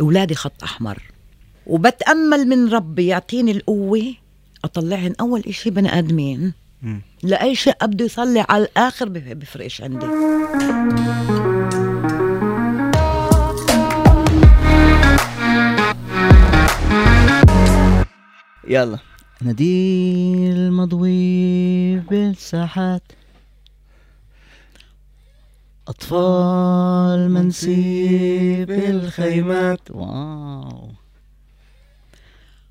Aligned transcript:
أولادي 0.00 0.34
خط 0.34 0.62
أحمر. 0.62 1.02
وبتأمل 1.66 2.46
من 2.48 2.68
ربي 2.68 3.06
يعطيني 3.06 3.50
القوة 3.52 4.14
أطلعهن 4.64 5.14
أول 5.20 5.42
إشي 5.48 5.70
بني 5.70 5.98
آدمين. 5.98 6.52
لأي 7.22 7.54
شيء 7.54 7.74
أبدو 7.82 8.04
يصلي 8.04 8.44
على 8.48 8.64
الآخر 8.64 9.08
بف- 9.08 9.32
بفرقش 9.32 9.82
عندي. 9.82 10.06
يلا. 18.68 18.98
ناديل 19.42 20.72
مضوي 20.72 21.96
بالساحات. 21.96 23.02
أطفال 25.88 27.30
منسي 27.30 28.64
بالخيمات 28.64 29.90
واو. 29.90 30.90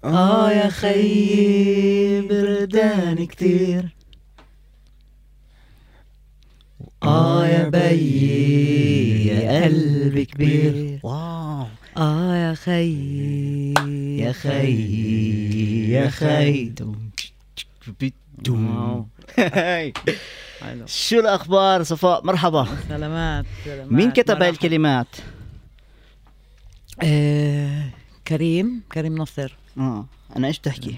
آه 0.04 0.52
يا 0.52 0.70
خيي 0.70 2.21
بردان 2.21 3.26
كتير. 3.26 3.95
آه 7.04 7.48
يا 7.48 7.70
بيي 7.70 9.27
يا 9.27 9.63
قلبي 9.63 10.26
كبير. 10.26 10.99
واو. 11.04 11.68
آه 11.98 12.35
يا 12.35 12.54
خيي 12.54 13.73
يا 14.20 14.32
خي 14.32 15.91
يا 15.91 16.09
خي. 16.09 16.73
شو 20.85 21.20
الأخبار؟ 21.20 21.84
صفاء 21.84 22.25
مرحبا. 22.25 22.67
سلامات, 22.89 23.45
سلامات. 23.65 23.91
مين 23.91 24.11
كتب 24.11 24.41
هاي. 24.41 24.49
الكلمات؟ 24.49 25.07
آه 27.03 27.84
كريم 28.27 28.81
كريم 28.93 29.17
نصر. 29.17 29.55
آه 29.77 30.05
أنا 30.35 30.48
إيش 30.48 30.59
بتحكي؟ 30.59 30.95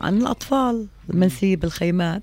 عن 0.00 0.18
الأطفال 0.18 0.86
المنسية 1.10 1.56
بالخيمات 1.56 2.22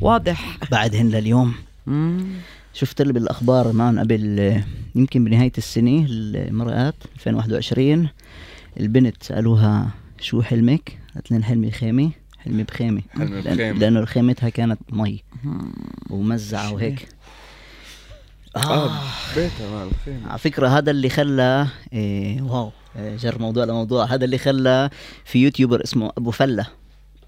واضح. 0.00 0.58
بعدهن 0.70 1.08
لليوم. 1.08 1.54
مم. 1.86 2.26
شفت 2.74 3.00
اللي 3.00 3.12
بالأخبار 3.12 3.72
معن 3.72 3.98
قبل 3.98 4.40
آه، 4.40 4.64
يمكن 4.94 5.24
بنهاية 5.24 5.52
السنة 5.58 6.06
المرات 6.08 6.94
2021 7.14 8.08
البنت 8.80 9.22
سالوها 9.22 9.90
شو 10.20 10.42
حلمك؟ 10.42 10.98
قالت 11.14 11.30
لهم 11.30 11.42
حلمي 11.42 11.70
خيمه 11.70 12.10
حلمي 12.38 12.62
بخيمة. 12.62 13.02
حلمي 13.10 13.40
بخيمة. 13.40 13.78
لأنه 13.78 14.04
خيمتها 14.04 14.48
كانت 14.48 14.78
مي. 14.92 15.22
ومزعة 16.10 16.72
وهيك. 16.72 17.08
آه 18.56 18.90
بيتها 19.36 19.70
مال 19.70 19.88
الخيمة. 19.92 20.28
على 20.28 20.38
فكرة 20.38 20.68
هذا 20.68 20.90
اللي 20.90 21.08
خلى 21.08 21.66
إيه 21.92 22.42
واو 22.42 22.70
إيه 22.96 23.16
جر 23.16 23.38
موضوع 23.38 23.64
لموضوع. 23.64 24.04
هذا 24.04 24.24
اللي 24.24 24.38
خلى 24.38 24.90
في 25.24 25.38
youtuber 25.38 25.84
اسمه 25.84 26.12
أبو 26.18 26.30
فلة. 26.30 26.66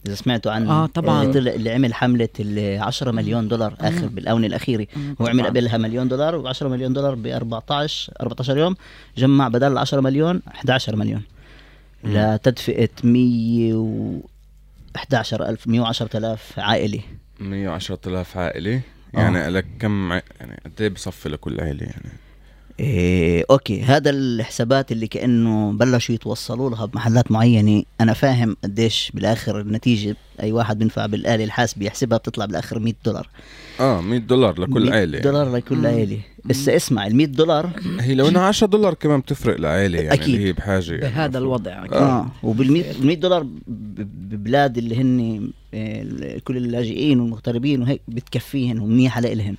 إذا 0.07 0.15
سمعتوا 0.15 0.53
عنه 0.53 0.71
آه، 0.71 0.87
طبعاً. 0.87 1.23
اللي, 1.23 1.41
طلع 1.41 1.53
اللي 1.53 1.71
عمل 1.71 1.95
حملة 1.95 2.29
ال 2.41 2.83
10 2.83 3.11
مليون 3.11 3.49
دولار 3.49 3.75
آخر 3.81 4.07
بالآونة 4.07 4.47
الأخيرة. 4.47 4.87
هو 5.21 5.27
عمل 5.27 5.47
قبلها 5.47 5.79
مليون 5.79 6.09
دولار 6.09 6.55
و10 6.55 6.63
مليون 6.63 6.93
دولار 6.93 7.15
ب 7.15 7.27
14 7.27 8.13
14 8.21 8.59
يوم 8.59 8.77
جمع 9.19 9.49
بدل 9.49 9.79
10 9.79 10.01
مليون 10.01 10.43
11 10.49 10.97
مليون. 10.97 11.23
لتدفئة 12.05 12.89
100 13.05 13.75
و 13.75 14.21
11000 14.97 15.69
110000 15.69 16.59
عائلة 16.59 17.01
110000 17.41 18.37
عائلة 18.37 18.81
يعني 19.15 19.49
لك 19.51 19.67
كم 19.79 20.13
ع- 20.13 20.23
يعني 20.41 20.61
قد 20.65 20.73
إيه 20.83 20.89
بصفي 20.89 21.29
لكل 21.29 21.61
عائلة 21.61 21.83
يعني؟ 21.83 22.11
إيه 22.81 23.45
أوكي. 23.51 23.83
هذا 23.83 24.11
الحسابات 24.11 24.93
اللي 24.93 25.07
كأنه 25.07 25.73
بلشوا 25.73 26.15
يتوصلوا 26.15 26.71
لها 26.71 26.87
بمحلات 26.87 27.33
معينة. 27.33 27.83
أنا 28.01 28.13
فاهم 28.13 28.57
قديش 28.65 29.11
بالآخر 29.15 29.61
النتيجة 29.61 30.17
أي 30.43 30.53
واحد 30.53 30.79
بينفع 30.79 31.07
بالآلة 31.07 31.45
الحاسبة 31.45 31.87
يحسبها 31.87 32.19
بتطلع 32.19 32.45
بالآخر 32.45 32.79
100 32.79 32.95
دولار. 33.05 33.29
آه 33.81 34.01
100 34.01 34.19
دولار 34.19 34.61
لكل 34.61 34.81
100 34.85 34.93
عائلة 34.93 35.19
يعني. 35.19 35.31
دولار 35.31 35.57
لكل 35.57 35.87
عائلة. 35.87 36.19
هسه 36.51 36.77
اسمع 36.77 37.07
ال 37.07 37.17
100 37.17 37.27
دولار 37.27 37.71
هي 38.01 38.15
لو 38.15 38.29
إنها 38.29 38.43
10 38.43 38.67
دولار 38.67 38.95
كمان 38.95 39.21
بتفرق 39.21 39.61
لعائلة 39.61 39.99
يعني 39.99 40.13
أكيد. 40.15 40.35
اللي 40.35 40.47
هي 40.49 40.53
بحاجة 40.53 40.91
يعني. 40.95 41.01
بهذا. 41.01 41.39
الوضع 41.39 41.85
آه. 41.93 42.27
وبال 42.43 42.73
100 43.03 43.15
دولار 43.17 43.47
ببلاد 43.67 44.79
اللي 44.79 44.97
هن 45.01 45.51
آه، 45.75 46.39
كل 46.45 46.57
اللاجئين 46.57 47.21
والمغتربين 47.21 47.83
وهيك 47.83 48.01
بتكفيهن 48.09 48.79
ومنيحه 48.79 49.21
لإلهن 49.21 49.55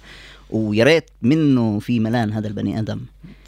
ويا 0.49 0.83
ريت 0.83 1.03
منه 1.21 1.79
في 1.79 1.99
ملان 1.99 2.31
هذا 2.33 2.47
البني 2.47 2.79
آدم. 2.79 2.99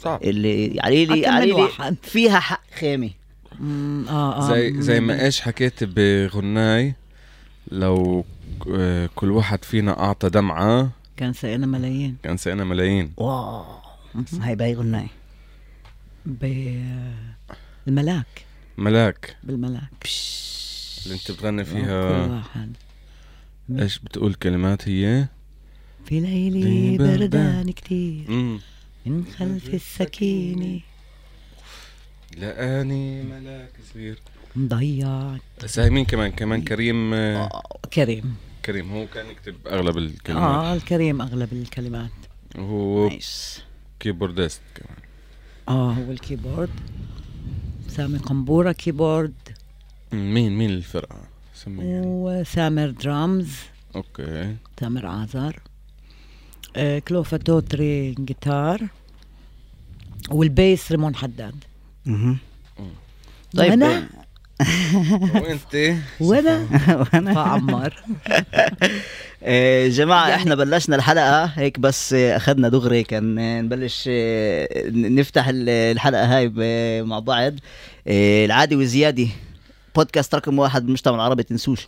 صعب. 0.02 0.22
اللي 0.22 0.80
علي 0.80 1.04
لي 1.04 1.26
علي 1.26 1.52
لي. 1.52 1.68
فيها 2.02 2.40
حق 2.40 2.60
خيمة. 2.80 3.10
آه 4.08 4.08
آه. 4.08 4.48
زي 4.54 4.80
زي. 4.82 5.00
ما 5.00 5.24
إيش 5.24 5.40
حكيت 5.40 5.84
بغناي 5.84 6.94
لو 7.72 8.24
ك- 8.66 9.10
كل 9.14 9.30
واحد 9.30 9.64
فينا 9.64 10.00
أعطى 10.00 10.28
دمعة 10.30 10.90
كان 11.16 11.32
سقينا 11.32 11.66
ملايين. 11.66 12.16
كان 12.22 12.36
سقينا 12.36 12.64
ملايين. 12.64 13.12
واو. 13.16 13.64
هاي 14.40 14.56
باي 14.56 14.74
غناي 14.74 15.06
بالملاك. 16.26 18.26
ملاك. 18.78 19.36
بالملاك. 19.44 20.08
اللي 21.04 21.14
انت 21.14 21.30
بتغني 21.30 21.64
كل 21.64 21.70
فيها 21.70 22.26
واحد. 22.26 22.76
إيش 23.70 23.98
بتقول 23.98 24.34
كلمات 24.34 24.88
هي؟ 24.88 25.26
في 26.04 26.20
ليلي 26.20 26.98
بردان. 26.98 27.70
كتير. 27.70 28.30
من 29.06 29.24
خلف 29.38 29.74
السكينة. 29.74 30.80
لقاني 32.38 33.22
ملاك 33.22 33.70
صغير 33.92 34.18
مضيع. 34.56 35.36
بس 35.64 35.78
هاي 35.78 35.90
مين 35.90 36.04
كمان؟ 36.04 36.30
كمان 36.30 36.62
كريم 36.62 37.14
آه، 37.14 37.62
كريم. 37.92 38.36
كريم 38.64 38.92
هو 38.92 39.06
كان 39.06 39.26
يكتب 39.26 39.54
أغلب 39.66 39.98
الكلمات. 39.98 40.42
آه 40.42 40.74
الكريم 40.74 41.22
أغلب 41.22 41.52
الكلمات. 41.52 42.10
وهو 42.54 43.08
نايس. 43.08 43.62
كيبوردست 44.00 44.60
كمان. 44.74 44.98
آه 45.68 45.92
هو 45.92 46.10
الكيبورد. 46.10 46.70
سامي 47.88 48.18
قنبورة 48.18 48.72
كيبورد. 48.72 49.34
مين 50.12 50.58
مين 50.58 50.70
الفرقة؟ 50.70 51.20
سميها 51.54 52.02
وسامر 52.04 52.90
درامز. 52.90 53.56
أوكي. 53.96 54.56
تامر 54.76 55.06
عازر. 55.06 55.60
آه 56.76 56.98
كلوفا 56.98 57.36
توتري 57.36 58.14
جيتار. 58.14 58.88
وال 60.30 60.51
bass 60.51 60.92
ريمون 60.92 61.14
حداد. 61.14 61.64
مهم. 62.06 62.38
طيب 63.56 63.70
وأنا 63.70 64.08
وانت؟ 65.42 65.94
وأنا؟ 66.20 66.66
وأنا؟ 67.12 67.34
فعمر 67.34 67.94
آه، 69.46 69.88
جماعة 69.88 70.28
يعني- 70.28 70.34
إحنا 70.42 70.54
بلشنا 70.54 70.96
الحلقة 70.96 71.44
هيك 71.44 71.80
بس 71.80 72.12
أخذنا 72.14 72.68
دغري 72.68 73.02
كان 73.02 73.34
نبلش 73.64 74.04
آه، 74.08 74.68
نفتح 74.90 75.48
ال- 75.48 75.68
الحلقة 75.68 76.38
هاي 76.38 76.48
مع 77.02 77.18
بعض 77.18 77.54
آه، 78.08 78.44
العادة 78.44 78.76
وزيادة 78.76 79.26
بودكاست 79.96 80.34
رقم 80.34 80.58
واحد 80.58 80.82
بالمجتمع 80.82 81.14
العربي 81.14 81.42
تنسوش. 81.42 81.86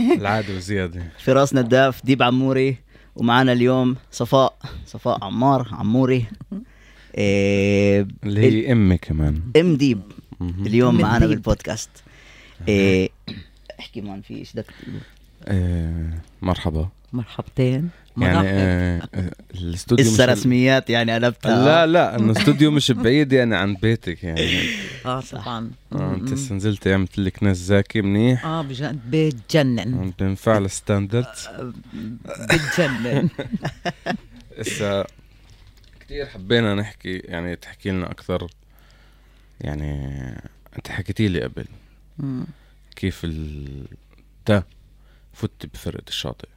العادة 0.00 0.56
وزيادة 0.56 1.02
فراس 1.24 1.54
نداف 1.54 2.04
ديب 2.06 2.22
عموري 2.22 2.76
ومعنا 3.16 3.52
اليوم 3.52 3.96
صفاء 4.12 4.58
صفاء 4.86 5.24
عمار 5.24 5.68
عموري. 5.72 6.24
اللي 7.18 8.40
هي 8.40 8.72
أمي 8.72 8.98
كمان. 8.98 9.40
أم 9.60 9.76
ديب. 9.76 10.00
اليوم 10.40 11.00
معنا 11.00 11.18
ديب. 11.18 11.28
بالبودكاست. 11.28 11.90
آه، 12.68 13.08
احكي 13.80 14.00
مان 14.00 14.22
في 14.22 14.34
إيش 14.34 14.52
بدك 14.52 14.66
تقول؟ 14.82 15.00
آه 15.44 16.10
مرحبا. 16.42 16.88
مرحبتين. 17.12 17.88
يعني 18.18 18.34
مرحبا. 18.34 18.48
آه 18.50 19.08
آه، 19.14 19.32
الاستوديو 19.54 20.06
مش 20.06 20.12
لسه 20.12 20.24
رسميات 20.24 20.90
يعني 20.90 21.14
قلبتها. 21.14 21.64
لا 21.64 21.86
لا 21.86 22.16
إنه 22.16 22.32
الاستوديو 22.32 22.70
مش 22.70 22.90
بعيد 22.92 23.32
يعني 23.32 23.56
عن 23.56 23.74
بيتك 23.74 24.24
يعني. 24.24 24.60
آه 25.06 25.20
طبعا. 25.20 25.70
آه 25.92 26.14
أنت 26.14 26.52
نزلت 26.52 26.88
عملت 26.88 27.18
لك 27.18 27.42
ناس 27.42 27.56
زاكي 27.56 28.02
منيح؟ 28.02 28.46
آه 28.46 28.62
بجد 28.62 29.00
بتجنن 29.10 29.94
عم 29.94 30.12
بنفع 30.20 30.58
ال 30.58 30.67
standards 30.67 31.48
بتجنن 32.24 33.28
هسه 34.58 35.04
كثير 36.00 36.26
حبينا 36.26 36.74
نحكي 36.74 37.18
يعني 37.18 37.56
تحكي 37.56 37.90
لنا 37.90 38.10
أكثر 38.10 38.46
يعني 39.60 40.12
انت 40.78 40.88
حكيتي 40.88 41.28
لي 41.28 41.42
قبل. 41.42 41.64
مم. 42.18 42.46
كيف 42.96 43.20
ال 43.24 43.84
تا 44.44 44.62
فت 45.32 45.66
بفرقة 45.66 46.08
الشاطئ؟ 46.08 46.48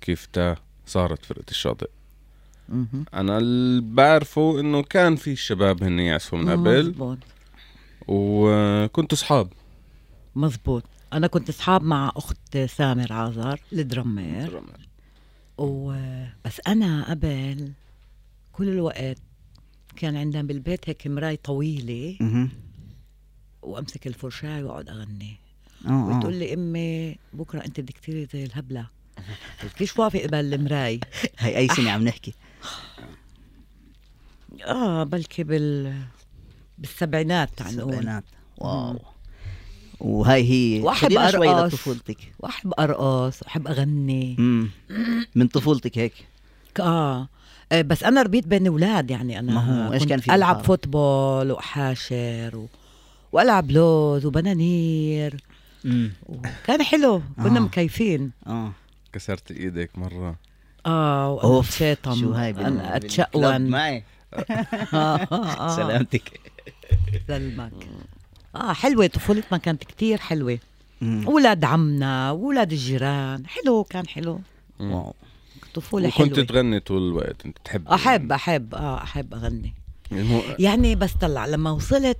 كيف 0.00 0.26
تا 0.26 0.56
صارت 0.86 1.24
فرقة 1.24 1.44
الشاطئ؟ 1.50 1.90
مهم. 2.68 3.04
أنا 3.14 3.38
اللي 3.38 3.80
بعرفه 3.80 4.60
إنه 4.60 4.82
كان 4.82 5.16
في 5.16 5.36
شباب 5.36 5.82
هن 5.82 5.98
يعزفوا 5.98 6.38
من 6.38 6.50
قبل. 6.50 6.88
مزبوط 6.88 7.18
وكنتوا 8.08 9.18
صحاب 9.18 9.52
مزبوط 10.34 10.82
أنا 11.12 11.26
كنت 11.26 11.48
أصحاب 11.48 11.82
مع 11.82 12.12
أخت 12.16 12.58
سامر 12.58 13.12
عازر 13.12 13.60
الدرمير 13.72 14.62
و 15.58 15.92
بس 16.44 16.60
أنا 16.66 17.10
قبل 17.10 17.72
كل 18.52 18.68
الوقت 18.68 19.18
كان 19.96 20.16
عندنا 20.16 20.42
بالبيت 20.42 20.88
هيك 20.88 21.06
مراي 21.06 21.36
طويلة. 21.36 22.16
مهم. 22.20 22.50
وأمسك 23.62 24.06
الفرشاة 24.06 24.64
وأقعد 24.64 24.88
أغني. 24.88 25.36
آه 25.86 25.90
آه. 25.90 26.18
بتقول 26.18 26.34
لي 26.34 26.54
أمي 26.54 27.16
بكرة 27.32 27.64
أنت 27.64 27.80
بدك 27.80 27.98
تصيري 27.98 28.26
زي 28.32 28.44
الهبلة. 28.44 28.86
كيف 29.78 30.00
واقفه 30.00 30.22
قبل 30.22 30.54
المراي 30.54 31.00
هي 31.38 31.56
أي 31.56 31.68
سنة 31.68 31.90
عم 31.90 32.04
نحكي. 32.04 32.34
آه 34.64 35.04
بلكي 35.04 35.44
بال 35.44 35.94
بالسبعينات 36.78 37.60
السبعينات 37.60 38.24
wow. 38.58 39.00
وهي 40.00 40.42
هي 40.42 40.82
شوي 41.30 41.48
أرقص. 41.48 41.74
لطفولتك. 41.74 42.32
وأحب 42.38 42.72
أرقص 42.78 43.42
وأحب 43.42 43.66
أغني. 43.68 44.36
مم. 44.38 44.70
من 45.34 45.48
طفولتك 45.48 45.98
هيك. 45.98 46.12
آه 46.80 46.82
آه، 46.82 47.28
بس 47.72 48.04
أنا 48.04 48.22
ربيت 48.22 48.46
بين 48.46 48.66
أولاد 48.66 49.10
يعني 49.10 49.38
أنا 49.38 49.52
ما 49.52 49.60
هو 49.88 49.98
كنت 49.98 50.08
كان 50.08 50.20
في 50.20 50.34
ألعب؟ 50.34 50.64
football 50.64 51.50
واحاشر 51.50 52.50
و... 52.56 52.68
وألعب 53.32 53.70
لوز 53.70 54.26
وبنانير 54.26 55.36
مم. 55.84 56.12
وكان 56.26 56.82
حلو 56.82 57.22
كنا 57.36 57.58
آه. 57.58 57.62
مكيفين 57.62 58.30
آه 58.46 58.72
كسرت 59.12 59.50
إيدك 59.50 59.98
مرة 59.98 60.36
آه 60.86 61.32
وأنا 61.32 61.42
أوف 61.48 61.82
اتشاطم 61.82 62.20
شو 62.20 62.32
هاي 62.32 62.50
أنا 62.50 62.96
أتشقون 62.96 63.66
معي 63.66 64.02
آه، 64.34 64.44
آه، 64.94 65.26
آه. 65.32 65.76
سلامتك 65.76 66.40
سلمك 67.28 67.72
آه 68.56 68.72
حلوة 68.72 69.06
طفولتنا 69.06 69.58
كانت 69.58 69.84
كتير 69.84 70.18
حلوة. 70.18 70.58
أولاد 71.02 71.64
عمنا 71.64 72.30
واولاد 72.30 72.72
الجيران 72.72 73.46
حلو 73.46 73.84
كان 73.84 74.06
حلو. 74.08 74.40
واو 74.80 75.14
طفوله 75.76 76.08
وكنت 76.08 76.34
حلوة. 76.34 76.46
تغني 76.46 76.80
طول 76.80 77.08
الوقت 77.08 77.46
انت 77.46 77.58
تحب 77.64 77.88
أحب 77.88 78.32
أحب 78.32 78.74
آه 78.74 79.02
أحب 79.02 79.34
أغني. 79.34 79.74
مو... 80.12 80.42
يعني 80.58 80.94
بس 80.94 81.12
طلع 81.12 81.46
لما 81.46 81.70
وصلت 81.70 82.18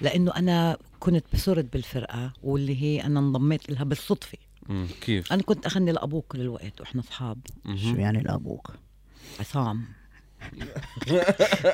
لأنه 0.00 0.32
أنا 0.36 0.76
كنت 1.00 1.24
بصرت 1.34 1.72
بالفرقة 1.72 2.32
واللي 2.42 2.82
هي 2.82 3.04
أنا 3.04 3.20
انضميت 3.20 3.70
لها 3.70 3.84
بالصدفة. 3.84 4.38
كيف؟ 5.00 5.32
أنا 5.32 5.42
كنت 5.42 5.66
أغني 5.66 5.92
لأبوك 5.92 6.24
كل 6.28 6.40
الوقت 6.40 6.80
وإحنا 6.80 7.00
أصحاب. 7.00 7.38
شو 7.76 7.94
يعني 7.94 8.22
لأبوك؟ 8.22 8.70
عصام. 9.40 9.84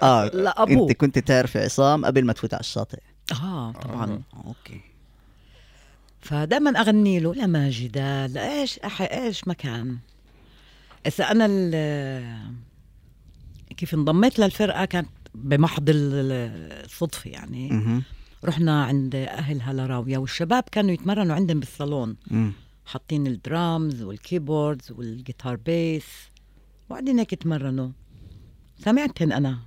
آه 0.02 0.24
لأبوك. 0.44 0.90
أنت 0.90 1.00
كنت 1.00 1.18
تعرفي 1.18 1.58
عصام 1.58 2.04
قبل 2.04 2.24
ما 2.24 2.32
تفوت 2.32 2.54
على 2.54 2.60
الشاطئ. 2.60 2.98
آه 3.42 3.72
طبعا. 3.72 4.22
أوكي. 4.46 4.80
فدائما 6.20 6.70
أغني 6.80 7.20
له 7.20 7.34
لماجدة 7.34 8.26
لايش 8.26 8.78
أح... 8.78 9.02
إيش 9.02 9.48
مكان؟ 9.48 9.98
أنا 11.20 11.46
ال- 11.50 12.54
كيف 13.76 13.94
انضميت 13.94 14.38
للفرقة 14.38 14.84
كانت 14.84 15.08
بمحض 15.34 15.88
ال- 15.90 16.84
الصدفه 16.84 17.30
يعني. 17.30 18.02
رحنا 18.44 18.84
عند 18.84 19.14
أهل 19.14 19.62
هلاراويا 19.62 20.18
والشباب 20.18 20.62
كانوا 20.72 20.90
يتمرنوا 20.90 21.34
عندهم 21.34 21.60
بالصالون. 21.60 22.16
حاطين 22.86 23.26
ال 23.26 23.39
drums 23.39 24.02
وال 24.02 24.19
keyboards 24.19 24.92
وال 24.92 25.08
guitar 25.08 25.56
bass 25.56 26.04
وقاعدين 26.88 27.18
هيك 27.18 27.32
يتمرنوا. 27.32 27.88
سمعتهن 28.84 29.32
أنا. 29.32 29.58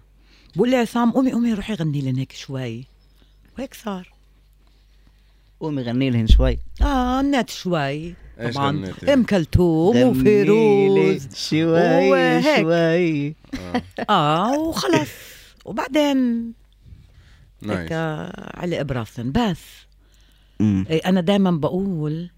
بقول 0.55 0.69
لي 0.69 0.75
عصام 0.75 1.11
قومي 1.11 1.31
قومي 1.31 1.53
روحي 1.53 1.73
غني 1.73 2.01
لنا 2.01 2.19
هيك 2.19 2.31
شوي. 2.31 2.85
وهيك 3.57 3.73
صار. 3.73 4.13
قومي 5.59 5.81
غني 5.81 6.09
لهن 6.09 6.27
شوي. 6.27 6.59
آه 6.81 7.19
غنيت 7.19 7.49
شوي. 7.49 8.15
طبعا؟ 8.39 8.93
إم 9.13 9.23
كلثوم 9.23 9.97
وفيروز 10.03 11.35
شوي 11.35 12.09
وهيك. 12.11 12.61
شوي 12.61 13.35
آه. 13.59 13.83
آه 14.09 14.59
وخلص 14.59 15.09
وبعدين 15.65 16.51
هيك 17.63 17.91
نايس 17.91 17.91
علق 18.55 18.81
براسن 18.81 19.31
بس. 19.31 19.59
إيه، 20.61 21.01
أنا 21.05 21.21
دائما 21.21 21.51
بقول 21.51 22.29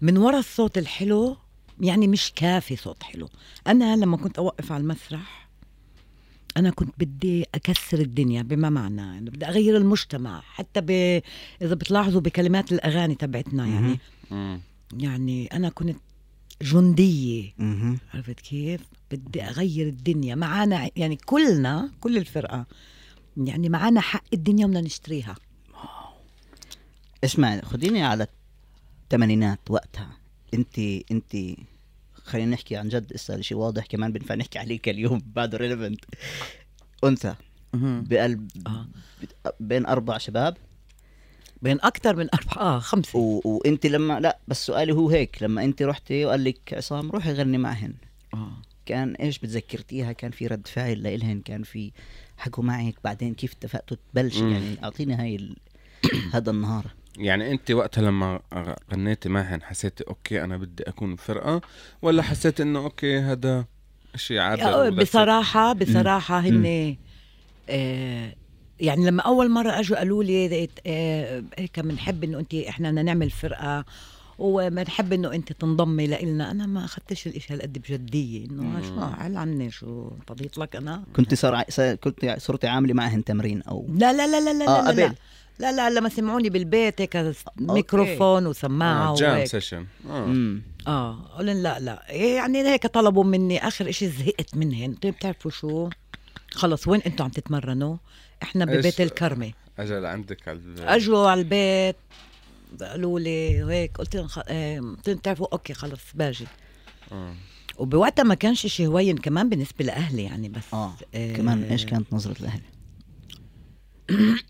من 0.00 0.16
ورا 0.16 0.38
الصوت 0.38 0.78
الحلو 0.78 1.36
يعني 1.80 2.08
مش 2.08 2.32
كافي 2.36 2.76
صوت 2.76 3.02
حلو 3.02 3.28
أنا 3.66 3.96
لما 3.96 4.16
كنت 4.16 4.38
أوقف 4.38 4.72
على 4.72 4.80
المسرح 4.80 5.48
أنا 6.56 6.70
كنت 6.70 6.94
بدي 6.98 7.44
أكسر 7.54 7.98
الدنيا 7.98 8.42
بما 8.42 8.70
معنى 8.70 9.00
يعني 9.00 9.30
بدي 9.30 9.46
أغير 9.46 9.76
المجتمع 9.76 10.40
حتى 10.40 10.80
ب... 10.80 10.90
إذا 11.62 11.74
بتلاحظوا 11.74 12.20
بكلمات 12.20 12.72
الأغاني 12.72 13.14
تبعتنا 13.14 13.66
يعني. 13.66 13.98
يعني 14.96 15.46
أنا 15.46 15.68
كنت 15.68 15.96
جندية. 16.62 17.52
عرفت 18.14 18.40
كيف؟ 18.40 18.80
بدي 19.10 19.42
أغير 19.42 19.88
الدنيا. 19.88 20.34
معانا 20.34 20.90
يعني 20.96 21.16
كلنا 21.16 21.90
كل 22.00 22.16
الفرقة 22.16 22.66
يعني 23.36 23.68
معانا 23.68 24.00
حق 24.00 24.24
الدنيا 24.32 24.66
بدنا 24.66 24.80
نشتريها. 24.80 25.34
اسمع 27.24 27.60
خديني 27.60 28.02
على 28.02 28.26
الثمانينات 29.04 29.58
وقتها. 29.70 30.16
أنت 30.54 30.78
أنت 31.10 31.36
خلينا 32.14 32.50
نحكي 32.50 32.76
عن 32.76 32.88
جد 32.88 33.12
إسا 33.12 33.40
شيء 33.40 33.56
واضح 33.58 33.86
كمان 33.86 34.12
بينفع 34.12 34.34
نحكي 34.34 34.58
عليك 34.58 34.88
اليوم 34.88 35.22
بعده 35.36 35.58
ريليفنت 35.58 36.04
أنثى. 37.04 37.34
بقلب 37.74 38.50
آه. 38.66 38.86
بين 39.60 39.86
أربع 39.86 40.18
شباب. 40.18 40.56
بين 41.62 41.78
أكثر 41.82 42.16
من 42.16 42.28
أربعة. 42.34 42.76
آه 42.76 42.78
خمسة. 42.78 43.18
و... 43.18 43.40
وأنت 43.44 43.86
لما 43.86 44.20
لا 44.20 44.38
بس 44.48 44.66
سؤالي 44.66 44.92
هو 44.92 45.10
هيك. 45.10 45.42
لما 45.42 45.64
أنت 45.64 45.82
رحتي 45.82 46.24
وقال 46.24 46.44
لك 46.44 46.58
عصام 46.72 47.10
روحي 47.10 47.32
غني 47.32 47.58
معهن. 47.58 47.94
آه. 48.34 48.52
كان 48.86 49.14
إيش 49.14 49.38
بتذكرتيها؟ 49.38 50.12
كان 50.12 50.30
في 50.30 50.46
رد 50.46 50.66
فعل 50.66 51.02
لإلهن؟ 51.02 51.40
كان 51.40 51.62
في 51.62 51.92
حكوا 52.36 52.64
معك؟ 52.64 52.94
بعدين 53.04 53.34
كيف 53.34 53.52
اتفقتوا 53.52 53.96
تبلشي 54.12 54.42
مم. 54.42 54.52
يعني 54.52 54.84
أعطيني 54.84 55.14
هاي 55.14 55.36
ال... 55.36 55.56
هذا 56.34 56.50
النهار. 56.50 56.84
يعني 57.18 57.50
أنت 57.50 57.70
وقتها 57.70 58.02
لما 58.02 58.40
غنيتي 58.92 59.28
معهن 59.28 59.62
حسيتي 59.62 60.04
okay 60.08 60.44
أنا 60.44 60.56
بدي 60.56 60.82
أكون 60.82 61.16
فرقة؟ 61.16 61.60
ولا 62.02 62.22
حسيت 62.22 62.60
إنه 62.60 62.78
okay 62.78 63.18
هذا 63.18 63.64
شيء 64.16 64.38
عادي؟ 64.38 64.90
بصراحة 64.90 65.72
بصراحة 65.72 66.40
هن 66.40 66.96
آه 67.68 68.34
يعني 68.82 69.06
لما 69.06 69.22
أول 69.22 69.50
مرة 69.50 69.70
أجوا 69.80 69.98
قالوا 69.98 70.24
لي 70.24 70.68
آه 70.86 71.44
هيك 71.58 71.80
بنحب 71.80 72.24
إنه 72.24 72.38
انت 72.38 72.54
إحنا 72.54 72.88
بدنا 72.90 73.02
نعمل 73.02 73.30
فرقة 73.30 73.84
وبنحب 74.38 75.12
إنه 75.12 75.32
انت 75.34 75.52
تنضمي 75.52 76.06
لنا 76.06 76.50
أنا 76.50 76.66
ما 76.66 76.84
أخذتش 76.84 77.26
الإشي 77.26 77.54
هالقد 77.54 77.72
بجدية 77.78 78.46
إنه 78.46 78.82
شو 78.82 79.00
عل 79.00 79.36
عني 79.36 79.70
شو 79.70 80.10
فضيت 80.26 80.58
لك 80.58 80.76
أنا؟ 80.76 81.02
كنت 81.16 81.34
صار 81.34 81.62
كنت 81.94 82.34
صرتي 82.38 82.66
عاملة 82.66 82.94
معهن 82.94 83.24
تمرين 83.24 83.62
أو؟ 83.62 83.86
لا 83.94 84.12
لا 84.12 84.26
لا 84.26 84.40
لا 84.40 84.64
لا 84.64 84.78
آه، 84.78 84.92
لا, 84.92 84.92
لا, 84.92 85.04
قبل. 85.06 85.14
لا 85.58 85.72
لا 85.72 85.90
لما 85.90 86.08
سمعوني 86.08 86.50
بالبيت 86.50 87.00
هيك 87.00 87.34
ميكروفون 87.56 88.46
وسماعة 88.46 89.12
آه 89.12 89.14
jam 89.14 89.30
وهيك 89.30 89.46
session. 89.46 89.86
آه. 90.10 90.24
امم 90.24 90.62
آه 90.86 91.12
قلن 91.38 91.62
لا 91.62 91.80
لا. 91.80 92.10
إيه 92.10 92.36
يعني 92.36 92.58
هيك 92.68 92.86
طلبوا 92.86 93.24
مني 93.24 93.68
آخر 93.68 93.88
إشي 93.88 94.08
زهقت 94.08 94.56
منهن. 94.56 94.94
طيب 94.94 95.14
بتعرفوا 95.14 95.50
شو؟ 95.50 95.88
خلص 96.52 96.88
وين 96.88 97.02
أنتم 97.06 97.24
عم 97.24 97.30
تتمرنوا؟ 97.30 97.96
إحنا؟ 98.42 98.64
ببيت 98.64 99.00
الكرمة. 99.00 99.52
اجى 99.78 99.94
لعندك 99.94 100.48
على 100.48 100.58
ال- 100.58 100.80
أجوا 100.80 101.28
على 101.30 101.40
البيت 101.40 101.96
قالوا 102.80 103.20
لي 103.20 103.64
هيك 103.64 103.96
قلت 103.96 104.16
لهم 104.16 104.26
خ... 104.28 104.38
آه، 104.48 104.78
قلت 104.78 105.08
لهم 105.08 105.16
بتعرفوا 105.18 105.46
okay 105.52 105.74
خلص 105.74 106.00
باجي. 106.14 106.46
آه. 107.12 107.34
وبوقتها 107.78 108.22
ما 108.22 108.34
كانش 108.34 108.66
شيء 108.66 108.86
هوين 108.86 109.16
كمان 109.18 109.48
بالنسبة 109.48 109.84
لأهلي 109.84 110.22
يعني 110.22 110.48
بس 110.48 110.62
آه 110.74 110.92
آه، 111.14 111.32
كمان 111.36 111.62
إيش 111.62 111.84
كانت 111.86 112.12
نظرة 112.12 112.36
الأهل؟ 112.40 112.60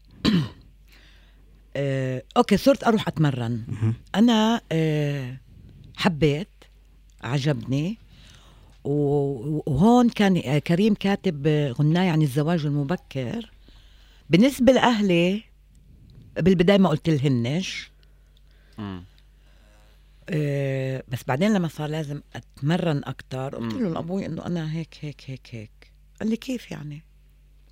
آه، 1.77 2.23
okay 2.37 2.57
صرت 2.57 2.85
أروح 2.85 3.09
أتمرن. 3.09 3.63
أنا 4.15 4.61
آه، 4.73 5.37
حبيت 5.97 6.49
عجبني. 7.23 7.99
وهون 8.85 10.09
كان 10.09 10.43
آه، 10.47 10.59
كريم 10.59 10.95
كاتب 10.95 11.47
آه، 11.47 11.73
غناية 11.73 12.11
عن 12.11 12.23
الزواج 12.23 12.67
المبكر. 12.67 13.51
بالنسبة 14.33 14.73
لأهلي 14.73 15.43
بالبداية 16.37 16.79
ما 16.79 16.89
قلت 16.89 17.09
لهنش. 17.09 17.91
آه، 20.29 21.05
بس 21.09 21.25
بعدين 21.29 21.53
لما 21.55 21.69
صار 21.69 21.89
لازم 21.89 22.21
أتمرن 22.35 23.03
أكتر 23.05 23.57
قلت. 23.57 23.75
له 23.75 23.89
لأبوي 23.91 24.27
إنه 24.27 24.47
أنا 24.47 24.73
هيك 24.73 24.99
هيك 25.01 25.21
هيك 25.27 25.49
هيك 25.51 25.93
قال 26.21 26.31
لي 26.31 26.37
كيف 26.37 26.71
يعني 26.71 27.03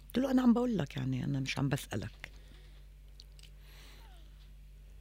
قلت 0.06 0.18
له 0.24 0.30
أنا 0.30 0.42
عم 0.42 0.52
بقول 0.52 0.78
لك 0.78 0.96
يعني 0.96 1.24
أنا 1.24 1.40
مش 1.40 1.58
عم 1.58 1.68
بسألك 1.68 2.30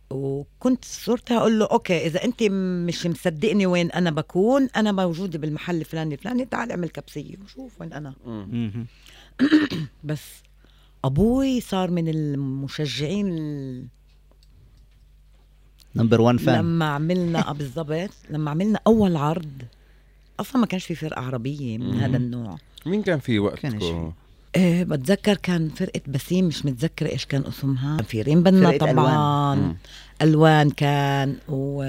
وكنت 0.10 0.86
صرت 0.86 1.32
أقول 1.32 1.60
له 1.60 1.66
أوكي 1.66 2.06
إذا 2.08 2.24
أنت 2.24 2.44
مش 2.88 3.06
مصدقني 3.06 3.66
وين 3.66 3.92
أنا 3.92 4.12
بكون 4.12 4.70
أنا 4.76 4.92
موجودة 4.92 5.40
بالمحل 5.40 5.76
الفلاني 5.80 6.14
الفلاني 6.14 6.46
تعال 6.46 6.72
اعمل 6.72 6.90
كبسية 6.90 7.36
وشوف 7.44 7.82
وين 7.82 7.94
أنا. 7.94 8.14
بس 10.04 10.22
أبوي 11.06 11.62
صار 11.62 11.92
من 11.92 12.08
المشجعين 12.10 13.28
ال- 13.38 13.86
number 15.96 16.22
1 16.22 16.38
fan 16.40 16.60
لما 16.60 16.86
عملنا 16.86 17.50
آه 17.50 17.54
بالضبط 17.54 18.10
لما 18.30 18.52
عملنا 18.52 18.80
أول 18.88 19.16
عرض 19.16 19.52
أصلا 20.40 20.62
ما 20.62 20.66
كانش 20.68 20.86
في 20.86 20.96
فرقة 20.96 21.22
عربية 21.22 21.78
من. 21.78 22.00
هذا 22.00 22.18
النوع 22.18 22.58
مين 22.86 23.04
كان 23.04 23.20
في 23.20 23.32
كان 23.32 23.40
وقتكم. 23.74 24.12
إيه 24.56 24.84
بتذكر 24.84 25.34
كان 25.38 25.70
فرقة 25.70 26.02
بسيم 26.08 26.46
مش 26.46 26.66
متذكرة 26.66 27.10
إيش 27.10 27.26
كان 27.26 27.44
اسمها 27.46 27.98
كان 27.98 28.06
في 28.06 28.22
ريم 28.22 28.44
بنا 28.44 28.78
طبعا. 28.78 28.92
ألوان. 29.54 29.76
ألوان 30.22 30.70
كان 30.72 31.36
و 31.50 31.82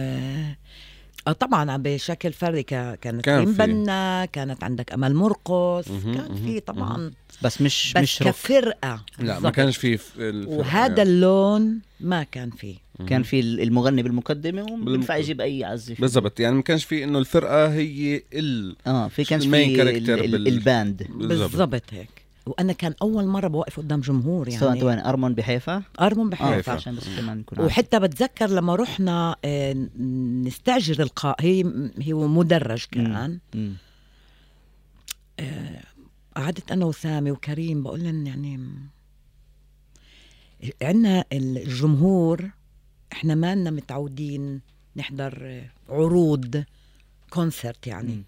آه 1.28 1.32
طبعا 1.32 1.76
بشكل 1.76 2.32
فردي 2.32 2.62
كا- 2.62 2.94
كانت 2.94 3.24
كان 3.24 3.38
ريم. 3.44 3.52
بنا 3.54 4.24
كانت 4.24 4.64
عندك 4.64 4.92
أمل 4.92 5.14
مرقص 5.14 5.84
كان 5.88 6.34
في 6.44 6.60
طبعا 6.60 7.12
بس 7.42 7.60
مش 7.60 7.92
بس 7.96 8.02
مش 8.02 8.22
روك. 8.22 8.30
كفرقة. 8.30 9.04
لا 9.18 9.40
ما. 9.40 9.50
كانش 9.50 9.76
في 9.76 9.94
الفرقة 10.18 10.48
وهذا 10.58 10.86
يعني. 10.88 11.02
اللون 11.02 11.78
ما 12.00 12.22
كان 12.22 12.50
فيه. 12.50 12.76
كان 13.08 13.22
في 13.22 13.40
المغني 13.40 14.02
بالمقدمة 14.02 14.62
وبينفع. 14.62 15.16
يجيب 15.16 15.40
أي 15.40 15.64
عزف 15.64 16.00
بالضبط. 16.00 16.40
يعني 16.40 16.54
ما 16.54 16.62
كانش 16.62 16.84
في 16.84 17.04
إنه 17.04 17.18
الفرقة 17.18 17.72
هي 17.72 18.22
ال 18.32 18.76
آه 18.86 19.08
في 19.08 19.24
كانش 19.24 19.46
في 19.46 19.82
ال- 19.82 20.48
ال 20.48 20.58
band. 20.58 21.06
بالضبط. 21.14 21.82
هيك. 21.92 22.08
وأنا 22.46 22.72
كان 22.72 22.94
أول 23.02 23.24
مرة 23.26 23.48
بوقف 23.48 23.76
قدام 23.80 24.00
جمهور 24.00 24.50
سواء 24.50 24.68
يعني 24.74 24.82
وين 24.84 24.98
أرمون 24.98 25.34
بحيفا؟ 25.34 25.82
أرمون 26.00 26.26
آه 26.26 26.30
بحيفا. 26.30 26.72
عشان 26.72 26.94
بس 26.96 27.04
كمان 27.16 27.38
نكون 27.38 27.58
عارفين. 27.58 27.64
وحتى 27.82 28.00
بتذكر 28.00 28.50
لما 28.50 28.74
رحنا 28.76 29.36
آه، 29.44 29.86
نستاجر 30.44 31.02
القاعة 31.02 31.36
هي 31.40 31.64
هو 32.12 32.28
مدرج 32.28 32.84
كان. 32.92 33.38
مم. 33.54 33.74
قعدت 36.40 36.72
أنا 36.72 36.84
وسامي 36.84 37.30
وكريم 37.30 37.82
بقول 37.82 38.04
لهم 38.04 38.26
يعني 38.26 38.60
عندنا 40.82 41.24
الجمهور 41.32 42.50
إحنا 43.12 43.34
ما 43.34 43.54
لنا 43.54 43.70
متعودين 43.70 44.60
نحضر 44.96 45.62
عروض 45.88 46.64
كونسرت 47.30 47.86
يعني 47.86 48.12
مم. 48.14 48.22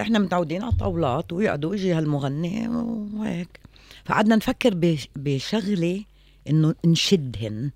إحنا 0.00 0.18
متعودين 0.18 0.62
على 0.62 0.72
طاولات 0.72 1.32
ويقعدوا 1.32 1.74
يجي 1.74 1.92
هالمغني 1.92 2.68
وهيك 2.68 3.60
فقعدنا 4.04 4.36
نفكر 4.36 4.74
بش- 4.74 5.08
بشغلة 5.16 6.04
إنه 6.50 6.74
نشدهن. 6.84 7.70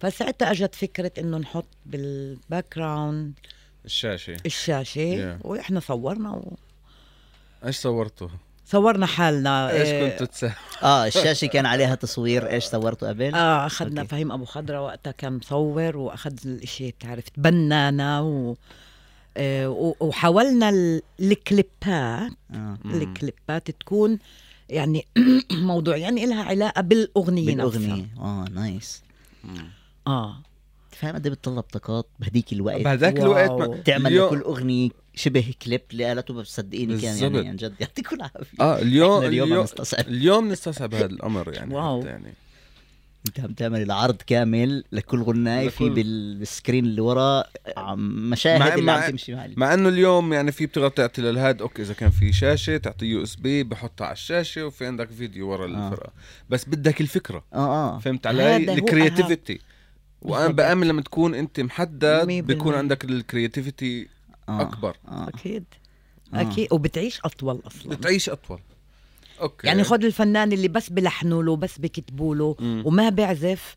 فساعتها 0.00 0.50
إجت 0.50 0.74
فكرة 0.74 1.12
إنه 1.18 1.38
نحط 1.38 1.66
بال 1.86 2.76
background 2.76 3.32
الشاشة 3.84 4.36
الشاشة 4.46 5.38
Yeah. 5.38 5.46
وإحنا 5.46 5.80
صورنا 5.80 6.42
إيش 7.66 7.76
صورتوا؟ 7.76 8.28
وصورنا 8.66 9.06
حالنا 9.06 9.70
إيش 9.70 9.88
آه، 9.88 10.08
كنتوا 10.10 10.26
تساووا؟ 10.26 10.54
آه 10.82 11.06
الشاشة 11.06 11.46
كان 11.46 11.66
عليها 11.66 11.94
تصوير 11.94 12.50
إيش 12.50 12.64
صورته 12.64 13.08
قبل 13.08 13.34
آه 13.34 13.66
أخذنا 13.66 14.00
okay. 14.00 14.10
فهيم 14.10 14.32
أبو 14.32 14.44
خضره 14.44 14.80
وقتها 14.82 15.10
كان 15.10 15.32
مصور 15.36 15.96
وأخذ 15.96 16.32
الإشي 16.44 16.90
بتعرف 16.90 17.28
تبنانا 17.28 18.20
و 18.20 18.56
آه، 19.36 19.94
وحاولنا 20.00 20.68
ال- 20.68 21.02
الكليبات 21.20 22.32
مم. 22.50 22.76
الكليبات 22.84 23.70
تكون 23.70 24.18
يعني 24.68 25.06
موضوع 25.52 25.96
يعني 25.96 26.26
لها 26.26 26.42
علاقة 26.44 26.80
بالأغنية 26.80 27.46
بالأغنية 27.46 28.02
نفسها 28.02 28.06
آه 28.24 28.44
nice 28.54 29.02
آه 30.06 30.36
فاهم 30.90 31.14
قد 31.14 31.26
إيه 31.26 31.32
بتطلب 31.34 31.60
طاقات 31.60 32.06
بهديك 32.20 32.52
الوقت 32.52 32.80
بهذاك 32.80 33.18
wow. 33.18 33.24
الوقت 33.24 33.68
ما 33.70 33.76
تعمل 33.76 34.16
لكل 34.26 34.40
أغنية 34.40 34.90
شبه 35.14 35.54
كليب 35.62 35.80
لآلته 35.92 36.34
بس 36.34 36.46
صدقيني 36.56 37.00
كان 37.00 37.16
يعني. 37.16 37.48
عن 37.48 37.56
جد 37.56 37.74
يعطيكم 37.80 38.16
العافية 38.16 38.58
آه 38.60 38.78
اليوم 38.78 39.24
اليوم 39.24 39.60
نستصعب. 39.62 40.08
اليوم 40.08 40.48
نستصعب 40.48 40.94
هذا 40.94 41.06
الأمر 41.06 41.52
يعني 41.54 41.74
wow. 41.74 42.02
يعني 42.06 42.34
أنت 43.28 43.40
عم 43.40 43.52
تعمل 43.52 43.82
العرض 43.82 44.16
كامل 44.26 44.84
لكل 44.92 45.22
غناي 45.22 45.70
في 45.70 45.88
بال 45.90 46.13
screen 46.13 46.84
اللي 46.84 47.00
ورا 47.00 47.44
مشاهد 47.96 48.60
مع- 48.60 48.74
اللي 48.74 48.82
مع- 48.86 48.92
عم 49.04 49.10
تمشي 49.10 49.34
مع 49.34 49.46
مع 49.56 49.74
إنه 49.74 49.88
اليوم 49.88 50.32
يعني 50.32 50.52
في 50.52 50.66
بتقدر 50.66 50.88
تعطي 50.88 51.22
للهاد 51.22 51.62
okay 51.62 51.82
إذا 51.82 51.94
كان 51.94 52.10
في 52.10 52.32
شاشة 52.32 52.76
تعطيه 52.76 53.06
USB 53.06 53.62
بحطها 53.62 54.04
على 54.04 54.12
الشاشة 54.12 54.66
وفي 54.66 54.86
عندك 54.86 55.10
فيديو 55.10 55.48
ورا 55.48 55.64
آه. 55.64 55.86
الفرقه 55.88 56.12
بس 56.50 56.64
بدك 56.68 57.00
الفكرة 57.00 57.44
آه 57.54 57.56
آه 57.96 57.98
فهمت 57.98 58.26
علي 58.26 58.56
ال 58.56 58.65
creativity 58.65 59.60
وأنا. 60.22 60.48
بآمن 60.52 60.86
لما 60.88 61.02
تكون 61.02 61.34
أنت 61.34 61.60
محدد 61.60 62.26
بيكون. 62.26 62.74
عندك 62.74 63.04
ال 63.04 63.13
creativity 63.13 64.08
آه. 64.48 64.62
أكبر. 64.62 64.96
آه. 65.08 65.28
أكيد. 65.28 65.64
آه. 66.34 66.40
أكيد. 66.40 66.72
وبتعيش 66.72 67.20
أطول 67.24 67.60
أصلا. 67.66 67.96
بتعيش 67.96 68.28
أطول. 68.28 68.60
okay. 69.40 69.66
يعني 69.66 69.84
خد 69.84 70.04
الفنان 70.04 70.52
اللي 70.52 70.68
بس 70.68 70.90
بلحنوا 70.90 71.42
له 71.42 71.56
بس 71.56 71.78
بكتبوا 71.78 72.34
له. 72.34 72.56
وما 72.60 73.08
بيعزف 73.08 73.76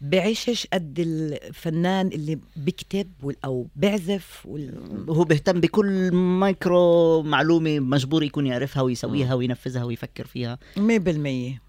بعيشش 0.00 0.66
قد 0.72 0.94
الفنان 0.98 2.06
اللي 2.06 2.38
بيكتب 2.56 3.34
أو 3.44 3.66
بيعزف 3.76 4.46
وال... 4.46 5.04
هو 5.08 5.24
بيهتم 5.24 5.60
بكل 5.60 6.12
مايكرو 6.14 7.22
معلومة 7.22 7.80
مجبور 7.80 8.22
يكون 8.22 8.46
يعرفها 8.46 8.82
ويسويها 8.82 9.34
وينفذها 9.34 9.84
ويفكر 9.84 10.26
فيها. 10.26 10.58
مية 10.76 10.98
بالمية. 10.98 11.62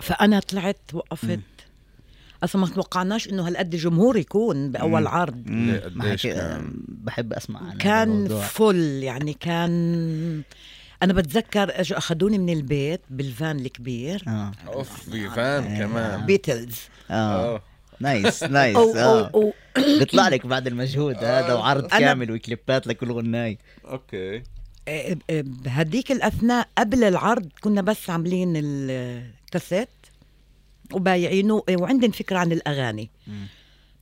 فأنا 0.00 0.40
طلعت 0.40 0.80
وقفت 0.92 1.40
أصلا 2.44 2.62
ما 2.62 2.68
توقعناش 2.68 3.28
إنه 3.28 3.46
هالقد 3.48 3.70
جمهور 3.76 4.16
يكون 4.16 4.70
بأول 4.72 5.00
مم. 5.00 5.08
عرض. 5.08 5.42
ما 5.94 6.14
كان؟ 6.14 6.72
بحب 6.88 7.32
أسمع 7.32 7.60
عن 7.70 7.78
كان 7.78 8.12
الموضوع. 8.12 8.40
فل 8.44 8.76
يعني 9.02 9.32
كان 9.32 10.42
أنا 11.02 11.12
بتذكر 11.12 11.80
أجوا 11.80 11.98
أخذوني 11.98 12.38
من 12.38 12.48
البيت 12.52 13.00
بالفان 13.10 13.58
الكبير. 13.60 14.22
آه. 14.28 14.52
أوف 14.66 15.10
في 15.10 15.30
فان 15.30 15.78
كمان. 15.78 16.26
بيتلز. 16.26 16.76
آه. 17.10 17.54
آه. 17.56 17.62
nice 18.00 18.42
nice. 18.58 18.76
أو 18.76 18.92
آه. 18.96 19.52
بيطلع 19.76 20.28
لك 20.28 20.46
بعد 20.46 20.66
المجهود 20.66 21.16
هذا 21.16 21.52
وعرض 21.54 21.84
أنا- 21.92 21.98
كامل 21.98 22.30
وكليبات 22.32 22.86
لكل 22.86 23.12
غناي. 23.12 23.58
okay. 23.84 24.36
آه، 24.88 25.16
آه، 25.30 25.40
بهديك 25.46 26.12
الأثناء 26.12 26.68
قبل 26.78 27.04
العرض 27.04 27.48
كنا 27.60 27.82
بس 27.82 28.10
عاملين 28.10 28.52
الكاسيت. 28.56 29.88
وبايعينه. 30.92 31.62
وعندنا 31.70 32.12
فكرة 32.12 32.38
عن 32.38 32.52
الأغاني. 32.52 33.10
مم. 33.26 33.46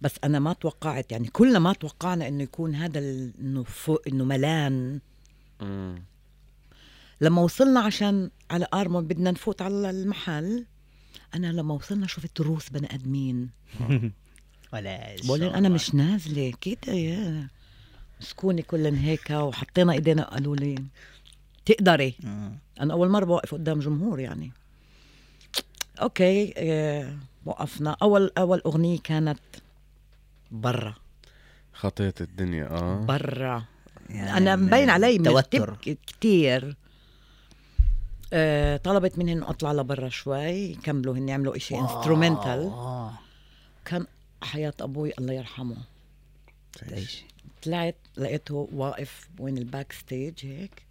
بس 0.01 0.15
أنا 0.25 0.39
ما 0.39 0.53
توقعت 0.53 1.13
يعني 1.13 1.29
كلنا 1.29 1.59
ما 1.59 1.73
توقعنا 1.73 2.29
إنه 2.29 2.43
يكون 2.43 2.75
هذا 2.75 3.31
فوق 3.65 4.03
إنه 4.09 4.25
ملان. 4.25 5.01
مم. 5.61 6.03
لما 7.21 7.43
وصلنا 7.43 7.81
عشان 7.81 8.31
على 8.51 8.67
آرمون 8.75 9.07
بدنا 9.07 9.31
نفوت 9.31 9.63
على 9.63 9.91
المحل 9.91 10.65
أنا 11.35 11.53
لما 11.53 11.75
وصلنا 11.75 12.07
شفت 12.07 12.41
روس 12.41 12.69
بني 12.69 12.95
آدمين. 12.95 13.51
ولا 14.73 15.17
بقول 15.25 15.43
أنا 15.43 15.69
مش 15.69 15.95
نازلة 15.95 16.53
كده 16.61 16.93
يا 16.93 17.49
مسكوني 18.21 18.63
كلن 18.63 18.95
هيك؟ 18.95 19.31
وحطينا 19.31 19.93
إيدينا 19.93 20.23
قالوا 20.23 20.57
لي 20.57 20.85
تقدري. 21.67 22.15
أنا 22.81 22.93
أول 22.93 23.09
مرة 23.09 23.25
بوقف 23.25 23.55
قدام 23.55 23.81
جمهور 23.81 24.21
يعني. 24.21 24.53
okay 26.03 26.55
آه، 26.57 27.17
وقفنا. 27.47 27.97
أول 28.03 28.31
أول 28.39 28.63
أغنية 28.67 28.99
كانت 29.05 29.39
برا. 30.51 30.95
خطيت 31.73 32.21
الدنيا 32.21 32.67
آه. 32.67 33.01
برا. 33.01 33.65
يعني 34.11 34.37
أنا 34.37 34.57
مبين 34.57 34.91
علي 34.91 35.19
توتر. 35.19 35.77
كتير. 36.07 36.77
آه 38.33 38.77
طلبت 38.77 39.19
مني 39.19 39.33
إنه 39.33 39.51
أطلع 39.51 39.73
لبرا 39.73 40.09
شوي 40.09 40.71
يكملوا 40.71 41.15
هن 41.15 41.29
يعملوا 41.29 41.57
إشي 41.57 41.79
instrumental. 41.79 42.73
كان 43.85 44.07
حياة 44.43 44.75
أبوي 44.81 45.13
الله 45.19 45.33
يرحمه. 45.33 45.77
تعيش. 46.73 47.25
طلعت 47.63 47.97
لقيته 48.17 48.69
واقف 48.73 49.29
وين 49.39 49.59
ال 49.59 49.93
backstage 49.93 50.47
هيك. 50.47 50.86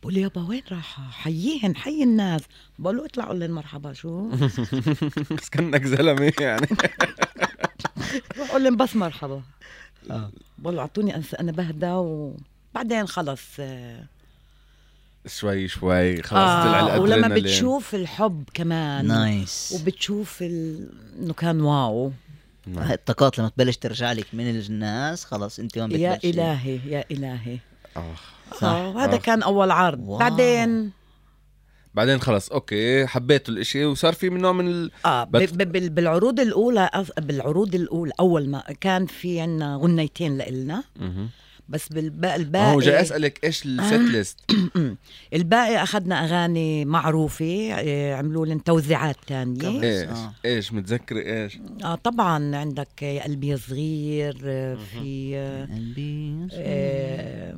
بقول 0.00 0.14
لي 0.14 0.20
يابا 0.20 0.42
وين 0.48 0.62
رايحة؟ 0.72 1.10
حييهن 1.10 1.76
حي 1.76 2.02
الناس 2.02 2.42
بقول 2.78 2.96
له 2.96 3.04
اطلع 3.04 3.24
قول 3.24 3.40
لهم 3.40 3.50
مرحبا 3.50 3.92
شو؟ 3.92 4.28
بس 5.36 5.48
كأنك 5.48 5.84
زلمة 5.84 6.32
يعني 6.40 6.66
بقول 8.36 8.64
لهم 8.64 8.76
بس 8.76 8.96
مرحبا 8.96 9.42
آه. 10.10 10.30
بقول 10.58 10.76
له 10.76 10.80
أعطوني 10.80 11.22
أنا 11.40 11.52
بهدى 11.52 11.90
وبعدين 11.90 13.06
خلص 13.06 13.42
شوي 15.26 15.68
شوي 15.68 16.22
خلاص 16.22 16.64
طلع 16.64 16.80
آه 16.80 17.00
ولما 17.00 17.16
الادرينالين 17.16 17.44
بتشوف 17.44 17.94
الحب 17.94 18.44
كمان 18.54 19.06
nice 19.06 19.80
وبتشوف 19.80 20.42
ال... 20.42 20.88
إنه 21.18 21.32
كان 21.34 21.60
wow 21.60 22.12
نعم. 22.66 22.92
الطاقات 22.92 23.38
لما 23.38 23.48
تبلش 23.48 23.76
ترجع 23.76 24.12
لك 24.12 24.26
من 24.32 24.50
الناس 24.50 25.24
خلاص 25.24 25.58
أنت 25.58 25.78
هون 25.78 25.92
يا. 25.92 26.18
إلهي 26.24 26.80
يا 26.86 27.04
إلهي 27.10 27.58
آه. 27.96 28.14
صح. 28.54 28.64
آه 28.64 28.88
وهذا 28.90 29.14
آه. 29.14 29.18
كان 29.18 29.42
أول 29.42 29.70
عرض 29.70 30.08
wow. 30.08 30.18
بعدين 30.18 30.90
بعدين 31.94 32.20
خلص 32.20 32.48
okay 32.52 33.06
حبيتوا 33.06 33.54
الإشي 33.54 33.84
وصار 33.84 34.12
في 34.12 34.30
من 34.30 34.40
نوع 34.40 34.52
من 34.52 34.68
ال... 34.68 34.90
آه 35.06 35.24
ب... 35.24 35.30
بت- 35.30 35.54
ب... 35.54 35.72
بال- 35.72 35.90
بالعروض 35.90 36.40
الأولى 36.40 36.90
بالعروض 37.18 37.74
الاولى 37.74 38.12
أول 38.20 38.48
ما 38.48 38.60
كان 38.80 39.06
في 39.06 39.40
عنا 39.40 39.76
غنيتين 39.76 40.38
لإلنا. 40.38 40.84
بس 41.68 41.88
بالباقي 41.88 42.34
آه، 42.34 42.36
الباقي 42.36 42.74
هو 42.74 42.80
جاي 42.80 43.00
أسألك 43.00 43.44
إيش 43.44 43.66
ال 43.66 43.73
set 43.73 43.92
list 43.94 44.38
الباقي 45.34 45.82
أخذنا 45.82 46.24
أغاني 46.24 46.84
معروفة 46.84 47.72
آه، 47.72 48.14
عملوا 48.14 48.46
لنا 48.46 48.60
توزيعات 48.64 49.16
تانية 49.26 49.82
إيش 49.82 50.08
آه. 50.08 50.32
إيش 50.44 50.72
متذكري 50.72 51.42
إيش 51.42 51.58
آه 51.84 51.94
طبعا 51.94 52.56
عندك 52.56 53.02
يا 53.02 53.22
قلبي 53.24 53.48
يا 53.48 53.56
صغير 53.56 54.36
آه، 54.44 54.74
في 54.74 55.32
آه، 55.36 55.64
قلبي 55.64 56.48
آه، 56.52 57.56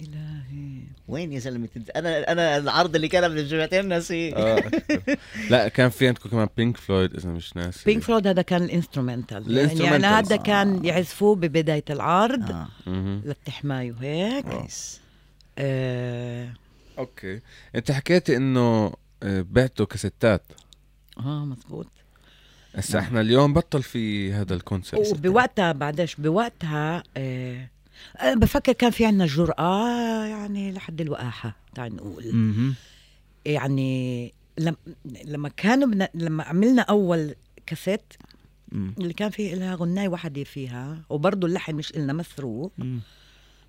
يا 0.00 0.06
إلهي. 0.06 0.82
وين 1.08 1.32
يا 1.32 1.38
زلمة؟ 1.38 1.68
أنا 1.96 2.32
أنا 2.32 2.56
العرض 2.56 2.94
اللي 2.94 3.08
كان 3.08 3.30
من 3.30 3.44
جمعتين 3.44 3.88
ناسي. 3.88 4.34
آه. 4.34 4.58
أذكر. 4.58 5.16
لا 5.50 5.68
كان 5.68 5.90
في 5.90 6.06
عندكم 6.08 6.28
كمان 6.28 6.48
Pink 6.56 6.76
Floyd 6.76 7.14
إذا 7.14 7.30
مش 7.30 7.56
ناسي. 7.56 7.84
Pink 7.86 8.02
Floyd 8.02 8.26
هذا 8.26 8.42
كان 8.42 8.62
ال 8.62 8.68
instrumental. 8.68 9.42
يعني, 9.42 9.54
ال 9.54 9.57
instrumental. 9.57 10.02
يعني 10.02 10.16
هذا 10.16 10.34
آه. 10.34 10.38
كان 10.38 10.84
يعزفوه 10.84 11.36
ببداية 11.36 11.84
العرض. 11.90 12.50
آه. 12.50 12.68
مهم. 12.86 13.22
للتحماي 13.24 13.90
وهيك 13.90 14.46
nice. 14.46 15.00
آه, 15.58 16.48
okay. 16.98 17.40
أنت 17.74 17.92
حكيتي 17.92 18.36
إنه 18.36 18.92
آه، 19.22 19.44
بعتوا 19.50 19.86
كاسيتات. 19.86 20.42
آه 21.18 21.44
مزبوط. 21.44 21.86
هسا 22.74 22.98
إحنا 22.98 23.20
اليوم 23.20 23.52
بطل 23.54 23.82
في 23.82 24.32
هذا 24.32 24.54
ال 24.54 24.61
concept 24.61 25.12
وبوقتها 25.12 25.72
بعدش 25.72 26.14
بوقتها 26.14 27.02
آه 27.16 27.68
بفكر 28.24 28.72
كان 28.72 28.90
في 28.90 29.06
عنا 29.06 29.26
جرأة 29.26 30.24
يعني 30.24 30.72
لحد 30.72 31.00
الوقاحة 31.00 31.56
تعال 31.74 31.96
نقول 31.96 32.24
مهم. 32.32 32.74
يعني 33.46 34.32
لما 34.58 34.76
لما 35.24 35.48
كانوا 35.48 35.88
بنا 35.88 36.08
لما 36.14 36.44
عملنا 36.44 36.82
أول 36.82 37.34
كاسيت 37.66 38.12
مم. 38.72 38.94
اللي 38.98 39.12
كان 39.12 39.30
فيه 39.30 39.54
لها 39.54 39.74
غناية 39.74 40.08
واحدة 40.08 40.44
فيها 40.44 41.02
وبرضه 41.10 41.46
اللحن 41.46 41.74
مش 41.74 41.90
إلنا 41.90 42.12
مسروق 42.12 42.72
مم. 42.78 43.00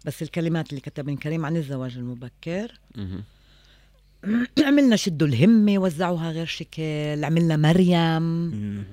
بس 0.05 0.21
الكلمات 0.21 0.69
اللي 0.69 0.81
كتبها 0.81 1.15
كريم 1.15 1.45
عن 1.45 1.57
الزواج 1.57 1.97
المبكر. 1.97 2.79
عملنا 4.67 4.95
شدوا 4.95 5.27
الهمة 5.27 5.79
وزعوها 5.79 6.31
غير 6.31 6.45
شكل 6.45 7.23
عملنا 7.23 7.57
مريم 7.57 8.21
مم. 8.21 8.83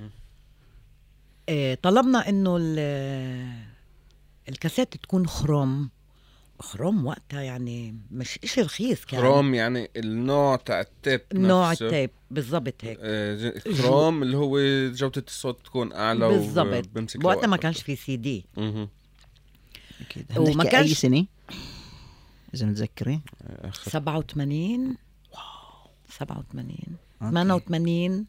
آه، 1.49 1.77
طلبنا 1.81 2.29
إنه 2.29 2.57
ال- 4.47 4.53
الكاسيت 4.53 4.97
تكون 4.97 5.27
chrome 5.27 5.89
chrome 6.59 7.05
وقتها 7.05 7.41
يعني 7.41 7.95
مش 8.11 8.39
إشي 8.43 8.61
رخيص 8.61 9.05
كان. 9.05 9.19
كروم 9.21 9.53
يعني 9.53 9.89
النوع 9.95 10.55
تاع 10.55 10.81
ال 10.81 10.89
tape 10.89 11.21
نوع 11.33 11.71
نفسه. 11.71 11.85
ال 11.85 11.90
tape 11.90 12.09
بالضبط 12.31 12.73
هيك. 12.85 12.97
آه، 13.01 13.49
كروم 13.81 14.23
اللي 14.23 14.37
هو 14.37 14.59
جودة 14.93 15.23
الصوت 15.27 15.65
تكون 15.65 15.93
أعلى 15.93 16.27
بالضبط. 16.27 16.87
وقتها 17.25 17.47
ما 17.47 17.57
كانش. 17.57 17.81
في 17.81 17.95
سي 17.95 18.17
دي. 18.17 18.45
مهم. 18.57 18.89
أكيد. 20.01 20.37
وما 20.37 20.63
كانش- 20.63 20.89
أي 20.89 20.93
سنة؟ 20.95 21.25
إذا 22.53 22.65
متذكرين. 22.65 23.21
آخر. 23.43 23.89
87 23.91 24.97
87 26.09 26.77
okay. 27.21 27.65
88 27.65 28.25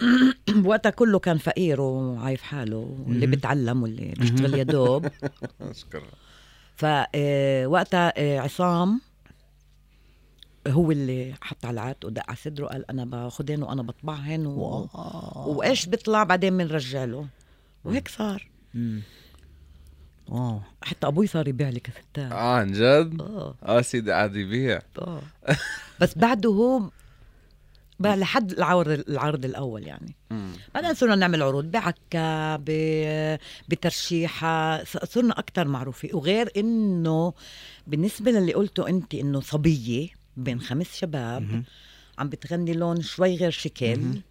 وقتها 0.64 0.90
كله 0.90 1.18
كان 1.18 1.38
فقير 1.38 1.80
وعايف 1.80 2.42
حاله 2.42 2.76
واللي 2.76 3.26
مهم. 3.26 3.30
بيتعلم 3.30 3.82
واللي 3.82 4.14
بيشتغل 4.18 4.54
يا 4.54 4.62
دوب. 4.62 5.06
فوقتها 6.76 8.12
آه، 8.16 8.38
عصام 8.38 9.00
هو 10.68 10.90
اللي 10.90 11.34
حط 11.40 11.64
على 11.64 11.74
العاتق 11.74 12.04
ودق 12.04 12.22
على 12.28 12.36
صدره 12.36 12.66
قال 12.66 12.90
أنا 12.90 13.04
باخذهن 13.04 13.62
وأنا 13.62 13.82
بطبعهن 13.82 14.46
و... 14.46 14.88
وإيش 15.46 15.86
بيطلع 15.86 16.24
بعدين 16.24 16.58
بنرجع 16.58 17.04
له. 17.04 17.26
وهيك 17.84 18.08
صار. 18.08 18.48
واو. 20.28 20.60
حتى 20.82 21.06
أبوي 21.06 21.26
صار 21.26 21.48
يبيع 21.48 21.68
لي 21.68 21.80
كاسيتات 21.80 22.32
آه 22.32 22.54
عن 22.56 22.72
جد؟ 22.72 23.20
آه. 23.20 23.54
آه 23.62 23.80
سيدي 23.80 24.10
قاعد 24.12 24.36
يبيع. 24.36 24.80
آه. 24.98 25.22
بس 26.00 26.18
بعده 26.18 26.50
هو 26.50 26.82
بقى 28.00 28.16
لحد 28.16 28.52
العرض 28.52 28.88
العرض 29.08 29.44
الأول 29.44 29.86
يعني 29.86 30.14
مم. 30.30 30.52
بعدين 30.74 30.94
صرنا 30.94 31.14
نعمل 31.14 31.42
عروض 31.42 31.64
بعكا 31.64 32.56
ب... 32.56 32.64
بترشيحة 33.68 34.84
ص- 34.84 34.96
صرنا 35.04 35.38
أكتر 35.38 35.68
معروفين 35.68 36.10
وغير 36.14 36.50
إنه 36.56 37.32
بالنسبة 37.86 38.30
للي 38.30 38.54
قلته 38.54 38.88
أنت 38.88 39.14
إنه 39.14 39.40
صبية 39.40 40.08
بين 40.36 40.60
خمس 40.60 40.96
شباب 40.96 41.42
مهم. 41.42 41.64
عم 42.18 42.28
بتغني 42.28 42.72
لون 42.72 43.02
شوي 43.02 43.36
غير 43.36 43.50
شكل 43.50 43.98
مهم. 44.00 44.22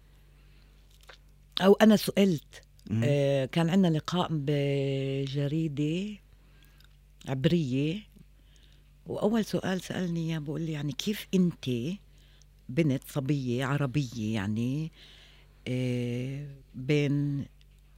أو 1.60 1.72
أنا 1.72 1.96
سئلت. 1.96 2.62
آه 3.02 3.44
كان 3.44 3.70
عندنا 3.70 3.96
لقاء 3.98 4.28
بجريدة 4.30 6.16
عبرية 7.28 7.98
وأول 9.06 9.44
سؤال 9.44 9.80
سألني 9.80 10.30
إياه 10.30 10.38
بقول 10.38 10.60
لي 10.62 10.72
يعني 10.72 10.92
كيف 10.92 11.26
أنت 11.34 11.64
بنت 12.68 13.02
صبية 13.08 13.64
عربية 13.64 14.34
يعني 14.34 14.92
آه، 15.68 16.46
بين 16.74 17.44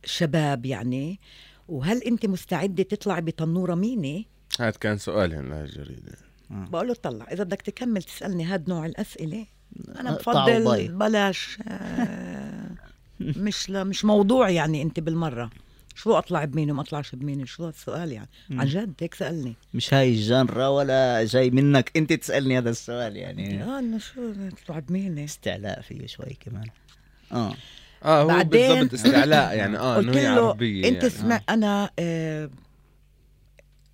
شباب 0.04 0.66
يعني. 0.66 1.20
وهل 1.68 2.02
أنت 2.02 2.26
مستعدة 2.26 2.82
تطلعي 2.82 3.20
بتنورة 3.20 3.74
ميني؟ 3.74 4.26
هذا 4.60 4.70
كان 4.70 4.98
سؤال 4.98 5.34
هنا 5.34 5.64
الجريدة 5.64 6.12
بقول 6.50 6.88
له 6.88 6.94
طلع 6.94 7.26
إذا 7.32 7.44
بدك 7.44 7.62
تكمل 7.62 8.02
تسألني 8.02 8.44
هاد 8.44 8.68
نوع 8.68 8.86
الأسئلة. 8.86 9.46
أنا 10.00 10.10
اقطعوا 10.10 10.58
بفضل. 10.58 10.88
بلاش 10.88 11.58
آه، 11.68 12.70
مش 13.20 13.70
مش 13.70 14.04
موضوع 14.04 14.50
يعني 14.50 14.82
أنت 14.82 15.00
بالمرة. 15.00 15.50
شو 15.98 16.18
أطلع 16.18 16.44
بمين 16.44 16.70
وما 16.70 16.82
أطلعش 16.82 17.14
بمين؟ 17.14 17.46
شو 17.46 17.68
السؤال 17.68 18.12
يعني؟ 18.12 18.28
عن 18.50 18.66
جد 18.66 18.94
هيك 19.00 19.14
سألني. 19.14 19.54
مش 19.74 19.94
هاي 19.94 20.08
الجانرا 20.14 20.66
ولا 20.68 21.24
جاي 21.24 21.50
منك. 21.50 21.92
أنت 21.96 22.12
تسألني 22.12 22.58
هذا 22.58 22.70
السؤال 22.70 23.16
يعني. 23.16 23.64
آه 23.64 23.78
انه 23.78 23.98
شو 23.98 24.32
تطلع 24.64 24.78
بمين؟ 24.78 25.18
استعلاء 25.18 25.80
فيه 25.80 26.06
شوي 26.06 26.36
كمان. 26.40 26.66
آه. 27.32 27.54
آه 28.04 28.22
هو 28.22 28.26
بعدين- 28.28 28.74
بالضبط 28.74 28.94
استعلاء 28.94 29.56
يعني. 29.56 29.78
آه 29.78 29.98
إنه 29.98 30.12
هي 30.12 30.22
له 30.34 30.46
عربية 30.46 30.88
أنت 30.88 30.96
يعني. 31.02 31.10
سمع 31.10 31.40
أنا 31.48 31.90
آه 31.98 32.50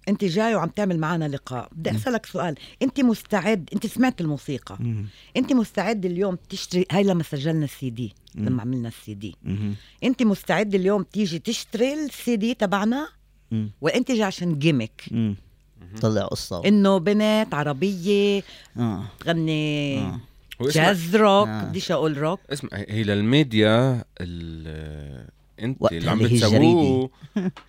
أنت 0.09 0.25
جاي 0.25 0.55
وعم 0.55 0.69
تعمل 0.69 0.99
معنا 0.99 1.29
لقاء. 1.29 1.69
بدي 1.73 1.91
أسألك 1.91 2.27
سؤال. 2.27 2.55
أنت 2.83 3.01
مستعد 3.01 3.69
أنت 3.75 3.87
سمعت 3.87 4.21
الموسيقى. 4.21 4.79
أنت 5.37 5.53
مستعد 5.53 6.05
اليوم 6.05 6.37
تشتري 6.49 6.87
هاي 6.93 7.03
لما 7.03 7.23
سجلنا 7.23 7.65
السي 7.65 7.91
دي. 7.91 8.15
مم. 8.35 8.47
لما 8.49 8.63
عملنا 8.63 8.89
السي 8.89 9.15
دي. 9.15 9.37
انت 10.05 10.23
مستعد 10.23 10.75
اليوم 10.75 11.03
تيجي 11.03 11.39
تشتري 11.39 11.95
السي 12.05 12.37
دي 12.37 12.55
تبعنا. 12.55 13.09
وانت 13.81 14.11
جاي 14.11 14.23
عشان 14.23 14.59
gimmick. 14.59 15.03
طلع 16.03 16.23
قصة. 16.27 16.63
انه 16.69 16.99
بنت 16.99 17.55
عربية 17.55 18.43
آه. 18.77 19.05
تغني 19.21 19.99
آه. 19.99 20.21
اسمع 20.61 20.85
jazz 20.85 21.17
rock 21.17 21.49
آه. 21.49 21.65
بديش 21.65 21.93
أقول 21.93 22.19
روك؟ 22.19 22.41
اسمع 22.53 22.71
هي 22.73 23.03
للميديا 23.03 24.05
ال- 24.21 25.29
انت 25.61 25.93
اللي 25.93 26.11
عم 26.11 26.19
بتسووه. 26.19 27.11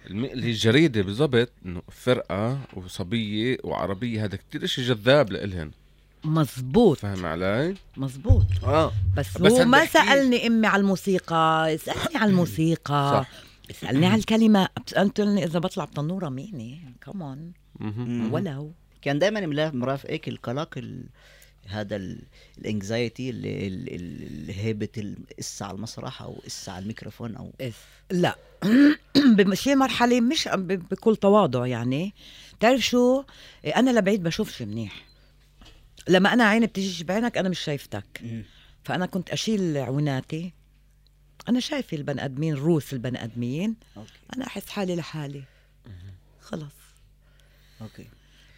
اللي 0.08 0.44
هي 0.46 0.50
الجريده 0.52 1.02
بالضبط 1.08 1.52
إنه 1.66 1.82
فرقة 1.92 2.60
وصبية 2.74 3.58
وعربية 3.64 4.26
هذا 4.26 4.36
كتير 4.38 4.64
إشي 4.64 4.82
جذاب 4.82 5.32
لإلهن. 5.32 5.72
مزبوط 6.26 6.98
فاهم 6.98 7.26
علي؟ 7.26 7.76
مزبوط 7.98 8.46
آه. 8.64 8.92
بس, 9.18 9.38
بس 9.38 9.52
هو 9.52 9.66
ما 9.66 9.86
سألني 9.86 10.48
أمي 10.48 10.68
على 10.68 10.82
الموسيقى 10.82 11.76
اسألني 11.76 12.18
على 12.18 12.30
الموسيقى. 12.32 13.26
صح. 13.26 13.30
اسألني 13.72 14.06
على 14.06 14.20
الكلمة. 14.20 14.68
سألتني 14.88 15.44
إذا 15.44 15.60
بطلع 15.60 15.86
بتنورة 15.86 16.30
ميني. 16.30 16.80
كمان. 17.02 17.52
ولو 18.32 18.72
كان 19.02 19.20
دائما 19.20 19.72
مرافقك 19.72 20.28
القلق 20.28 20.78
ال... 20.78 21.04
هذا 21.68 21.96
ال 22.58 22.67
anxiety 22.67 23.30
اللي 23.30 23.68
ال- 23.68 23.96
ال- 23.96 24.50
الهيبه 24.50 24.90
القصة 24.98 25.66
على 25.66 25.76
المسرح 25.76 26.22
أو 26.22 26.34
قصة 26.46 26.72
على 26.72 26.82
الميكروفون 26.84 27.36
أو 27.36 27.52
إس. 27.62 27.74
لا. 28.12 28.36
بشي 29.38 29.76
مرحلة 29.76 30.22
مش 30.22 30.50
بكل 30.56 31.16
تواضع 31.16 31.66
يعني. 31.68 32.14
تعرف 32.60 32.82
شو؟ 32.82 33.24
أنا 33.76 33.92
لبعيد 34.00 34.24
بشوفش 34.24 34.62
منيح. 34.62 35.04
لما 36.10 36.34
أنا 36.34 36.44
عيني 36.44 36.66
بتجيش 36.66 37.04
بعينك 37.04 37.38
أنا 37.38 37.50
مش 37.50 37.60
شايفتك. 37.60 38.22
فأنا 38.84 39.06
كنت 39.06 39.30
أشيل 39.30 39.78
عويناتي. 39.78 40.54
أنا 41.50 41.60
شايفة 41.60 41.98
البني 41.98 42.26
آدمين 42.26 42.54
روس 42.56 42.94
البني 42.94 43.24
آدمين. 43.24 43.76
okay. 43.98 44.10
أنا 44.36 44.48
أحس 44.48 44.70
حالي 44.70 44.96
لحالي. 44.96 45.44
خلص. 46.42 46.76
أوكي. 47.82 48.08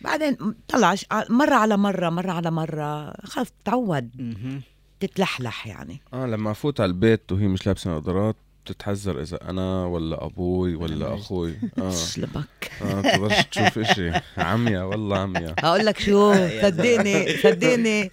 بعدين 0.02 0.38
طلع 0.68 0.96
مرة 1.30 1.56
على 1.56 1.78
مرة 1.78 2.10
مرة 2.10 2.32
على 2.32 2.52
مرة. 2.52 3.12
خلص 3.26 3.50
تتعود 3.64 4.10
مهم. 4.22 4.62
تتلحلح 5.00 5.68
يعني. 5.68 6.02
آه 6.14 6.26
لما 6.26 6.52
أفوت 6.52 6.82
على 6.82 6.90
البيت 6.90 7.32
وهي 7.32 7.48
مش 7.48 7.68
لابسة 7.68 7.92
نظارات 7.92 8.36
بتتحذر 8.72 9.22
إذا 9.22 9.50
أنا 9.50 9.86
ولا 9.86 10.26
أبوي 10.26 10.76
ولا 10.76 11.14
أخوي؟ 11.16 11.56
آه. 11.78 11.92
شلبك 11.92 12.72
آه 12.82 13.28
تشوف 13.42 13.78
إشي. 13.78 14.12
عمية 14.38 14.88
والله 14.88 15.18
عمية 15.18 15.56
هقول 15.60 15.86
لك 15.86 16.00
شو 16.00 16.34
صدقني 16.64 17.38
صدقني. 17.38 18.12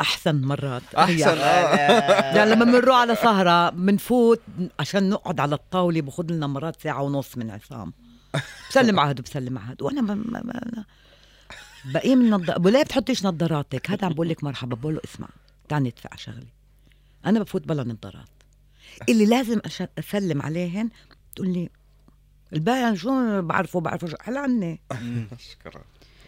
أحسن 0.00 0.40
مرات. 0.42 0.82
أحسن. 0.96 1.18
يعني, 1.18 1.40
آه. 1.40 2.36
يعني 2.36 2.50
لما 2.50 2.64
بنروح 2.64 2.96
على 2.96 3.16
سهرة 3.16 3.70
بنفوت 3.70 4.40
عشان 4.80 5.08
نقعد 5.08 5.40
على 5.40 5.54
الطاولة 5.54 6.00
باخذ 6.00 6.32
لنا 6.32 6.46
مرات 6.46 6.82
ساعة 6.82 7.02
ونص 7.02 7.36
من 7.38 7.50
عصام. 7.50 7.92
بسلم 8.70 9.00
عهد 9.04 9.20
وبسلم 9.20 9.58
عهد. 9.58 9.82
وأنا 9.82 10.00
ما 10.00 10.14
ما 10.14 10.42
ما 10.44 10.84
بقي 11.84 12.16
من 12.16 12.30
نض... 12.30 12.50
ابو 12.50 12.68
ليه 12.68 12.82
بتحطيش 12.82 13.24
نظاراتك؟ 13.24 13.90
هذا 13.90 14.06
عم 14.06 14.12
بقول 14.14 14.28
لك 14.28 14.44
مرحبا 14.44 14.76
بقول 14.76 14.94
له 14.94 15.00
اسمع 15.04 15.28
تعال 15.68 15.82
ندفع 15.82 16.10
شغلي 16.16 16.46
أنا 17.26 17.40
بفوت 17.40 17.68
بلا 17.68 17.82
نظارات. 17.82 18.28
اللي 19.08 19.26
لازم 19.26 19.60
أش... 19.64 19.82
أسلم 19.98 20.42
عليهن 20.42 20.90
تقول 21.36 21.48
لي 21.52 21.68
الباقي 22.52 22.96
شو 22.96 23.42
بعرفه 23.42 23.80
بعرفه 23.80 24.06
شو 24.06 24.16
حل 24.20 24.36
عني. 24.36 24.80
شكرا. 25.50 25.82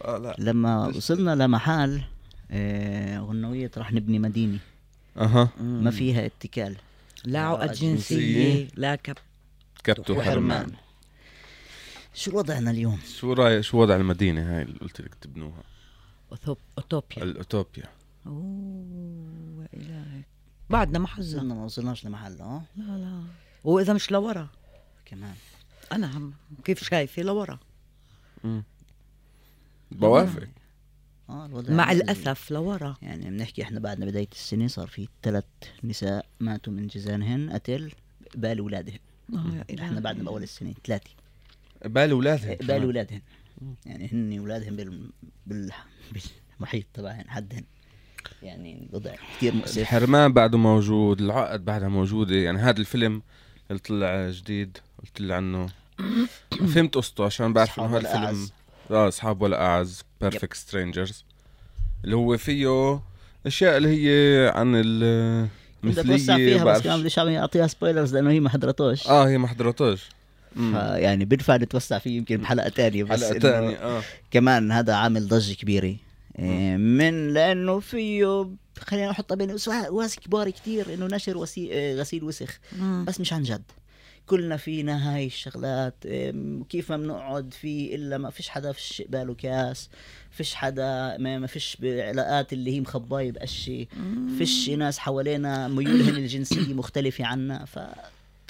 آه 0.04 0.18
لا. 0.18 0.36
لما 0.38 0.86
وصلنا 0.86 1.34
لمحل 1.44 2.02
آه، 2.50 3.18
غنوية 3.18 3.70
راح 3.76 3.92
نبني 3.92 4.18
مدينة. 4.18 4.58
أها. 5.16 5.48
ما 5.60 5.90
فيها 5.90 6.26
اتكال. 6.26 6.76
لا 7.24 7.40
عقد 7.40 7.72
جنسية. 7.72 8.68
لا 8.74 8.94
كب. 8.94 9.16
كبت 9.84 10.10
وحرمان. 10.10 10.50
وحرمان. 10.50 10.72
شو 12.14 12.38
وضعنا 12.38 12.70
اليوم؟ 12.70 12.98
شو 13.18 13.32
رايك 13.32 13.60
شو 13.60 13.78
وضع 13.78 13.96
المدينة 13.96 14.56
هاي 14.56 14.62
اللي 14.62 14.78
قلت 14.78 15.00
لك 15.00 15.14
تبنوها؟ 15.14 15.62
أوتوبيا. 16.78 17.22
الأوتوبيا. 17.22 17.84
أوه 18.26 19.68
إلهي. 19.74 20.22
بعدنا 20.70 20.98
ما 20.98 21.06
حزنا 21.06 21.54
ما 21.54 21.64
وصلناش 21.64 22.04
لمحل 22.06 22.40
آه. 22.40 22.62
لا 22.76 22.82
لا. 22.84 23.22
وإذا 23.64 23.92
مش 23.92 24.10
لورا. 24.10 24.48
كمان. 25.04 25.34
أنا 25.92 26.16
هم 26.16 26.34
كيف 26.64 26.84
شايفة؟ 26.84 27.22
لورا. 27.22 27.58
بوافق. 29.90 30.48
آه 31.28 31.46
الوضع 31.46 31.74
مع 31.74 31.84
عامل- 31.84 31.96
الأسف 32.02 32.50
لورا. 32.50 32.96
يعني 33.02 33.30
بنحكي 33.30 33.62
إحنا 33.62 33.80
بعدنا 33.80 34.06
بداية 34.06 34.28
السنة 34.32 34.66
صار 34.66 34.86
في 34.86 35.08
ثلاث 35.22 35.44
نساء 35.84 36.26
ماتوا 36.40 36.72
من 36.72 36.86
جزانهن 36.86 37.50
قتل 37.52 37.92
يا 39.32 39.64
إلهي. 39.70 39.86
إحنا 39.86 40.00
بعدنا 40.00 40.22
بأول 40.24 40.42
السنة 40.42 40.74
ثلاثة. 40.84 41.10
بال 41.84 42.10
اولادها 42.10 42.54
قبال 42.54 42.82
أولادهن. 42.82 43.20
يعني 43.86 44.08
هن 44.12 44.38
اولادهم 44.38 44.76
بال... 44.76 45.10
بال... 45.46 45.72
بالمحيط 46.58 46.86
تبعهن 46.94 47.30
حدهن. 47.30 47.64
يعني 48.42 48.88
الوضع 48.90 49.10
كثير 49.36 49.54
مؤسف 49.54 49.78
الحرمان 49.78 50.32
بعده 50.32 50.58
موجود 50.58 51.20
العقد 51.20 51.64
بعدها 51.64 51.88
موجودة 51.88 52.36
يعني 52.36 52.58
هذا 52.58 52.80
الفيلم 52.80 53.22
اللي 53.70 53.80
طلع 53.80 54.30
جديد 54.30 54.78
قلت 55.02 55.20
لي 55.20 55.34
عنه. 55.34 55.68
فهمت 56.74 56.94
قصته 56.94 57.24
عشان 57.24 57.52
بعرف 57.52 57.80
إنه 57.80 57.92
ولا 57.94 58.08
هالفيلم 58.08 58.24
أعز. 58.24 58.52
آه 58.90 59.08
أصحاب 59.08 59.42
ولا 59.42 59.62
اعز 59.62 60.02
Perfect 60.20 60.56
Strangers 60.56 61.24
اللي 62.04 62.16
هو 62.16 62.36
فيه 62.36 63.00
أشياء 63.46 63.76
اللي 63.76 63.88
هي 63.88 64.48
عن 64.54 64.72
ال 64.74 65.48
بدي 65.82 66.00
اتوسع 66.00 66.36
فيها 66.36 66.64
بس 66.64 66.80
كمان. 66.80 67.00
بديش 67.00 67.18
أعطيها 67.18 67.66
سبويلرز 67.66 68.14
لأنه 68.14 68.30
هي 68.30 68.40
ما 68.40 68.48
حضرتوش 68.48 69.08
آه 69.08 69.28
هي 69.28 69.38
ما 69.38 69.48
حضرتوش. 69.48 70.08
يعني 70.94 71.24
بينفع 71.24 71.56
نتوسع 71.56 71.98
فيه 71.98 72.16
يمكن 72.16 72.36
بحلقة 72.36 72.68
تانية 72.68 73.04
بس 73.04 73.24
حلقة 73.24 73.38
ثانية 73.38 73.76
آه. 73.76 74.02
كمان 74.30 74.72
هذا 74.72 74.94
عامل 74.94 75.28
ضجة 75.28 75.54
كبيرة. 75.54 75.96
من 76.76 77.28
لأنه 77.32 77.80
فيه 77.80 78.50
خلينا 78.78 79.10
نحطها 79.10 79.34
بين 79.34 79.50
واسع 79.90 80.20
كبار 80.20 80.50
كتير 80.50 80.94
إنه 80.94 81.06
نشر 81.06 81.38
وسي... 81.38 81.68
آه، 81.72 81.94
غسيل 81.94 82.24
وسخ. 82.24 82.58
مم. 82.78 83.04
بس 83.08 83.20
مش 83.20 83.32
عن 83.32 83.42
جد. 83.42 83.62
كلنا 84.26 84.56
فينا 84.56 85.14
هاي 85.16 85.26
الشغلات 85.26 85.94
إم، 86.06 86.64
كيف 86.68 86.90
ما 86.92 86.96
بنقعد 86.96 87.54
فيه 87.54 87.94
إلا 87.94 88.18
ما 88.18 88.30
فيش 88.30 88.48
حدا 88.48 88.72
فيش 88.72 89.02
قباله 89.02 89.34
كاس 89.34 89.88
فيش 90.30 90.54
حدا 90.54 91.16
ما, 91.18 91.38
ما 91.38 91.46
فيش 91.46 91.76
بعلاقات 91.80 92.52
اللي 92.52 92.74
هي 92.76 92.80
مخباية 92.80 93.32
بقشي 93.32 93.88
فيش 94.38 94.70
ناس 94.70 94.98
حوالينا 94.98 95.68
ميولهن 95.68 96.16
الجنسية 96.16 96.74
مختلفة 96.74 97.24
عنا 97.26 97.64
ف 97.64 97.78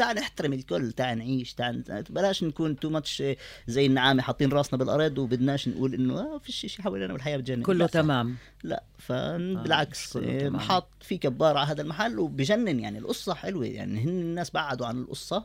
تعال 0.00 0.16
نحترم 0.16 0.52
الكل 0.52 0.92
تعال 0.92 1.18
نعيش 1.18 1.54
تعال 1.54 2.04
بلاش 2.10 2.44
نكون 2.44 2.76
too 2.80 2.90
much 2.90 3.22
زي 3.66 3.86
النعامة 3.86 4.22
حاطين 4.22 4.52
راسنا 4.52 4.78
بالارض 4.78 5.18
وبدناش 5.18 5.68
نقول 5.68 5.94
إنه 5.94 6.20
آه 6.20 6.38
فيش 6.38 6.56
شيء 6.56 6.84
حوالينا 6.84 7.12
بالحياة 7.12 7.36
بتجنن. 7.36 7.62
كله 7.62 7.78
لا، 7.78 7.86
تمام. 7.86 8.36
لا 8.64 8.82
فبالعكس 8.98 10.16
آه. 10.16 10.58
حاط 10.58 10.86
في 11.00 11.18
كبار 11.18 11.56
على 11.56 11.68
هذا 11.68 11.82
المحل 11.82 12.18
وبجنن 12.18 12.80
يعني. 12.80 12.98
القصة 12.98 13.34
حلوة 13.34 13.66
يعني 13.66 14.00
هن 14.00 14.08
الناس 14.08 14.50
بعدوا 14.50 14.86
عن 14.86 15.00
القصة. 15.00 15.44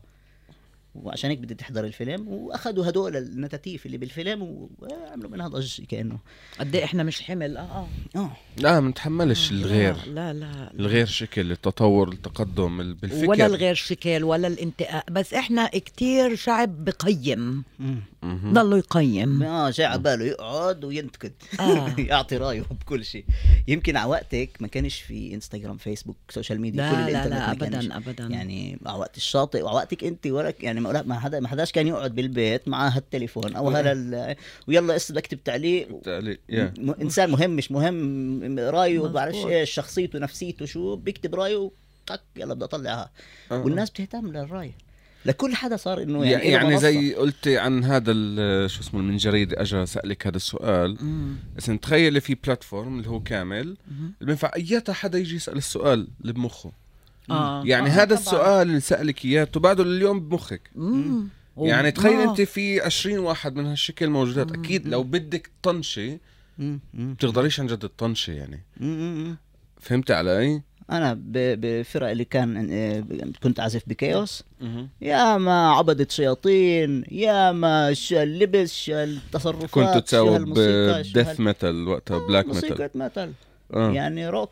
وعشان 0.95 1.29
هيك 1.29 1.39
بدي 1.39 1.55
تحضر 1.55 1.83
الفيلم 1.85 2.27
وأخذوا 2.27 2.89
هدول 2.89 3.17
النتاتيف 3.17 3.85
اللي 3.85 3.97
بالفيلم 3.97 4.67
وعملوا 4.79 5.29
منها 5.31 5.47
ضج 5.47 5.81
كأنه. 5.81 6.17
قد 6.59 6.75
إيه 6.75 6.83
إحنا 6.83 7.03
مش 7.03 7.21
حمل 7.21 7.57
آه 7.57 7.61
آه. 7.61 7.87
آه. 8.19 8.31
لا 8.57 8.79
ما 8.79 8.89
نتحملش 8.89 9.51
الغير. 9.51 9.95
لا 10.07 10.33
لا, 10.33 10.33
لا. 10.33 10.71
الغير 10.79 11.05
شكل 11.05 11.51
التطور 11.51 12.09
التقدم 12.11 12.81
ال- 12.81 12.93
بالفكر. 12.93 13.29
ولا 13.29 13.45
الغير 13.45 13.75
شكل 13.75 14.23
ولا 14.23 14.47
الانتقاء. 14.47 15.05
بس 15.11 15.33
إحنا 15.33 15.67
كتير 15.67 16.35
شعب 16.35 16.85
بقيم. 16.85 17.63
ضلوا 18.25 18.77
يقيم. 18.77 19.43
آه 19.43 19.69
جاي 19.69 19.85
على 19.87 20.01
باله 20.01 20.25
يقعد 20.25 20.83
وينتقد. 20.85 21.33
آه. 21.59 21.95
يعطي 22.09 22.37
رأيه 22.37 22.61
بكل 22.61 23.05
شيء. 23.05 23.25
يمكن 23.67 23.97
على 23.97 24.09
وقتك 24.09 24.49
ما 24.59 24.67
كانش 24.67 25.01
في 25.01 25.33
انستغرام 25.33 25.77
فيسبوك 25.77 26.17
social 26.29 26.61
media 26.61 26.91
كل 26.91 26.97
لا 26.97 27.09
لا 27.09 27.09
الإنترنت 27.09 27.33
لا 27.33 27.47
ما 27.47 27.53
كانش. 27.53 27.85
ابدا 27.85 27.97
ابدا. 28.11 28.27
يعني 28.35 28.79
على 28.85 28.97
وقت 28.99 29.17
الشاطئ 29.17 29.61
وعلى 29.63 29.75
وقتك 29.75 30.03
أنت 30.03 30.27
ولا 30.27 30.53
يعني 30.59 30.79
ما 30.91 31.01
ما 31.01 31.19
حدا 31.19 31.39
ما 31.39 31.47
حداش 31.47 31.71
كان 31.71 31.87
يقعد 31.87 32.15
بالبيت 32.15 32.67
مع 32.67 32.87
هالتليفون 32.87 33.55
أو 33.55 33.71
ال- 33.77 34.35
ويلا 34.67 34.95
اس 34.95 35.11
بدك 35.11 35.23
اكتب 35.23 35.43
تعليق 35.43 35.87
يا 36.49 36.73
م- 36.77 36.91
إنسان 37.01 37.29
مهم 37.31 37.49
مش 37.55 37.71
مهم 37.71 38.59
رأيه. 38.59 38.99
بعرفش 38.99 39.45
إيش 39.45 39.71
شخصيته 39.71 40.19
نفسيته 40.19 40.65
شو 40.65 40.95
بيكتب 40.95 41.35
رأيه 41.35 41.71
طق 42.07 42.21
يلا 42.35 42.53
بدي 42.53 42.65
أطلعها 42.65 43.09
آه. 43.51 43.59
والناس 43.59 43.89
بتهتم 43.89 44.27
للرأي 44.27 44.71
لكل 45.25 45.55
حدا 45.55 45.77
صار 45.77 46.01
إنه 46.01 46.25
يعني, 46.25 46.43
يعني, 46.43 46.65
يعني. 46.65 46.77
زي 46.77 47.13
قلتي 47.13 47.57
عن 47.57 47.83
هذا 47.83 48.11
ال- 48.11 48.69
شو 48.71 48.81
اسمه 48.81 49.01
من 49.01 49.17
جريدة 49.17 49.61
اجى 49.61 49.85
سألك 49.85 50.27
هذا 50.27 50.35
السؤال. 50.37 50.97
بس 51.55 51.65
تخيلي 51.81 52.21
في 52.21 52.35
بلاتفورم 52.35 52.97
اللي 52.97 53.09
هو 53.09 53.19
كامل 53.19 53.59
اللي 53.61 53.77
بينفع 54.21 54.51
اياتها 54.55 54.93
حدا 54.93 55.17
يجي 55.19 55.35
يسأل 55.35 55.57
السؤال 55.57 56.07
اللي 56.21 56.33
بمخه 56.33 56.71
آه 57.29 57.63
يعني 57.65 57.87
آه 57.87 57.91
هذا 57.91 58.03
طبعاً. 58.05 58.19
السؤال 58.19 58.67
اللي 58.67 58.79
سألك 58.79 59.25
اياته 59.25 59.59
بعده 59.59 59.83
لليوم 59.83 60.19
بمخك 60.29 60.69
مم. 60.75 61.27
يعني 61.57 61.91
تخيل 61.91 62.19
آه. 62.19 62.29
أنت 62.29 62.41
في 62.41 62.81
20 62.81 63.19
واحد 63.19 63.55
من 63.55 63.65
هالشكل 63.65 64.09
موجودات 64.09 64.51
أكيد 64.51 64.87
لو 64.87 65.03
بدك 65.03 65.49
تطنشي 65.61 66.17
مم. 66.57 66.79
مم. 66.93 67.13
بتقدريش 67.13 67.59
عن 67.59 67.67
جد 67.67 67.79
تطنشي 67.79 68.35
يعني 68.35 68.63
مم. 68.77 68.87
مم. 69.27 69.37
فهمت 69.81 70.11
علي؟ 70.11 70.61
أنا 70.91 71.13
ب- 71.13 71.21
بفرق 71.61 72.09
اللي 72.09 72.25
كان 72.25 72.67
آه، 72.71 73.03
كنت 73.43 73.59
عازف 73.59 73.81
بكيوس 73.87 74.43
يا 75.01 75.37
ما 75.37 75.71
عبدة 75.71 76.07
شياطين 76.09 77.03
يا 77.11 77.51
ما 77.51 77.93
شال 77.93 78.39
لبس 78.39 78.73
شال 78.73 79.17
تصرفات 79.31 79.69
كنتوا 79.69 79.93
شو 79.93 79.99
تساووا 79.99 80.35
هالموسيقى، 80.35 81.03
شو 81.03 81.11
بديث 81.11 81.27
هال- 81.27 81.41
metal 81.41 81.87
وقتها 81.87 82.27
black 82.27 82.45
metal 82.45 82.61
موسيقى 82.69 82.89
metal 82.95 83.31
آه 83.73 83.91
يعني 83.91 84.29
روك 84.29 84.49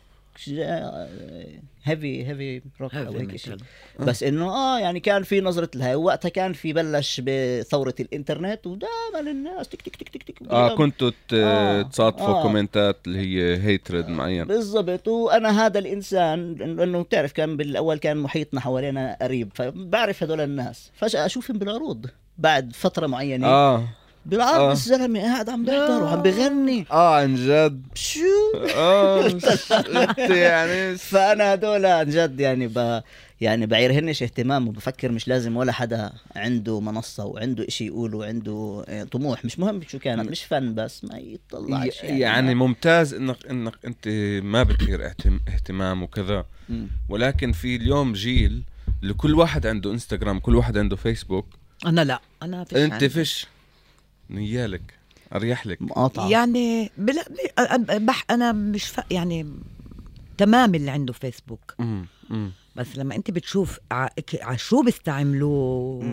heavy 1.84 2.26
heavy 2.26 2.62
rock 2.80 2.94
أو 2.94 3.12
هيك 3.12 3.36
شيء 3.36 3.56
metal. 3.56 4.02
بس 4.02 4.22
إنه 4.22 4.50
آه 4.50 4.78
يعني 4.78 5.00
كان 5.00 5.22
في 5.22 5.40
نظرة 5.40 5.70
الهاي 5.76 5.94
وقتها 5.94 6.28
كان 6.28 6.52
في 6.52 6.72
بلش 6.72 7.20
بثورة 7.24 7.94
الإنترنت 8.00 8.66
ودائما 8.66 9.30
الناس 9.30 9.68
تك 9.68 9.82
تك 9.82 9.96
تك 9.96 10.08
تك 10.08 10.22
تك 10.22 10.42
آه 10.50 10.74
كنتوا 10.76 11.10
آه، 11.32 11.82
تصادفوا 11.82 12.38
آه. 12.38 12.42
comment 12.42 12.89
ات 12.89 12.96
اللي 13.06 13.18
هي 13.18 13.62
hatred 13.62 14.08
معين 14.08 14.44
بالضبط. 14.44 15.08
وأنا 15.08 15.66
هذا 15.66 15.78
الإنسان 15.78 16.54
لأنه 16.54 17.02
بتعرف 17.02 17.32
كان 17.32 17.56
بالأول 17.56 17.98
كان 17.98 18.16
محيطنا 18.16 18.60
حوالينا 18.60 19.16
قريب 19.22 19.50
فبعرف 19.54 20.22
هدول 20.22 20.40
الناس. 20.40 20.90
فجاه 20.94 21.26
اشوفهم 21.26 21.58
بالعروض 21.58 22.06
بعد 22.38 22.72
فترة 22.72 23.06
معينة. 23.06 23.46
آه. 23.46 23.84
بالعرض 24.26 24.60
آه. 24.60 24.72
الزلمة 24.72 25.20
قاعد 25.22 25.48
عم 25.50 25.64
بيحضر 25.64 26.02
وعم 26.02 26.22
بغني 26.22 26.86
آه 26.90 27.16
عن 27.16 27.34
جد. 27.34 27.82
شو؟ 27.94 28.20
آه 28.74 29.26
انت 29.26 29.44
يعني. 30.18 30.96
فأنا 31.10 31.54
هدول 31.54 31.86
عن 31.86 32.08
جد 32.10 32.40
يعني 32.40 32.68
ب 32.68 33.00
يعني 33.40 33.66
بعيرهنش 33.66 34.22
اهتمام 34.22 34.68
وبفكر 34.68 35.12
مش 35.12 35.28
لازم 35.28 35.56
ولا 35.56 35.72
حدا 35.72 36.12
عنده 36.36 36.80
منصة 36.80 37.24
وعنده 37.24 37.68
إشي 37.68 37.86
يقوله 37.86 38.18
وعنده 38.18 38.84
آه، 38.88 39.04
طموح. 39.04 39.44
مش 39.44 39.58
مهم 39.58 39.80
شو 39.88 39.98
كانت 39.98 40.30
مش 40.30 40.44
فن 40.44 40.74
بس 40.74 41.04
ما 41.04 41.18
يطلع 41.18 41.84
ي- 41.84 41.90
يعني. 42.02 42.54
ممتاز 42.54 43.14
انك 43.14 43.36
إنك 43.50 43.74
أنت 43.86 44.08
ما 44.44 44.62
بتثير 44.62 45.06
اهتم 45.06 45.40
اهتمام 45.48 46.02
وكذا. 46.02 46.44
ولكن 47.08 47.52
في 47.52 47.76
اليوم 47.76 48.12
جيل 48.12 48.62
اللي 49.02 49.14
كل 49.14 49.34
واحد 49.34 49.66
عنده 49.66 49.90
انستغرام 49.92 50.38
كل 50.38 50.56
واحد 50.56 50.78
عنده 50.78 50.96
فيسبوك 50.96 51.46
أنا 51.86 52.04
لا 52.04 52.20
أنا 52.42 52.64
فيش 52.64 52.78
أنت 52.78 52.92
عندي. 52.92 53.08
فيش؟ 53.08 53.46
نيالك 54.30 54.98
أريح 55.34 55.66
لك 55.66 55.82
مقاطعة 55.82 56.28
يعني 56.28 56.90
بلا 56.98 57.24
ب- 57.76 58.06
بح 58.06 58.24
أنا 58.30 58.52
مش 58.52 58.84
ف... 58.84 59.00
يعني 59.10 59.46
تمام 60.38 60.74
اللي 60.74 60.90
عنده 60.90 61.12
فيسبوك 61.12 61.74
مم. 61.78 62.06
مم. 62.30 62.52
بس 62.76 62.96
لما 62.98 63.14
أنت 63.16 63.30
بتشوف 63.30 63.78
ع, 63.90 64.08
شو 64.56 64.82
بيستعملوه. 64.82 66.04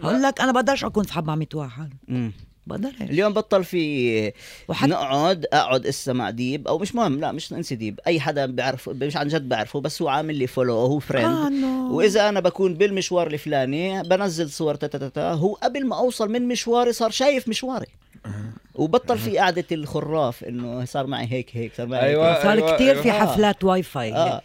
هقول 0.00 0.22
لك 0.22 0.40
أنا 0.40 0.52
بقدرش 0.52 0.84
أكون 0.84 1.04
صحاب 1.04 1.26
مع 1.26 1.34
100 1.34 1.48
واحد 1.54 1.94
مم. 2.66 2.76
بقدرش 2.76 2.94
اليوم 3.02 3.32
بطل 3.32 3.64
في 3.64 4.32
وحتى- 4.72 4.84
نقعد 4.84 5.46
أقعد 5.52 5.86
إسا 5.86 6.12
مع 6.12 6.30
ديب 6.30 6.68
أو 6.68 6.78
مش 6.78 6.94
مهم 6.94 7.20
لا 7.20 7.32
مش 7.32 7.52
انسي 7.52 7.74
ديب. 7.74 8.00
أي 8.06 8.20
حدا 8.20 8.46
بيعرف 8.46 8.88
مش 8.88 9.16
عن 9.16 9.28
جد 9.28 9.48
بعرفه 9.48 9.80
بس 9.80 10.02
هو 10.02 10.08
عامل 10.08 10.34
لي 10.34 10.46
follow 10.46 10.74
هو 10.74 10.98
friend 10.98 11.24
آه 11.26 11.48
إنه- 11.48 11.92
وإذا 11.92 12.28
أنا 12.28 12.40
بكون 12.40 12.74
بالمشوار 12.74 13.26
الفلاني 13.26 14.02
بنزل 14.02 14.50
صور 14.50 14.74
تاتا 14.74 15.32
هو 15.32 15.54
قبل 15.54 15.86
ما 15.86 15.96
أوصل 15.98 16.30
من 16.32 16.48
مشواري 16.48 16.92
صار 16.92 17.10
شايف 17.10 17.48
مشواري. 17.48 17.86
وبطل 18.74 19.18
في 19.18 19.38
قعدة 19.38 19.64
الخراف 19.72 20.44
إنه 20.44 20.84
صار 20.84 21.06
معي 21.06 21.26
هيك 21.30 21.56
هيك 21.56 21.72
صار 21.74 21.86
معي 21.86 22.00
أيوة. 22.00 22.32
هيك. 22.32 22.42
صار 22.42 22.52
أيوة، 22.52 22.74
كتير 22.74 22.90
أيوة. 22.90 23.02
في 23.02 23.10
آه. 23.10 23.20
حفلات 23.20 23.64
واي 23.64 23.82
فاي 23.82 24.14
آه. 24.14 24.42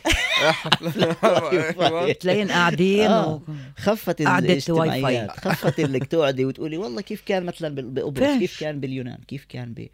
تلاقين 2.12 2.52
قاعدين 2.52 3.08
آه. 3.08 3.34
و... 3.34 3.40
خفت 3.78 4.22
قعدة 4.22 4.46
الاجتماعيات 4.46 5.04
واي 5.04 5.30
خفت 5.30 5.80
إنك 5.80 6.04
تقعدي 6.04 6.46
وتقولي 6.46 6.78
والله 6.78 7.02
كيف 7.02 7.22
كان 7.26 7.46
مثلا 7.46 7.76
بقبرص. 7.76 8.40
كيف 8.40 8.60
كان 8.60 8.80
باليونان 8.80 9.18
كيف 9.28 9.46
كان 9.50 9.74
ب 9.74 9.88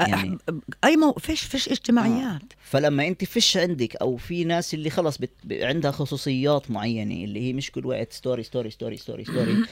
يعني 0.00 0.38
أي 0.84 0.96
مو 0.96 1.12
فيش 1.12 1.42
فيش 1.42 1.68
اجتماعيات 1.68 2.42
فلما 2.62 3.06
أنت 3.06 3.24
فيش 3.24 3.56
عندك 3.56 3.96
أو 3.96 4.16
في 4.16 4.44
ناس 4.44 4.74
اللي 4.74 4.90
خلص 4.90 5.18
بت... 5.18 5.30
عندها 5.52 5.90
خصوصيات 5.90 6.70
معينة 6.70 7.24
اللي 7.24 7.40
هي 7.48 7.52
مش 7.52 7.70
كل 7.70 7.86
وقت 7.86 8.12
story 8.12 8.42
story 8.42 8.70
story 8.70 8.96
story 8.96 9.24
story 9.24 9.64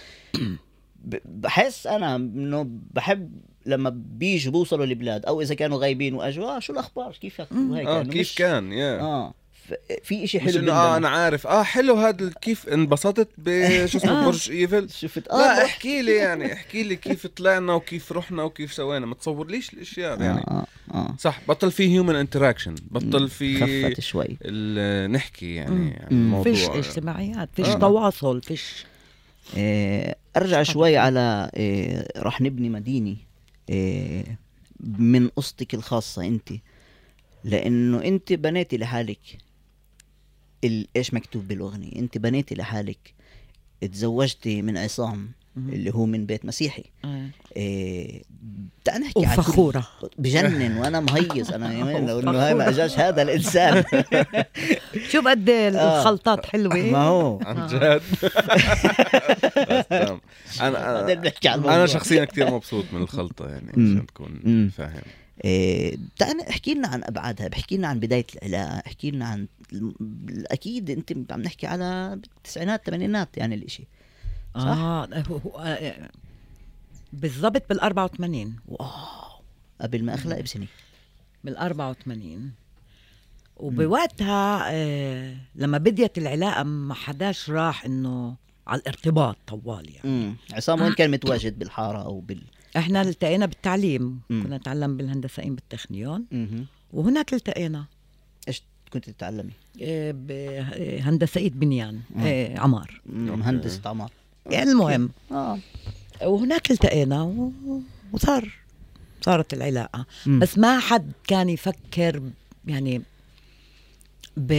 بحس 1.25 1.87
أنا 1.87 2.17
إنه 2.17 2.67
بحب 2.95 3.33
لما 3.67 3.90
بيجوا 3.97 4.53
بوصلوا 4.53 4.87
لبلاد 4.87 5.27
أو 5.27 5.40
إذا 5.40 5.55
كانوا 5.55 5.79
غايبين 5.79 6.14
وأجوا 6.14 6.57
آه 6.57 6.59
شو 6.59 6.73
الأخبار؟ 6.73 7.12
كيف 7.21 7.40
وهيك 7.53 7.87
آه 7.87 8.01
إنه 8.01 8.11
كيف 8.12 8.21
مش- 8.31 8.35
كان؟ 8.35 8.73
يا. 8.73 9.01
آه. 9.01 9.35
ف- 9.69 9.75
في 10.05 10.25
إشي 10.25 10.38
مش 10.38 10.45
حلو 10.45 10.59
إنه 10.62 10.73
آه 10.73 10.97
أنا 10.97 11.09
عارف. 11.09 11.47
آه 11.47 11.62
حلو 11.62 11.95
هذا 11.95 12.31
كيف 12.40 12.69
انبسطت 12.69 13.29
بشو 13.38 13.99
اسمه 13.99 14.23
آه. 14.23 14.25
برج 14.27 14.51
إيفل. 14.51 14.90
شفت 14.90 15.29
آه 15.29 15.37
لا 15.37 15.64
احكي 15.64 16.03
لي 16.03 16.12
يعني 16.17 16.53
احكي 16.53 16.83
لي 16.83 16.97
كيف 16.97 17.27
طلعنا 17.27 17.75
وكيف 17.75 18.12
رحنا 18.12 18.43
وكيف 18.43 18.73
سوينا. 18.73 19.07
ما 19.07 19.14
تصورليش 19.14 19.73
الأشياء 19.75 20.21
يعني. 20.21 20.40
آه 20.40 20.67
آه 20.95 21.14
صح 21.19 21.40
بطل 21.49 21.73
في 21.73 21.93
human 21.93 22.14
interaction 22.14 22.75
بطل 22.90 23.29
في 23.29 23.61
خفت 23.90 24.01
شوي. 24.01 24.37
نحكي 25.09 25.55
يعني 25.55 25.71
مم. 25.75 25.95
الموضوع. 26.11 26.53
فيش 26.53 26.64
اجتماعيات 26.69 27.49
فيش 27.57 27.69
آه. 27.69 27.75
تواصل 27.75 28.43
فيش 28.43 28.85
آه، 29.59 30.17
أرجع 30.37 30.62
شوي 30.62 30.97
على 30.97 31.51
آه، 31.55 32.09
راح 32.20 32.40
نبني 32.40 32.68
مدينة 32.68 33.16
آه، 33.70 34.25
من 34.81 35.29
قصتك 35.29 35.75
الخاصة 35.75 36.27
أنت. 36.27 36.53
لأنه 37.44 38.05
أنت 38.05 38.33
بنيتي 38.33 38.77
لحالك. 38.77 39.38
ال- 40.64 40.88
إيش 40.97 41.14
مكتوب 41.14 41.49
بالأغنية؟ 41.49 41.97
أنت 41.97 42.18
بنيتي 42.18 42.55
لحالك. 42.55 43.14
تزوجتي 43.81 44.62
من 44.62 44.77
عصام. 44.79 45.31
اللي 45.57 45.95
هو 45.95 46.07
من 46.07 46.27
بيت 46.27 46.45
مسيحي. 46.45 46.85
آه. 47.05 47.27
إيه 47.57 48.23
تعال 48.85 49.01
نحكي 49.01 49.27
عن 49.27 49.35
كل- 49.35 49.40
وفخورة 49.40 49.87
بجنن 50.19 50.77
وأنا 50.77 51.01
مهيص. 51.01 51.51
أنا 51.51 51.99
لو 52.11 52.21
انه. 52.21 52.31
هاي 52.47 52.55
ما 52.55 52.69
اجاش 52.69 52.99
هذا 52.99 53.23
الإنسان. 53.23 53.85
شوف 55.12 55.29
قد 55.29 55.51
آه. 55.51 55.99
الخلطات 56.01 56.47
حلوة. 56.47 56.77
ما 56.77 56.99
هو. 56.99 57.38
عن 57.43 57.67
جد. 57.67 58.03
بس 59.71 59.87
تمام. 59.88 60.21
أنا 60.61 61.01
أنا 61.12 61.33
عن 61.47 61.64
أنا 61.64 61.87
شخصيا 61.87 62.25
كثير 62.25 62.51
مبسوط 62.51 62.85
من 62.93 63.03
الخلطة 63.03 63.49
يعني. 63.49 63.69
عشان 63.71 64.07
تكون. 64.07 64.69
فاهم. 64.69 65.03
إيه 65.45 65.97
تعال 66.19 66.40
احكي 66.49 66.75
لنا 66.75 66.88
عن 66.88 67.05
أبعادها. 67.05 67.51
احكي 67.55 67.77
لنا 67.77 67.88
عن 67.88 68.01
بداية 68.01 68.27
العلاقة. 68.43 68.83
احكي 68.87 69.11
لنا 69.11 69.27
عن 69.27 69.47
أكيد 70.51 70.90
أنت 70.90 71.33
عم 71.33 71.43
نحكي 71.43 71.67
على 71.67 72.19
التسعينات 72.38 72.81
الثمانينات 72.81 73.29
يعني 73.37 73.55
الإشي. 73.55 73.87
صح؟ 74.55 74.61
آه 74.62 75.25
هو- 75.29 75.37
هو- 75.37 75.59
آه، 75.61 76.11
بالضبط 77.12 77.69
بال 77.69 77.81
84 77.81 78.57
واو. 78.69 78.87
قبل 79.81 80.05
ما 80.05 80.14
أخلق 80.14 80.40
بسنه 80.40 80.67
بال 81.45 81.57
84 81.57 82.53
وبوقتها 83.57 84.62
آه 84.73 85.37
لما 85.55 85.79
بديت 85.79 86.19
العلاقة 86.19 86.62
ما 86.62 86.95
حداش 86.95 87.51
راح 87.51 87.85
إنه 87.85 88.37
على 88.67 88.81
الارتباط 88.81 89.37
طوال 89.47 89.90
يعني. 89.95 90.35
عصام 90.53 90.83
وين 90.83 90.93
كان 90.93 91.11
متواجد 91.11 91.59
بالحارة 91.59 91.99
أو 92.05 92.21
بال 92.21 92.43
إحنا 92.77 93.03
التقينا 93.03 93.47
بالتعليم. 93.47 94.21
مم. 94.31 94.43
كنا 94.43 94.57
نتعلم 94.57 94.97
بالهندسيين 94.97 95.55
بالتكنيون 95.55 96.25
مهم. 96.33 96.67
وهناك 96.93 97.35
التقينا. 97.35 97.85
إيش 98.49 98.62
كنت 98.93 99.11
تتعلمي؟ 99.11 99.53
آه، 99.83 100.14
بهندسية 100.17 101.51
بنيان 101.51 102.01
آه، 102.19 102.59
عمار. 102.59 103.01
مم، 103.07 103.38
مهندس 103.38 103.81
عمار. 103.87 104.11
يعني 104.51 104.71
المهم. 104.71 105.11
آه. 105.33 105.59
وهناك 106.23 106.71
التقينا 106.71 107.23
و- 107.23 107.53
وصار 108.13 108.49
صارت 109.21 109.53
العلاقة. 109.55 110.07
مم. 110.27 110.39
بس 110.39 110.59
ما 110.59 110.79
حد 110.81 111.13
كان 111.27 111.49
يفكر 111.49 112.23
يعني 112.67 113.03
ب 114.37 114.53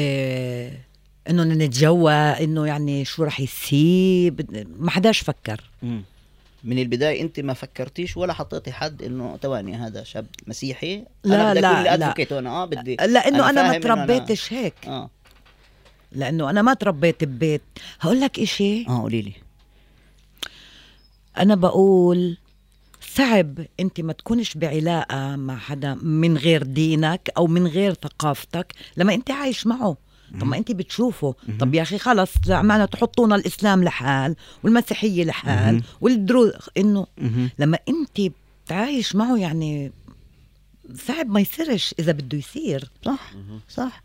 إنه 1.29 1.43
نتجوز 1.43 2.11
إنه 2.11 2.65
يعني 2.67 3.05
شو 3.05 3.23
رح 3.23 3.39
يصير 3.39 4.33
ما 4.79 4.91
حداش 4.91 5.19
فكر. 5.19 5.69
مم. 5.83 6.03
من 6.63 6.79
البداية 6.79 7.21
أنت 7.21 7.39
ما 7.39 7.53
فكرتيش 7.53 8.17
ولا 8.17 8.33
حطيتي 8.33 8.71
حد 8.71 9.03
إنه 9.03 9.37
تواني 9.41 9.75
هذا 9.75 10.03
شاب 10.03 10.25
مسيحي؟ 10.47 11.05
لا، 11.23 11.35
أنا 11.35 11.51
بدي 11.51 11.61
لا، 11.61 11.83
لأ. 11.83 11.95
الادفوكيت 11.95 12.31
وأنا 12.33 12.49
آه 12.49 12.65
بدي 12.65 12.95
لأنه 12.95 13.49
أنا, 13.49 13.61
فاهم 13.63 13.71
ما 13.71 13.79
أنا- 13.79 13.83
تربيتش 13.83 14.53
هيك. 14.53 14.73
آه. 14.87 15.09
لأنه 16.11 16.49
أنا 16.49 16.61
ما 16.61 16.73
تربيت 16.73 17.23
ببيت. 17.23 17.61
هقول 17.99 18.21
لك 18.21 18.39
إشي. 18.39 18.87
آه 18.87 19.01
قولي 19.01 19.21
لي. 19.21 19.33
أنا 21.37 21.55
بقول 21.55 22.37
صعب 23.01 23.59
أنت 23.79 24.01
ما 24.01 24.13
تكونش 24.13 24.53
بعلاقة 24.53 25.35
مع 25.35 25.57
حدا 25.57 25.93
من 25.93 26.37
غير 26.37 26.63
دينك 26.63 27.29
أو 27.37 27.47
من 27.47 27.67
غير 27.67 27.93
ثقافتك 27.93 28.73
لما 28.97 29.13
أنت 29.13 29.31
عايش 29.31 29.67
معه. 29.67 29.97
طب 30.41 30.47
ما 30.47 30.57
أنت 30.57 30.71
بتشوفه. 30.71 31.35
طب 31.59 31.73
يا 31.75 31.81
أخي 31.81 31.97
خلص 31.97 32.31
عمالنا 32.49 32.85
تحطونا 32.85 33.35
الإسلام 33.35 33.83
لحال 33.83 34.35
والمسيحية 34.63 35.23
لحال 35.23 35.83
والدروز 36.01 36.51
إنه. 36.77 37.07
لما 37.59 37.79
أنت 37.89 38.33
بتعايش 38.65 39.15
معه 39.15 39.37
يعني 39.37 39.91
صعب 40.95 41.29
ما 41.29 41.39
يصيرش 41.39 41.95
إذا 41.99 42.11
بده 42.11 42.37
يصير. 42.37 42.89
صح 43.05 43.33
صح. 43.69 44.03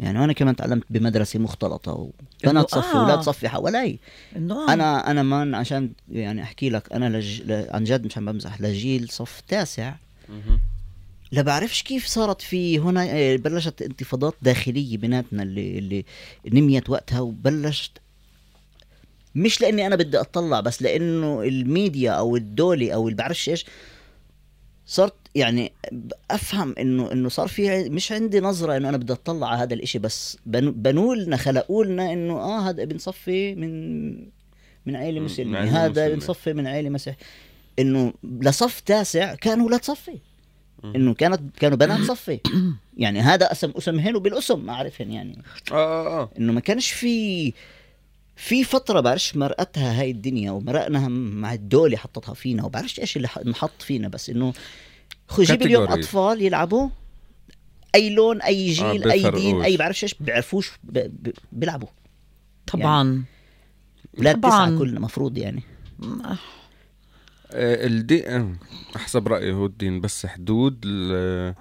يعني 0.00 0.24
أنا 0.24 0.32
كمان 0.32 0.56
تعلمت 0.56 0.84
بمدرسة 0.90 1.38
مختلطة 1.38 1.92
إنه 1.92 2.50
وبنات 2.50 2.70
صفي 2.70 2.94
آه. 2.94 3.02
أولاد 3.02 3.20
صفي 3.20 3.48
حوالي 3.48 3.98
إنه 4.36 4.72
أنا 4.72 5.10
أنا 5.10 5.22
مان 5.22 5.54
عشان 5.54 5.90
يعني 6.12 6.42
أحكي 6.42 6.70
لك 6.70 6.92
أنا 6.92 7.18
لج... 7.18 7.42
ل... 7.42 7.66
عن 7.70 7.84
جد 7.84 8.06
مش 8.06 8.18
عم 8.18 8.32
بمزح 8.32 8.60
لجيل 8.60 9.08
صف 9.08 9.42
تاسع. 9.48 9.94
لا 11.32 11.42
بعرفش 11.42 11.82
كيف 11.82 12.06
صارت 12.06 12.42
في 12.42 12.78
هنا 12.78 13.02
إيه، 13.02 13.36
بلشت 13.36 13.82
انتفاضات 13.82 14.34
داخلية 14.42 14.96
بيناتنا 14.96 15.42
اللي 15.42 15.78
اللي 15.78 16.04
نميت 16.46 16.90
وقتها 16.90 17.20
وبلشت 17.20 17.92
مش 19.34 19.60
لأني 19.60 19.86
أنا 19.86 19.96
بدي 19.96 20.20
أطلع 20.20 20.60
بس 20.60 20.82
لأنه 20.82 21.42
الميديا 21.42 22.10
أو 22.10 22.36
الدولة 22.36 22.92
أو 22.92 23.08
اللي 23.08 23.16
بعرفش 23.16 23.48
إيش 23.48 23.66
صرت 24.86 25.14
يعني 25.34 25.72
أفهم 26.30 26.74
انه 26.78 27.12
إنه 27.12 27.28
صار 27.28 27.48
في 27.48 27.88
مش 27.88 28.12
عندي 28.12 28.40
نظرة 28.40 28.76
إنه 28.76 28.88
أنا 28.88 28.96
بدي 28.96 29.12
أطلع 29.12 29.48
على 29.48 29.62
هذا 29.62 29.74
الإشي 29.74 29.98
بس 29.98 30.38
بنو 30.46 30.72
بنوا 30.72 31.14
لنا 31.14 31.36
خلقوا 31.36 31.84
لنا 31.84 32.12
إنه 32.12 32.34
آه 32.34 32.68
هذا 32.68 32.82
ابن 32.82 32.98
صفي 32.98 33.54
من 33.54 34.10
من 34.86 34.96
عائله 34.96 35.20
مسلمة 35.20 35.58
هذا 35.58 36.06
ابن 36.06 36.16
مسلمة. 36.16 36.34
صفي 36.34 36.52
من 36.52 36.66
عائله 36.66 36.90
مسيحي 36.90 37.16
إنه 37.78 38.12
لصف 38.24 38.80
تاسع 38.80 39.34
كانوا 39.34 39.66
ولاد 39.66 39.84
صفي 39.84 40.18
إنه 40.84 41.14
كانت 41.14 41.40
كانوا 41.60 41.76
بنات 41.76 42.00
صفي 42.00 42.40
يعني 42.96 43.20
هذا 43.20 43.52
اسم 43.52 43.72
اسمهن 43.78 44.16
وبالاسم 44.16 44.66
ما 44.66 44.72
اعرفهن 44.72 45.12
يعني. 45.12 45.42
آه 45.72 45.74
آه 45.74 46.20
آه. 46.22 46.30
إنه 46.38 46.52
ما 46.52 46.60
كانش 46.60 46.90
في 46.90 47.52
في 48.36 48.64
فترة 48.64 49.00
بعرفش 49.00 49.36
مرقتها 49.36 50.00
هاي 50.00 50.10
الدنيا 50.10 50.50
ومرقناها 50.50 51.08
مع 51.08 51.54
الدولة 51.54 51.96
حطتها 51.96 52.34
فينا 52.34 52.64
وبعرفش 52.64 53.00
إيش 53.00 53.16
اللي 53.16 53.28
انحط 53.46 53.82
فينا 53.82 54.08
بس 54.08 54.30
إنه 54.30 54.52
خو 55.30 55.42
جيب 55.42 55.62
اليوم. 55.62 55.82
أطفال 55.92 56.42
يلعبوا 56.42 56.88
أي 57.94 58.10
لون 58.14 58.42
أي 58.42 58.70
جيل 58.70 59.10
أي 59.10 59.30
دين. 59.30 59.62
أي 59.62 59.76
بعرفش 59.76 60.02
إيش 60.04 60.14
بيعرفوش. 60.20 60.70
بيلعبوا 61.52 61.88
طبعا 62.66 63.24
ولاد 64.18 64.40
طبعاً. 64.40 64.66
تسعة 64.66 64.78
كلنا 64.78 65.00
مفروض 65.00 65.38
يعني 65.38 65.62
آه، 67.52 67.86
الدين 67.86 68.58
حسب 68.96 69.28
رأيي 69.28 69.52
هو 69.52 69.66
الدين 69.66 70.00
بس 70.00 70.26
حدود 70.26 70.82
ال- 70.86 71.54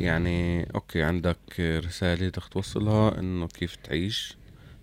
يعني 0.00 0.68
أوكي 0.74 1.02
عندك 1.02 1.60
رسالة 1.60 2.28
بدك 2.28 2.44
توصلها 2.44 3.18
إنه 3.18 3.46
كيف 3.46 3.76
تعيش 3.76 4.36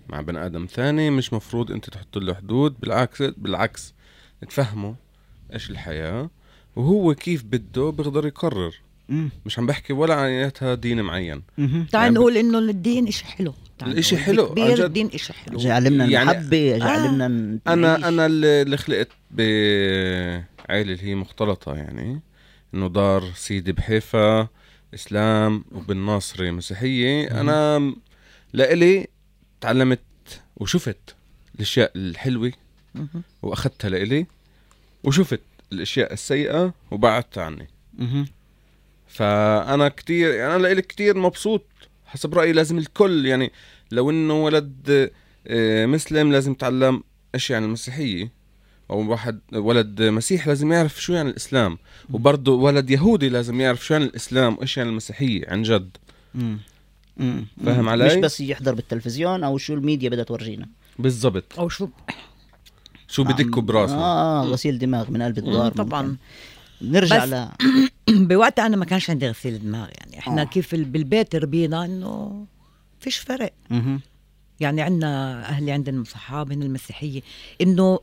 مع 0.10 0.22
بني 0.22 0.46
آدم 0.46 0.66
ثاني 0.66 1.10
مش 1.10 1.34
مفروض 1.34 1.72
أنت 1.72 1.90
تحط 1.90 2.18
له 2.18 2.34
حدود 2.34 2.80
بالعكس 2.80 3.22
بالعكس 3.22 3.94
تفهمه 4.50 4.96
إيش 5.54 5.70
الحياة 5.70 6.30
وهو 6.78 7.14
كيف 7.16 7.44
بده 7.44 7.90
بيقدر 7.90 8.28
يقرر 8.28 8.76
مم. 9.10 9.30
مش 9.46 9.60
عم 9.60 9.66
بحكي 9.66 9.94
ولا 9.94 10.14
عن 10.14 10.26
اياتها 10.30 10.76
دين 10.76 11.02
معين. 11.02 11.42
تعال 11.58 11.88
يعني 11.94 12.16
نقول 12.16 12.38
إنه 12.38 12.60
الدين 12.60 13.08
إشي 13.08 13.26
حلو 13.26 13.54
نقول 13.84 14.04
حلو، 14.18 14.48
كبير 14.50 14.76
جد. 14.76 14.82
الدين 14.82 15.10
إشي 15.14 15.34
حلو 15.34 15.58
جاي 15.58 15.72
علمنا 15.72 16.06
يعني- 16.06 16.32
المحبة 16.32 16.58
جاي 16.58 16.82
آه. 16.82 17.12
نعيش. 17.12 17.60
أنا 17.68 18.08
أنا 18.08 18.26
اللي 18.26 18.78
خلقت 18.78 19.08
بعائله 19.32 20.46
اللي 20.94 21.04
هي 21.04 21.16
مختلطة 21.16 21.76
يعني 21.76 22.20
إنه 22.74 22.88
دار 22.90 23.24
سيدي 23.36 23.72
بحيفا 23.72 24.48
إسلام 24.94 25.64
وبالناصري 25.72 26.52
مسيحيه 26.52 27.42
أنا 27.42 27.94
لإلي 28.54 29.08
تعلمت 29.62 30.00
وشفت 30.58 31.16
الأشياء 31.56 31.92
الحلوة. 31.96 32.52
وأخذتها 33.42 33.90
لإلي 33.90 34.26
وشفت 35.04 35.40
الأشياء 35.74 36.14
السيئة 36.14 36.74
وبعدتها 36.92 37.44
عني 37.44 37.68
مهم. 37.98 38.26
فأنا 39.08 39.90
كتير 39.90 40.34
يعني 40.34 40.56
أنا 40.56 40.62
لإلي 40.62 40.82
كتير 40.82 41.18
مبسوط 41.18 41.64
حسب 42.06 42.34
رأيي 42.34 42.52
لازم 42.52 42.78
الكل 42.78 43.26
يعني 43.26 43.52
لو 43.92 44.10
إنه 44.10 44.44
ولد 44.44 45.12
آه، 45.48 45.86
مسلم 45.86 46.32
لازم 46.32 46.52
يتعلم 46.52 47.04
إيش 47.36 47.50
يعني 47.50 47.66
المسيحية 47.66 48.32
أو 48.90 49.12
واحد 49.12 49.40
ولد 49.54 50.02
مسيح 50.02 50.48
لازم 50.48 50.72
يعرف 50.72 51.02
شو 51.02 51.14
يعني 51.14 51.30
الإسلام 51.30 51.78
وبرضه 52.12 52.52
ولد 52.52 52.90
يهودي 52.90 53.30
لازم 53.30 53.62
يعرف 53.62 53.86
شو 53.86 53.94
يعني 53.94 54.06
الإسلام 54.06 54.58
وإيش 54.58 54.78
يعني 54.78 54.90
المسيحية 54.90 55.50
عن 55.50 55.64
جد 55.64 55.98
مم. 56.36 56.58
مم. 57.18 57.46
فاهم. 57.66 57.90
علي؟ 57.90 58.06
مش 58.06 58.16
بس 58.16 58.40
يحضر 58.40 58.74
بالتلفزيون 58.74 59.44
أو 59.44 59.58
شو 59.58 59.74
الميديا 59.74 60.10
بدها 60.10 60.24
تورجينا 60.24 60.68
بالضبط 61.00 61.60
أو 61.60 61.70
شو 61.70 61.88
شو 63.08 63.24
بدكوا 63.24 63.62
براسه 63.62 63.96
آه 63.96 64.44
غسيل 64.46 64.80
دماغ 64.80 65.12
من 65.12 65.22
قلب 65.22 65.38
الدار 65.38 65.72
طبعاً. 65.72 66.02
ممكن. 66.02 66.18
نرجع 66.82 67.26
بس- 67.26 67.30
ل 67.30 67.48
بوقتها 68.28 68.66
أنا 68.66 68.78
ما 68.78 68.86
كانش 68.86 69.10
عندي 69.10 69.30
غسيل 69.30 69.60
دماغ 69.60 69.88
يعني 69.98 70.20
إحنا 70.20 70.42
آه. 70.42 70.46
آه. 70.46 70.48
كيف 70.48 70.74
ال- 70.74 70.86
بالبيت 70.86 71.36
ربينا 71.36 71.86
إنه 71.86 72.46
فيش 73.00 73.18
فرق. 73.18 73.54
يعني 74.60 74.82
عندنا 74.82 75.42
أهلي 75.50 75.72
عندنا 75.72 76.04
صحابنا 76.04 76.66
المسيحية 76.66 77.22
إنه 77.62 78.00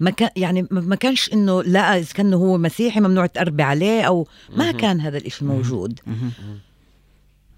ما 0.00 0.10
كان 0.10 0.30
يعني 0.36 0.66
ما 0.70 0.94
كانش 0.96 1.32
إنه 1.32 1.62
لا 1.62 1.98
إذا 1.98 2.12
كان 2.12 2.34
هو 2.34 2.58
مسيحي 2.58 3.00
ممنوع 3.00 3.26
تقربي 3.26 3.62
عليه 3.62 4.02
أو 4.02 4.28
ما 4.56 4.72
كان 4.72 5.00
هذا 5.00 5.18
الإشي 5.18 5.44
موجود 5.44 6.00
مهم. 6.06 6.30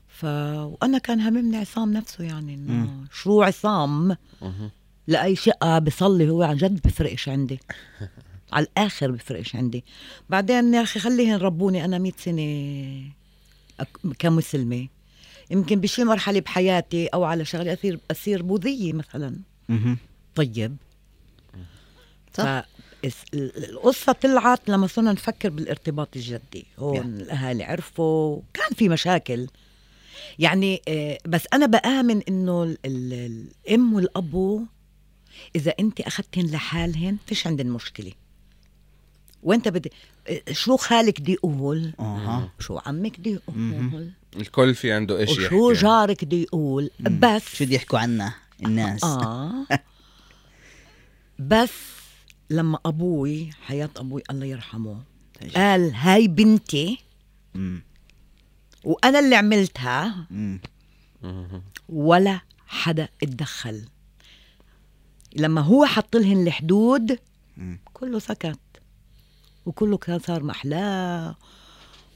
ف 0.09 0.25
وأنا 0.25 0.99
كان 0.99 1.21
هممني 1.21 1.57
عصام 1.57 1.93
نفسه 1.93 2.25
يعني 2.25 2.55
إنه 2.55 2.89
شو 3.13 3.43
عصام 3.43 4.17
لأي 5.07 5.37
شقه 5.37 5.79
بصلي 5.79 6.31
هو 6.31 6.43
عن 6.43 6.57
جد 6.57 6.81
بفرقش 6.85 7.29
عندي. 7.29 7.61
على 8.53 8.67
الآخر 8.67 9.11
بفرقش 9.11 9.57
عندي. 9.57 9.85
بعدين 10.31 10.75
يا 10.75 10.83
أخي 10.83 11.01
خليهن 11.01 11.37
ربوني 11.37 11.85
أنا 11.85 11.99
100 11.99 12.13
سنة 12.19 13.11
كمسلمة. 14.19 14.89
يمكن 15.51 15.81
بشي 15.81 16.05
مرحلة 16.05 16.41
بحياتي 16.41 17.07
أو 17.07 17.25
على 17.25 17.45
شغلة 17.45 17.73
اصير 17.75 17.99
اصير 18.11 18.43
بوذية 18.43 18.93
مثلا. 18.93 19.37
طيب. 20.35 20.77
صح. 22.35 22.45
ف 22.45 22.65
الس- 23.05 23.25
ال- 23.35 23.71
القصة 23.71 24.13
طلعت 24.13 24.69
لما 24.69 24.87
صرنا 24.87 25.13
نفكر 25.13 25.51
بالارتباط 25.51 26.17
الجدي. 26.17 26.67
هون 26.79 26.97
Yeah. 26.97 27.23
الأهالي 27.23 27.65
عرفوا 27.65 28.41
كان 28.55 28.71
في 28.77 28.89
مشاكل. 28.89 29.47
يعني 30.39 30.83
آه، 30.89 31.19
بس 31.27 31.43
أنا 31.53 31.67
بآمن 31.67 32.23
إنه 32.29 32.63
ال- 32.63 32.79
ال- 32.85 33.47
إذا 35.57 35.75
أنت 35.81 36.01
أخذتهن 36.01 36.47
لحالهن 36.47 37.17
فيش 37.27 37.47
عندن 37.47 37.67
مشكلة. 37.67 38.13
وأنت 39.43 39.69
بدي 39.69 39.93
شو 40.53 40.77
خالك 40.77 41.21
دي 41.21 41.33
يقول 41.33 41.93
أها. 42.01 42.53
شو 42.61 42.79
عمك 42.87 43.21
دي 43.21 43.31
يقول. 43.31 44.11
الكل 44.37 44.75
في 44.75 44.93
عنده 44.93 45.19
إيش 45.19 45.31
وشو 45.31 45.71
يحكي. 45.71 45.83
جارك 45.83 46.25
دي 46.25 46.43
يقول. 46.43 46.91
بس 47.01 47.55
شو 47.55 47.65
بده 47.65 47.75
يحكوا 47.75 47.99
عنا 47.99 48.35
الناس؟ 48.65 49.05
آه. 49.05 49.67
بس 51.39 51.73
لما 52.51 52.79
أبوي 52.87 53.51
حياة 53.53 53.91
أبوي 53.97 54.23
الله 54.31 54.47
يرحمه 54.47 55.03
قال 55.57 55.95
هاي 55.95 56.29
بنتي 56.29 56.99
مم. 57.55 57.83
وأنا 58.85 59.19
اللي 59.19 59.37
عملتها 59.37 60.27
مم. 60.31 60.61
ولا 61.89 62.41
حدا 62.67 63.09
اتدخل. 63.23 63.85
لما 65.35 65.61
هو 65.61 65.85
حط 65.85 66.17
لهن 66.17 66.47
الحدود. 66.47 67.19
كله 67.93 68.19
سكت 68.19 68.59
وكله 69.67 69.97
كان 69.99 70.19
صار 70.19 70.43
محلاه 70.43 71.37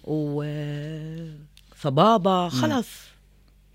و 0.04 0.44
صبابة 1.82 2.48
خلص 2.48 2.88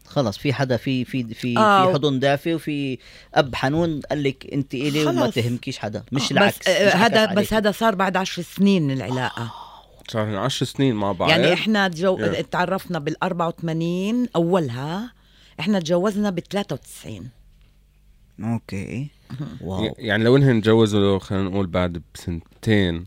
خلص 0.06 0.38
في 0.38 0.54
حدا 0.54 0.78
في 0.78 1.06
في 1.06 1.34
في 1.34 1.58
آه. 1.58 1.88
في 1.88 1.94
حضن 1.94 2.20
دافي 2.20 2.56
وفي 2.56 2.98
أب 3.34 3.56
حنون 3.56 4.02
قال 4.02 4.24
لك 4.24 4.54
أنت 4.54 4.74
الي 4.74 5.06
وما 5.06 5.22
خلص. 5.26 5.36
تهمكيش 5.36 5.80
حدا 5.80 6.04
مش 6.12 6.24
بس 6.24 6.32
العكس 6.32 6.68
آه، 6.68 6.88
مش 6.88 6.96
هذا 6.96 7.26
بس. 7.34 7.54
هذا 7.54 7.72
صار 7.72 7.96
بعد 7.96 8.18
عشر 8.18 8.42
سنين 8.42 8.92
العلاقة 8.92 9.54
صار 10.10 10.26
لنا 10.26 10.40
10 10.40 10.66
سنين 10.68 10.96
مع 10.96 11.12
بعض 11.12 11.30
يعني 11.30 11.54
إحنا 11.54 11.88
جو... 11.88 12.18
Yeah. 12.18 12.42
تعرفنا 12.52 13.00
بال 13.00 13.24
84 13.24 14.28
أولها 14.36 15.14
إحنا 15.60 15.80
تجوزنا 15.80 16.30
ب 16.30 16.40
93 16.40 17.30
okay 18.44 19.08
wow. 19.62 19.96
يعني 19.98 20.24
لو 20.24 20.36
انهم 20.38 20.62
تجوزوا 20.62 21.20
خلينا 21.20 21.44
نقول 21.50 21.68
بعد 21.68 22.02
بسنتين 22.16 23.06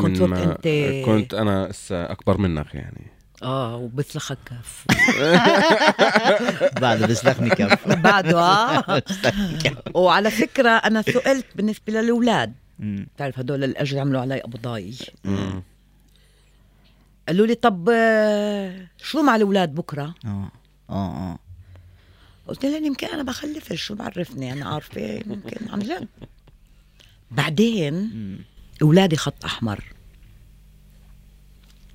كنت 0.00 0.20
وقت 0.20 0.30
ما 0.30 0.54
أنت- 0.54 1.06
كنت 1.06 1.34
أنا 1.34 1.70
هسه 1.70 2.04
أكبر 2.12 2.38
منك 2.38 2.74
يعني. 2.74 3.06
آه 3.42 3.76
وبسلخك 3.76 4.38
كف. 4.46 4.84
بعد 6.82 7.02
بسلخني 7.02 7.50
كف. 7.50 7.88
بعده 7.88 8.40
آه. 8.40 9.02
وعلى 9.94 10.30
فكرة 10.30 10.70
أنا 10.70 11.02
سئلت 11.02 11.46
بالنسبة 11.56 11.92
للأولاد. 11.92 12.52
بتعرف 12.78 13.38
هدول 13.38 13.64
الأجر 13.64 13.98
عملوا 13.98 14.20
علي 14.20 14.40
قبضاي 14.40 14.94
مم. 15.24 15.62
قالوا 17.28 17.46
لي 17.46 17.54
طب 17.54 17.88
آه، 17.92 18.86
شو 18.98 19.22
مع 19.22 19.36
الأولاد 19.36 19.74
بكرة؟ 19.74 20.14
آه. 20.24 20.50
آه 20.90 20.92
آه. 21.32 21.38
قلت 22.48 22.64
لهم 22.66 22.84
يمكن 22.84 23.06
أنا 23.06 23.22
بخلفش 23.22 23.82
شو 23.82 23.94
بعرفني؟ 23.94 24.52
أنا 24.52 24.64
عارفة 24.68 25.00
يمكن 25.00 25.68
عن 25.70 25.78
جد. 25.78 26.08
بعدين 27.30 27.94
مم. 27.94 28.38
أولادي 28.82 29.16
خط 29.16 29.44
أحمر. 29.44 29.84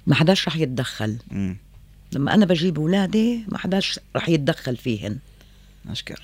ما 0.07 0.15
حداش 0.15 0.47
رح 0.47 0.55
يتدخل. 0.55 1.17
مم. 1.31 1.57
لما 2.11 2.33
أنا 2.33 2.45
بجيب 2.45 2.79
أولادي 2.79 3.43
ما 3.47 3.57
حداش 3.57 3.99
رح 4.15 4.29
يتدخل 4.29 4.77
فيهن. 4.77 5.17
اشكر 5.89 6.21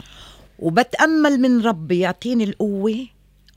وبتأمل 0.59 1.37
من 1.39 1.61
ربي 1.61 1.99
يعطيني 1.99 2.43
القوة 2.43 3.07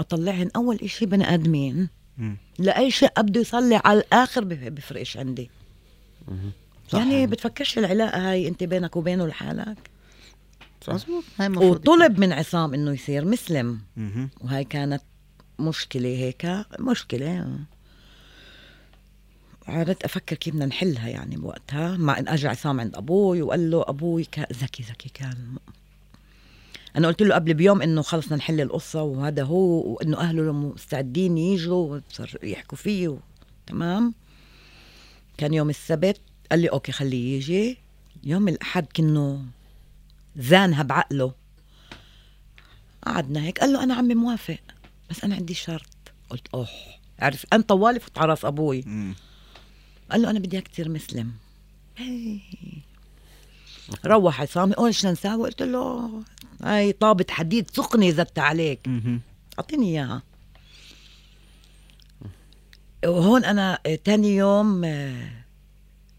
أطلعهن 0.00 0.50
أول 0.56 0.78
إشي 0.82 1.06
بني 1.06 1.35
آدمين. 1.35 1.88
مم. 2.18 2.37
لأي 2.58 2.90
شيء 2.90 3.11
ابده 3.16 3.40
يصلي 3.40 3.80
على 3.85 3.98
الآخر 3.98 4.44
بف- 4.44 4.58
بفرقش 4.68 5.16
عندي. 5.16 5.50
صح. 6.88 6.98
يعني 6.98 7.26
بتفكرش 7.26 7.78
العلاقة 7.78 8.30
هاي 8.30 8.48
أنت 8.48 8.64
بينك 8.64 8.96
وبينه 8.96 9.26
لحالك؟ 9.26 9.76
صح. 10.85 10.92
مظبوط. 10.92 11.25
هاي 11.38 11.47
المفروض 11.47 11.88
وطلب 11.88 12.18
من 12.18 12.33
عصام 12.33 12.75
إنه 12.75 12.92
يصير 12.92 13.25
مسلم. 13.25 13.81
مهم. 13.97 14.31
وهاي 14.40 14.64
كانت 14.64 15.03
مشكلة 15.59 16.09
هيك 16.09 16.47
مشكلة. 16.81 17.59
قعدت 19.68 20.05
أفكر 20.05 20.37
كيف 20.37 20.55
بدنا 20.55 20.66
نحلها 20.66 21.09
يعني 21.09 21.37
بوقتها. 21.37 21.97
مع 21.97 22.18
إن 22.18 22.29
اجى 22.29 22.49
عصام 22.49 22.81
عند 22.81 22.97
أبوي 22.97 23.42
وقال 23.42 23.71
له 23.71 23.85
أبوي 23.88 24.25
كان 24.25 24.47
ذكي 24.53 24.83
ذكي 24.83 25.09
كان. 25.09 25.57
أنا 26.97 27.09
قلت 27.09 27.23
له 27.23 27.35
قبل 27.35 27.55
بيوم 27.55 27.83
إنه 27.83 28.03
خلص 28.03 28.27
بدنا 28.27 28.37
نحل 28.38 28.61
القصة 28.61 29.03
وهذا 29.03 29.42
هو 29.42 29.92
وإنه 29.92 30.18
أهله 30.18 30.53
مستعدين 30.53 31.38
يجوا 31.38 32.01
وصار 32.11 32.31
يحكوا 32.42 32.79
فيه 32.79 33.09
و... 33.09 33.18
تمام. 33.66 34.14
كان 35.37 35.55
يوم 35.55 35.71
السبت 35.71 36.21
قال 36.51 36.61
لي 36.61 36.68
okay 36.68 36.92
خليه 36.92 37.37
يجي. 37.37 37.79
يوم 38.25 38.49
الأحد 38.49 38.87
كنه 38.97 39.45
زانها 40.37 40.83
بعقله 40.83 41.33
قعدنا 43.07 43.42
هيك 43.42 43.59
قال 43.61 43.73
له 43.73 43.83
أنا 43.83 43.95
عمي 43.95 44.14
موافق 44.14 44.59
بس 45.11 45.25
أنا 45.25 45.35
عندي 45.35 45.55
شرط 45.55 45.88
قلت 46.31 46.47
اوه 46.55 46.68
عرف 47.18 47.47
أنا 47.53 47.62
طوالي 47.62 48.01
فوت 48.01 48.18
على 48.18 48.31
راس 48.31 48.45
أبوي 48.45 48.83
مم. 48.87 49.14
قال 50.11 50.23
له 50.23 50.31
أنا 50.31 50.38
بدي 50.38 50.57
إياك 50.57 50.68
تصير 50.68 50.88
مسلم 50.88 51.33
هي. 51.97 52.38
روح 54.07 54.40
عصامي 54.40 54.75
قول 54.75 54.95
شو 54.95 55.09
نساوي 55.11 55.42
قلت 55.49 55.62
له 55.62 56.11
هاي 56.62 56.92
طابة 56.92 57.27
حديد 57.31 57.71
سخنة 57.71 58.11
زدت 58.11 58.38
عليك. 58.38 58.88
أعطيني 59.59 59.87
إياها 59.87 60.23
وهون 63.05 63.45
أنا 63.45 63.79
تاني 64.05 64.37
يوم 64.37 64.85
آه، 64.85 65.41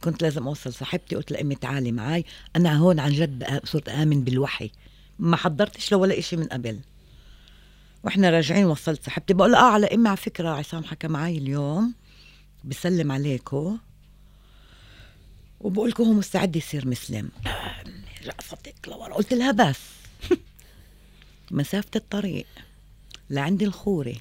كنت 0.03 0.21
لازم 0.21 0.47
أوصل 0.47 0.73
صاحبتي 0.73 1.15
قلت 1.15 1.31
لامي 1.31 1.55
تعالي 1.55 1.91
معي 1.91 2.25
أنا 2.55 2.77
هون 2.77 2.99
عن 2.99 3.11
جد 3.11 3.61
صرت 3.63 3.89
آمن 3.89 4.23
بالوحي 4.23 4.71
ما 5.19 5.37
حضرتش 5.37 5.91
له 5.91 5.97
ولا 5.97 6.19
إشي 6.19 6.35
من 6.35 6.45
قبل. 6.45 6.79
وإحنا 8.03 8.30
راجعين 8.30 8.65
وصلت 8.65 9.05
صاحبتي 9.05 9.34
بقول 9.34 9.51
لها 9.51 9.59
آه 9.59 9.71
على 9.71 9.88
أمي 9.88 10.07
على 10.07 10.17
فكرة 10.17 10.49
عصام 10.49 10.84
حكى 10.84 11.07
معي 11.07 11.38
اليوم 11.38 11.93
بسلم 12.63 13.11
عليكو 13.11 13.78
وبقول 15.59 15.89
لكم 15.89 16.03
هو 16.03 16.13
مستعد 16.13 16.55
يصير 16.55 16.88
مسلم. 16.88 17.30
رقصتك 18.28 18.75
لورا 18.88 19.13
قلت 19.13 19.34
لها 19.34 19.51
بس. 19.51 19.80
مسافة 21.51 21.91
الطريق 21.95 22.45
لعند 23.30 23.63
الخورة 23.63 24.15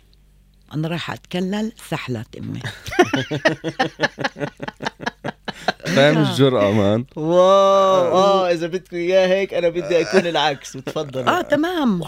أنا 0.74 0.88
رايحة 0.88 1.14
أتكلل 1.14 1.72
سحلت 1.90 2.36
أمي. 2.36 2.62
فاهم 5.86 6.18
الجرأة 6.18 6.72
مان. 6.72 7.04
واو. 7.16 8.12
آه 8.12 8.50
إذا 8.52 8.66
بدكم 8.66 8.96
إياه 8.96 9.26
هيك 9.26 9.54
أنا 9.54 9.68
بدي 9.68 10.00
أكون 10.00 10.26
العكس. 10.26 10.72
تفضل. 10.72 11.28
آه 11.28 11.40
تمام. 11.42 12.02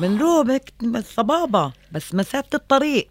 بنروح 0.00 0.48
هيك 0.48 0.72
صبابة 1.16 1.72
بس 1.92 2.14
مسافة 2.14 2.48
الطريق. 2.54 3.08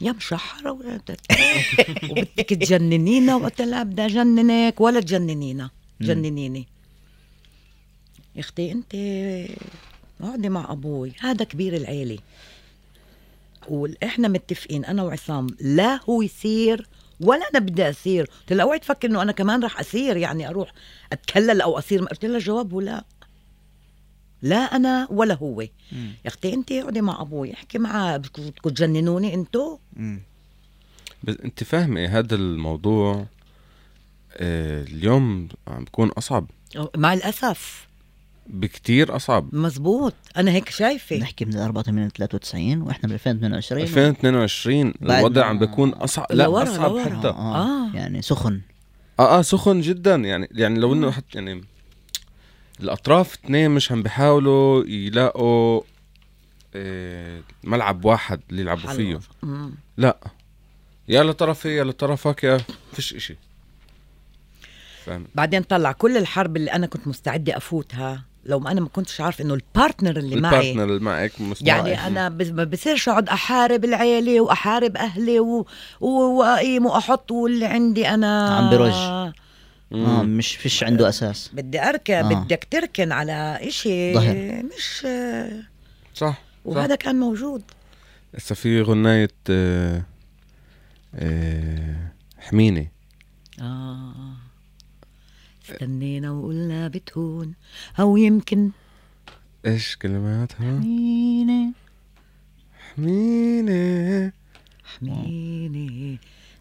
يا 0.00 0.12
مشحرة 0.12 0.72
ولا 0.72 1.00
وبدك 2.10 2.48
تجننينا 2.48 3.36
وقلت 3.36 3.62
لها 3.62 3.82
بدي 3.82 4.06
أجننك 4.06 4.80
ولا 4.80 5.00
تجننينا. 5.00 5.70
جننيني. 6.00 6.66
يا 8.36 8.40
أختي 8.40 8.72
أنت 8.72 8.94
اقعدي 10.20 10.48
مع 10.48 10.72
أبوي. 10.72 11.12
هذا 11.20 11.44
كبير 11.44 11.76
العيلة. 11.76 12.18
وإحنا 13.68 14.28
متفقين 14.28 14.84
أنا 14.84 15.02
وعصام 15.02 15.46
لا 15.60 16.00
هو 16.08 16.22
يصير 16.22 16.86
ولا 17.20 17.48
أنا 17.54 17.58
بدي 17.58 17.90
اصير 17.90 18.24
قلت 18.24 18.52
لها 18.52 18.64
أوعي 18.64 18.78
تفكر 18.78 19.08
إنه 19.08 19.22
أنا 19.22 19.32
كمان 19.32 19.64
رح 19.64 19.80
اصير 19.80 20.16
يعني 20.16 20.48
أروح 20.48 20.72
أتكلل 21.12 21.60
أو 21.60 21.78
اصير 21.78 22.04
قلت 22.04 22.24
لها 22.24 22.38
جوابه 22.38 22.82
لا 22.82 23.04
لا 24.42 24.56
أنا 24.56 25.08
ولا 25.10 25.34
هو. 25.34 25.60
يا 25.60 25.68
أختي 26.26 26.54
انت 26.54 26.72
اقعدي 26.72 27.00
مع 27.00 27.20
أبوي 27.20 27.54
احكي 27.54 27.78
معاه. 27.78 28.16
بدكم 28.16 28.70
تجننوني 28.70 29.34
أنتو؟ 29.34 29.78
مم. 29.96 30.20
بس 31.22 31.36
انت 31.44 31.64
فاهمة 31.64 32.04
هذا 32.04 32.34
الموضوع 32.34 33.26
آه 34.36 34.82
اليوم 34.82 35.48
عم 35.68 35.84
بكون 35.84 36.08
أصعب. 36.08 36.46
مع 36.96 37.12
الأسف. 37.12 37.87
بكتير 38.48 39.16
أصعب. 39.16 39.54
مزبوط 39.54 40.14
أنا 40.36 40.50
هيك 40.50 40.68
شايفة. 40.70 41.16
نحكي 41.16 41.44
من 41.44 41.56
84 41.56 42.08
93 42.12 42.82
وإحنا 42.82 43.02
بال 43.08 43.12
2022 43.14 43.82
2022 43.82 44.94
بعد 45.00 45.18
الوضع 45.18 45.44
عم 45.46 45.58
بيكون 45.58 45.90
أصعب. 45.92 46.26
لا 46.30 46.44
لورا- 46.44 46.62
أصعب 46.62 46.90
لورا. 46.90 47.04
حتى. 47.04 47.28
آه. 47.28 47.56
آه. 47.88 47.96
يعني 47.96 48.22
سخن. 48.22 48.60
آه 49.20 49.38
آه 49.38 49.42
سخن 49.42 49.80
جدا. 49.80 50.14
يعني 50.16 50.48
يعني 50.52 50.78
لو 50.78 50.92
إنه 50.92 51.10
حتى 51.10 51.26
يعني 51.38 51.64
الأطراف 52.80 53.32
اثنين 53.34 53.70
مش 53.70 53.92
عم 53.92 54.02
بيحاولوا 54.02 54.84
يلاقوا 54.86 55.82
آه 56.74 57.40
ملعب 57.64 58.04
واحد 58.04 58.40
اللي 58.50 58.62
يلعبوا 58.62 58.90
فيه. 58.92 59.20
مم. 59.42 59.74
لا. 59.96 60.16
يا 61.08 61.22
لطرفي 61.22 61.76
يا 61.76 61.84
لطرفك 61.84 62.44
يا 62.44 62.60
فيش 62.92 63.14
إشي. 63.14 63.36
فاهم؟ 65.04 65.24
بعدين 65.34 65.62
طلع 65.62 65.92
كل 65.92 66.16
الحرب 66.16 66.56
اللي 66.56 66.72
أنا 66.72 66.86
كنت 66.86 67.08
مستعدة 67.08 67.56
أفوتها. 67.56 68.24
لو 68.48 68.58
ما 68.60 68.70
أنا 68.72 68.80
ما 68.80 68.88
كنتش 68.88 69.20
عارف 69.20 69.40
إنه 69.40 69.54
ال 69.54 69.62
partner 69.62 70.16
اللي 70.16 70.36
معي. 70.40 70.58
ال 70.70 70.72
partner 70.72 70.84
اللي 70.94 71.04
معك 71.04 71.32
يعني 71.60 72.06
أنا 72.06 72.28
ما 72.28 72.64
بصيرش 72.64 73.08
أقعد 73.08 73.28
أحارب 73.28 73.84
العيلة 73.84 74.40
وأحارب 74.40 74.96
أهلي 74.96 75.40
و- 75.40 75.66
وأقيم 76.00 76.86
وأحط 76.86 77.30
واللي 77.30 77.66
عندي 77.66 78.08
أنا. 78.08 78.56
عم 78.56 78.70
برج. 78.70 78.92
آه 78.92 80.22
مش 80.22 80.56
فيش 80.56 80.84
عنده 80.84 81.08
أساس. 81.08 81.50
بدي 81.52 81.80
أركن 81.82 82.14
آه. 82.14 82.22
بدك 82.44 82.66
تركن 82.70 83.12
على 83.12 83.58
إشي 83.62 84.14
ظهر. 84.14 84.62
مش 84.76 85.06
صح 86.14 86.42
وهذا 86.64 86.94
كان 86.94 87.16
موجود. 87.20 87.62
هسه 88.36 88.54
في 88.54 88.82
غناية 88.82 89.30
آه 89.50 90.02
آه 91.14 91.96
حميني 92.38 92.90
آه. 93.60 94.12
استنينا 95.70 96.30
وقلنا 96.30 96.88
بتهون. 96.88 97.54
أو 98.00 98.16
يمكن. 98.16 98.70
إيش 99.66 99.96
كلماتها؟ 99.96 100.70
ميني. 100.70 101.72
حميني 102.94 104.32
حميني 104.84 106.18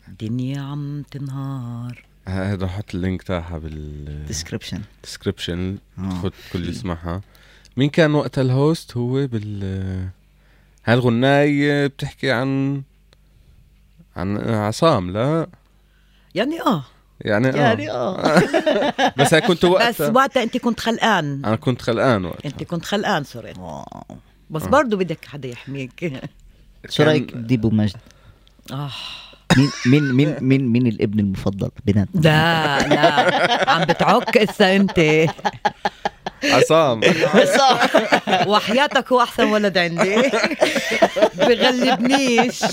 الدنيا 0.08 0.62
عم 0.62 1.04
تنهار. 1.12 2.06
هذا 2.28 2.68
حط 2.68 2.96
ال 2.96 3.01
link 3.01 3.24
تاعها 3.24 3.58
بال 3.58 3.77
description 3.77 4.82
description 5.04 5.78
آه. 5.98 6.10
خد 6.10 6.32
كل 6.54 6.70
يسمعها 6.70 7.22
مين 7.78 7.90
كان 7.90 8.16
وقتها 8.16 8.42
ال 8.42 8.53
host 8.53 8.98
هو 8.98 9.28
بال 9.28 9.64
هاي 10.86 10.94
الغناية 10.94 11.88
بتحكي 11.88 12.32
عن 12.32 12.82
عن 14.16 14.38
عصام 14.38 15.12
لا؟ 15.12 15.48
يعني 16.36 16.62
آه. 16.62 16.86
يعني 17.22 17.48
آه. 17.50 17.56
يعني 17.56 17.92
آه. 17.92 18.44
بس 19.18 19.34
هاي 19.34 19.42
كنت 19.42 19.66
بس 19.66 19.72
وقتها. 19.72 20.10
وقتها 20.10 20.44
أنت 20.44 20.58
كنت 20.58 20.80
خلقان. 20.80 21.42
أنا 21.46 21.56
كنت 21.56 21.82
خلقان 21.82 22.26
وقتها. 22.26 22.50
أنت 22.50 22.64
كنت 22.64 22.86
خلقان 22.86 23.24
sorry. 23.24 23.54
wow. 23.60 23.86
بس 24.50 24.64
آه. 24.64 24.68
برضه 24.68 24.98
بدك 24.98 25.26
حدا 25.26 25.48
يحميك. 25.50 26.22
شو 26.90 27.04
رأيك 27.04 27.36
بديبو 27.36 27.70
مجد 27.70 27.98
آه. 28.72 28.90
مين 29.58 29.70
مين 29.86 30.14
مين 30.14 30.36
مين 30.42 30.68
مين 30.68 30.88
الابن 30.88 31.20
المفضل 31.20 31.70
بيناتنا؟ 31.86 32.22
لا 32.22 32.88
لا. 32.88 33.70
عم 33.70 33.86
بتعك 33.86 34.38
هسه 34.38 34.76
أنت. 34.76 35.26
عصام. 36.44 37.02
وحياتك 38.48 39.12
هو 39.12 39.22
أحسن 39.22 39.44
ولد 39.44 39.78
عندي. 39.78 40.16
بغلبنيش. 41.38 42.64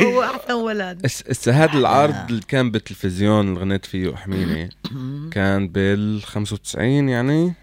هو 0.00 0.22
أحسن 0.22 0.52
ولد. 0.52 1.06
هذا 1.48 1.78
العرض 1.78 2.14
اللي 2.30 2.42
كان 2.48 2.70
بالتلفزيون 2.70 3.48
اللي 3.48 3.60
غنيت 3.60 3.86
فيه 3.86 4.14
حميني 4.16 4.70
كان 5.30 5.68
بال 5.68 6.22
95 6.22 7.08
يعني؟ 7.08 7.54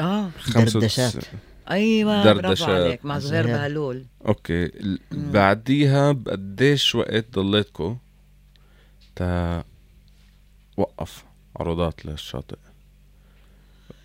آه 0.00 0.30
دردشات. 0.54 1.12
أيوه 1.70 2.24
برافو 2.24 2.40
دردشات. 2.40 2.68
عليك 2.68 3.04
مع 3.04 3.18
زهير. 3.18 3.46
بهلول. 3.46 4.04
أوكي 4.26 4.70
بعديها 5.12 6.12
بقديش 6.12 6.94
وقت 6.94 7.24
ضليتكو 7.34 7.96
تا 9.16 9.64
وقف 10.76 11.24
عروضات 11.56 12.06
للشاطئ؟ 12.06 12.56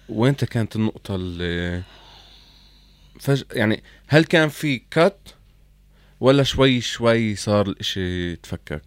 وينتا 0.09 0.45
كانت 0.45 0.75
النقطة 0.75 1.15
اللي 1.15 1.83
فجأة 3.19 3.45
يعني 3.51 3.83
هل 4.07 4.23
كان 4.23 4.49
في 4.49 4.81
cut 4.91 5.19
ولا 6.23 6.43
شوي 6.43 6.81
شوي 6.81 7.35
صار 7.35 7.67
الإشي 7.67 8.35
تفكك 8.35 8.83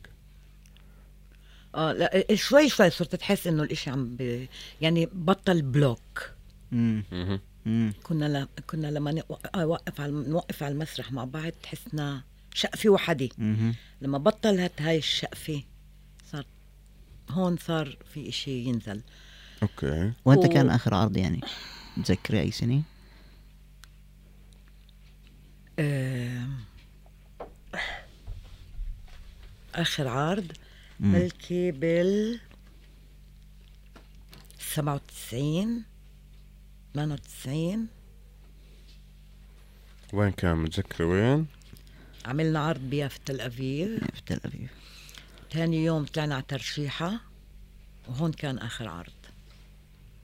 آه 1.75 1.93
لا 1.93 2.25
شوي 2.35 2.69
شوي 2.69 2.91
صرت 2.91 3.15
تحس 3.17 3.47
إنه 3.47 3.63
الإشي 3.63 3.91
عم 3.91 4.17
ب... 4.17 4.47
يعني 4.81 5.09
بطل 5.13 5.63
block 5.63 6.31
مم. 6.73 7.03
مم. 7.67 7.93
كنا 8.03 8.25
ل... 8.39 8.49
كنا 8.67 8.87
لما 8.87 9.13
نوقف 9.13 9.57
نوقف 9.57 10.01
على 10.01 10.13
نوقف 10.13 10.63
على 10.63 10.73
المسرح 10.75 11.13
مع 11.13 11.25
بعض 11.25 11.53
تحسنا 11.63 12.23
شقفه 12.55 12.89
وحدي 12.91 13.33
مهم. 13.39 13.75
لما 14.01 14.19
بطلت 14.19 14.83
هاي 14.83 14.99
الشقفة 14.99 15.63
صار 16.33 16.45
هون 17.31 17.57
صار 17.57 17.97
في 18.15 18.29
إشي 18.29 18.51
ينزل 18.65 19.01
أوكي 19.63 20.13
وأنت 20.25 20.45
و- 20.45 20.49
كان 20.49 20.71
آخر 20.71 20.95
عرض 20.95 21.17
يعني 21.17 21.41
متذكري 21.97 22.41
أي 22.41 22.51
سنة؟ 22.51 22.83
آه... 25.79 26.16
آخر 29.77 30.09
عرض 30.09 30.53
مم. 31.01 31.13
بلكي 31.13 31.71
بال 31.71 32.41
97 34.59 35.85
98 36.95 37.87
وين 40.13 40.31
كان؟ 40.33 40.57
متذكرة 40.57 41.05
وين؟ 41.05 41.47
عملنا 42.27 42.59
عرض 42.61 42.81
بيافا 42.81 43.19
تل 43.27 43.41
ابيب 43.41 43.99
في 44.15 44.23
تل 44.27 44.41
ابيب 44.45 44.69
تاني 45.51 45.85
يوم 45.85 46.05
طلعنا 46.05 46.35
على 46.35 46.45
ترشيحة 46.49 47.21
وهون 48.09 48.33
كان 48.33 48.59
آخر 48.59 48.89
عرض. 48.89 49.13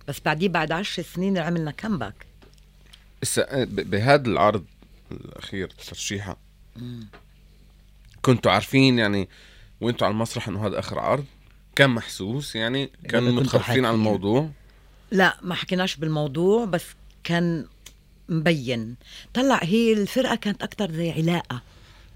بس 0.09 0.21
بعديه 0.25 0.49
بعد 0.49 0.73
عشر 0.73 1.03
سنين 1.03 1.39
عملنا 1.39 1.71
كمباك 1.71 2.27
بهذا 3.67 4.29
العرض 4.29 4.65
الأخير 5.13 5.69
ترشيحة 5.69 6.37
كنتوا 8.23 8.53
عارفين 8.53 8.99
يعني 8.99 9.29
وانتوا 9.81 10.07
على 10.07 10.13
المسرح 10.13 10.49
إنه 10.49 10.67
هذا 10.67 10.79
آخر 10.79 10.99
عرض؟ 10.99 11.25
كان 11.77 11.91
محسوس 11.91 12.57
يعني؟ 12.57 12.91
متخفين 13.15 13.61
حاكيين. 13.61 13.85
على 13.85 13.95
الموضوع؟ 13.95 14.51
لا 15.11 15.37
ما 15.43 15.55
حكيناش 15.55 15.97
بالموضوع 15.97 16.65
بس 16.65 16.85
كان 17.25 17.67
مبين. 18.29 18.97
طلع 19.35 19.61
هي 19.63 19.93
الفرقة 19.93 20.35
كانت 20.35 20.63
أكتر 20.63 20.93
زي 20.93 21.11
علاقة. 21.11 21.63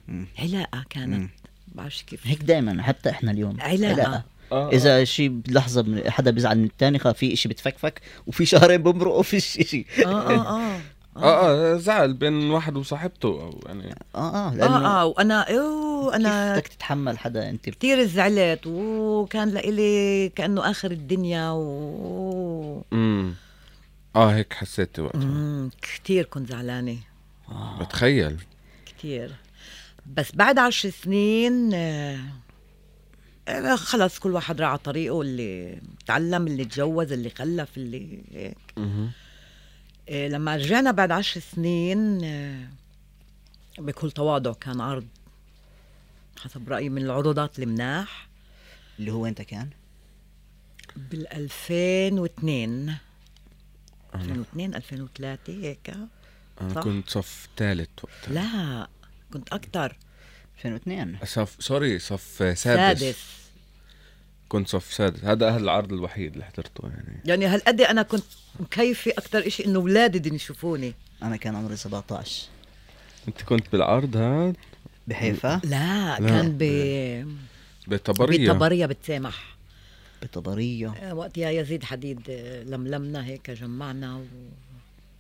مم. 0.09 0.27
علاقة 0.39 0.85
كانت. 0.91 1.15
مم. 1.15 1.31
بعرفش 1.75 2.03
كيف. 2.03 2.27
هيك 2.27 2.43
دائما 2.43 2.83
حتى 2.83 3.11
إحنا 3.11 3.31
اليوم. 3.31 3.61
علاقة. 3.61 4.25
إذا 4.53 5.05
شيء 5.05 5.29
بلحظة 5.29 5.83
من 5.83 6.11
حدا 6.11 6.31
بيزعل 6.31 6.59
من 6.59 6.65
الثاني 6.65 6.99
خا 6.99 7.13
في 7.13 7.37
شيء 7.37 7.53
بتفكفك 7.53 8.01
وفي 8.27 8.47
شهرين 8.47 8.83
بمرقوا 8.83 9.23
في 9.23 9.41
شيء 9.41 9.87
آه 10.07 10.31
آه 10.31 10.59
آه. 10.59 10.81
آه 11.23 11.75
آه. 11.75 11.77
زعل 11.77 12.13
بين 12.15 12.51
واحد 12.51 12.77
وصاحبته 12.77 13.29
أو 13.29 13.61
يعني. 13.67 13.95
آه 14.15 14.49
آه 14.49 14.55
لأنه 14.55 14.87
آه 14.87 15.01
آه 15.03 15.07
وأنا 15.07 15.41
أوه 15.59 16.17
أنا 16.17 16.53
بدك 16.55 16.69
تتحمل 16.69 17.19
حدا 17.19 17.51
أنت؟ 17.51 17.69
كثير 17.71 18.05
زعلت 18.07 18.61
وكان 18.67 19.49
لإلي 19.49 20.29
كأنه 20.29 20.71
آخر 20.71 20.91
الدنيا 20.91 21.51
و 21.51 22.83
امم 22.93 23.35
آه 24.17 24.31
هيك 24.35 24.53
حسيتي 24.53 25.01
وقتها. 25.01 25.21
مم، 25.25 25.71
كتير 25.83 26.25
كنت 26.25 26.49
زعلانة. 26.49 26.97
بتخيل. 27.81 28.37
كتير. 28.87 29.33
بس 30.17 30.33
بعد 30.35 30.59
عشر 30.59 30.91
سنين 30.91 31.71
آه، 31.75 32.19
آه، 33.49 33.77
خلص 33.77 34.19
كل 34.19 34.31
واحد 34.33 34.61
راح 34.61 34.69
على 34.71 34.79
طريقه 34.79 35.23
اللي 35.23 35.81
تعلم 36.07 36.47
اللي 36.47 36.65
تجوز 36.65 37.13
اللي 37.13 37.31
خلف 37.31 37.77
اللي 37.77 38.19
هيك. 38.33 38.57
آه، 38.79 39.09
لما 40.11 40.57
رجعنا 40.57 40.91
بعد 40.91 41.11
عشر 41.11 41.41
سنين 41.41 42.25
آه، 42.25 42.69
بكل 43.79 44.11
تواضع 44.11 44.53
كان 44.53 44.81
عرض 44.81 45.07
حسب 46.39 46.69
رأيي 46.69 46.89
من 46.89 47.03
العروضات 47.03 47.59
المناح. 47.59 48.29
اللي 48.99 49.11
هو 49.13 49.27
انت 49.27 49.43
كان؟ 49.43 49.71
بال 50.97 51.33
2002 51.33 52.97
2002 54.15 54.75
2003 54.75 55.53
هيك 55.53 55.91
أنا 56.61 56.75
صح. 56.75 56.81
كنت 56.81 57.11
صف 57.11 57.49
ثالث 57.57 57.89
وقتها. 58.03 58.33
لا 58.33 58.89
كنت 59.33 59.53
أكثر 59.53 59.97
2002 60.57 61.19
صف 61.25 61.57
سوري 61.59 61.99
صف 61.99 62.37
سادس, 62.39 62.61
سادس. 62.61 63.46
كنت 64.49 64.69
صف 64.69 64.93
سادس. 64.93 65.25
هذا 65.25 65.49
أهل 65.49 65.63
العرض 65.63 65.93
الوحيد 65.93 66.33
اللي 66.33 66.45
حضرته 66.45 66.89
يعني. 66.89 67.21
يعني 67.25 67.47
هالقد 67.47 67.81
أنا 67.81 68.03
كنت 68.03 68.25
مكيفه 68.61 69.11
أكثر 69.11 69.49
شيء 69.49 69.67
إنه 69.67 69.79
اولادي 69.79 70.19
بدهم 70.19 70.35
يشوفوني؟ 70.35 70.95
أنا 71.23 71.37
كان 71.37 71.57
عمري 71.57 71.77
17 71.77 72.47
أنت 73.29 73.43
كنت 73.43 73.73
بالعرض 73.73 74.17
هذا 74.17 74.53
بحيفا؟ 75.07 75.61
لا, 75.65 76.21
لا. 76.21 76.29
كان 76.29 76.59
ب 76.59 76.63
بطبرية. 77.87 78.53
بطبرية 78.53 78.87
بتسامح 78.87 79.57
بطبرية. 80.23 80.89
آه، 80.89 81.15
وقت 81.15 81.39
يا 81.39 81.51
يزيد 81.51 81.85
حديد 81.85 82.21
آه، 82.31 82.63
لملمنا 82.63 83.25
هيك 83.25 83.51
جمعنا 83.51 84.17
و... 84.17 84.23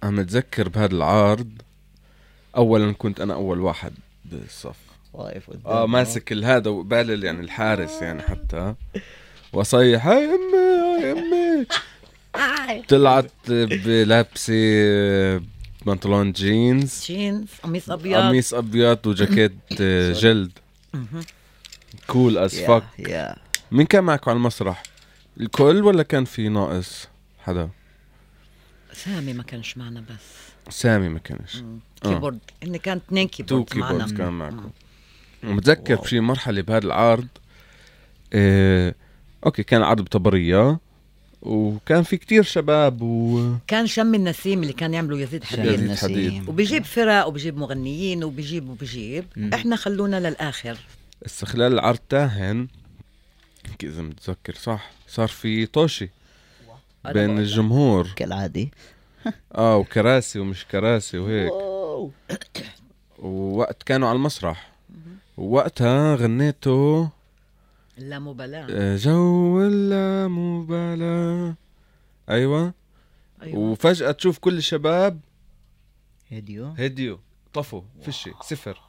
أنا 0.03 0.11
متذكر 0.11 0.69
بهذا 0.69 0.95
العرض 0.95 1.51
اولا 2.57 2.93
كنت 2.93 3.21
أنا 3.21 3.35
أول 3.35 3.61
واحد 3.61 3.93
بالصف. 4.25 4.86
واقف 5.17 5.51
قدام 5.51 5.73
آه 5.73 5.87
ماسك 5.87 6.33
الهذا 6.33 6.71
وقبال 6.71 7.25
يعني 7.25 7.41
الحارس 7.41 8.03
يعني 8.03 8.23
حتى. 8.23 8.75
واصيح 9.53 10.07
هاي 10.07 10.25
أمي 10.25 10.57
هاي 11.05 11.13
أمي. 11.13 11.67
طلعت 12.89 13.31
بلابسه 13.49 14.55
بنطلون 15.87 16.33
جينز. 16.33 17.05
جينز 17.07 17.49
قميص 17.63 17.91
أبيض. 17.91 18.17
قميص 18.17 18.55
أبيض 18.55 19.07
وجاكيت 19.07 19.53
آه، 19.81 20.13
جلد. 20.13 20.53
cool 22.07 22.39
as 22.39 22.61
fuck 22.61 22.85
مين 23.73 23.87
كان 23.87 24.05
معك 24.05 24.29
على 24.29 24.37
المسرح؟ 24.37 24.83
الكل 25.41 25.83
ولا 25.85 26.03
كان 26.03 26.25
في 26.25 26.49
ناقص 26.49 27.09
حدا؟ 27.45 27.69
سامي 28.93 29.33
ما 29.33 29.43
كانش 29.43 29.77
معنا 29.79 30.01
بس. 30.01 30.73
سامي 30.75 31.09
ما 31.09 31.19
كانش. 31.19 31.57
آه. 31.57 32.09
كيبورد 32.09 32.39
إن 32.63 32.77
كان 32.77 32.97
اثنين 32.97 33.31
two 33.31 33.65
keyboard 33.65 33.65
keyboards 33.69 34.13
معنا 34.13 34.19
كان 34.19 34.33
معكم. 34.33 34.71
متذكر 35.47 35.95
بشي 35.95 36.21
مرحلة 36.21 36.63
بهذا 36.63 36.87
العرض 36.87 37.29
آه، 38.33 38.95
okay 39.47 39.63
كان 39.63 39.83
عرض 39.83 40.03
بطبرية 40.03 40.79
وكان 41.43 42.03
في 42.03 42.17
كتير 42.17 42.43
شباب 42.43 43.03
و 43.03 43.55
كان 43.67 43.87
شم 43.87 44.15
النسيم 44.15 44.63
اللي 44.63 44.73
كان 44.73 44.95
يعملوا 44.95 45.19
يزيد 45.19 45.45
حديد. 45.45 45.73
يزيد 45.73 45.95
حديد. 45.95 46.49
وبيجيب 46.49 46.85
فرق 46.85 47.27
وبيجيب 47.27 47.59
مغنيين 47.59 48.25
وبيجيب 48.25 48.69
وبيجيب. 48.69 49.25
مم. 49.37 49.55
إحنا 49.55 49.77
خلونا 49.77 50.29
للآخر. 50.29 50.79
استخلال 51.27 51.73
العرض 51.73 51.99
تاهن. 52.09 52.69
اذا 53.83 54.03
متذكر؟ 54.03 54.55
صح 54.55 54.91
صار 55.09 55.29
في 55.29 55.67
طوشي 55.67 56.11
بين. 57.13 57.39
الجمهور. 57.39 58.13
كالعادي 58.17 58.73
آه 59.55 59.77
وكراسي 59.77 60.39
ومش 60.39 60.67
كراسي 60.67 61.19
وهيك. 61.19 61.53
ووقت 63.19 63.83
كانوا 63.83 64.09
على 64.09 64.17
المسرح. 64.17 64.76
ووقتها 65.37 66.15
غنيته 66.15 67.09
لا 67.99 68.19
مبالاة. 68.19 68.67
آه، 68.71 68.97
جو 68.97 69.63
اللامبالاة 69.63 71.55
أيوه. 72.31 72.75
أيوة. 73.43 73.59
وفجأة 73.59 74.13
تشوف 74.13 74.39
كل 74.39 74.57
الشباب 74.57 75.21
هديو. 76.33 76.67
هديو 76.67 77.21
طفوا 77.55 77.83
فيش 78.03 78.29
صفر. 78.43 78.81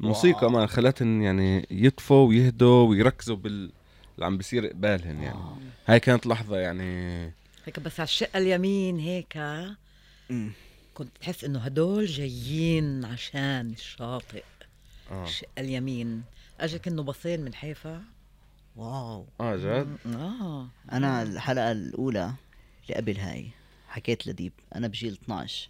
الموسيقى 0.00 0.50
ما 0.50 0.66
خلتهم 0.66 1.22
يعني 1.22 1.66
يطفوا 1.70 2.28
ويهدوا 2.28 2.88
ويركزوا 2.88 3.36
بال 3.36 3.72
اللي 4.14 4.26
عم 4.26 4.36
بيصير 4.36 4.66
قبالهن 4.66 5.22
يعني. 5.22 5.38
هاي 5.86 6.00
كانت 6.00 6.26
لحظة 6.26 6.56
يعني. 6.56 7.24
هيك 7.64 7.80
بس 7.80 8.00
على 8.00 8.06
الشقة 8.06 8.38
اليمين 8.38 8.98
هيك. 8.98 9.38
كنت 10.94 11.08
تحس 11.20 11.44
إنه 11.44 11.58
هدول 11.58 12.06
جايين 12.06 13.04
عشان 13.04 13.70
الشاطئ. 13.70 14.42
الشقه 15.12 15.48
اليمين. 15.58 16.22
اجك 16.60 16.88
إنه 16.88 17.02
باصين 17.02 17.40
من 17.40 17.54
حيفا؟ 17.54 18.02
واو. 18.76 19.26
آه 19.40 19.56
جد؟ 19.56 19.96
آه. 20.14 20.68
أنا 20.92 21.22
الحلقة 21.22 21.72
الأولى 21.72 22.34
اللي 22.82 22.94
قبل 22.94 23.16
هاي 23.16 23.50
حكيت 23.88 24.26
لديب. 24.26 24.52
أنا 24.74 24.88
بجيل 24.88 25.12
12 25.12 25.68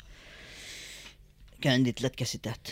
كان 1.61 1.73
عندي 1.73 1.93
ثلاث 1.93 2.15
كاسيتات. 2.15 2.69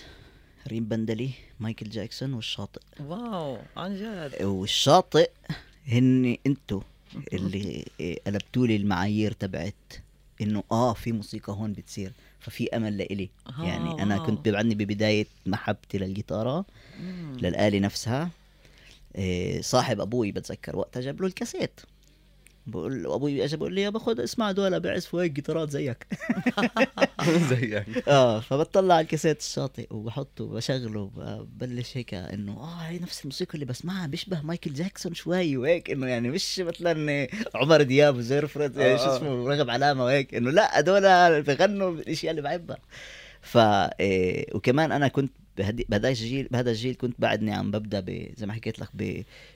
ريم 0.69 0.85
بندلي 0.85 1.31
مايكل 1.61 1.91
جاكسون 1.91 2.33
والشاطئ. 2.35 2.81
واو 3.01 3.59
عن 3.77 3.97
جد. 3.97 4.43
والشاطئ 4.43 5.31
هن 5.89 6.37
أنتو 6.47 6.83
اللي 7.33 7.85
قلبتوا 8.27 8.67
لي 8.67 8.77
المعايير 8.77 9.33
تبعت. 9.33 9.75
إنه 10.41 10.65
آه 10.73 10.95
في 10.95 11.13
موسيقى 11.13 11.53
هون 11.53 11.73
بتصير. 11.73 12.13
ففي 12.45 12.77
أمل 12.77 12.99
لإلي 12.99 13.31
آه، 13.47 13.65
يعني 13.65 14.03
أنا 14.03 14.15
واو. 14.17 14.27
كنت 14.27 14.41
بيبعدني 14.45 14.75
ببداية 14.75 15.27
محبتي 15.47 15.99
للجيتارة 15.99 16.65
مم. 17.01 17.37
للآلة 17.43 17.79
نفسها 17.79 18.31
إيه، 19.17 19.63
صاحب 19.63 20.01
أبوي 20.01 20.33
بتذكر 20.33 20.77
وقتها 20.77 21.01
جاب 21.01 21.21
له 21.21 21.27
الكاسيت 21.27 21.81
بقول 22.67 23.07
أبوي 23.07 23.45
اجى 23.45 23.57
بقول 23.57 23.75
لي 23.75 23.83
يا 23.83 23.91
باخذ 23.91 24.21
اسمع 24.21 24.53
دول 24.53 24.81
بيعزفوا 24.81 25.23
هيك 25.23 25.33
جيتارات 25.33 25.71
زيك 25.71 26.07
زيك 27.51 28.09
آه 28.09 28.41
فبطلع 28.41 28.95
على 28.95 29.05
الكاسيت 29.05 29.41
الشاطئ 29.41 29.87
وبحطه 29.91 30.45
وبشغله 30.45 31.11
ببلش 31.17 31.97
هيك 31.97 32.15
إنه 32.15 32.53
آه 32.53 32.77
هي 32.77 32.99
نفس 32.99 33.21
الموسيقى 33.21 33.55
اللي 33.55 33.65
بسمعها 33.65 34.07
بيشبه 34.07 34.41
مايكل 34.43 34.73
جاكسون 34.73 35.15
شوي 35.15 35.57
وهيك 35.57 35.91
إنه 35.91 36.07
يعني 36.07 36.31
مش 36.31 36.59
مثلا 36.61 37.29
عمر 37.55 37.83
دياب 37.83 38.17
وزير 38.17 38.47
فريد 38.47 38.79
آه، 38.79 38.97
شو 38.97 39.03
آه. 39.03 39.17
اسمه 39.17 39.49
رغب 39.49 39.71
علامة 39.71 40.05
وهيك 40.05 40.35
إنه 40.35 40.51
لا 40.51 40.79
هدول 40.81 41.43
بغنوا 41.43 41.91
الاشياء 41.91 42.31
اللي 42.31 42.43
بحبها 42.43 42.79
ف 43.43 43.59
إيه، 44.01 44.55
وكمان 44.55 44.93
أنا 44.93 45.09
كنت 45.09 45.33
بهذا 45.59 46.09
الجيل 46.09 46.49
بهذا 46.51 46.71
الجيل 46.71 46.95
كنت 46.95 47.15
بعدني 47.19 47.55
عم 47.55 47.71
ببدأ. 47.71 48.29
زي 48.37 48.47
ما 48.47 48.53
حكيت 48.53 48.79
لك. 48.79 48.89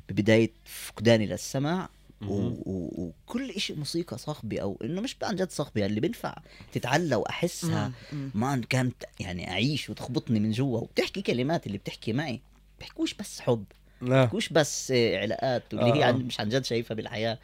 ببداية 0.08 0.50
فقداني 0.64 1.26
للسمع. 1.26 1.88
وكل 2.26 3.60
شيء 3.60 3.76
موسيقى 3.76 4.18
صاخبة 4.18 4.58
أو 4.58 4.78
إنه 4.84 5.00
مش 5.00 5.16
عن 5.22 5.36
جد 5.36 5.50
صاخبة 5.50 5.80
يعني 5.80 5.90
اللي 5.90 6.00
بينفع 6.00 6.34
تتعلى 6.72 7.16
وأحسها. 7.16 7.92
ما 8.34 8.62
كانت 8.68 9.04
يعني 9.20 9.50
أعيش 9.50 9.90
وتخبطني 9.90 10.40
من 10.40 10.50
جوا 10.50 10.78
وبتحكي 10.80 11.22
كلمات 11.22 11.66
اللي 11.66 11.78
بتحكي 11.78 12.12
معي 12.12 12.40
بيحكوش 12.78 13.14
بس 13.14 13.40
حب 13.40 13.64
لا. 14.02 14.22
بيحكوش 14.22 14.48
بس 14.48 14.90
آه، 14.90 15.18
علاقات 15.18 15.74
واللي 15.74 15.92
هي 15.92 16.04
آه،. 16.04 16.06
عن 16.06 16.14
مش 16.14 16.40
عن 16.40 16.48
جد 16.48 16.64
شايفها 16.64 16.94
بالحياة. 16.94 17.38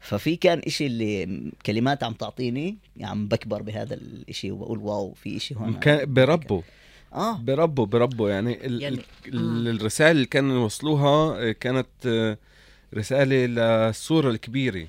ففي 0.00 0.36
كان 0.36 0.58
إشي 0.58 0.86
اللي 0.86 1.42
كلمات 1.66 2.02
عم 2.04 2.12
تعطيني 2.12 2.78
عم 3.00 3.28
بكبر 3.28 3.62
بهذا 3.62 3.94
الإشي 3.94 4.50
وبقول 4.50 4.78
واو 4.78 5.14
في 5.14 5.36
إشي 5.36 5.54
هون. 5.54 5.74
كان 5.74 6.14
بربوا 6.14 6.62
آه. 7.12 7.36
بربوا 7.36 7.86
بربوا 7.86 8.30
يعني, 8.30 8.52
يعني- 8.52 9.00
ال 9.26 9.68
الرسائل 9.68 10.10
اللي 10.16 10.26
كانوا 10.26 10.62
يوصلوها 10.62 11.48
آه، 11.48 11.52
كانت 11.52 12.06
آه، 12.06 12.38
رسالة 12.94 13.46
للصورة 13.46 14.30
الكبيرة 14.30 14.86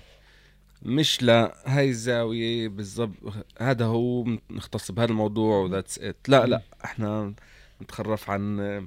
مش 0.83 1.23
لهاي 1.23 1.89
الزاوية 1.89 2.67
بالضبط 2.67 3.15
هذا 3.59 3.85
هو 3.85 4.25
نختص 4.49 4.91
بهذا 4.91 5.09
الموضوع 5.11 5.57
وذاتس 5.57 5.99
ات 5.99 6.15
لا 6.27 6.45
لا 6.45 6.61
إحنا 6.85 7.33
نتخرف 7.81 8.29
عن 8.29 8.59
آه، 8.59 8.83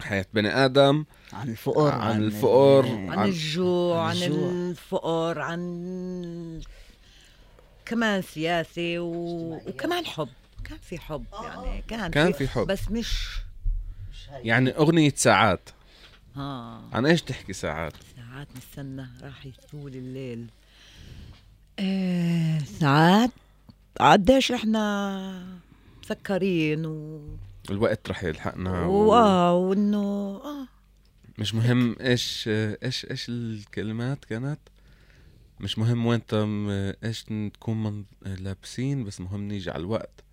حياة 0.00 0.26
بني 0.34 0.48
آدم 0.64 1.04
عن 1.32 1.48
الفقر 1.48 1.90
عن 1.92 2.22
الفقر. 2.22 2.84
آه، 2.84 3.10
عن 3.10 3.18
عن- 3.18 3.28
الجوع 3.28 4.00
عن 4.02 4.16
عن 4.16 4.22
الجوع. 4.22 4.50
الفقر 4.50 5.38
عن 5.38 6.60
كمان 7.86 8.22
سياسة 8.22 8.98
و... 8.98 9.54
وكمان 9.66 10.06
حب 10.06 10.28
كان 10.64 10.78
في 10.82 10.98
حب 10.98 11.24
يعني 11.42 11.82
كان, 11.88 12.10
كان 12.10 12.32
في 12.32 12.48
حب. 12.48 12.66
بس 12.66 12.90
مش 12.90 13.28
يعني 14.42 14.70
أغنية 14.70 15.12
ساعات 15.16 15.70
ها. 16.36 16.82
عن 16.92 17.06
إيش 17.06 17.22
تحكي 17.22 17.52
ساعات؟ 17.52 17.92
ساعات 18.16 18.48
نستنى 18.56 19.06
راح 19.22 19.46
يطول 19.46 19.94
الليل. 19.94 20.46
إيه 21.78 22.58
ساعات 22.58 23.30
قديش 24.00 24.52
إحنا 24.52 25.58
مسكرين 26.04 26.86
و... 26.86 27.20
الوقت 27.70 28.10
رح 28.10 28.24
يلحقنا 28.24 28.86
و... 28.86 28.92
واه 28.92 29.54
وإنه 29.54 29.98
آه. 30.44 30.68
مش 31.38 31.54
مهم 31.54 31.96
إيش 32.00 32.44
إيش 32.48 33.06
إيش 33.10 33.28
الكلمات 33.28 34.24
كانت؟ 34.24 34.58
مش 35.60 35.78
مهم 35.78 36.06
وين 36.06 36.26
تم 36.26 36.68
إيش 37.04 37.24
تكون 37.54 37.82
من 37.82 38.04
لابسين 38.24 39.04
بس 39.04 39.20
مهم 39.20 39.48
نيجي 39.48 39.70
على 39.70 39.80
الوقت. 39.80 40.24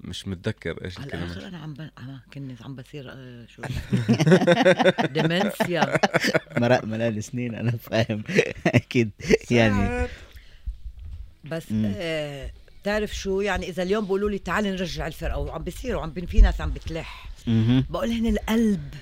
مش 0.00 0.28
متذكر 0.28 0.84
إيش 0.84 0.98
على 0.98 1.06
الآخر 1.06 1.48
أنا 1.48 1.58
عم 1.58 1.74
ب... 1.74 1.90
عم 1.98 2.20
كنت 2.34 2.62
عم 2.62 2.76
بصير 2.76 3.04
آه، 3.12 3.46
شو؟ 3.46 3.62
ديمنسيا. 5.14 5.98
مرق 6.56 6.84
ملال 6.84 7.24
سنين 7.24 7.54
أنا 7.54 7.70
فاهم. 7.70 8.24
أكيد. 8.66 9.10
يعني. 9.50 10.08
بس. 11.44 11.66
آه 11.72 12.50
بتعرف 12.82 13.16
شو؟ 13.16 13.40
يعني 13.40 13.68
إذا 13.68 13.82
اليوم 13.82 14.04
بيقولوا 14.04 14.30
لي 14.30 14.38
تعالي 14.38 14.70
نرجع 14.70 15.06
الفرقة 15.06 15.38
وعم 15.38 15.62
بيصير 15.62 15.96
وعم 15.96 16.10
بين 16.10 16.26
في 16.26 16.40
ناس 16.40 16.60
عم 16.60 16.70
بتلح. 16.70 17.28
بقول 17.90 18.10
هن 18.10 18.26
القلب 18.26 18.94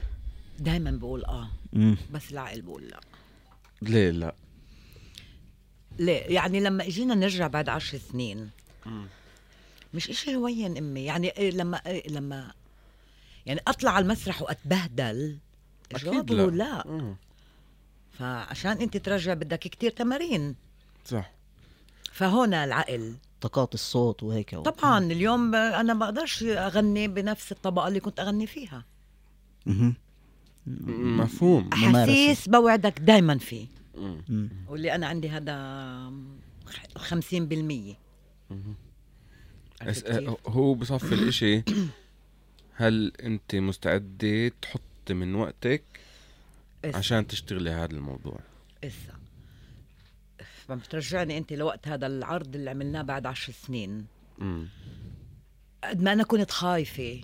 دائما 0.59 0.91
بقول 0.91 1.25
آه. 1.25 1.49
بس 2.13 2.33
العقل 2.33 2.63
بقول 2.63 2.89
لا. 2.89 3.01
ليه 3.83 4.11
لا؟ 4.11 4.35
ليه؟ 5.99 6.21
يعني 6.21 6.61
لما 6.61 6.87
إجينا 6.87 7.15
نرجع 7.15 7.47
بعد 7.47 7.69
عشر 7.69 7.99
سنين 7.99 8.51
مش 9.97 10.11
إشي 10.11 10.37
هوين 10.37 10.77
أمي. 10.77 11.05
يعني 11.05 11.29
إيه 11.29 11.51
لما 11.51 11.77
إيه 11.87 12.09
لما 12.09 12.53
يعني 13.47 13.61
أطلع 13.69 13.91
على 13.91 14.03
المسرح 14.03 14.43
وأتبهدل 14.43 15.39
أكيد 15.95 16.33
لا, 16.33 16.47
لا. 16.47 17.15
فعشان 18.13 18.71
أنت 18.71 18.97
ترجع 18.97 19.35
بدك 19.35 19.59
كتير 19.59 19.91
تمارين. 19.91 20.55
صح. 21.05 21.33
فهون 22.13 22.55
العقل. 22.55 23.15
طاقات 23.41 23.75
الصوت 23.75 24.23
وهيك 24.23 24.53
و... 24.53 24.63
طبعا 24.63 25.05
اليوم 25.05 25.55
أنا 25.55 25.95
ما 25.95 26.07
بقدرش 26.07 26.43
أغني 26.43 27.09
بنفس 27.09 27.53
الطبقة 27.53 27.89
اللي 27.89 28.01
كنت 28.01 28.21
أغني 28.21 28.47
فيها. 28.47 28.85
أها 29.67 29.93
مفهوم. 30.67 31.71
أحاسيس 31.73 32.49
بوعدك 32.49 32.99
دائما 32.99 33.39
فيه. 33.39 33.67
واللي 34.69 34.95
أنا 34.95 35.07
عندي 35.07 35.29
هذا 35.29 36.13
50% 36.99 37.97
هو 40.47 40.75
بصفي 40.75 41.15
الإشي 41.15 41.63
هل 42.81 43.13
أنت 43.23 43.55
مستعدة 43.55 44.49
تحطي 44.49 45.15
من 45.15 45.35
وقتك 45.35 45.85
عشان 46.85 47.27
تشتغلي 47.27 47.71
هذا 47.71 47.93
الموضوع؟ 47.93 48.41
إسا. 48.85 49.15
ما 50.69 50.75
بترجعني 50.75 51.39
أنت 51.39 51.53
لوقت 51.53 51.89
هذا 51.89 52.07
العرض 52.07 52.55
اللي 52.55 52.71
عملناه 52.71 53.03
بعد 53.03 53.27
عشر 53.27 53.53
سنين. 53.53 54.07
مم. 54.39 54.69
قد 55.85 56.03
ما 56.03 56.13
أنا 56.13 56.25
كنت 56.25 56.51
خايفة. 56.51 57.21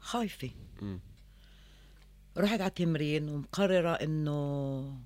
خايفة. 0.00 0.50
مم. 0.82 1.00
رحت 2.38 2.60
على 2.60 2.70
تمرين 2.70 3.28
ومقررة 3.28 3.90
إنه 3.90 5.00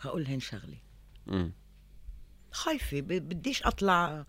هقول 0.00 0.24
لهن 0.24 0.40
شغله. 0.40 0.78
خايفة 2.52 3.00
بديش 3.00 3.62
أطلع 3.62 4.26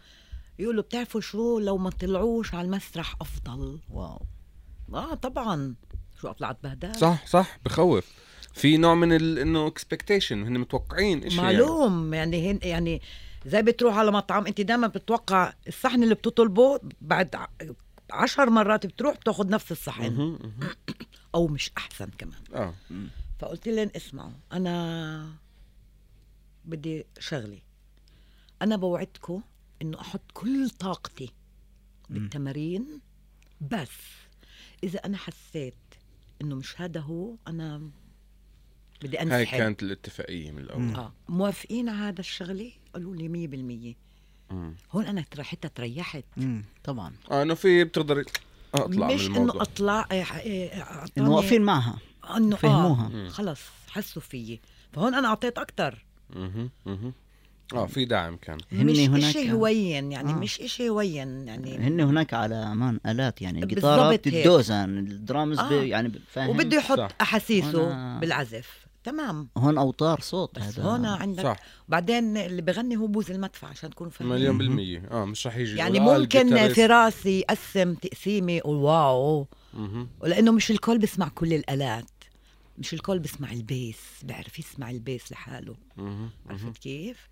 يقولوا 0.60 0.84
بتعرفوا 0.84 1.22
شو 1.22 1.60
لو 1.60 1.78
ما 1.78 1.90
طلعوش 1.90 2.54
على 2.54 2.66
المسرح 2.66 3.16
أفضل؟ 3.22 3.80
واو. 3.90 4.22
آه 4.94 5.14
طبعا. 5.14 5.76
شو 6.22 6.28
اطلع 6.28 6.52
اتبهدل 6.52 6.96
صح 6.96 7.28
صح 7.28 7.58
بخوف. 7.66 8.12
في 8.54 8.78
نوع 8.78 8.96
من 8.96 9.14
ال... 9.14 9.40
إنه 9.40 9.68
expectation 9.68 10.44
هن 10.44 10.60
متوقعين 10.60 11.24
إشي 11.24 11.38
معلوم. 11.38 12.14
يعني 12.14 12.52
هن 12.52 12.60
يعني 12.64 13.02
زي 13.46 13.62
بتروح 13.62 13.98
على 13.98 14.12
مطعم 14.12 14.48
أنت 14.48 14.62
دائما 14.62 14.88
بتتوقع 14.88 15.54
الصحن 15.68 16.04
اللي 16.04 16.16
بتطلبه 16.16 16.80
بعد 17.02 17.36
عشر 18.12 18.50
مرات 18.50 18.86
بتروح 18.86 19.16
بتاخذ 19.16 19.50
نفس 19.50 19.88
يعني. 19.88 20.08
الصحن. 20.08 20.38
أو 21.36 21.48
مش 21.48 21.72
أحسن 21.78 22.10
كمان. 22.18 22.40
آه. 22.54 22.74
فقلت 23.40 23.68
لهم 23.68 23.90
اسمعوا 23.96 24.32
أنا 24.54 25.30
بدي 26.66 27.06
شغلي. 27.20 27.62
أنا 28.62 28.76
بوعدكم 28.76 29.42
إنه 29.82 30.02
أحط 30.02 30.22
كل 30.34 30.70
طاقتي 30.70 31.30
بالتمارين 32.10 33.02
بس 33.62 33.90
إذا 34.84 35.00
أنا 35.00 35.18
حسيت 35.18 35.74
إنه 36.42 36.56
مش 36.56 36.82
هذا 36.82 37.00
هو 37.00 37.36
أنا 37.48 37.90
بدي 39.04 39.18
هاي 39.18 39.24
انسحب 39.24 39.58
كانت 39.58 39.84
الاتفاقية 39.84 40.52
من 40.52 40.60
الأول. 40.60 40.96
آه. 40.96 41.14
موافقين 41.30 41.90
على 41.90 41.98
هذا 42.00 42.20
الشغلة؟ 42.20 42.72
قالوا 42.94 43.16
لي 43.16 43.28
مية 43.28 43.48
بالمية. 43.48 43.96
مم. 44.52 44.76
هون 44.92 45.06
أنا 45.06 45.26
حتى 45.40 45.70
تريحت. 45.70 46.24
مم. 46.38 46.64
طبعا. 46.84 47.14
آه 47.32 47.44
إنه 47.44 47.54
في 47.54 47.84
بتقدري 47.84 48.26
أطلع 48.74 49.08
مش 49.08 49.26
من 49.26 49.36
انه 49.36 49.62
أطلع 49.62 50.08
إيه، 50.12 50.24
إيه، 50.40 50.84
أعطاني- 50.84 51.10
إنه 51.18 51.32
واقفين 51.32 51.62
معها. 51.62 51.98
إنه 52.38 52.56
فهموها. 52.56 53.12
آه 53.14 53.30
خلص 53.30 53.62
حسوا 53.90 54.22
فيي. 54.22 54.60
فهون 54.94 55.14
أنا 55.14 55.28
أعطيت 55.28 55.58
أكثر. 55.58 56.06
آه 57.74 57.86
في 57.86 58.06
دعم 58.06 58.36
كان. 58.36 58.58
مش 58.72 59.00
هناك- 59.00 59.24
اشي 59.36 59.52
هوين 59.52 60.12
يعني 60.12 60.30
آه. 60.32 60.36
مش 60.36 60.62
إشي 60.62 60.90
هوين 60.90 61.48
يعني. 61.48 61.78
هن 61.78 62.00
هناك 62.00 62.34
على 62.34 62.76
مان 62.76 63.00
آلات 63.06 63.42
يعني 63.42 63.60
هيك. 63.64 64.28
الدوزن 64.28 64.98
الدرامز 64.98 65.60
آه. 65.60 65.72
يعني 65.74 66.12
فاهم؟ 66.32 66.50
وبده 66.50 66.78
يحط 66.78 66.98
صح. 66.98 67.08
أحاسيسه 67.22 67.72
وأنا- 67.72 68.22
بالعزف. 68.22 68.88
تمام. 69.04 69.48
هون 69.58 69.78
أوتار 69.78 70.20
صوت 70.22 70.60
بس 70.60 70.64
هذا 70.64 70.84
هون 70.84 71.06
عندك 71.06 71.44
صح. 71.44 71.58
بعدين 71.90 72.38
اللي 72.38 72.62
بغني 72.62 72.98
هو 72.98 73.08
بوز 73.08 73.32
المدفع 73.32 73.68
عشان 73.68 73.90
تكونوا 73.90 74.12
فاهمين 74.12 74.36
مليون 74.36 74.58
بالمية. 74.58 75.04
آه 75.12 75.26
مش 75.26 75.48
رح 75.48 75.58
يجي. 75.58 75.78
يعني 75.78 76.00
ممكن 76.00 76.16
الجيتاريست. 76.40 76.76
في 76.76 76.86
راسي 76.86 77.44
اقسم 77.50 77.94
تقسيمه 77.94 78.62
واو. 78.66 79.48
مهم. 79.74 80.10
ولأنه 80.20 80.52
مش 80.52 80.72
الكل 80.72 80.98
بسمع 80.98 81.28
كل 81.28 81.54
الآلات. 81.54 82.06
مش 82.78 82.94
الكل 82.94 83.20
بسمع 83.20 83.52
ال 83.52 83.61
bass 83.61 83.98
بيعرف 84.24 84.60
يسمع 84.60 84.90
ال 84.92 85.00
bass 85.00 85.32
لحاله. 85.32 85.76
عرفت 86.50 86.78
كيف؟ 86.78 87.30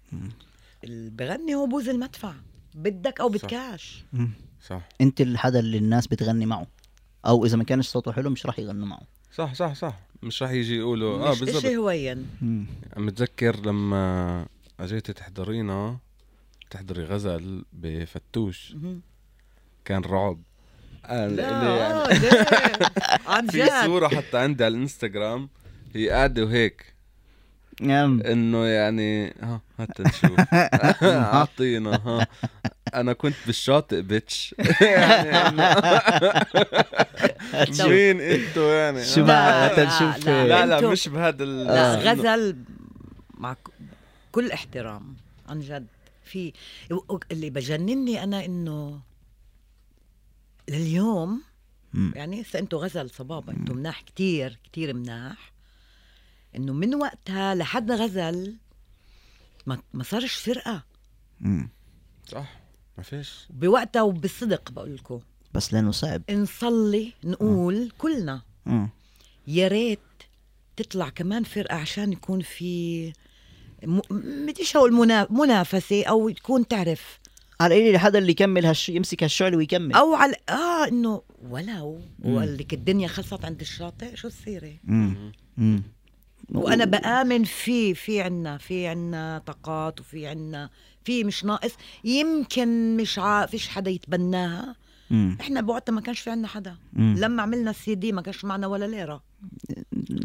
اللي 0.84 1.10
بغني 1.10 1.56
هو 1.56 1.66
بوز 1.68 1.90
المدفع 1.90 2.34
بدك 2.76 3.20
أو 3.22 3.30
صح. 3.30 3.34
بدكاش 3.36 4.04
مم. 4.14 4.30
صح 4.68 4.82
أنت 5.02 5.22
الحدا 5.22 5.60
اللي 5.60 5.78
الناس 5.78 6.08
بتغني 6.08 6.46
معه 6.46 6.68
أو 7.26 7.46
إذا 7.46 7.58
ما 7.58 7.64
كانش 7.64 7.88
صوته 7.88 8.12
حلو 8.12 8.30
مش 8.30 8.46
راح 8.46 8.60
يغنوا 8.60 8.88
معه 8.88 9.02
صح 9.34 9.54
صح 9.54 9.74
صح 9.74 10.00
مش 10.24 10.44
رح 10.44 10.50
يجي 10.52 10.76
يقولوا 10.76 11.28
آه 11.28 11.32
مش 11.32 11.40
بالضبط 11.40 11.66
هوين 11.66 12.28
مم. 12.42 12.66
متذكر 12.98 13.66
لما 13.66 14.46
اجيتي 14.80 15.14
تحضرينا 15.14 15.98
تحضري 16.70 17.04
غزل 17.04 17.66
بفتوش. 17.74 18.76
كان 19.86 20.02
رعب 20.02 20.40
لا 21.10 21.28
لإلي 21.28 21.78
يعني 21.80 21.94
آه، 21.94 22.08
ليه؟ 22.14 22.46
عن 23.34 23.48
في 23.48 23.58
جد. 23.58 23.86
صورة 23.86 24.08
حتى 24.08 24.38
عندي 24.38 24.64
على 24.66 24.76
الإنستغرام 24.76 25.50
هي 25.96 26.10
قاعدة 26.10 26.44
وهيك. 26.44 26.96
نعم. 27.82 28.22
إنه 28.22 28.66
يعني 28.66 29.34
ها 29.42 29.62
هات 29.80 30.02
نشوف. 30.02 30.40
أعطينا 31.04 31.96
ها. 31.96 32.28
أنا 32.94 33.14
كنت 33.14 33.36
بالشاطئ 33.46 34.02
بيتش 34.02 34.56
يعني 34.82 35.58
مين 37.80 38.22
أنتو 38.22 38.62
يعني؟ 38.62 39.06
شو 39.06 39.22
آه. 39.22 39.26
بقى؟ 39.26 39.68
لا، 39.70 39.76
تنشوف 39.84 40.28
لا، 40.28 40.48
لا 40.48 40.82
لا 40.82 40.90
مش 40.90 41.08
بهذا 41.08 41.46
لا 41.46 41.94
آه. 41.94 41.96
غزل 42.14 42.56
مع 43.38 43.56
كل 44.32 44.52
احترام 44.52 45.16
عن 45.50 45.60
جد. 45.60 45.88
في 46.24 46.54
اللي 47.32 47.50
بجنني 47.50 48.24
أنا 48.24 48.46
إنه 48.46 49.00
لليوم 50.70 51.42
مم. 51.94 52.12
يعني 52.16 52.42
هسه 52.42 52.60
أنتم 52.60 52.78
غزل 52.78 53.10
صبابة 53.10 53.54
أنتم 53.54 53.76
مناح 53.78 54.02
كتير 54.02 54.60
كتير 54.64 54.94
مناح. 54.94 55.52
انه 56.56 56.74
من 56.74 56.96
وقتها 56.96 57.56
لحد 57.56 57.92
غزل 57.92 58.56
ما 59.66 59.82
ما 59.94 60.04
صارش 60.04 60.34
فرقه 60.36 60.84
مم. 61.40 61.70
صح 62.28 62.60
ما 62.98 63.04
فيش. 63.04 63.48
بوقتها 63.50 64.02
وبالصدق 64.02 64.72
بقول 64.72 64.96
لكم. 64.96 65.20
بس 65.54 65.74
لأنه 65.74 65.92
صعب. 65.92 66.22
نصلي 66.32 67.14
نقول 67.24 67.92
كلنا. 67.98 68.42
مم. 68.66 68.90
يا 69.48 69.68
ريت 69.68 70.00
تطلع 70.76 71.10
كمان 71.10 71.44
فرقة 71.44 71.76
عشان 71.76 72.14
يكون 72.14 72.42
في 72.42 73.08
م... 73.84 74.00
بديش 74.46 74.76
أقول 74.76 74.94
منا... 74.94 75.28
منافسة 75.30 76.04
أو 76.04 76.30
تكون 76.30 76.68
تعرف 76.68 77.20
على 77.60 77.76
القليل 77.76 77.98
حدا 77.98 78.20
اللي 78.20 78.32
يكمل 78.32 78.66
هالش 78.66 78.90
يمسك 78.90 79.24
هالشعل 79.24 79.56
ويكمل. 79.56 79.94
أو 79.94 80.16
على 80.16 80.36
آه 80.50 80.88
إنه 80.88 81.22
ولو 81.50 82.02
وقال 82.24 82.58
لك 82.58 82.74
الدنيا 82.74 83.08
خلصت 83.08 83.46
عند 83.46 83.62
الشاطئ 83.62 84.16
شو 84.16 84.28
السيره. 84.28 84.74
وأنا 86.54 86.86
بآمن 86.86 87.44
في 87.44 87.94
في 87.94 88.22
عنا 88.22 88.58
في 88.58 88.88
عنا 88.88 89.42
طاقات 89.46 90.00
وفي 90.00 90.28
عنا 90.28 90.70
في 91.06 91.24
مش 91.24 91.46
ناقص. 91.46 91.72
يمكن 92.04 92.98
مش 92.98 93.20
ع... 93.20 93.46
فيش 93.46 93.68
حدا 93.68 93.92
يتبناها. 93.92 94.76
مم. 95.10 95.38
إحنا 95.42 95.62
بوقتها 95.62 95.94
ما 95.94 96.02
كانش 96.02 96.20
في 96.20 96.30
عنا 96.30 96.48
حدا. 96.48 96.76
مم. 96.94 97.16
لما 97.18 97.44
عملنا 97.44 97.70
السي 97.70 97.96
دي 97.96 98.12
ما 98.12 98.22
كانش 98.22 98.46
معنا 98.46 98.68
ولا 98.68 98.86
ليرة. 98.86 99.24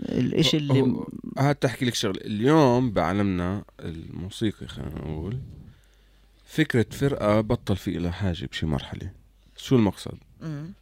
الاشي 0.09 0.57
اللي 0.57 1.05
هات 1.39 1.63
تحكي 1.63 1.85
لك 1.85 1.95
شغلة. 1.95 2.21
اليوم 2.21 2.91
بعالمنا 2.91 3.65
الموسيقي 3.81 4.67
خلينا 4.67 4.95
نقول. 4.95 5.39
فكرة 6.51 6.87
فرقة 6.91 7.41
بطل 7.41 7.77
في 7.77 7.91
لها 7.91 8.11
حاجة 8.11 8.47
بشي 8.47 8.67
مرحلة 8.67 9.11
شو 9.57 9.77
المقصد؟ 9.77 10.19
مم. 10.41 10.73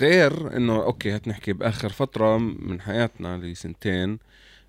غير 0.00 0.56
إنه 0.56 0.76
أوكي 0.82 1.10
هات 1.10 1.28
نحكي 1.28 1.52
بآخر 1.52 1.88
فترة 1.88 2.38
من 2.38 2.80
حياتنا 2.80 3.38
لسنتين 3.38 4.18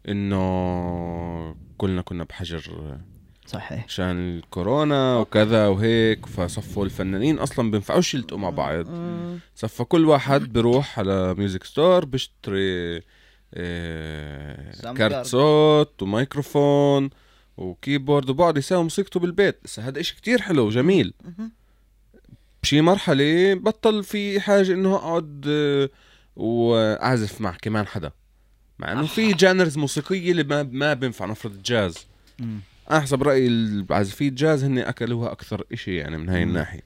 إنه 0.10 1.56
كلنا 1.78 2.02
كنا 2.02 2.24
بحجر 2.24 2.98
صحيح 3.46 3.84
عشان 3.84 4.38
الكورونا 4.38 5.18
وكذا 5.18 5.68
وهيك 5.68 6.26
فصفوا 6.26 6.86
الفنانين 6.86 7.40
أصلا 7.40 7.72
بينفعوش 7.72 8.14
يلتقوا 8.14 8.40
مع 8.40 8.50
بعض. 8.50 8.86
صفى 9.56 9.84
كل 9.84 10.06
واحد 10.06 10.54
بيروح 10.54 11.00
على 11.00 11.34
music 11.34 11.64
store 11.64 12.06
بيشتري 12.06 13.02
sound 14.72 14.98
card. 14.98 15.26
صوت 15.26 16.04
وميكروفون 16.04 17.10
و 17.58 17.66
keyboard 17.66 18.30
وبقعد 18.30 18.58
يساوي 18.58 18.84
موسيقته 18.84 19.20
بالبيت 19.20 19.60
هسه 19.66 19.88
هذا 19.88 20.00
إشي 20.00 20.16
كتير 20.16 20.42
حلو 20.42 20.66
وجميل. 20.68 21.14
بشي 22.64 22.82
مرحلة 22.82 23.54
بطل 23.54 24.04
في 24.04 24.40
حاجة 24.40 24.74
إنه 24.74 24.96
أقعد 24.96 25.46
آه، 25.48 25.90
وأعزف 26.36 27.42
مع 27.42 27.52
كمان 27.62 27.88
حدا 27.88 28.12
مع 28.80 28.92
إنه 28.92 29.06
في 29.06 29.34
genres 29.34 29.78
موسيقية 29.78 30.32
اللي 30.32 30.44
ما 30.44 30.64
ما 30.64 30.94
بينفع 30.94 31.26
نفرض 31.26 31.62
جاز 31.64 31.98
مم. 32.40 32.60
أنا 32.92 33.00
حسب 33.00 33.24
رأيي 33.24 33.48
العازفين 33.48 34.28
الجاز 34.28 34.64
هن 34.64 34.78
أكلوها 34.78 35.32
أكثر 35.32 35.64
إشي 35.74 35.96
يعني 35.96 36.18
من 36.18 36.30
هاي. 36.30 36.44
الناحية. 36.44 36.82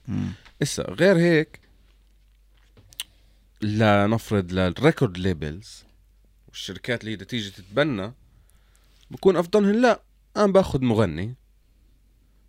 إسا 0.62 0.84
غير 0.84 1.18
هيك 1.18 1.60
لنفرض 3.62 4.52
لل 4.52 4.68
record 4.68 5.18
labels 5.18 5.84
والشركات 6.50 7.04
اللي 7.04 7.16
بدها 7.16 7.28
تيجي 7.28 7.50
تتبنى 7.50 8.12
بكون 9.12 9.38
افضلهم 9.38 9.72
لا 9.72 10.02
أنا 10.38 10.48
باخذ 10.48 10.84
مغني 10.84 11.36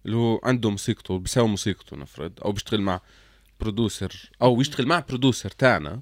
اللي 0.07 0.17
هو 0.17 0.41
عنده 0.45 0.71
موسيقته 0.71 1.19
بيساوي 1.19 1.49
موسيقته 1.49 1.97
نفرض 1.97 2.33
أو 2.45 2.53
بيشتغل 2.53 2.81
مع 2.81 3.01
producer 3.61 4.31
أو 4.43 4.57
بيشتغل 4.57 4.87
مع 4.87 5.01
producer 5.09 5.51
تاعنا 5.51 6.01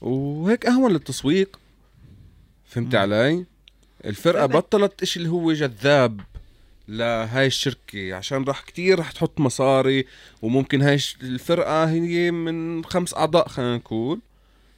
وهيك 0.00 0.66
أهون 0.66 0.92
للتسويق 0.92 1.58
فهمت. 2.66 2.94
علي 2.94 3.46
الفرقة 4.04 4.46
فهمت. 4.46 4.56
بطلت 4.56 5.02
إشي 5.02 5.18
اللي 5.18 5.30
هو 5.30 5.52
جذاب 5.52 6.20
لهاي 6.88 7.46
الشركة 7.46 8.14
عشان 8.14 8.44
راح 8.44 8.60
كتير 8.60 8.98
راح 8.98 9.12
تحط 9.12 9.40
مصاري 9.40 10.06
وممكن 10.42 10.82
هاي 10.82 10.98
الفرقة 11.22 11.90
هي 11.90 12.30
من 12.30 12.84
خمس 12.84 13.14
أعضاء 13.14 13.48
خلينا 13.48 13.76
نقول 13.76 14.20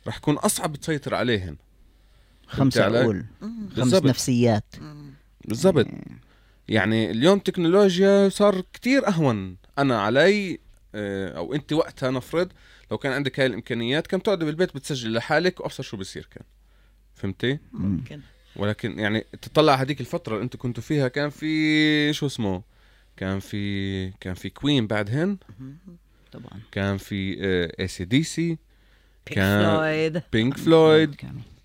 راح 0.06 0.16
يكون 0.16 0.34
أصعب 0.36 0.76
تسيطر 0.76 1.14
عليهن 1.14 1.56
خمسة 2.46 2.84
علي؟ 2.84 2.98
عقول. 2.98 3.24
خمس. 3.76 3.94
نفسيات. 3.94 4.74
بالضبط. 5.49 5.86
يعني 6.68 7.11
اليوم 7.11 7.38
تكنولوجيا 7.38 8.28
صار 8.28 8.62
كتير 8.72 9.09
أهون. 9.09 9.57
أنا 9.78 10.01
علي 10.03 10.59
آه، 10.94 11.28
أو 11.36 11.55
أنت 11.55 11.72
وقتها 11.72 12.11
نفرض 12.11 12.49
لو 12.90 12.99
كان 12.99 13.12
عندك 13.12 13.40
هاي 13.40 13.47
الإمكانيات 13.47 14.07
كان 14.07 14.22
تقعد 14.22 14.38
بالبيت 14.44 14.74
بتسجل 14.74 15.12
لحالك 15.14 15.61
وأبصر 15.61 15.82
شو 15.82 15.97
بصير 15.97 16.28
كان. 16.34 16.44
فهمتي؟ 17.14 17.59
ممكن. 17.72 18.20
ولكن 18.57 18.99
يعني 18.99 19.24
تطلع 19.42 19.74
هذيك 19.74 20.01
الفترة 20.01 20.34
اللي 20.34 20.44
أنتوا 20.44 20.61
كنتوا 20.61 20.82
فيها 20.82 21.09
كان 21.09 21.30
في 21.30 22.12
شو 22.12 22.26
اسمه؟ 22.26 22.62
كان 23.16 23.40
في 23.40 24.11
كان 24.11 24.34
في 24.34 24.51
Queen 24.50 24.86
بعدهن 24.86 25.36
طبعا. 26.32 26.61
كان 26.72 26.97
في 26.97 27.36
AC/DC 27.80 28.46
Pink 28.46 28.59
كان- 29.26 29.64
Floyd 29.76 30.22
Pink 30.32 30.57
Floyd 30.57 31.16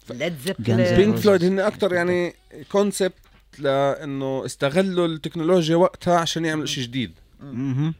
Led 0.10 0.34
Zeppelin 0.38 0.96
Pink. 0.96 1.16
Floyd 1.16 1.44
هن 1.44 1.60
أكتر 1.60 1.94
يعني 1.94 2.34
concept 2.72 3.14
لإنه 3.60 4.45
استغلوا 4.45 5.08
التكنولوجيا 5.08 5.76
وقتها 5.76 6.18
عشان 6.18 6.45
يعملوا 6.45 6.66
شيء 6.66 6.84
جديد. 6.84 7.12
مهم. 7.39 7.93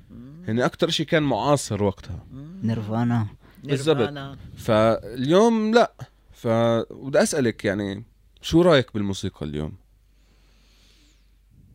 هن 0.47 0.60
أكتر 0.62 0.89
شيء 0.89 1.06
كان 1.06 1.24
معاصر 1.24 1.84
وقتها. 1.84 2.26
نيرفانا. 2.64 3.28
بالضبط. 3.64 4.38
فاليوم 4.58 5.74
لا. 5.74 5.93
ف 6.34 6.47
بدي 6.47 7.24
أسألك 7.24 7.66
يعني 7.66 8.04
شو 8.41 8.62
رأيك 8.62 8.93
بالموسيقى 8.93 9.45
اليوم؟ 9.45 9.74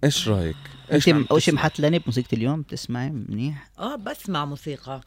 إيش 0.05 0.29
رأيك؟ 0.29 0.57
انت 0.93 1.09
عم 1.09 1.27
أول 1.31 1.43
شيء 1.43 1.55
تسمع؟ 1.55 1.62
محتلاني 1.62 1.99
بموسيقى 1.99 2.37
اليوم 2.37 2.62
بتسمعي 2.62 3.11
منيح؟ 3.11 3.70
آه 3.79 3.97
بسمع 3.97 4.45
موسيقى. 4.45 5.01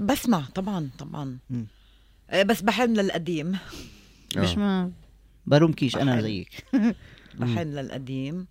بسمع 0.00 0.44
طبعا 0.54 0.90
طبعا. 0.98 1.38
آه، 2.30 2.42
بس 2.42 2.62
بحن 2.62 2.92
للقديم. 2.92 3.54
آه. 4.36 4.40
مش 4.40 4.56
ما 4.56 4.90
بلومكيش 5.46 5.96
أنا. 5.96 6.20
زيك. 6.20 6.64
بحن 7.38 7.58
للقديم. 7.58 8.46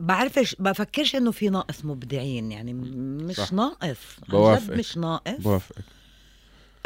بعرفش 0.00 0.56
بفكرش 0.58 1.16
إنه 1.16 1.30
في 1.30 1.48
ناقص 1.48 1.84
مبدعين 1.84 2.52
يعني 2.52 2.72
مش 2.74 3.36
صح. 3.36 3.52
ناقص 3.52 3.98
بوافقك. 4.28 4.78
مش 4.78 4.96
ناقص. 4.96 5.40
بوافقك. 5.42 5.84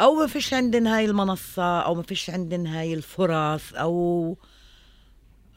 أو 0.01 0.15
ما 0.15 0.27
فيش 0.27 0.53
عندن 0.53 0.87
هاي 0.87 1.05
المنصة 1.05 1.79
أو 1.79 1.95
ما 1.95 2.01
فيش 2.03 2.29
عندن 2.29 2.67
هاي 2.67 2.93
الفرص 2.93 3.73
أو 3.73 4.37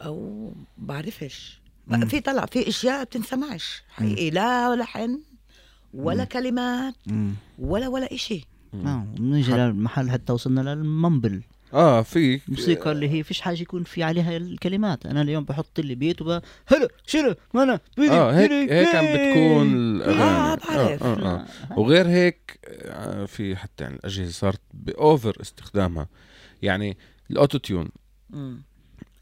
أو 0.03 0.53
بعرفش. 0.79 1.61
مم. 1.87 2.07
في 2.07 2.21
طلع 2.21 2.47
في 2.47 2.69
أشياء 2.69 3.05
بتنسمعش. 3.05 3.83
حقيقي 3.89 4.31
لا 4.31 4.77
لحن 4.77 5.21
ولا 5.95 6.25
كلمات 6.25 6.95
مم. 7.07 7.35
ولا 7.59 7.89
ولا 7.89 8.15
إشي. 8.15 8.47
آه 8.75 9.07
بنيجي 9.17 9.53
للمحل 9.53 10.11
حتى 10.11 10.33
وصلنا 10.33 10.61
للمنبل. 10.75 11.43
آه 11.75 12.03
في 12.03 12.41
الموسيقى 12.49 12.93
اللي 12.93 13.09
هي 13.11 13.23
فيش 13.23 13.41
حاجة 13.41 13.63
يكون 13.63 13.85
في 13.85 14.03
عليها 14.03 14.37
الكلمات. 14.37 15.07
أنا 15.07 15.23
اليوم 15.23 15.45
بحط 15.45 15.81
لي 15.81 15.95
بيت 15.95 16.23
وب 16.23 16.43
هلا 16.67 16.89
شنو؟ 17.07 17.35
ما 17.55 17.63
أنا 17.63 17.81
بيدي 17.97 18.11
آه 18.13 18.33
هيك 18.33 18.51
هيك 18.51 18.95
عم. 18.95 19.05
بتكون 19.05 19.75
الأغاني. 19.77 20.23
آه، 20.23 20.55
بعرف. 20.55 21.03
آه. 21.03 21.07
آه 21.07 21.45
آه. 21.71 21.79
وغير 21.79 22.09
هيك 22.09 22.59
آه، 22.67 23.25
في 23.25 23.57
حتى 23.57 23.85
يعني 23.85 23.97
الأجهزة 23.97 24.31
صارت 24.33 24.61
بأوفر 24.75 25.37
استخدامها. 25.41 26.09
يعني 26.63 26.97
ال 27.31 27.59
auto-tune. 27.59 27.89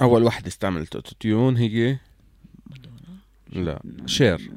أول 0.00 0.22
واحد 0.22 0.46
استعمل 0.46 0.82
ال 0.82 1.12
auto-tune 1.20 1.56
هي 1.56 1.98
لا 3.52 3.82
شير. 4.06 4.50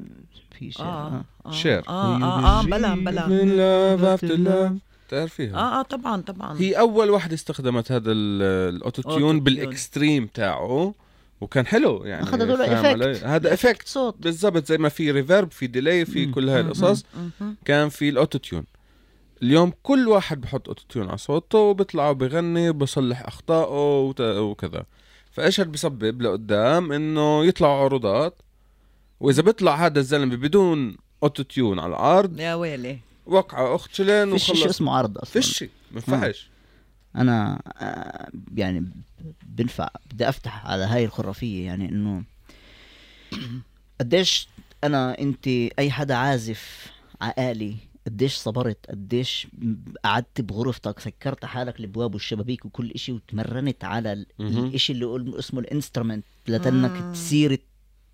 في 0.58 0.70
شيء 0.72 0.84
آه 0.86 1.24
آه. 1.46 1.50
شير. 1.50 1.88
آه 1.88 2.22
آه, 2.22 2.60
آه 2.60 2.62
بلا 2.62 2.94
بلا. 2.94 3.26
من 3.26 4.78
تعرفيها 5.08 5.54
آه 5.56 5.80
آه 5.80 5.82
طبعا 5.82 6.20
طبعا 6.22 6.58
هي 6.60 6.72
أول 6.78 7.10
واحدة 7.10 7.34
استخدمت 7.34 7.92
هذا 7.92 8.12
ال- 8.12 8.74
ال 8.76 9.02
auto-tune. 9.02 9.40
بال 9.40 9.59
extreme 9.59 10.26
تاعه 10.26 10.94
وكان 11.40 11.66
حلو 11.66 12.04
يعني 12.04 12.22
أخذ 12.22 12.42
هذول 12.42 12.62
effect؟ 12.62 13.24
هذا 13.24 13.54
effect 13.54 13.88
صوت 13.88 14.16
بالضبط 14.20 14.66
زي 14.66 14.78
ما 14.78 14.88
في 14.88 15.10
reverb 15.10 15.50
في 15.52 15.66
delay 15.66 16.04
في 16.04 16.26
مم. 16.26 16.32
كل 16.32 16.48
هاي. 16.48 16.60
القصص. 16.60 17.04
كان 17.64 17.88
في 17.88 18.08
ال 18.08 18.38
auto-tune 18.38 18.64
اليوم 19.42 19.72
كل 19.82 20.08
واحد 20.08 20.40
بحط 20.40 20.68
auto-tune 20.68 21.08
على 21.08 21.18
صوته 21.18 21.58
وبيطلع 21.58 22.10
وبغني 22.10 22.70
وبصلح 22.70 23.26
أخطائه 23.26 24.00
وت- 24.00 24.20
وكذا 24.20 24.84
فإيش 25.30 25.60
هاد 25.60 25.72
بيسبب 25.72 26.22
لقدام 26.22 26.92
إنه 26.92 27.44
يطلعوا 27.44 27.84
عروضات 27.84 28.34
وإذا 29.20 29.42
بيطلع 29.42 29.86
هذا 29.86 29.98
الزلمة 30.00 30.36
بدون 30.36 30.96
auto-tune 31.22 31.78
على 31.78 31.90
العرض 31.90 32.40
يا 32.40 32.54
ويلي 32.54 32.98
وقعه 33.26 33.74
أخت 33.74 33.94
شلين 33.94 34.30
فيش 34.32 34.44
شيء 34.44 34.54
وخلص 34.56 34.66
اسمه 34.74 34.92
عرض 34.96 35.18
أصلا 35.18 35.32
فيش 35.32 35.62
ما 35.62 35.68
ينفعش 35.96 36.48
أنا 37.16 37.62
آه، 37.78 38.30
يعني 38.56 38.90
بنفع 39.46 39.88
بدي 40.12 40.28
أفتح 40.28 40.66
على 40.66 40.84
هاي 40.84 41.04
الخرافية 41.04 41.66
يعني 41.66 41.88
إنه 41.88 42.22
قديش 44.00 44.48
أنا 44.84 45.18
أنت 45.18 45.46
أي 45.78 45.90
حدا 45.90 46.14
عازف 46.14 46.92
عقالي 47.20 47.76
قديش 48.06 48.34
صبرت 48.34 48.86
قديش 48.90 49.46
قعدت 50.04 50.40
بغرفتك 50.40 50.98
سكرت 51.00 51.44
حالك 51.44 51.80
الابواب 51.80 52.14
والشبابيك 52.14 52.64
وكل 52.64 52.90
إشي 52.90 53.12
وتمرنت 53.12 53.84
على. 53.84 54.26
الإشي 54.40 54.92
اللي 54.92 55.38
اسمه 55.38 55.60
الإنسترومنت 55.60 56.24
لتنك 56.48 57.00
مم. 57.00 57.12
تصير 57.12 57.60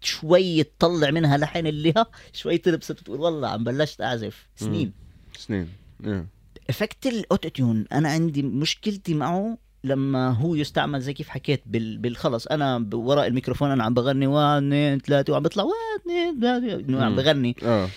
شوي 0.04 0.62
تطلع 0.62 1.10
منها 1.10 1.36
لحن 1.36 1.66
اللي 1.66 1.92
ها 1.96 2.06
شوي 2.32 2.58
تلبس 2.58 2.92
بتقول 2.92 3.20
والله 3.20 3.48
عم 3.48 3.64
بلشت 3.64 4.00
أعزف. 4.00 4.46
سنين. 4.56 4.92
سنين. 5.38 5.68
إيه. 6.04 6.26
effect 6.70 7.06
ال 7.06 7.48
auto-tune 7.48 7.84
أنا 7.92 8.08
عندي 8.08 8.42
مشكلتي 8.42 9.14
معه 9.14 9.58
لما 9.84 10.30
هو 10.30 10.54
يستعمل 10.54 11.00
زي 11.00 11.12
كيف 11.12 11.28
حكيت 11.28 11.62
بال... 11.66 11.98
بالخلص. 11.98 12.46
أنا 12.46 12.88
وراء 12.92 13.26
الميكروفون 13.26 13.70
أنا 13.70 13.84
عم 13.84 13.94
بغني 13.94 14.26
واحد 14.26 14.62
اثنين 14.62 14.98
ثلاثة 14.98 15.32
وعم 15.32 15.42
بيطلع 15.42 15.64
واحد 15.64 16.00
اثنين 16.00 16.40
ثلاثة 16.40 17.04
عم. 17.04 17.16
بغني. 17.16 17.56
آه. 17.62 17.88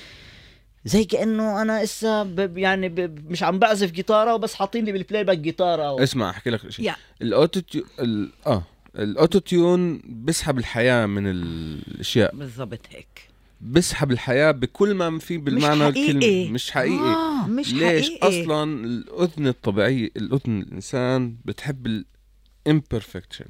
زي 0.86 1.03
كأنه 1.03 1.62
أنا 1.62 1.84
إسا 1.84 2.24
ب... 2.24 2.58
يعني 2.58 2.89
ب... 2.89 3.30
مش 3.32 3.43
عم 3.43 3.60
بعزف 3.60 3.91
جيتارة 3.91 4.34
وبس 4.36 4.53
حاطين 4.53 4.86
لي 4.86 4.91
بال 4.91 5.23
playback 5.23 5.38
جيتارة 5.38 5.93
و... 5.93 5.99
اسمع 5.99 6.30
أحكي 6.30 6.49
لك 6.49 6.70
شيء. 6.70 6.86
يا. 6.86 6.95
ال 7.21 7.30
auto 7.30 7.61
ال... 7.99 8.32
آه. 8.47 8.64
ال 8.95 9.39
auto-tune 9.39 10.01
بيسحب 10.05 10.57
الحياة 10.57 11.05
من 11.05 11.27
الأشياء. 11.27 12.35
بالضبط 12.35 12.79
هيك. 12.89 13.29
بيسحب 13.61 14.11
الحياة 14.11 14.51
بكل 14.51 14.93
ما 14.93 15.19
في 15.19 15.37
بالمعنى 15.37 15.83
حقيقي. 15.83 16.11
الكلمة. 16.11 16.51
مش 16.53 16.71
حقيقي. 16.71 17.13
آه. 17.13 17.47
مش 17.47 17.73
ليش؟ 17.73 18.05
حقيقي. 18.05 18.43
أصلا 18.43 18.85
الأذن 18.85 19.47
الطبيعيه 19.47 20.09
الأذن 20.17 20.61
الإنسان 20.61 21.35
بتحب 21.45 22.03
ال 22.67 22.73
imperfection 22.73 23.45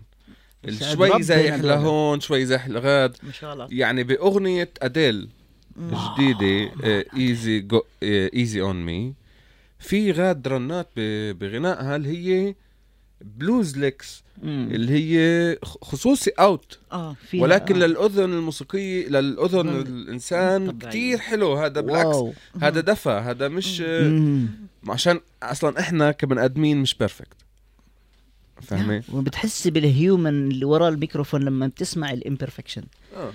شوي 0.93 1.23
زايح. 1.23 1.55
لهون 1.55 2.19
شوي 2.19 2.45
زايح 2.45 2.67
لغاد. 2.67 3.17
مش 3.23 3.43
غلط 3.43 3.71
يعني 3.71 4.03
بأغنية 4.03 4.69
أديل 4.81 5.29
جديده 5.79 6.71
easy 7.17 7.59
go 7.59 7.81
easy 8.03 8.61
on 8.61 8.85
me 8.85 9.13
في 9.79 10.11
غاد 10.11 10.47
رنات 10.47 10.89
بغنائها 11.39 11.95
اللي 11.95 12.09
هي 12.09 12.55
blues 13.21 13.77
licks 13.77 14.24
مم. 14.43 14.69
اللي 14.71 14.91
هي 14.91 15.57
خ- 15.63 15.77
خصوصي 15.83 16.29
out 16.39 16.79
آه 16.91 17.15
ولكن 17.33 17.81
آه. 17.81 17.85
للأذن 17.87 18.23
الموسيقية 18.33 19.07
للأذن 19.07 19.67
مم. 19.67 19.79
الإنسان 19.81 20.71
طبيعية. 20.71 20.89
كتير 20.89 21.17
حلو 21.17 21.53
هذا 21.53 21.81
بالعكس 21.81 22.05
wow. 22.15 22.33
هذا 22.61 22.81
دفى 22.81 23.09
هذا 23.09 23.47
مش 23.47 23.81
مم. 23.81 24.47
عشان 24.87 25.19
أصلا 25.43 25.79
إحنا 25.79 26.11
كبني 26.11 26.45
آدمين 26.45 26.77
مش 26.77 26.95
perfect 26.95 27.33
فاهمة؟ 28.61 29.03
وبتحس 29.13 29.67
بال 29.67 29.91
human 29.91 30.51
اللي 30.51 30.65
ورا 30.65 30.89
الميكروفون 30.89 31.41
لما 31.45 31.67
بتسمع 31.67 32.11
ال 32.13 32.19
imperfection 32.19 32.83
آه. 33.15 33.31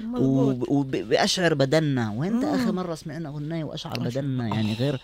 وبقشعر 0.68 1.54
بدنا 1.54 2.12
وين. 2.16 2.44
آخر 2.44 2.72
مرة 2.72 2.94
سمعنا 2.94 3.28
أغنية 3.28 3.64
وقشعر. 3.64 3.98
بدنا 4.00 4.48
يعني 4.48 4.74
غير 4.74 5.00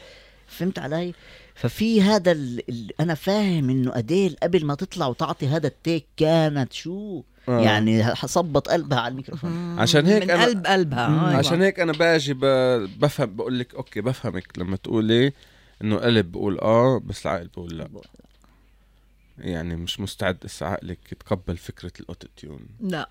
فهمت 0.49 0.78
علي 0.78 1.14
ففي 1.57 2.02
هذا 2.02 2.32
ال... 2.32 2.62
ال... 2.70 3.00
أنا 3.00 3.14
فاهم 3.14 3.70
إنه 3.70 3.98
أديل 3.98 4.36
قبل 4.42 4.64
ما 4.66 4.74
تطلع 4.74 5.07
وتعطي 5.07 5.46
هذا 5.48 5.66
ال 5.66 5.74
take 5.74 6.07
كانت 6.16 6.72
show 6.72 7.22
آه. 7.48 7.61
يعني 7.61 8.14
صبت 8.14 8.68
قلبها 8.68 9.00
على 9.00 9.12
الميكروفون. 9.12 9.78
عشان 9.78 10.07
هيك 10.07 10.22
من 10.22 10.28
أنا- 10.28 10.40
قلب 10.42 10.66
قلبها 10.66 11.09
مم. 11.09 11.18
أيوة. 11.24 11.36
عشان 11.38 11.62
هيك 11.62 11.80
أنا 11.80 11.92
باجي 11.92 12.34
ب... 12.34 12.40
بفهم 13.00 13.36
بقول 13.36 13.59
لك 13.59 13.74
okay 13.74 14.01
بفهمك 14.00 14.59
لما 14.59 14.76
تقولي 14.76 15.32
إنه 15.82 15.96
قلب 15.96 16.32
بقول 16.32 16.59
آه 16.59 16.98
بس 17.07 17.26
العقل 17.26 17.46
بقول 17.48 17.78
لا 17.78 17.88
يعني 19.38 19.76
مش 19.76 20.00
مستعد 20.00 20.38
هسه 20.44 20.66
عقلك 20.66 20.98
يتقبل 21.12 21.57
فكرة 21.57 21.92
ال 22.01 22.28
auto-tune 22.37 22.61
لا 22.80 23.09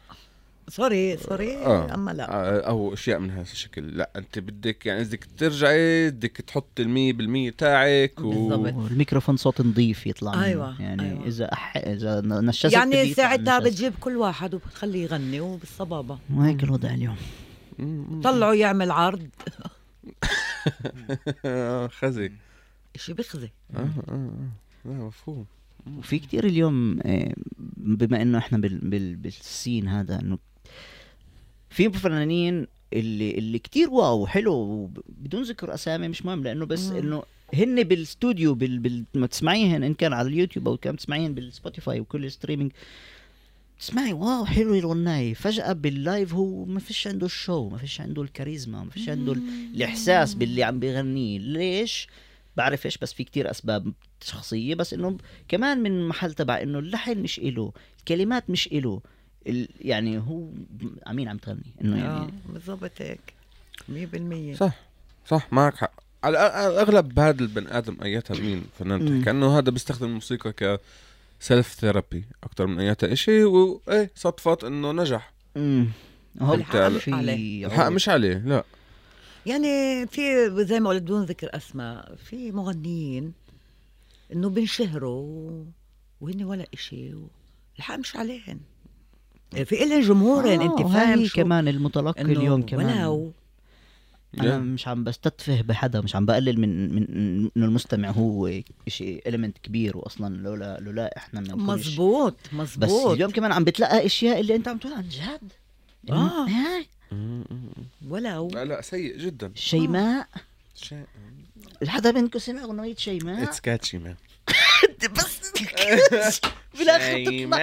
sorry 0.67 1.17
sorry 1.17 1.57
آه. 1.57 1.93
أما 1.93 2.11
لا 2.11 2.33
آه، 2.33 2.59
أو 2.59 2.93
أشياء 2.93 3.19
من 3.19 3.31
هذا 3.31 3.41
الشكل 3.41 3.97
لا 3.97 4.09
أنت 4.15 4.39
بدك 4.39 4.85
يعني 4.85 5.03
بدك 5.03 5.27
ترجعي 5.37 6.11
بدك 6.11 6.31
تحط 6.31 6.79
المية 6.79 7.13
بالمية 7.13 7.49
تاعك 7.49 8.19
و... 8.19 8.29
بالضبط. 8.29 8.73
والميكروفون 8.73 9.37
صوت 9.37 9.61
نظيف 9.61 10.07
يطلع. 10.07 10.43
أيوة، 10.43 10.81
يعني 10.81 11.11
أيوة. 11.11 11.27
إذا 11.27 11.53
أح... 11.53 11.77
إذا 11.77 12.21
نشزت 12.21 12.73
يعني 12.73 13.13
ساعتها. 13.13 13.59
بتجيب 13.59 13.93
كل 13.99 14.17
واحد 14.17 14.53
وبتخليه 14.53 15.03
يغني 15.03 15.41
وبالصبابة 15.41 16.17
وهيك 16.33 16.63
الوضع 16.63 16.89
اليوم. 16.89 17.17
طلعوا 18.23 18.53
يعمل 18.53 18.91
عرض 18.91 19.27
آه، 21.45 21.87
خزي 21.99 22.31
شي 22.95 23.13
بخزي 23.13 23.49
آه 23.75 23.79
آه 23.79 24.11
آه 24.11 24.29
لا 24.85 24.93
مفهوم 24.93 25.45
وفي 25.97 26.19
كتير 26.19 26.45
اليوم 26.45 26.99
آه، 27.03 27.33
بما 27.77 28.21
إنه 28.21 28.37
إحنا 28.37 28.57
بال... 28.57 28.77
بال... 28.77 29.15
بال 29.15 29.36
scene 29.36 29.87
هذا 29.87 30.19
إنه 30.21 30.37
في 31.75 31.89
فنانين 31.99 32.67
اللي 32.93 33.31
اللي 33.31 33.59
كتير 33.59 33.89
wow 33.89 34.27
حلو 34.27 34.85
بدون 35.07 35.41
ذكر 35.43 35.73
أسامي 35.73 36.07
مش 36.07 36.25
مهم 36.25 36.43
لأنه 36.43 36.65
بس. 36.65 36.89
إنه 36.91 37.23
هن 37.53 37.83
بالاستوديو 37.83 38.53
بال... 38.55 38.79
بال... 38.79 39.03
ما 39.13 39.27
تسمعيهن 39.27 39.83
إن 39.83 39.93
كان 39.93 40.13
على 40.13 40.27
اليوتيوب 40.27 40.67
أو 40.67 40.77
كان 40.77 40.97
تسمعيهن 40.97 41.33
بالسبوتيفاي 41.33 41.99
وكل 41.99 42.25
ال 42.25 42.30
streaming. 42.30 42.71
تسمعي 43.79 44.13
wow 44.13 44.45
حلو 44.45 44.75
الغناية 44.75 45.33
فجأة 45.33 45.73
بال 45.73 45.93
live 45.93 46.33
هو 46.33 46.65
ما 46.65 46.79
فيش 46.79 47.07
عنده 47.07 47.25
ال 47.25 47.34
show 47.34 47.69
ما 47.69 47.77
فيش 47.77 48.01
عنده 48.01 48.21
الكاريزما 48.21 48.83
ما 48.83 48.89
فيش 48.89 49.09
عنده 49.09 49.33
ال- 49.33 49.41
الإحساس 49.75 50.33
باللي 50.33 50.63
عم 50.63 50.79
بيغنيه. 50.79 51.39
ليش؟ 51.39 52.07
بعرف 52.57 52.85
إيش 52.85 52.97
بس 52.97 53.13
في 53.13 53.23
كتير 53.23 53.51
أسباب 53.51 53.93
شخصية 54.23 54.75
بس 54.75 54.93
إنه 54.93 55.17
كمان 55.47 55.83
من 55.83 56.07
محل 56.07 56.33
تبع 56.33 56.61
إنه 56.61 56.79
اللحن 56.79 57.17
مش 57.17 57.39
إله 57.39 57.71
الكلمات 57.99 58.49
مش 58.49 58.67
إله. 58.67 59.01
يعني 59.81 60.17
هو 60.17 60.47
عمين 61.07 61.27
عم 61.27 61.37
تغني 61.37 61.73
إنه 61.81 61.97
يعني 62.03 62.33
بالضبط 62.49 62.91
هيك 62.97 63.33
100% 64.53 64.57
صح 64.57 64.73
صح 65.27 65.53
معك 65.53 65.75
حق. 65.75 65.91
على 66.23 66.37
الاغلب 66.67 67.19
هذا 67.19 67.41
البني 67.41 67.77
آدم 67.77 67.97
أياتها 68.03 68.39
مين 68.41 68.63
فنان 68.79 69.01
مم. 69.01 69.19
تحكي 69.19 69.31
انه 69.31 69.57
هذا 69.57 69.71
بيستخدم 69.71 70.05
الموسيقى 70.07 70.53
ك 70.53 70.81
self 71.39 71.73
therapy 71.73 72.25
أكثر 72.43 72.67
من 72.67 72.79
أياتها 72.79 73.13
إشي 73.13 73.43
وايه 73.43 74.11
صدفت 74.15 74.63
إنه 74.63 74.91
نجح. 74.91 75.33
امم 75.57 75.87
هو 76.41 76.53
الحق 76.53 76.87
مش 76.87 77.09
عليه. 77.09 77.65
الحق 77.67 77.87
مش 77.87 78.09
عليه 78.09 78.37
لا. 78.37 78.63
يعني 79.45 80.07
في 80.07 80.51
زي 80.65 80.79
ما 80.79 80.89
قلت 80.89 81.01
بدون 81.01 81.23
ذكر 81.25 81.49
أسماء 81.53 82.15
في 82.15 82.51
مغنيين 82.51 83.33
إنه 84.33 84.49
بنشهروا 84.49 85.63
وهن 86.21 86.43
ولا 86.43 86.65
إشي 86.73 87.13
الحق 87.77 87.95
مش 87.95 88.15
عليهن. 88.15 88.59
في 89.63 89.83
إلهم 89.83 90.01
جمهورين 90.01 90.61
أنت 90.61 90.79
فاهم 90.81 91.19
هاي 91.19 91.27
شو؟ 91.27 91.35
كمان 91.35 91.67
المتلقي 91.67 92.21
اليوم 92.21 92.61
كمان. 92.61 93.05
ولو 93.05 93.33
أنا 94.39 94.57
مش 94.57 94.87
عم 94.87 95.03
بستتفه 95.03 95.61
بحدا 95.61 96.01
مش 96.01 96.15
عم 96.15 96.25
بقلل 96.25 96.59
من 96.59 96.95
من 96.95 97.07
انه 97.55 97.65
المستمع 97.65 98.09
هو 98.11 98.51
شيء 98.87 99.23
element 99.27 99.57
كبير 99.57 99.97
واصلا 99.97 100.35
لولا 100.35 100.79
لولا 100.79 101.17
إحنا 101.17 101.41
ما 101.41 101.47
نكونش- 101.47 101.87
مزبوط 101.87 102.35
بس 102.53 102.53
مزبوط. 102.53 103.11
اليوم 103.11 103.31
كمان 103.31 103.51
عم 103.51 103.63
بتلقى 103.63 104.05
أشياء 104.05 104.39
اللي 104.39 104.55
أنت 104.55 104.67
عم 104.67 104.77
تقول 104.77 104.93
عن 104.93 105.09
جد. 105.09 105.51
آه. 106.09 106.45
هاي 106.47 106.87
مم، 107.11 107.17
مم، 107.37 107.43
مم. 107.51 108.11
ولو 108.11 108.47
لا 108.53 108.65
لا 108.65 108.81
سيء 108.81 109.17
جدا. 109.17 109.51
شيماء. 109.55 110.27
شيء. 110.75 111.03
حدا 111.87 112.11
منكم 112.11 112.39
سمع 112.39 112.63
أغنية 112.63 112.95
شيماء؟ 112.95 113.43
it's 113.43 113.59
catchy 113.59 113.97
man 113.97 114.15
بس 115.17 115.51
بالآخر 116.79 117.23
تطلع. 117.25 117.57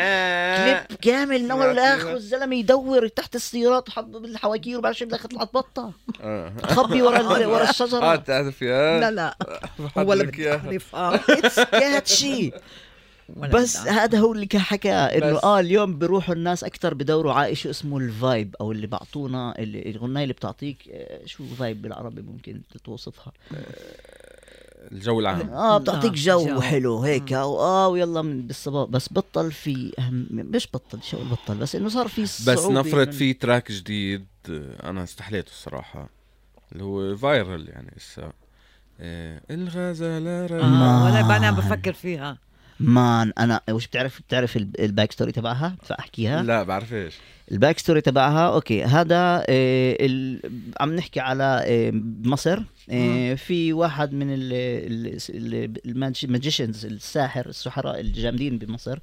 كليب 0.86 0.98
كامل 1.00 1.42
من 1.44 1.50
اول 1.50 1.76
لاخر؟ 1.76 2.14
الزلمه 2.14 2.56
يدور 2.56 3.08
تحت 3.08 3.36
السيارات 3.36 3.88
وحط 3.88 4.04
بالحواكير 4.04 4.78
وبعد 4.78 4.94
شوي 4.94 5.06
بالاخر 5.08 5.28
طلعت 5.28 5.54
بطه 5.54 5.92
آه. 6.20 6.48
تخبي 6.62 7.02
ورا 7.02 7.20
ال- 7.20 7.46
ورا 7.52 7.66
آه 7.66 7.70
الشجره 7.70 8.16
بتعرف 8.16 8.62
يا. 8.62 9.00
لا 9.00 9.10
لا. 9.10 9.36
بحط 9.78 9.98
هو 9.98 10.12
اللي. 10.12 10.24
بتعرف 10.26 10.94
آه 10.96 11.14
it's 11.14 11.60
catchy 11.60 12.52
ولا 13.36 13.48
بس. 13.50 13.76
هذا 13.76 14.18
هو 14.18 14.32
اللي 14.32 14.46
كان 14.46 14.60
حكى 14.60 14.92
إنه. 14.92 15.38
آه 15.42 15.60
اليوم 15.60 15.98
بيروحوا 15.98 16.34
الناس 16.34 16.64
أكثر 16.64 16.94
بدوروا 16.94 17.32
على 17.32 17.54
شيء 17.54 17.70
اسمه 17.70 17.98
ال 17.98 18.10
vibe 18.10 18.56
أو 18.60 18.72
اللي 18.72 18.86
بعطونا 18.86 19.54
الغناية 19.58 20.22
اللي 20.22 20.34
بتعطيك 20.34 20.78
آه، 20.92 21.26
شو 21.26 21.44
vibe 21.58 21.82
بالعربي 21.82 22.22
ممكن 22.22 22.60
توصفها 22.84 23.32
الجو 24.92 25.20
العام. 25.20 25.50
آه 25.50 25.78
بتعطيك 25.78 26.12
آه، 26.12 26.16
جو, 26.16 26.46
جو. 26.46 26.60
حلو 26.60 26.98
هيك. 27.02 27.32
آه 27.32 27.88
ويلا 27.88 28.22
من 28.22 28.46
بالصباح 28.46 28.88
بس 28.88 29.08
بطل 29.12 29.52
في 29.52 29.92
أهم 29.98 30.26
مش 30.30 30.68
بطل 30.74 31.02
شو 31.02 31.16
بطل؟ 31.30 31.54
بس 31.58 31.74
إنه 31.76 31.88
صار 31.88 32.08
في 32.08 32.22
بس 32.22 32.44
صعوبة 32.44 32.80
نفرض 32.80 33.06
من- 33.06 33.12
في 33.12 33.32
track 33.32 33.72
جديد 33.72 34.26
آه، 34.50 34.90
أنا 34.90 35.02
استحليته 35.02 35.48
الصراحة 35.50 36.08
اللي 36.72 36.84
هو 36.84 37.16
viral 37.16 37.68
يعني 37.68 37.92
هسه 37.96 38.32
آه، 39.00 39.40
الغزالة 39.50 40.46
رايقة 40.46 40.64
آه 40.66 41.04
ولا 41.04 41.36
أنا 41.36 41.46
عم. 41.46 41.54
بفكر 41.56 41.92
فيها. 41.92 42.38
man 42.80 43.32
أنا 43.38 43.60
وش 43.70 43.86
بتعرف 43.86 44.20
بتعرف 44.28 44.56
ال- 44.56 44.80
ال 44.80 44.87
back 44.87 45.12
story 45.12 45.32
تبعها؟ 45.32 45.76
فاحكيها 45.82 46.42
لا 46.42 46.62
بعرف 46.62 46.92
إيش. 46.92 47.14
ال 47.52 47.58
back 47.58 47.78
story 47.78 48.00
تبعها 48.00 48.54
okay 48.54 48.84
هذا 48.84 49.44
آه 49.48 49.96
ال... 50.00 50.40
عم 50.80 50.94
نحكي 50.96 51.20
على 51.20 51.62
آه 51.66 51.92
مصر 52.24 52.62
آه 52.90 53.34
في 53.34 53.72
واحد 53.72 54.12
من 54.14 54.26
ال 55.86 55.96
magicians 55.96 56.86
الساحر 56.86 57.46
السحراء 57.48 58.00
الجامدين 58.00 58.58
بمصر 58.58 58.98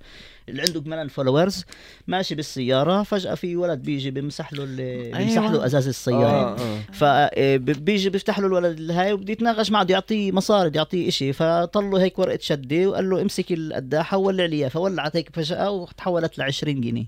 اللي 0.49 0.61
عنده 0.61 0.81
ملان 0.85 1.07
followers 1.07 1.65
ماشي 2.07 2.35
بالسيارة 2.35 3.03
فجأة 3.03 3.35
في 3.35 3.55
ولد 3.55 3.81
بيجي 3.81 4.11
بيمسح 4.11 4.53
له 4.53 4.63
ال- 4.63 5.11
بيمسح 5.17 5.41
له 5.41 5.49
أيوة. 5.51 5.65
أزاز 5.65 5.87
السيارة. 5.87 6.55
آه 6.59 6.79
فبيجي 6.91 8.09
بيفتح 8.09 8.39
له 8.39 8.47
الولد 8.47 8.91
هاي 8.91 9.13
وبده 9.13 9.31
يتناقش 9.33 9.71
معه 9.71 9.83
بده 9.83 9.93
يعطيه 9.93 10.31
مصاري 10.31 10.69
بده 10.69 10.77
يعطيه 10.77 11.07
إشي. 11.07 11.33
فطلوا 11.33 11.99
هيك 11.99 12.19
ورقة 12.19 12.39
شدة 12.41 12.87
وقال 12.87 13.09
له 13.09 13.21
امسك 13.21 13.51
القداحة 13.51 14.17
وولع 14.17 14.45
لي 14.45 14.55
اياه 14.55 14.67
فولعت 14.69 15.15
هيك 15.15 15.29
فجأة 15.35 15.71
وتحولت 15.71 16.37
ل 16.37 16.41
20 16.41 16.81
جنيه 16.81 17.05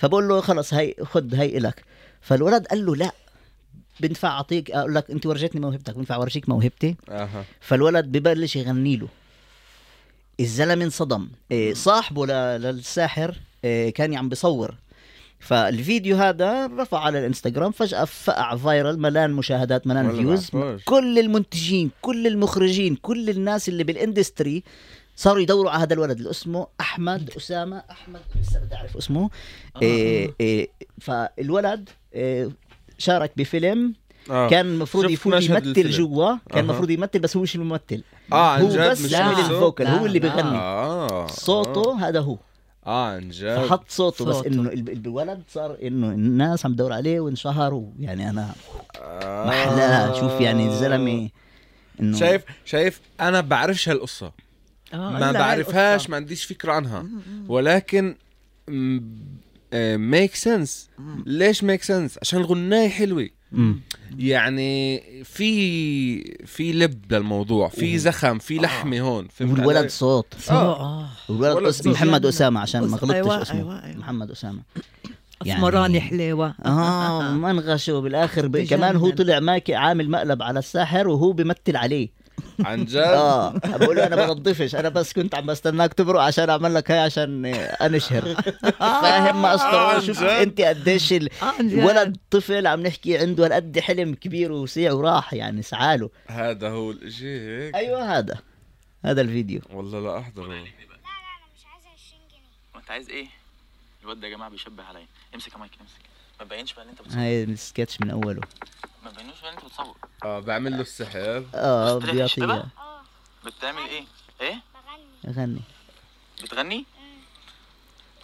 فبقول 0.00 0.28
له 0.28 0.40
خلص 0.40 0.74
هي 0.74 0.94
خد 1.02 1.34
هي 1.34 1.58
إلك. 1.58 1.84
فالولد 2.20 2.66
قال 2.66 2.86
له 2.86 2.96
لا 2.96 3.10
بنفع 4.00 4.28
أعطيك 4.28 4.70
أقول 4.70 4.94
لك 4.94 5.10
أنت 5.10 5.26
ورجيتني 5.26 5.60
موهبتك 5.60 5.94
بنفع 5.94 6.14
اورجيك 6.14 6.48
موهبتي؟ 6.48 6.96
أها. 7.08 7.44
فالولد 7.60 8.06
ببلش 8.06 8.56
يغني 8.56 8.96
له. 8.96 9.08
الزلمة 10.40 10.84
انصدم. 10.84 11.28
إيه، 11.50 11.74
صاحبه 11.74 12.26
للساحر 12.56 13.34
إيه، 13.64 13.92
كان 13.92 14.14
عم 14.14 14.28
بيصور. 14.28 14.74
فالفيديو 15.38 16.16
هذا 16.16 16.66
رفع 16.66 16.98
على 16.98 17.18
الإنستغرام 17.18 17.72
فجأة 17.72 18.04
فقع 18.04 18.56
viral 18.56 18.98
ملان 18.98 19.30
مشاهدات 19.30 19.86
ملان 19.86 20.12
views. 20.16 20.50
كل 20.84 21.18
المنتجين 21.18 21.90
كل 22.02 22.26
المخرجين 22.26 22.96
كل 22.96 23.30
الناس 23.30 23.68
اللي 23.68 23.84
بال 23.84 24.00
industry 24.00 24.62
صاروا 25.20 25.40
يدوروا 25.42 25.70
على 25.70 25.82
هذا 25.82 25.94
الولد 25.94 26.16
اللي 26.18 26.30
اسمه 26.30 26.66
أحمد 26.80 27.30
أسامة 27.36 27.82
أحمد 27.90 28.20
لسه 28.40 28.60
بدي 28.60 28.74
أعرف 28.74 28.96
اسمه 28.96 29.30
آه. 29.76 29.80
إيه 29.82 30.34
إيه 30.40 30.68
فالولد 31.00 31.88
إيه 32.14 32.50
شارك 32.98 33.32
بفيلم 33.36 33.94
آه. 34.30 34.48
كان 34.48 34.66
المفروض 34.66 35.10
يفوت 35.10 35.42
يمثل. 35.42 35.90
جوا 35.90 36.36
كان. 36.50 36.64
المفروض 36.64 36.90
يمثل 36.90 37.18
بس 37.18 37.36
هو 37.36 37.42
مش 37.42 37.54
الممثل 37.56 38.02
آه 38.32 38.56
هو 38.58 38.66
بس 38.66 39.00
مش 39.04 39.12
نفسه؟ 39.14 39.40
ال 39.50 39.56
vocal 39.56 39.84
لا، 39.84 39.98
هو 40.00 40.06
اللي 40.06 40.18
لا. 40.18 40.28
بيغني 40.34 40.58
آه 40.58 41.26
صوته 41.26 42.08
هذا 42.08 42.20
هو 42.20 42.36
آه 42.86 43.06
عن 43.10 43.28
جد 43.28 43.56
فحط 43.56 43.84
صوته 43.90 44.24
بس 44.24 44.34
صوته. 44.36 44.46
إنه 44.48 44.70
الب- 44.70 44.88
الولد 45.06 45.42
صار 45.48 45.76
إنه 45.82 46.06
الناس 46.08 46.66
عم 46.66 46.72
تدور 46.74 46.92
عليه 46.92 47.20
وانشهر 47.20 47.74
ويعني 47.74 48.30
أنا 48.30 48.54
آه. 49.00 49.46
محلاها 49.46 50.20
شوف 50.20 50.40
يعني 50.40 50.66
الزلمه 50.68 51.28
إنه 52.00 52.18
شايف 52.18 52.42
شايف 52.64 53.00
أنا 53.20 53.40
بعرفش 53.40 53.88
هالقصة 53.88 54.26
آه 54.26 54.32
ما 54.92 55.18
إلا 55.18 55.32
بعرفهاش 55.32 56.10
ما 56.10 56.16
عنديش 56.16 56.44
فكرة 56.44 56.72
عنها. 56.72 57.06
ولكن 57.48 58.16
make 59.96 60.34
sense 60.34 60.88
ليش 61.26 61.64
make 61.64 61.82
sense 61.82 62.18
عشان 62.22 62.40
الغناية 62.40 62.88
حلوة. 62.88 63.28
مم. 63.52 63.80
يعني 64.18 65.02
في 65.24 66.20
في 66.46 66.72
لب 66.72 67.12
للموضوع 67.12 67.68
في 67.68 67.98
زخم 67.98 68.38
في 68.38 68.58
لحمة 68.58 69.00
هون 69.00 69.28
والولد؟ 69.40 69.88
صوت. 69.88 70.26
آه. 70.50 71.08
والولد 71.28 71.56
ولد 71.56 71.66
اسم 71.66 71.84
صوت. 71.84 71.92
محمد 71.92 72.26
أسامة 72.26 72.60
عشان 72.60 72.80
ما 72.80 72.96
أس- 72.96 73.00
غلطتش 73.00 73.14
أيوة، 73.14 73.42
اسمه. 73.42 73.56
أيوة، 73.58 73.84
أيوة. 73.84 73.98
محمد 73.98 74.30
أسامة. 74.30 74.62
اسمراني 75.46 76.00
حليوة. 76.00 76.54
آه 76.64 77.32
منغشه 77.34 77.98
بالاخر 78.00 78.46
ب... 78.48 78.56
كمان 78.58 78.96
هو 78.96 79.10
طلع 79.10 79.40
ماكي 79.40 79.74
عامل 79.74 80.10
مقلب 80.10 80.42
على 80.42 80.58
الساحر 80.58 81.08
وهو 81.08 81.32
بيمثل 81.32 81.76
عليه. 81.76 82.08
عن 82.64 82.84
جد؟ 82.84 82.96
آه 82.96 83.50
بقول 83.64 83.96
له 83.96 84.06
أنا 84.06 84.16
بنظفش. 84.16 84.74
أنا 84.74 84.88
بس 84.88 85.12
كنت 85.12 85.34
عم 85.34 85.46
بستناك 85.46 85.94
تبرق 85.94 86.20
عشان 86.20 86.50
أعمل 86.50 86.74
لك 86.74 86.90
هاي 86.90 86.98
عشان 86.98 87.46
أنشهر. 87.46 88.34
فاهم 88.78 89.42
ما 89.42 89.52
آه، 89.52 89.54
أصلا 89.54 90.00
شوف 90.06 90.22
عن 90.22 90.26
جد؟ 90.26 90.48
أنت 90.48 90.60
قديش 90.60 91.12
ال... 91.12 91.28
آه،. 91.42 91.86
ولد 91.86 92.16
طفل 92.30 92.66
عم 92.66 92.80
نحكي 92.80 93.18
عنده 93.18 93.46
هالقد 93.46 93.78
حلم 93.78 94.14
كبير 94.14 94.52
وسيع 94.52 94.92
وراح 94.92 95.34
يعني 95.34 95.62
سعاله. 95.62 96.10
هذا 96.26 96.70
هو 96.70 96.90
الإشي 96.90 97.40
هيك؟ 97.40 97.74
أيوه 97.74 98.18
هذا. 98.18 98.38
هذا 99.04 99.20
الفيديو. 99.20 99.60
والله 99.72 100.00
لا 100.00 100.18
أحضره. 100.18 100.46
لا 100.46 100.54
لا 100.54 100.60
أنا 100.60 100.66
مش 101.56 101.66
عايزة 101.66 101.88
20 101.88 102.22
جنيه. 102.30 102.40
وانت 102.74 102.90
عايز 102.90 103.10
إيه؟ 103.10 103.26
الواد 104.02 104.20
ده 104.20 104.28
يا 104.28 104.32
جماعة 104.32 104.50
بيشبه 104.50 104.82
عليا. 104.82 105.06
امسك 105.34 105.52
يا 105.52 105.58
مايك 105.58 105.72
امسك. 105.80 106.10
ما 106.40 106.46
تبينش 106.46 106.72
بقى 106.72 106.82
اللي 106.82 106.92
أنت 106.92 107.02
بتصور 107.02 107.20
هاي 107.22 107.44
السكتش 107.44 108.00
من 108.00 108.10
أوله. 108.10 108.40
ما 109.04 109.10
بقى 109.10 109.20
اللي 109.20 109.32
انت 109.50 109.64
بتصور 109.64 109.96
آه 110.24 110.40
بعمل 110.40 110.72
له 110.72 110.80
السحر 110.80 111.44
آه 111.54 111.98
بيعطيها؟ 111.98 112.68
آه 112.78 113.02
بتعمل 113.44 113.82
إيه؟ 113.88 114.04
إيه؟ 114.40 114.60
بغني 115.24 115.36
غني 115.36 115.62
بتغني؟ 116.42 116.76
مم. 117.00 117.20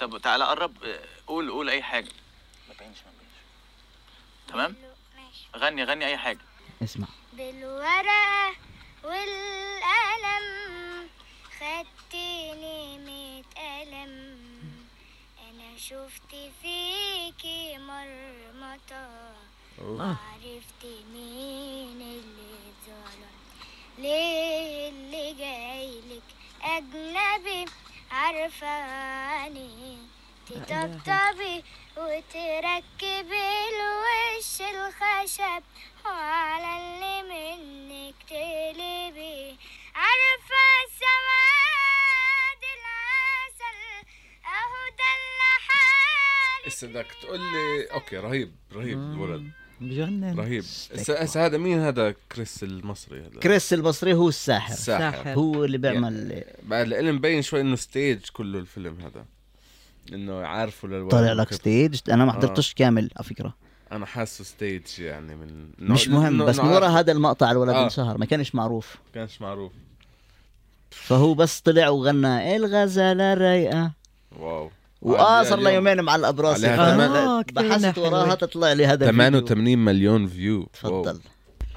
طب 0.00 0.18
تعالى 0.18 0.44
قرب 0.44 0.84
آه، 0.84 1.00
قول 1.26 1.50
قول 1.50 1.68
اي 1.70 1.82
حاجة 1.82 2.08
ما 2.68 2.74
تبينش 2.74 2.96
ما 2.98 3.10
تبينش 3.12 3.32
تمام؟ 4.48 4.76
ماشي 5.16 5.46
غني 5.56 5.84
غني 5.84 6.06
اي 6.06 6.16
حاجة 6.16 6.38
اسمع 6.82 7.06
بالورقة 7.32 8.54
والقلم 9.04 10.46
خدتني 11.60 12.98
ميت 12.98 13.46
قلم 13.56 14.36
أنا 15.50 15.78
شفت 15.78 16.30
فيكي 16.62 17.78
مرمطة 17.78 19.08
وعرفت 19.82 20.82
مين 21.12 22.00
اللي 22.00 22.56
اتظلم. 22.68 23.36
ليه 23.98 24.88
اللي 24.88 25.34
جايلك 25.34 26.22
أجنبي 26.62 27.64
عارفاني 28.10 29.98
تطبطبي 30.46 31.64
وتركبي 31.96 33.46
الوش 33.68 34.60
الخشب 34.60 35.62
وعلى 36.04 36.72
اللي 36.78 37.22
منك 37.22 38.14
تقلبي. 38.28 39.56
عارفة 39.94 40.64
سواد 41.00 42.62
العسل 42.76 43.78
اهو 44.44 44.88
ده 44.98 45.08
اللي 45.16 45.52
حالي 45.68 46.66
هسه 46.68 46.86
بدك 46.86 47.12
تقول 47.22 47.40
لي 47.40 47.92
okay 47.92 48.16
رهيب 48.16 48.56
رهيب 48.72 48.98
الولد. 48.98 49.50
بجنن. 49.80 50.38
رهيب. 50.38 50.64
هسه 51.08 51.46
هذا 51.46 51.58
مين 51.58 51.78
هذا؟ 51.78 52.14
كريس 52.32 52.62
المصري 52.62 53.20
هذا. 53.20 53.40
كريس 53.40 53.72
المصري 53.72 54.14
هو 54.14 54.28
الساحر. 54.28 54.72
الساحر 54.72 55.16
ساحر. 55.16 55.38
هو 55.38 55.64
اللي 55.64 55.78
بيعمل 55.78 56.44
بعد 56.62 56.86
العلم 56.86 57.16
مبين 57.16 57.42
شوي 57.42 57.60
إنه 57.60 57.76
stage 57.76 58.18
كله 58.32 58.58
الفيلم 58.58 59.00
هذا. 59.00 59.24
إنه 60.12 60.46
عارفه 60.46 60.88
للولد 60.88 61.10
طالع 61.10 61.32
لك 61.32 61.54
stage؟ 61.54 62.00
أنا 62.08 62.24
ما 62.24 62.30
آه. 62.30 62.34
حضرتش 62.34 62.74
كامل 62.74 63.10
على 63.16 63.24
فكرة. 63.24 63.54
أنا 63.92 64.06
حاسه 64.06 64.44
ستيج 64.44 64.82
يعني 64.98 65.34
من 65.34 65.70
مش 65.78 66.08
مهم 66.08 66.44
بس 66.44 66.58
من 66.58 66.68
ورا 66.68 66.88
هذا 66.88 67.12
المقطع 67.12 67.50
الولد 67.50 67.74
آه. 67.74 67.84
انشهر 67.84 68.18
ما 68.18 68.26
كانش 68.26 68.54
معروف. 68.54 68.96
كانش 69.14 69.40
معروف. 69.40 69.72
فهو 70.90 71.34
بس 71.34 71.60
طلع 71.60 71.88
وغنى 71.88 72.56
الغزالة 72.56 73.32
الرايقة؟ 73.32 73.92
wow. 74.38 74.70
واه 75.06 75.42
صار 75.42 75.58
له 75.58 75.70
اليوم 75.70 75.88
يومين 75.88 76.04
معلق 76.04 76.30
براسي 76.30 76.66
آه، 76.68 77.42
كتير 77.42 77.68
بحثت. 77.68 77.98
وراها 77.98 78.34
تطلع 78.34 78.72
لي 78.72 78.86
هذا 78.86 79.10
الفيديو. 79.10 79.40
88 79.40 79.78
مليون 79.78 80.26
view 80.26 80.68
تفضل. 80.72 81.20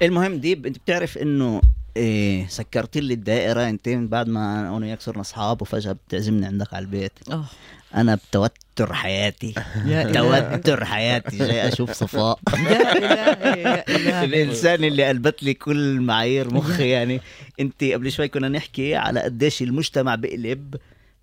المهم 0.02 0.34
ديب 0.34 0.66
انت 0.66 0.78
بتعرف 0.78 1.18
إنه 1.18 1.60
إيه 1.96 2.46
سكرت 2.48 2.96
لي 2.98 3.14
الدائرة 3.14 3.68
انت 3.68 3.88
من 3.88 4.08
بعد 4.08 4.28
ما 4.28 4.60
أنا 4.60 4.72
وياك 4.72 5.00
صرنا 5.00 5.20
أصحاب 5.20 5.62
وفجأة 5.62 5.92
بتعزمني 5.92 6.46
عندك 6.46 6.74
على 6.74 6.82
البيت. 6.82 7.12
آه 7.30 7.44
أنا 7.94 8.14
بتوتر 8.14 8.92
حياتي. 8.92 9.54
توتر 10.14 10.84
حياتي. 10.84 11.38
جاي 11.38 11.68
أشوف 11.68 11.92
صفاء. 11.92 12.38
يا 12.54 12.96
إلهي 12.98 13.62
يا 13.62 13.88
إلهي. 13.88 14.24
الإنسان 14.24 14.84
اللي 14.84 15.04
قلبت 15.04 15.42
لي 15.42 15.54
كل 15.54 16.00
معايير 16.00 16.54
مخي 16.54 16.88
يعني. 16.88 17.20
انت 17.60 17.84
قبل 17.84 18.12
شوي 18.12 18.28
كنا 18.28 18.48
نحكي 18.48 18.94
على 18.94 19.20
قديش 19.20 19.62
المجتمع 19.62 20.14
بقلب 20.14 20.74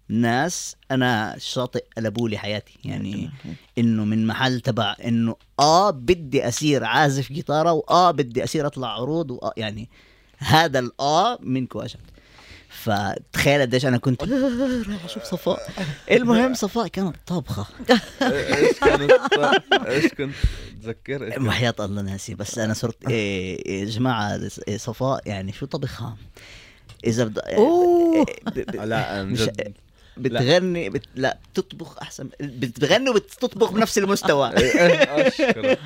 ناس 0.09 0.75
أنا 0.91 1.35
شاطئ 1.39 1.83
قلبوا 1.97 2.29
لي 2.29 2.37
حياتي 2.37 2.79
يعني 2.85 3.29
إنه 3.77 4.05
من 4.05 4.27
محل 4.27 4.59
تبع 4.61 4.95
إنه 5.05 5.35
آه 5.59 5.89
بدي 5.89 6.47
اصير 6.47 6.83
عازف 6.83 7.31
جيتارة 7.31 7.71
وآه 7.71 8.11
بدي 8.11 8.43
اصير 8.43 8.67
أطلع 8.67 8.87
عروض 8.87 9.31
وآه 9.31 9.53
يعني 9.57 9.89
هذا 10.37 10.79
الآه 10.79 11.37
منكم 11.41 11.79
اجت 11.79 11.97
فتخيل 12.69 13.61
قديش 13.61 13.85
أنا 13.85 13.97
كنت 13.97 14.23
رايح 14.23 15.05
أشوف 15.05 15.23
صفاء. 15.23 15.71
المهم 16.11 16.53
صفاء 16.53 16.87
كانت 16.87 17.15
طابخة. 17.27 17.65
إيش 18.21 18.79
كانت 18.79 19.11
إيش 19.87 20.13
كنت 20.13 20.33
تذكر؟ 20.83 21.43
وحياة 21.47 21.73
الله 21.79 22.01
ناسي 22.01 22.35
بس 22.35 22.57
أنا 22.59 22.73
صرت 22.73 23.07
إيه 23.09 23.65
إيه 23.65 23.79
يا 23.79 23.85
جماعة 23.85 24.39
إيه 24.67 24.77
صفاء 24.77 25.21
يعني 25.25 25.53
شو 25.53 25.65
طبخها 25.65 26.17
إذا 27.05 27.23
بد... 27.23 27.39
لا 28.75 29.05
عن 29.17 29.29
مش- 29.31 29.41
جد. 29.41 29.73
بتغني 30.17 30.89
بت... 30.89 31.03
لا 31.15 31.37
بتطبخ 31.53 31.97
أحسن 32.01 32.29
بتغني 32.39 33.09
وبتطبخ 33.09 33.71
بنفس 33.71 33.97
المستوى. 33.97 34.51
أشكرك. 34.55 35.79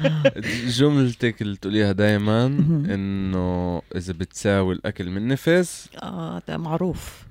جملتك 0.68 1.42
اللي 1.42 1.58
تقوليها 1.58 1.92
دائما 1.92 2.46
إنه 2.46 3.82
إذا 3.96 4.14
بتساوي 4.14 4.76
الأكل 4.76 5.10
من 5.10 5.28
نفس 5.28 5.90
آه 6.04 6.42
ده 6.48 6.58
معروف. 6.58 7.24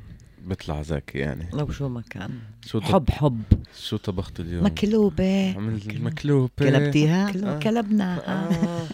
بيطلع 0.46 0.82
زكي 0.82 1.18
يعني. 1.18 1.48
لو 1.52 1.70
شو 1.70 1.88
ما 1.88 2.02
كان. 2.10 2.30
شو 2.66 2.78
طب... 2.78 2.84
حب 2.84 3.10
حب. 3.10 3.42
شو 3.80 3.96
طبخت 3.96 4.40
اليوم؟ 4.40 4.64
مكلوبة. 4.64 5.54
مكلوبة. 5.88 6.50
كلبتيها؟ 6.58 7.28
آه. 7.28 7.58
كلبنا. 7.58 8.22
آه. 8.26 8.86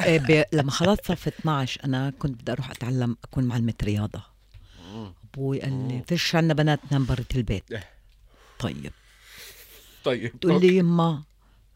إيه 0.04 0.18
ب... 0.18 0.44
لما 0.52 0.70
خلصت 0.70 1.06
صف 1.06 1.28
12 1.28 1.84
أنا 1.84 2.12
كنت 2.18 2.42
بدي 2.42 2.52
أروح 2.52 2.70
أتعلم 2.70 3.16
أكون 3.24 3.44
معلمة 3.44 3.74
رياضة. 3.82 4.29
أبوي 5.34 5.60
قال 5.60 5.88
لي 5.88 6.02
فيش 6.08 6.34
عنا 6.34 6.54
بنات 6.54 6.80
تنام 6.90 7.06
برة 7.06 7.26
البيت. 7.34 7.72
إيه. 7.72 7.84
طيب. 8.58 8.92
طيب 10.04 10.40
تقول 10.40 10.60
لي 10.60 10.76
يما 10.76 11.22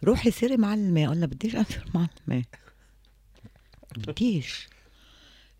روحي 0.04 0.30
صيري 0.30 0.56
معلمة 0.56 1.08
قلنا 1.08 1.26
بديش 1.26 1.56
أصير 1.56 1.86
معلمة 1.94 2.44
بديش. 3.96 4.68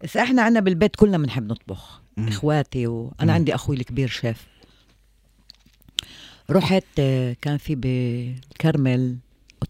بس 0.03 0.17
إحنا 0.17 0.43
عنا 0.43 0.61
بالبيت 0.61 0.97
كلنا 0.97 1.19
بنحب 1.19 1.53
نطبخ 1.53 2.01
إخواتي 2.19 2.87
وأنا 2.87 3.33
عندي 3.33 3.55
أخوي 3.55 3.77
الكبير 3.77 4.09
شيف. 4.09 4.47
رحت 6.51 6.85
آه، 6.99 7.37
كان 7.43 7.59
في 7.59 7.75
بكرمل. 7.77 9.17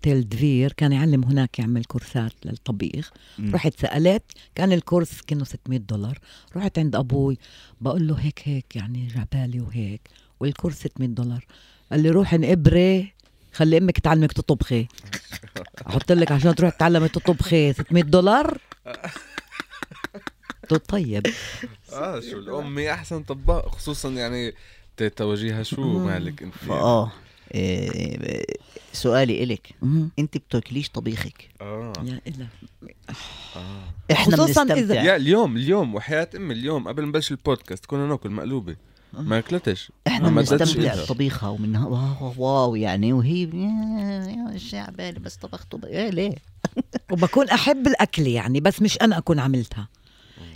اوتيل 0.07 0.29
دفير 0.29 0.73
كان 0.73 0.93
يعلم 0.93 1.25
هناك 1.25 1.59
يعمل 1.59 1.85
كورسات 1.85 2.33
للطبيخ. 2.45 3.11
مم. 3.39 3.55
رحت 3.55 3.81
سألت 3.81 4.23
كان 4.55 4.73
الكورس 4.73 5.21
كأنه 5.21 5.45
600 5.45 5.79
دولار. 5.79 6.19
رحت 6.57 6.79
عند 6.79 6.97
أبوي 6.97 7.39
بقول 7.81 8.09
له 8.09 8.15
هيك 8.15 8.41
هيك 8.45 8.77
يعني 8.77 9.07
جعبالي 9.07 9.61
وهيك. 9.61 10.01
والكورس 10.41 10.75
600 10.75 11.09
دولار. 11.09 11.47
قال 11.91 12.01
لي 12.01 12.11
روحي 12.11 12.37
انقبري 12.37 13.13
خلي 13.53 13.79
أمك 13.79 13.99
تعلمك 13.99 14.33
تطبخي. 14.33 14.87
أحط 15.89 16.13
لك 16.13 16.33
عشان 16.33 16.55
تروح 16.55 16.71
تتعلمي 16.71 17.09
تطبخي 17.09 17.73
600 17.73 18.03
دولار؟ 18.03 18.59
قلت 20.63 20.73
له 20.73 20.79
طيب. 20.79 21.27
آه 21.93 22.21
شو 22.21 22.39
الامي 22.39 22.93
أحسن 22.93 23.23
طباخ 23.23 23.75
خصوصا 23.75 24.11
يعني 24.11 24.55
تيتا 24.97 25.25
وجيها 25.25 25.63
شو 25.63 25.99
مالك 25.99 26.43
أنت؟ 26.43 26.55
يعني؟ 26.69 27.11
فاه 27.55 27.61
إيه 27.61 28.45
سؤالي 28.93 29.43
إلك. 29.43 29.75
أنت 30.19 30.37
بتاكليش 30.37 30.89
طبيخك. 30.89 31.49
آه. 31.61 31.93
يا 32.05 32.21
إله. 32.27 32.47
إحنا 34.13 34.37
خصوصاً 34.37 34.65
بنستمتع. 34.65 35.03
يا 35.03 35.17
اليوم 35.17 35.57
اليوم 35.57 35.95
وحياة 35.95 36.29
أمي 36.37 36.55
اليوم 36.55 36.89
قبل 36.89 37.03
ما 37.03 37.09
نبلش 37.09 37.31
البودكاست 37.31 37.87
كنا 37.87 38.07
ناكل 38.07 38.31
مقلوبة. 38.31 38.77
ما 39.13 39.39
أكلتش. 39.39 39.93
إحنا 40.07 40.29
بنستمتع. 40.29 41.03
بطبيخها 41.03 41.49
ومنها 41.49 41.87
واو, 41.87 42.35
واو 42.39 42.77
يعني 42.77 43.13
وهي 43.13 43.49
شعبالي 44.57 45.21
بس 45.21 45.37
طبخت 45.37 45.73
طبخ 45.73 45.85
إيه 45.89 46.11
ليه؟ 46.11 46.35
وبكون 47.13 47.49
أحب 47.49 47.87
الأكل 47.87 48.27
يعني 48.27 48.61
بس 48.61 48.83
مش 48.83 49.03
أنا 49.03 49.19
أكون 49.19 49.39
عملتها. 49.39 49.89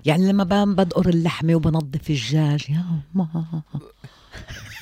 يعني 0.04 0.28
لما 0.28 0.64
بدقر 0.64 1.08
اللحمة 1.08 1.54
وبنظف 1.54 1.84
الدجاج 1.84 2.70
يا 2.70 2.84
ما 3.14 3.62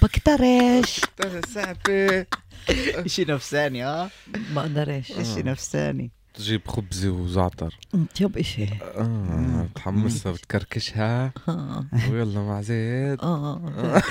بكترش 0.03 1.01
ترى 1.17 1.41
صعبة 1.55 2.27
إشي 3.07 3.25
نفساني 3.25 3.87
آه؟ 3.87 4.11
بقدرش 4.55 5.13
إشي 5.13 5.43
نفساني. 5.43 6.11
تجيب 6.35 6.69
خبزة 6.69 7.09
وزعتر. 7.11 7.75
طيب 8.21 8.39
إشي. 8.39 8.65
آه 8.83 9.69
تحمسها 9.75 10.33
بتكركشها. 10.33 11.33
آه. 11.49 11.85
ويلا 12.11 12.41
مع 12.41 12.61
زيت. 12.63 13.21
آه. 13.23 13.63
والله 13.65 14.03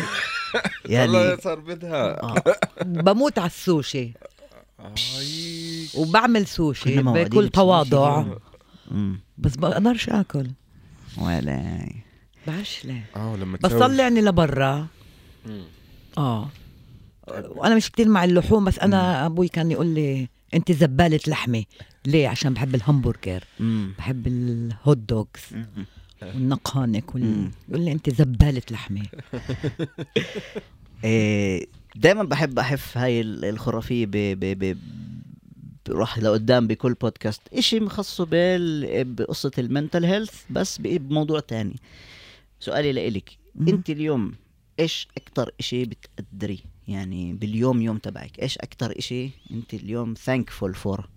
يعني 1.25 1.37
صار 1.41 1.59
بدها. 1.59 2.23
آه. 2.23 2.43
بموت 2.81 3.39
على 3.39 3.47
السوشي. 3.47 4.13
وبعمل 5.95 6.47
سوشي 6.47 7.01
بكل. 7.01 7.49
تواضع. 7.49 8.25
بس 9.37 9.55
بقدرش 9.55 10.09
آكل. 10.09 10.47
ولا. 11.17 11.89
بعرفش 12.47 12.85
ليه 12.85 13.05
آه 13.15 13.35
لما 13.35 13.57
بس 13.63 13.69
تسوي- 13.69 13.79
طلعني 13.79 14.21
لبرا. 14.21 14.87
آه 16.17 16.49
وأنا 17.27 17.75
مش 17.75 17.91
كتير 17.91 18.07
مع 18.09 18.23
اللحوم 18.23 18.65
بس 18.65 18.79
أنا 18.79 19.25
أبوي 19.25 19.47
كان 19.47 19.71
يقول 19.71 19.87
لي 19.87 20.27
أنت 20.53 20.71
زبالة 20.71 21.19
لحمة 21.27 21.63
ليه 22.05 22.27
عشان 22.27 22.53
بحب 22.53 22.75
الهمبرجر 22.75 23.43
مم. 23.59 23.93
بحب 23.97 24.27
ال 24.27 24.45
hot 24.45 24.97
dogs 24.97 25.27
مم. 25.51 25.85
والنقانق 26.21 27.15
وال... 27.15 27.23
مم. 27.25 27.51
يقول 27.69 27.81
لي 27.81 27.91
أنت 27.91 28.09
زبالة 28.09 28.61
لحمة 28.71 29.01
إيه، 31.03 31.67
دايما 31.95 32.23
بحب 32.23 32.59
أحف 32.59 32.97
هاي 32.97 33.21
ال- 33.21 33.45
الخرافية 33.45 34.05
ب 34.05 34.11
ب 34.11 34.39
ب 34.63 34.77
بروح 35.89 36.17
لقدام 36.19 36.67
بكل 36.67 36.93
بودكاست 36.93 37.41
إشي 37.53 37.79
مخصصه 37.79 38.25
بال 38.25 39.03
بقصة 39.03 39.51
ال 39.57 39.64
mental 39.64 40.05
health 40.05 40.43
بس 40.49 40.77
بموضوع 40.81 41.39
تاني 41.39 41.75
سؤالي 42.59 42.91
لإلك 42.91 43.37
مم. 43.55 43.67
أنت 43.67 43.89
اليوم 43.89 44.33
إيش 44.79 45.07
أكتر 45.17 45.51
إشي 45.59 45.85
بتقدري؟ 45.85 46.63
يعني 46.87 47.33
باليوم 47.33 47.81
يوم 47.81 47.97
تبعك 47.97 48.39
إيش 48.39 48.57
أكتر 48.57 48.99
إشي 48.99 49.29
أنت 49.51 49.73
اليوم 49.73 50.15
thankful 50.15 50.71
for 50.75 51.09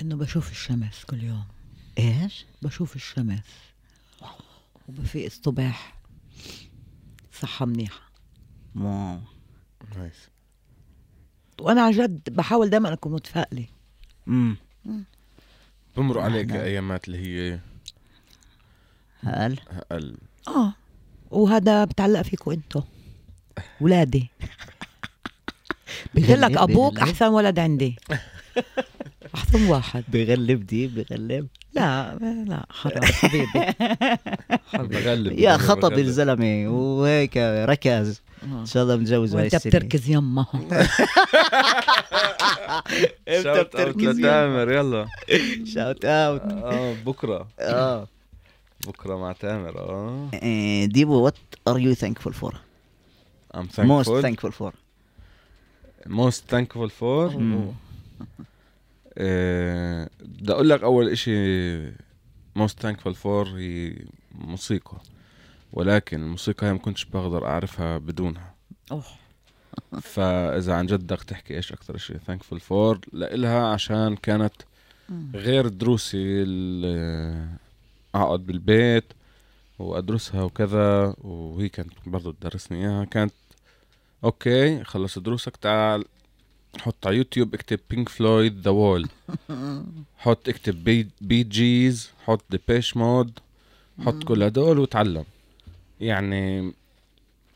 إنه 0.00 0.16
بشوف 0.16 0.50
الشمس 0.50 1.04
كل 1.04 1.22
يوم. 1.22 1.44
إيش؟ 1.98 2.44
بشوف 2.62 2.96
الشمس. 2.96 3.44
وبفيق 4.88 5.24
الصبح. 5.24 5.98
صحة 7.32 7.66
منيحة. 7.66 8.10
واو. 8.74 9.20
نايس. 9.96 10.28
وأنا 11.60 11.82
عن 11.82 11.90
جد 11.90 12.30
بحاول 12.30 12.70
دائما 12.70 12.92
أكون 12.92 13.12
متفائلة. 13.12 13.66
امم 14.28 14.56
بمرق 15.96 16.22
عليك 16.22 16.46
نعم. 16.46 16.60
ايامات 16.60 17.08
اللي 17.08 17.18
هي 17.18 17.60
هل؟ 19.20 19.60
ال... 19.92 20.18
آه. 20.48 20.74
وهذا 21.30 21.84
بتعلق 21.84 22.22
فيكم 22.22 22.50
أنتو. 22.50 22.82
ولادي. 23.80 24.30
بقول 26.14 26.40
لك 26.40 26.50
بغلب. 26.52 26.98
أحسن 26.98 27.26
ولد 27.28 27.58
عندي. 27.58 27.96
أحسن 29.34 29.64
واحد. 29.68 30.04
بغلب 30.08 30.66
دي 30.66 30.86
بغلب. 30.86 31.46
لا 31.74 32.14
لا 32.48 32.66
حرام 32.80 33.04
حبيبي. 33.04 33.74
بغلب 34.74 35.38
يا 35.38 35.56
خطب. 35.56 35.98
الزلمة. 35.98 36.68
وهيك 36.68 37.36
ركز. 37.36 38.20
آه. 38.42 38.60
إن 38.60 38.66
شاء 38.66 38.82
الله 38.82 38.96
متجوز 38.96 39.34
هاي 39.34 39.42
وأنت 39.42 39.54
السنة. 39.54 39.70
بتركز 39.70 40.10
يمها 40.10 40.46
انت 40.54 40.86
شوت 43.42 43.46
اوت 43.46 43.66
بتركز 43.66 44.18
يلا. 44.18 45.06
شاوت 45.74 46.04
اوت 46.04 46.42
آه 46.42 46.94
بكرة. 47.06 47.48
آه. 47.60 48.08
بكرة 48.86 49.16
مع 49.16 49.32
تامر 49.32 49.78
آه. 49.78 50.28
إيه، 50.34 50.84
ديبو 50.86 51.20
وات 51.24 51.34
ار 51.68 51.78
يو 51.78 51.94
ثانكفul 51.94 52.30
فور 52.32 52.54
I'm 53.56 53.78
موست 53.78 54.10
thankful 54.10 54.22
ثانكفul 54.22 54.50
فور 54.50 54.72
most 56.08 56.40
thankful 56.52 56.90
for? 57.00 57.36
مم. 57.36 57.72
آه، 59.18 60.10
بدي 60.20 60.52
أقول 60.52 60.68
لك 60.68 60.82
أول 60.82 61.08
إشي 61.08 61.90
most 62.58 62.74
thankful 62.84 63.14
for 63.24 63.46
هي 63.56 63.96
موسيقى. 64.34 64.96
ولكن 65.72 66.22
الموسيقى 66.22 66.66
هي 66.66 66.72
ما 66.72 66.78
كنتش 66.78 67.04
بقدر 67.04 67.46
أعرفها 67.46 67.98
بدونها. 67.98 68.54
أوه. 68.92 69.04
فإذا 70.12 70.74
عن 70.74 70.86
جد 70.86 71.00
بدك 71.00 71.22
تحكي 71.22 71.56
إيش 71.56 71.72
أكثر 71.72 71.96
شيء 71.96 72.16
thankful 72.16 72.58
for 72.58 72.98
لإلها 73.12 73.66
عشان 73.66 74.16
كانت 74.16 74.52
غير 75.34 75.68
دروسي 75.68 76.16
ال- 76.42 77.48
أقعد 78.22 78.46
بالبيت 78.46 79.04
وأدرسها 79.78 80.42
وكذا 80.42 81.14
وهي 81.18 81.68
كانت 81.68 81.92
برضو 82.06 82.30
تدرسني 82.30 82.78
إياها. 82.78 83.04
كانت 83.04 83.32
okay 84.24 84.84
خلص 84.84 85.18
دروسك 85.18 85.56
تعال 85.56 86.04
حط 86.80 87.06
على 87.06 87.16
يوتيوب 87.16 87.54
اكتب 87.54 87.80
بينك 87.90 88.08
فلويد 88.08 88.60
The 88.60 88.70
Wall 88.70 89.08
حط 90.18 90.48
اكتب 90.48 90.84
بي, 90.84 91.08
بي 91.20 91.42
جيز 91.42 92.10
حط 92.24 92.44
ديبيش 92.50 92.96
مود 92.96 93.38
حط 94.06 94.24
كل 94.24 94.42
هدول 94.42 94.78
وتعلم. 94.78 95.24
يعني 96.00 96.72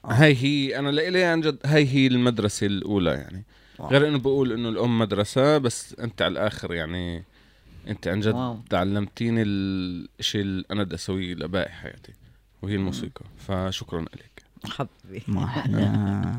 هاي 0.04 0.36
هي 0.36 0.78
أنا 0.78 0.88
لإلي 0.88 1.24
عن 1.24 1.40
جد 1.40 1.58
هاي 1.64 1.86
هي 1.88 2.06
المدرسة 2.06 2.66
الأولى 2.66 3.10
يعني. 3.10 3.44
غير 3.80 4.08
إنه 4.08 4.18
بقول 4.18 4.52
إنه 4.52 4.68
الأم 4.68 4.98
مدرسة 4.98 5.58
بس 5.58 5.94
أنت 6.00 6.22
على 6.22 6.32
الآخر 6.32 6.74
يعني 6.74 7.24
أنت 7.88 8.08
عن 8.08 8.20
جد 8.20 8.34
wow. 8.34 8.58
تعلمتيني 8.70 9.42
الشيء 9.42 10.40
اللي 10.40 10.64
أنا 10.70 10.82
بدي 10.82 10.94
أسويه 10.94 11.34
لباقي 11.34 11.72
حياتي 11.72 12.12
وهي 12.62 12.74
الموسيقى. 12.74 13.24
فشكرا 13.38 14.02
لك. 14.02 14.42
حبيبي. 14.64 15.24
ما 15.28 15.44
أحلى 15.44 16.38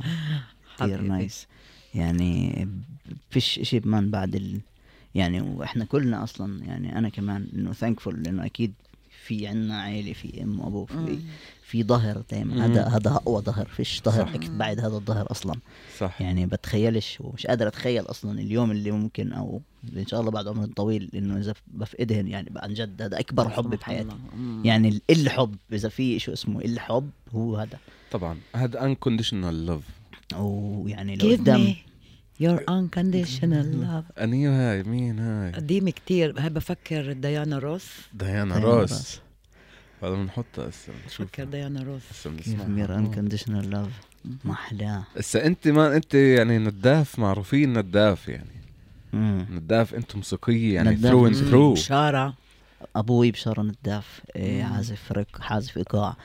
كثير. 0.79 1.01
نايس 1.01 1.47
يعني 1.95 2.67
فيش 3.29 3.59
إشي 3.59 3.79
بمان 3.79 4.11
بعد 4.11 4.35
ال... 4.35 4.59
يعني 5.15 5.41
وإحنا 5.41 5.85
كلنا 5.85 6.23
أصلا 6.23 6.63
يعني 6.63 6.97
أنا 6.97 7.09
كمان 7.09 7.47
إنه 7.53 7.73
ثانكفul 7.73 8.07
لأنه 8.07 8.45
أكيد 8.45 8.73
في 9.25 9.47
عنا 9.47 9.81
عيلة 9.81 10.13
في 10.13 10.43
أم 10.43 10.59
وأبو 10.59 10.85
في 10.85 11.19
في 11.63 11.83
ظهر 11.83 12.23
دايما 12.31 12.53
مم. 12.55 12.61
هذا 12.61 12.83
هذا 12.87 13.11
أقوى 13.11 13.41
ظهر 13.41 13.65
فيش 13.65 14.01
ظهر 14.05 14.39
بعد 14.49 14.79
هذا 14.79 14.95
الظهر 14.95 15.31
أصلا. 15.31 15.55
صح. 15.99 16.21
يعني 16.21 16.45
بتخيلش 16.45 17.17
ومش 17.21 17.47
قادر 17.47 17.67
أتخيل 17.67 18.03
أصلا 18.05 18.39
اليوم 18.39 18.71
اللي 18.71 18.91
ممكن 18.91 19.33
أو 19.33 19.61
إن 19.97 20.07
شاء 20.07 20.19
الله 20.19 20.31
بعد 20.31 20.47
عمر 20.47 20.65
طويل 20.65 21.09
إنه 21.15 21.37
إذا 21.37 21.53
بفقدهن 21.67 22.27
يعني 22.27 22.51
عن 22.55 22.73
جد 22.73 23.01
هذا 23.01 23.19
أكبر 23.19 23.49
حب 23.49 23.69
بحياتي 23.69 24.09
يعني 24.63 24.87
ال- 24.89 25.01
الحب؟ 25.09 25.55
إذا 25.73 25.89
في 25.89 26.19
شو 26.19 26.33
اسمه 26.33 26.59
الحب؟ 26.61 27.09
هو 27.35 27.55
هذا. 27.57 27.77
طبعا. 28.11 28.37
هذا 28.55 28.93
unconditional 28.95 29.69
love. 29.69 30.35
ويعني 30.39 31.17
Give 31.19 31.23
لقدام 31.23 31.75
your 32.41 32.59
unconditional 32.69 33.65
love. 33.85 34.21
انيو 34.21 34.51
هاي 34.51 34.83
مين 34.83 35.19
هاي؟ 35.19 35.51
قديم 35.51 35.89
كتير 35.89 36.39
هاي 36.39 36.49
بفكر 36.49 37.13
ديانا 37.13 37.59
روس. 37.59 37.85
ديانا 38.13 38.57
روس. 38.59 39.19
هذا 40.03 40.13
بنحطها 40.15 40.69
هسه 40.69 40.93
نشوف 41.07 41.21
بفكر 41.27 41.43
ديانا 41.43 41.83
روس. 41.83 42.01
هسه 42.11 42.29
كيف 42.29 42.47
بنسمعها. 42.47 42.67
مير 42.67 42.95
انكونديشنال 42.95 43.69
لاف 43.69 43.89
ما 44.45 44.51
احلاه 44.53 45.03
هسه 45.17 45.45
أنت 45.45 45.67
ما 45.67 45.95
أنت 45.95 46.13
يعني 46.13 46.57
نداف 46.57 47.19
معروفين 47.19 47.77
نداف 47.79 48.27
يعني. 48.29 48.61
مم. 49.13 49.45
نداف 49.51 49.93
انت 49.93 50.15
موسيقيه 50.15 50.75
يعني. 50.75 50.95
ثرو 50.97 51.27
اند. 51.27 51.35
ثرو 51.35 51.73
بشارة 51.73 52.33
أبوي 52.95 53.31
بشارة 53.31 53.61
نداف 53.61 54.21
إيه 54.35 54.63
عازف 54.63 55.11
رك 55.11 55.41
حازف 55.41 55.77
إيقاع. 55.77 56.15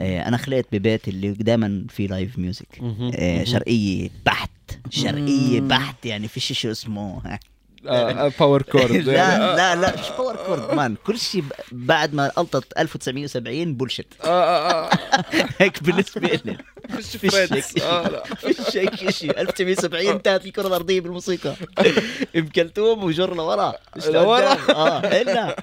إيه 0.00 0.28
أنا 0.28 0.36
خلقت 0.36 0.66
ببيت 0.72 1.08
اللي 1.08 1.32
دائما 1.32 1.86
في 1.88 2.06
live 2.06 2.38
music 2.38 2.78
إيه 3.14 3.44
شرقية 3.44 4.10
بحت 4.26 4.50
شرقية 4.90 5.60
بحت 5.60 6.06
يعني 6.06 6.28
فيش 6.28 6.52
شيء 6.52 6.70
اسمه 6.70 7.38
power 8.40 8.62
chord 8.62 8.90
لا 9.08 9.56
لا 9.56 9.74
لا 9.76 9.94
مش 10.00 10.08
power 10.18 10.36
chord 10.46 10.74
man 10.74 10.96
كل 11.06 11.18
شيء 11.18 11.44
بعد 11.72 12.14
ما 12.14 12.28
قلطت 12.28 12.78
1970 12.78 13.74
bullshit 13.74 14.06
هيك 15.60 15.82
بالنسبة 15.82 16.20
لي 16.28 16.56
فيش 16.96 17.16
فيش 17.16 17.30
friends. 17.34 17.54
هيك 17.54 17.82
آه، 17.82 18.08
لا. 18.08 18.24
فيش 18.52 18.76
هيك 18.76 19.10
شيء 19.10 19.40
1970 19.40 20.06
انتهت 20.06 20.46
الكرة 20.46 20.66
الأرضية 20.66 21.00
بالموسيقى. 21.00 21.54
ام 22.36 22.48
كلثوم 22.48 23.04
وجر 23.04 23.34
لورا. 23.34 23.74
لورا. 24.06 24.56
آه 24.74 24.98
الا 24.98 25.56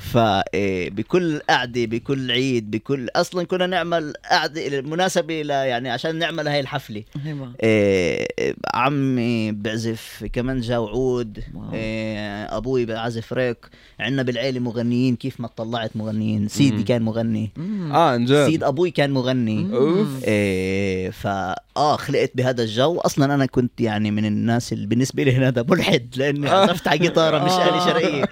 فبكل 0.00 1.40
قعدة 1.50 1.84
بكل 1.84 2.30
عيد 2.30 2.70
بكل 2.70 3.08
أصلا 3.16 3.44
كنا 3.44 3.66
نعمل 3.66 4.12
قعدة 4.30 4.80
مناسبة 4.80 5.42
ل 5.42 5.50
يعني 5.50 5.90
عشان 5.90 6.16
نعمل 6.18 6.48
هاي 6.48 6.60
الحفلة. 6.60 7.02
أيوه. 7.26 7.52
إيه 7.62 8.54
عمي 8.74 9.52
بعزف 9.52 10.24
كمانجا 10.32 10.78
وعود 10.78 11.38
wow. 11.54 11.74
إيه 11.74 12.56
أبوي 12.56 12.86
بعزف 12.86 13.32
ريك. 13.32 13.58
عندنا 14.00 14.22
بالعيلة 14.22 14.60
مغنيين 14.60 15.16
كيف 15.16 15.40
ما 15.40 15.48
طلعت 15.48 15.96
مغنيين. 15.96 16.48
سيدي 16.48 16.76
مم. 16.76 16.84
كان 16.84 17.02
مغني. 17.02 17.50
آه 17.92 18.10
عن 18.10 18.24
جد. 18.24 18.46
سيد 18.46 18.64
أبوي 18.64 18.90
كان 18.90 19.10
مغني. 19.10 19.74
اوف 19.74 20.24
إيه 20.24 21.10
فا 21.10 21.54
آه 21.80 21.96
خلقت 21.96 22.32
بهذا 22.34 22.62
الجو. 22.62 22.98
أصلا 22.98 23.34
أنا 23.34 23.46
كنت 23.46 23.80
يعني 23.80 24.10
من 24.10 24.24
الناس 24.24 24.72
اللي 24.72 24.86
بالنسبة 24.86 25.22
لي 25.22 25.32
هذا 25.36 25.62
ملحد 25.68 26.14
لأني 26.16 26.48
عزفت 26.48 26.88
على 26.88 26.98
جيتاره 26.98 27.44
مش 27.44 27.52
آلة 27.52 27.84
شرقية. 27.84 28.24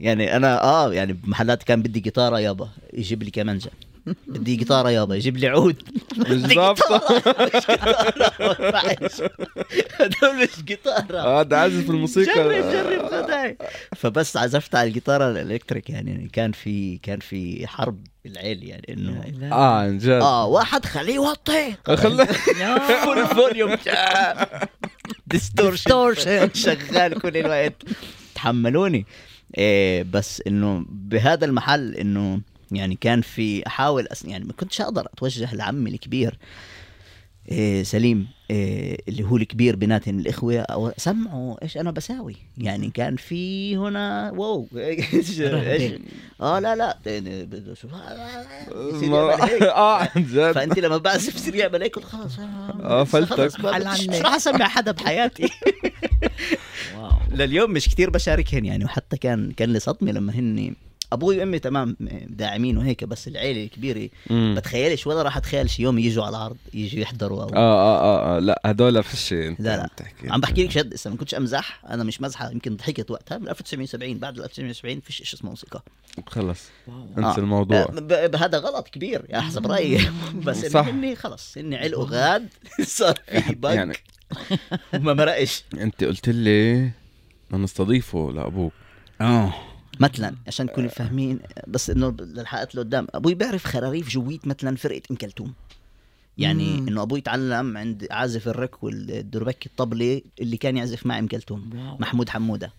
يعني 0.00 0.36
أنا 0.36 0.62
آه 0.62 0.92
يعني 0.92 1.12
بمحلات 1.12 1.62
كان 1.62 1.82
بدي 1.82 2.00
جيتارة 2.00 2.40
يابا 2.40 2.68
يجيب 2.92 3.22
لي 3.22 3.30
كمانجا 3.30 3.70
بدي 4.26 4.56
جيتارة 4.56 4.90
يابا 4.90 5.14
يجيب 5.14 5.36
لي 5.36 5.48
عود. 5.48 5.82
مش 6.18 6.36
ظابطه 6.54 7.02
مش 10.42 10.64
جيتارة 10.64 11.18
آه 11.18 11.42
ده 11.42 11.58
عازف 11.60 11.90
الموسيقى. 11.90 12.34
جرب 12.34 12.72
جرب 12.72 13.06
خداي 13.06 13.58
فبس 13.96 14.36
عزفت 14.36 14.74
على 14.74 14.88
الجيتارة 14.88 15.30
الإلكتريك 15.30 15.90
يعني 15.90 16.28
كان 16.32 16.52
في 16.52 16.98
كان 16.98 17.18
في 17.20 17.66
حرب 17.66 18.04
بالعيل 18.24 18.64
يعني 18.64 18.86
إنه 18.92 19.52
آه 19.52 19.78
عن 19.80 19.98
جد. 19.98 20.08
آه 20.08 20.46
واحد 20.46 20.84
خليه 20.84 21.14
يوطي. 21.14 21.74
خلي 21.86 22.26
full 23.04 23.26
volume 23.26 23.76
distortion 25.26 26.50
شغال 26.54 27.20
كل 27.20 27.36
الوقت. 27.36 27.82
تحملوني. 28.34 29.06
إيه 29.58 30.02
بس 30.02 30.42
إنه 30.46 30.84
بهذا 30.88 31.44
المحل 31.44 31.94
إنه 31.94 32.40
يعني 32.72 32.94
كان 33.00 33.20
في 33.20 33.66
أحاول 33.66 34.06
أس... 34.06 34.24
يعني 34.24 34.44
ما 34.44 34.52
كنتش 34.52 34.80
أقدر 34.80 35.06
أتوجه 35.14 35.54
لعمي 35.54 35.90
الكبير 35.90 36.38
إيه 37.50 37.82
سليم 37.82 38.28
إيه 38.50 38.98
اللي 39.08 39.24
هو 39.24 39.36
الكبير 39.36 39.76
بيناتن 39.76 40.18
الإخوة 40.20 40.58
أو 40.60 40.92
سمعوا 40.96 41.62
إيش 41.62 41.76
أنا 41.76 41.90
بساوي. 41.90 42.36
يعني 42.58 42.90
كان 42.90 43.16
في 43.16 43.76
هنا 43.76 44.32
wow 44.36 44.68
إيش 44.76 45.40
إيش 45.40 45.92
آه 46.40 46.58
لا 46.58 46.76
لا 46.76 46.98
شوف 47.74 47.90
يصير 48.94 49.10
يعمل 49.12 49.42
هيك. 49.42 49.62
آه 49.82 49.96
عن 49.96 50.08
جد. 50.16 50.52
فانت 50.52 50.78
لما 50.78 50.96
بعزف 50.96 51.34
يصير 51.36 51.54
يعمل 51.54 51.82
هيك 51.82 51.98
خلاص 51.98 52.38
آه، 52.38 53.04
فلتك. 53.04 53.60
مش 53.64 54.08
راح 54.08 54.34
أسمع 54.34 54.68
حدا 54.68 54.92
بحياتي؟ 54.92 55.48
لليوم 57.30 57.70
مش 57.70 57.88
كتير 57.88 58.10
بشاركهن 58.10 58.64
يعني 58.64 58.84
وحتى 58.84 59.16
كان 59.16 59.52
كان 59.52 59.72
لي 59.72 59.80
صدمه 59.80 60.12
لما 60.12 60.32
هن 60.32 60.74
أبوي 61.16 61.38
وأمي 61.38 61.58
تمام 61.58 61.96
داعمين 62.28 62.78
وهيك 62.78 63.04
بس 63.04 63.28
العيلة 63.28 63.64
الكبيرة. 63.64 64.08
بتخيلش 64.30 65.06
ولا 65.06 65.22
راح 65.22 65.36
أتخيل 65.36 65.70
شي 65.70 65.82
يوم 65.82 65.98
يجوا 65.98 66.24
على 66.24 66.36
العرض 66.36 66.56
يجوا 66.74 67.00
يحضروا 67.00 67.42
أو 67.42 67.48
آه 67.48 67.56
آه 67.56 68.00
آه 68.00 68.36
آه. 68.36 68.38
لا 68.38 68.60
هدول 68.64 68.96
أنت 69.32 69.60
لا، 69.60 69.76
لا. 70.24 70.32
عم 70.32 70.40
بحكي 70.40 70.64
لك 70.64 70.78
جد 70.78 70.94
هسه 70.94 71.10
ما 71.10 71.16
كنتش 71.16 71.34
أمزح 71.34 71.80
أنا 71.90 72.04
مش 72.04 72.20
مزحة 72.20 72.50
يمكن 72.50 72.76
ضحكت 72.76 73.10
وقتها 73.10 73.38
من 73.38 73.48
1970 73.48 74.18
بعد 74.18 74.38
1970 74.38 75.00
فيش 75.00 75.16
شيء 75.16 75.34
اسمه 75.38 75.50
موسيقى. 75.50 75.82
خلص. 76.26 76.60
أنسى 77.18 77.28
آه. 77.28 77.38
الموضوع. 77.38 77.78
آه، 77.80 77.86
ب- 77.86 78.36
هذا 78.36 78.58
غلط 78.58 78.88
كبير 78.88 79.24
يا 79.30 79.40
حسب 79.40 79.66
رأيي. 79.66 79.98
بس 80.46 80.66
صح. 80.66 80.86
هني 80.88 81.16
خلص 81.16 81.58
هني 81.58 81.76
علقوا 81.76 82.06
غاد 82.10 82.48
صار 82.98 83.14
في 83.46 83.54
بق 83.54 83.70
يعني 83.74 83.94
وما 84.94 85.14
مرقش. 85.14 85.64
أنت 85.74 86.04
قلت 86.04 86.28
لي 86.28 86.90
بدنا 87.50 87.64
نستضيفه 87.64 88.32
لأبوك. 88.34 88.72
آه. 89.20 89.54
مثلا 90.00 90.34
عشان 90.46 90.66
نكون 90.66 90.88
فاهمين 90.88 91.38
بس 91.68 91.90
إنه 91.90 92.16
للحلقات 92.20 92.70
اللي 92.70 92.82
قدام 92.82 93.06
أبوي 93.14 93.34
بيعرف 93.34 93.64
خراريف 93.64 94.08
جويت 94.08 94.46
مثلا 94.46 94.76
فرقة 94.76 95.02
أم 95.10 95.16
كلثوم. 95.16 95.54
يعني. 96.38 96.78
إنه 96.78 97.02
أبوي 97.02 97.20
تعلم 97.20 97.76
عند 97.76 98.06
عازف 98.10 98.48
الرك 98.48 98.84
والدربكي 98.84 99.68
الطبلي 99.68 100.24
اللي 100.40 100.56
كان 100.56 100.76
يعزف 100.76 101.06
مع 101.06 101.18
أم 101.18 101.26
كلثوم. 101.26 101.70
محمود 102.00 102.28
حمودة. 102.28 102.72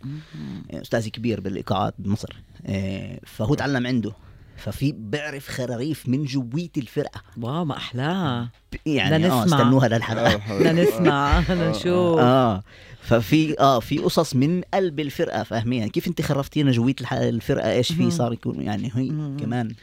أستاذ 0.71 1.07
كبير 1.07 1.41
بالإيقاعات 1.41 1.93
بمصر. 1.99 2.35
آه، 2.65 3.19
فهو 3.25 3.55
تعلم 3.55 3.87
عنده. 3.87 4.11
ففي 4.57 4.91
بيعرف 4.91 5.47
خراريف 5.49 6.09
من 6.09 6.25
جويت 6.25 6.77
الفرقة. 6.77 7.21
wow 7.41 7.65
ما 7.65 7.77
أحلاه. 7.77 8.49
يعني 8.85 9.17
بدنا 9.17 9.41
آه 9.41 9.45
نسمع. 9.45 9.57
استنوها 9.57 9.87
للحلقة. 9.87 10.35
بدنا 10.59 10.83
نسمع. 10.83 11.39
بدنا 11.49 11.69
نشوف. 11.69 12.19
آه 12.19 12.63
ففي 13.01 13.59
آه 13.59 13.79
في 13.79 13.97
قصص 13.97 14.35
من 14.35 14.61
قلب 14.73 14.99
الفرقة 14.99 15.43
فاهمين؟ 15.43 15.79
يعني 15.79 15.91
كيف 15.91 16.07
أنت 16.07 16.21
خرفتينا 16.21 16.71
جويت 16.71 17.01
الح- 17.01 17.13
الفرقة؟ 17.13 17.71
إيش 17.71 17.91
في 17.91 18.11
صار 18.11 18.33
يكون؟ 18.33 18.61
يعني 18.61 18.91
هي. 18.95 19.07
كمان. 19.39 19.75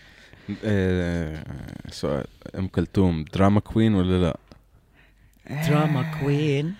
آه، 0.65 1.45
سؤال. 1.91 2.25
أم 2.59 2.67
كلثوم 2.69 3.25
drama 3.35 3.61
queen 3.61 3.95
ولا 3.95 4.21
لا؟ 4.23 4.37
drama 5.69 6.15
queen 6.21 6.75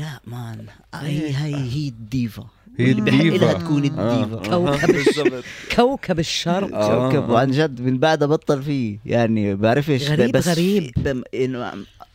لا 0.00 0.20
man. 0.26 0.66
هي 0.94 1.28
هي 1.36 1.54
هي 1.56 1.88
الديفا. 1.88 2.46
هي 2.78 2.90
الديفا. 2.90 3.44
لها 3.44 3.52
تكون 3.52 3.84
آه. 3.98 4.14
الديفا 4.24 4.50
كوكب 4.50 4.90
الشرق 4.94 5.42
كوكب 5.76 6.18
الشرق 6.18 6.74
آه. 6.74 7.10
كوكب 7.12 7.28
وعن 7.30 7.50
جد 7.50 7.80
من 7.80 7.98
بعدها 7.98 8.28
بطل 8.28 8.62
فيه 8.62 8.98
يعني 9.06 9.54
بعرفش 9.54 10.10
غريب 10.10 10.32
بس 10.32 10.48
غريب. 10.48 10.92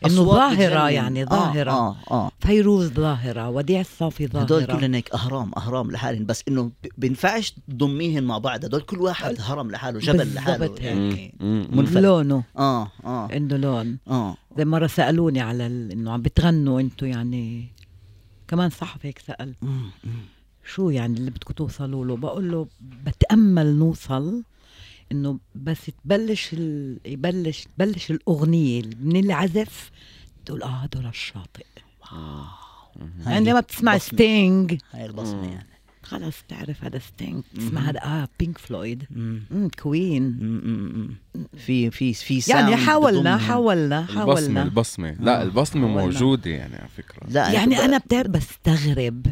إنه 0.06 0.22
ظاهرة 0.24 0.54
بتجنن. 0.84 0.94
يعني، 0.94 1.24
ظاهرة. 1.24 1.70
آه 1.70 1.96
آه, 2.10 2.14
آه. 2.14 2.30
فيروز 2.40 2.92
ظاهرة 2.92 3.48
وديع 3.48 3.80
الصافي 3.80 4.24
هدول 4.26 4.46
ظاهرة 4.46 4.76
كلهم 4.78 4.94
هيك 4.94 5.14
أهرام 5.14 5.50
أهرام 5.56 5.90
لحالهم 5.90 6.26
بس 6.26 6.42
إنه 6.48 6.70
بينفعش 6.98 7.54
تضميهم 7.70 8.24
مع 8.24 8.38
بعض 8.38 8.64
هدول 8.64 8.80
كل 8.80 8.98
واحد 8.98 9.36
هرم 9.40 9.70
لحاله 9.70 9.98
جبل 9.98 10.18
بالضبط 10.18 10.36
لحاله 10.36 10.66
هيك. 10.66 10.82
يعني. 10.82 11.32
منفرد 11.72 12.02
لونه 12.02 12.44
آه 12.58 12.88
آه 13.04 13.28
عنده 13.32 13.56
لون 13.56 13.98
آه 14.08 14.36
زي 14.58 14.64
مرة 14.64 14.86
سألوني 14.86 15.40
على. 15.40 15.66
إنه 15.66 16.12
عم 16.12 16.22
بتغنوا 16.22 16.80
أنتوا 16.80 17.08
يعني 17.08 17.68
كمان 18.48 18.70
صحفي 18.70 19.08
هيك 19.08 19.18
مم. 19.62 19.90
شو 20.66 20.90
يعني 20.90 21.18
اللي 21.18 21.30
بدكم 21.30 21.54
توصلوا 21.54 22.04
له؟ 22.04 22.16
بقول 22.16 22.52
له 22.52 22.66
بتأمل 23.06 23.66
نوصل 23.66 24.42
إنه 25.12 25.38
بس 25.54 25.90
تبلش 26.04 26.50
ال... 26.52 26.98
يبلش 27.06 27.64
تبلش 27.64 28.10
الأغنية 28.10 28.82
من 29.00 29.16
اللي 29.16 29.32
عزف 29.32 29.90
تقول 30.46 30.62
آه 30.62 30.66
هدول 30.66 31.06
الشاطئ. 31.06 31.66
هاي 32.04 33.32
يعني 33.32 33.50
لما 33.50 33.60
بتسمع 33.60 33.96
بصمة. 33.96 34.16
ستينج 34.16 34.78
هاي 34.92 35.06
البصمة 35.06 35.48
يعني. 35.52 35.68
خلص 36.02 36.36
بتعرف 36.46 36.84
هذا 36.84 36.98
ستينج 36.98 37.42
بتسمع 37.54 37.80
هذا 37.80 38.00
آه 38.04 38.28
بينك 38.40 38.58
فلويد 38.58 39.04
كوين. 39.82 40.38
في 41.56 41.90
في 41.90 42.14
في 42.14 42.42
يعني 42.48 42.76
حاولنا. 42.76 43.38
حاولنا 43.38 44.06
حاولنا. 44.06 44.62
البصمة. 44.62 45.16
لا 45.20 45.40
آه. 45.40 45.42
البصمة 45.42 45.88
حاولنا. 45.88 46.04
موجودة 46.04 46.50
يعني 46.50 46.76
على 46.76 46.88
فكرة. 46.88 47.26
لا 47.30 47.52
يعني 47.52 47.78
أنا 47.84 47.98
بتعرف 47.98 48.28
بستغرب. 48.28 49.26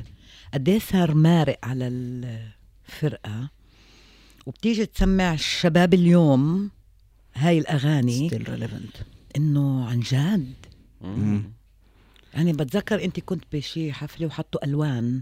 قد 0.55 0.69
إيه 0.69 0.79
صار 0.79 1.15
مارق 1.15 1.59
على 1.63 1.89
الفرقة؟ 1.89 3.51
وبتيجي 4.47 4.87
تسمع 4.87 5.35
الشباب 5.35 5.95
اليوم 5.95 6.71
هاي 7.35 7.59
الأغاني 7.59 8.31
still 8.31 8.47
relevant. 8.47 9.03
إنه 9.37 9.89
عن 9.89 10.01
جد. 10.01 10.55
مم. 11.01 11.43
يعني 12.35 12.53
بتذكر 12.53 13.05
أنت 13.05 13.21
كنت 13.21 13.45
بشي 13.53 13.93
حفلة 13.93 14.27
وحطوا 14.27 14.65
ألوان. 14.65 15.21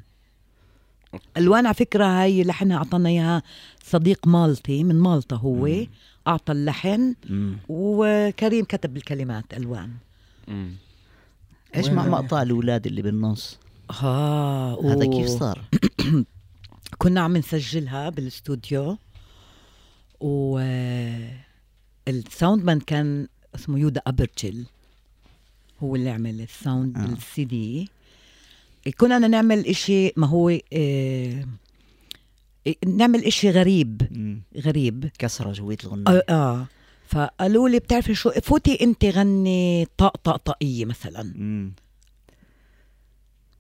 ألوان 1.37 1.67
على 1.67 1.75
فكرة 1.75 2.05
هاي 2.05 2.45
لحنها 2.45 2.77
أعطانا 2.77 3.09
إياها 3.09 3.43
صديق 3.85 4.27
مالطي 4.27 4.85
من 4.85 4.97
مالطا 4.97 5.37
هو 5.37 5.87
أعطى 6.27 6.53
اللحن 6.53 7.15
مم. 7.31 7.57
وكريم 7.69 8.65
كتب 8.65 8.97
الكلمات 8.97 9.45
ألوان. 9.55 9.91
مم. 10.49 10.73
إيش 11.77 11.89
مع 11.89 12.07
مقطع 12.09 12.43
الأولاد 12.43 12.87
اللي 12.87 13.03
بالنص؟ 13.03 13.59
آه 14.03 14.93
هذا 14.93 15.07
و- 15.07 15.11
كيف 15.11 15.29
صار 15.29 15.65
كنا 16.99 17.21
عم 17.21 17.37
نسجلها 17.37 18.09
بالاستوديو 18.09 18.97
و 20.21 20.59
ال 22.09 22.18
sound 22.18 22.65
man 22.65 22.81
كان 22.81 23.29
اسمه 23.55 23.79
يودا 23.79 24.03
ابرجل 24.07 24.65
هو 25.83 25.97
اللي 25.97 26.11
عمل 26.11 26.41
ال 26.41 26.50
sound 26.50 26.97
آه. 26.99 27.07
بالسي 27.07 27.45
دي 27.45 27.89
كنا 28.99 29.17
بدنا 29.17 29.29
نعمل 29.29 29.67
إشي 29.67 30.13
ما 30.17 30.27
هو 30.27 30.59
آه 30.73 31.45
نعمل 32.87 33.25
إشي 33.25 33.51
غريب 33.51 34.03
مم. 34.11 34.43
غريب 34.61 35.11
كسرة 35.19 35.53
جويت 35.53 35.85
الغنية 35.85 36.05
آه, 36.09 36.23
آه. 36.29 36.67
فقالوا 37.09 37.69
لي 37.69 37.79
بتعرفي 37.79 38.15
شو 38.15 38.31
فوتي 38.31 38.79
أنت 38.85 39.05
غني 39.05 39.87
طق 39.99 40.17
طق 40.25 40.37
طقية 40.37 40.85
مثلا 40.85 41.23
مم. 41.37 41.73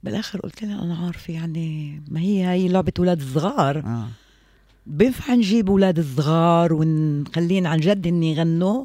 بالآخر 0.02 0.40
قلت 0.40 0.62
لها 0.62 0.82
أنا 0.82 0.96
عارفة 0.96 1.32
يعني 1.34 2.02
ما 2.08 2.20
هي 2.20 2.46
هي 2.46 2.68
لعبة 2.68 2.92
أولاد 2.98 3.22
صغار. 3.22 3.78
آه. 3.78 4.08
بينفع 4.86 5.34
نجيب 5.34 5.70
أولاد 5.70 6.00
صغار 6.16 6.72
ونخلين 6.72 7.66
عن 7.66 7.80
جد 7.80 8.06
ان 8.06 8.22
يغنوا؟ 8.22 8.84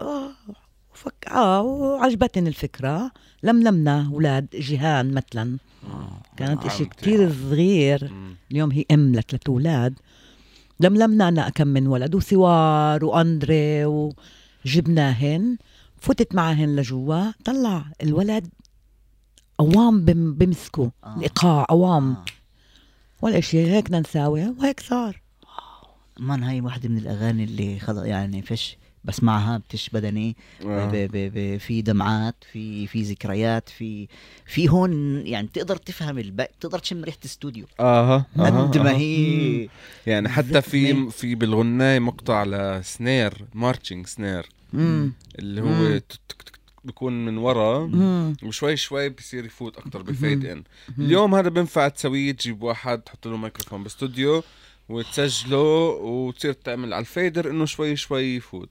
آه. 0.00 0.30
فك 0.94 1.26
آه 1.30 1.62
وعجبتني 1.62 2.48
الفكرة. 2.48 3.10
لملمنا 3.42 4.08
أولاد 4.12 4.46
جيهان 4.54 5.14
مثلا. 5.14 5.56
كانت 6.36 6.62
آه، 6.62 6.66
إشي. 6.66 6.84
كتير 6.84 7.32
صغير. 7.32 8.10
مم. 8.12 8.34
اليوم 8.52 8.70
هي 8.72 8.84
أم 8.90 9.12
لثلاث 9.12 9.42
أولاد 9.48 9.94
لملمنا 10.80 11.28
أنا 11.28 11.48
كم 11.48 11.66
من 11.68 11.86
ولد 11.86 12.14
وسوار 12.14 13.04
وأندري 13.04 13.84
وجبناهن. 14.64 15.56
فتت 16.00 16.34
معهن 16.34 16.76
لجوا. 16.76 17.30
طلع 17.44 17.84
الولد 18.02 18.48
أوام 19.60 20.04
بم 20.04 20.34
بمسكوا 20.34 20.88
آه. 21.04 21.16
الإيقاع 21.16 21.66
أوام 21.70 22.10
آه. 22.10 22.24
ولا 23.22 23.40
شيء 23.40 23.66
هيك 23.66 23.84
بدنا 23.84 24.00
نساوي 24.00 24.48
وهيك 24.48 24.80
صار 24.80 25.20
man 26.18 26.42
هاي 26.42 26.60
واحدة 26.60 26.88
من 26.88 26.98
الأغاني 26.98 27.44
اللي 27.44 27.78
خلص 27.78 27.98
يعني 28.04 28.42
فيش 28.42 28.76
بسمعها 29.04 29.58
بتش 29.58 29.90
بدني 29.90 30.36
آه. 30.66 30.86
ب 30.86 30.92
ب 30.92 31.16
ب 31.34 31.56
في 31.58 31.82
دمعات 31.82 32.34
في 32.52 32.86
في 32.86 33.02
ذكريات 33.02 33.68
في 33.68 34.08
في 34.46 34.68
هون 34.68 35.26
يعني 35.26 35.46
بتقدر 35.46 35.76
تفهم 35.76 36.18
الباقي 36.18 36.52
بتقدر 36.58 36.78
تشم 36.78 37.04
ريحة 37.04 37.18
الاستوديو 37.20 37.66
أها 37.80 38.26
قد 38.38 38.78
ما. 38.78 38.90
هي 38.96 39.68
يعني 40.06 40.28
حتى 40.28 40.62
في. 40.62 41.10
في 41.10 41.34
بالغناية 41.34 41.98
مقطع 41.98 42.44
ل 42.44 42.61
snare 42.61 43.44
marching 43.54 44.06
snare 44.06 44.48
امم 44.74 45.12
اللي 45.38 45.60
هو 45.62 46.00
بيكون 46.84 47.24
من 47.24 47.38
ورا. 47.38 47.90
وشوي 48.42 48.76
شوي 48.76 49.08
بصير 49.08 49.44
يفوت 49.44 49.78
أكثر 49.78 50.02
ب 50.02 50.10
fade 50.10 50.44
in 50.44 50.62
اليوم 50.98 51.34
هذا 51.34 51.48
بينفع 51.48 51.88
تسويه 51.88 52.32
تجيب 52.32 52.62
واحد 52.62 53.00
تحط 53.00 53.26
له 53.28 53.36
ميكروفون 53.36 53.82
باستوديو 53.82 54.42
وتسجله 54.88 55.88
وتصير 55.88 56.52
تعمل 56.52 56.92
على 56.92 57.00
ال 57.00 57.08
fader 57.08 57.50
إنه 57.50 57.64
شوي 57.64 57.96
شوي 57.96 58.36
يفوت. 58.36 58.70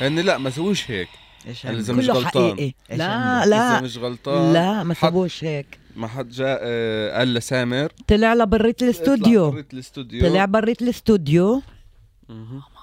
هن 0.00 0.18
لا 0.18 0.38
ما 0.38 0.50
سووش 0.50 0.90
هيك 0.90 1.08
إيش؟ 1.46 1.66
إذا 1.66 1.92
مش 1.92 2.10
غلطان. 2.10 2.52
حقيقي 2.52 2.74
لا 2.90 3.04
عندك؟ 3.04 3.46
إذا 3.46 3.50
لا 3.50 3.80
مش 3.80 3.98
غلطان 3.98 4.52
لا 4.52 4.82
ما 4.82 4.94
سووش 4.94 5.44
هيك 5.44 5.78
ما 5.96 6.06
حد 6.06 6.28
جاء 6.28 6.58
آه، 6.62 7.18
قال 7.18 7.34
لسامر 7.34 7.92
طلع 8.08 8.34
لبريت 8.34 8.82
الاستوديو 8.82 9.50
بريت 9.50 9.74
الاستوديو 9.74 10.28
طلع 10.28 10.44
بريت 10.44 10.82
الاستوديو. 10.82 11.62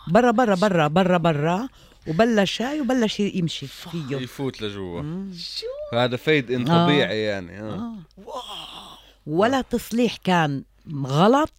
برا 0.07 0.31
برا 0.31 0.55
برا 0.55 0.87
برا 0.87 1.17
برا 1.17 1.69
وبلش 2.07 2.61
هاي 2.61 2.81
وبلش 2.81 3.19
يمشي 3.19 3.67
فيه. 3.67 4.17
يفوت 4.17 4.61
لجوا. 4.61 5.25
هذا 5.93 6.17
fade 6.17 6.51
in 6.51 6.67
آه. 6.69 6.85
طبيعي 6.85 7.21
يعني 7.21 7.59
آه. 7.61 7.93
آه. 8.27 8.97
ولا 9.27 9.61
تصليح 9.61 10.17
كان 10.17 10.63
غلط. 10.95 11.53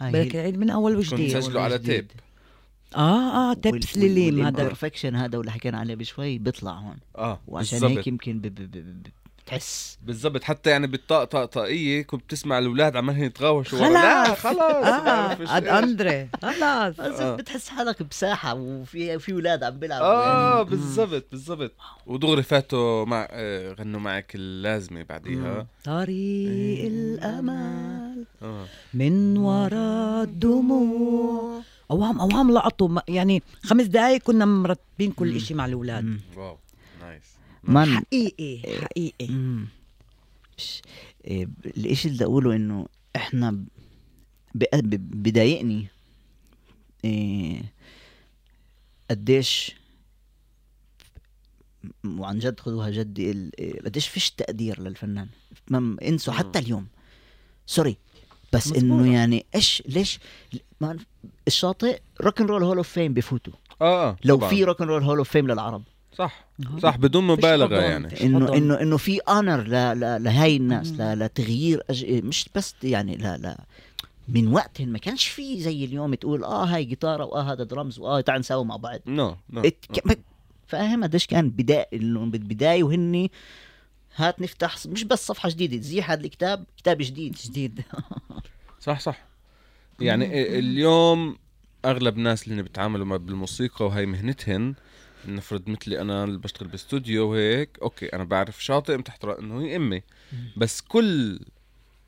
هاي 0.00 0.12
بدك 0.12 0.32
تعيد 0.32 0.58
من 0.58 0.70
أول 0.70 0.96
كنت 1.02 1.12
وجديد 1.12 1.40
سجله 1.40 1.60
على 1.60 1.78
جديد. 1.78 2.06
tape 2.08 2.20
آه 2.96 3.50
آه 3.50 3.54
tape 3.54 3.96
سليم 3.98 4.46
هذا. 4.46 4.62
ال 4.62 4.67
perfection 4.67 5.16
هذا 5.16 5.38
واللي 5.38 5.52
حكينا 5.52 5.78
عليه 5.78 5.94
بشوي 5.94 6.38
بيطلع 6.38 6.72
هون. 6.72 6.96
آه 7.18 7.40
وعشان 7.48 7.84
هيك 7.84 8.06
يمكن 8.06 8.38
ب- 8.38 8.46
ب- 8.46 8.54
ب- 8.54 9.02
ب- 9.02 9.06
بتحس 9.44 9.98
بالضبط 10.02 10.42
حتى 10.44 10.70
يعني 10.70 10.86
بالطاقة 10.86 11.44
طاقية 11.44 12.02
كنت 12.02 12.24
بتسمع 12.24 12.58
الأولاد 12.58 12.96
عمالين 12.96 13.24
يتغاوشوا. 13.24 13.78
لا 13.78 14.34
خلاص 14.34 14.60
آه 14.86 15.04
بعرفش 15.04 15.48
عاد 15.48 15.66
إيش. 15.66 15.84
أندري. 15.84 16.28
خلاص. 16.42 17.00
آه. 17.00 17.36
بتحس 17.36 17.68
حالك 17.68 18.02
بساحة 18.02 18.54
وفي 18.54 19.18
في 19.18 19.32
أولاد 19.32 19.62
عم 19.62 19.78
بيلعبوا. 19.78 20.06
آه 20.06 20.56
يعني. 20.56 20.70
بالضبط 20.70 21.24
بالضبط. 21.30 21.72
ودغري 22.06 22.42
فاتوا 22.42 23.04
مع 23.04 23.28
آه، 23.30 23.72
غنوا 23.72 24.00
معك 24.00 24.34
اللازمة 24.34 25.02
بعديها. 25.02 25.66
طريق 25.84 26.86
الأمل. 26.86 28.24
آه. 28.42 28.64
من 28.94 29.36
وراء 29.38 30.22
الدموع. 30.22 31.60
أوام 31.90 32.20
أوام 32.20 32.50
لقطوا 32.50 32.88
يعني 33.08 33.42
خمس 33.64 33.84
دقايق 33.84 34.22
كنا 34.22 34.44
مرتبين 34.44 35.12
كل 35.12 35.36
إشي 35.36 35.54
مع 35.54 35.66
الأولاد. 35.66 36.20
واو. 36.36 36.58
مان 37.64 37.96
حقيقي 37.96 38.80
حقيقي. 38.82 39.28
إيه، 41.24 41.48
الإشي 41.66 42.08
اللي 42.08 42.24
أقوله 42.24 42.56
إنه 42.56 42.86
إحنا 43.16 43.64
بضايقني 44.54 45.86
إيه، 47.04 47.62
قديش 49.10 49.74
وعن 52.04 52.38
جد 52.38 52.60
خذوها 52.60 52.90
ال- 53.30 53.60
إيه، 53.60 53.80
قديش 53.82 54.08
فيش 54.08 54.30
تقدير 54.30 54.80
للفنان. 54.80 55.28
انسوا 56.02 56.32
حتى 56.32 56.58
اليوم. 56.58 56.86
sorry 57.66 57.96
بس. 58.52 58.72
إنه 58.72 59.12
يعني 59.12 59.46
إيش 59.54 59.82
ليش 59.86 60.18
ما 60.80 60.98
الشاطئ 61.46 62.00
rock 62.20 62.40
roll 62.40 62.62
hall 62.62 62.76
of 62.76 62.88
fame 62.88 63.14
بفوتوا. 63.14 63.52
آه 63.80 64.10
آه 64.10 64.16
لو 64.24 64.36
طبعاً. 64.36 64.50
في 64.50 64.64
rock 64.64 64.80
roll 64.80 65.02
hall 65.02 65.18
of 65.18 65.30
fame 65.30 65.46
للعرب. 65.50 65.82
صح. 66.16 66.44
صح 66.82 66.96
بدون 66.96 67.26
مبالغة 67.26 67.66
حضن. 67.76 67.84
يعني. 67.90 68.20
إنه. 68.22 68.54
إنه 68.54 68.80
إنه 68.80 68.96
في 68.96 69.18
honor 69.20 69.60
ل- 69.62 70.00
ل- 70.00 70.24
لهاي 70.24 70.56
الناس 70.56 70.92
ل- 70.92 71.18
لتغيير 71.18 71.82
أج... 71.90 72.04
مش 72.24 72.48
بس 72.54 72.74
يعني 72.82 73.16
لا 73.16 73.36
لا 73.36 73.60
من 74.28 74.48
وقتهم 74.52 74.88
ما 74.88 74.98
كانش 74.98 75.26
في 75.28 75.60
زي 75.60 75.84
اليوم 75.84 76.14
تقول 76.14 76.44
آه 76.44 76.64
هاي 76.64 76.84
جيتارة 76.84 77.24
وآه 77.24 77.52
هذا 77.52 77.64
درمز 77.64 77.98
وآه 77.98 78.20
تعال 78.20 78.40
نساوي 78.40 78.64
مع 78.64 78.76
بعض. 78.76 78.98
no 79.06 79.36
no 79.50 79.62
فاهم 80.66 81.02
قديش 81.04 81.26
كان 81.26 81.50
بداية 81.50 81.88
إنه 81.92 82.20
بالبداية 82.26 82.82
وهني 82.84 83.30
هات 84.16 84.40
نفتح 84.40 84.76
مش 84.86 85.04
بس 85.04 85.26
صفحة 85.26 85.48
جديدة 85.48 85.76
تزيح 85.76 86.10
هذا 86.10 86.20
الكتاب 86.24 86.64
كتاب 86.76 86.96
جديد. 87.00 87.36
جديد. 87.44 87.80
صح 88.86 89.00
صح. 89.00 89.24
يعني 90.00 90.58
اليوم 90.58 91.36
أغلب 91.84 92.18
الناس 92.18 92.48
اللي 92.48 92.62
بيتعاملوا 92.62 93.06
مع 93.06 93.16
بالموسيقى 93.16 93.86
وهي 93.86 94.06
مهنتهن 94.06 94.74
نفرض 95.28 95.68
مثلي 95.70 96.00
أنا 96.00 96.24
اللي 96.24 96.38
بشتغل 96.38 96.68
باستوديو 96.68 97.30
وهيك 97.30 97.78
okay 97.82 98.06
أنا 98.06 98.24
بعرف 98.24 98.64
شاطئ 98.64 99.02
تحت 99.02 99.24
انه 99.24 99.60
هي 99.62 99.76
أمي. 99.76 100.02
بس 100.56 100.80
كل 100.80 101.40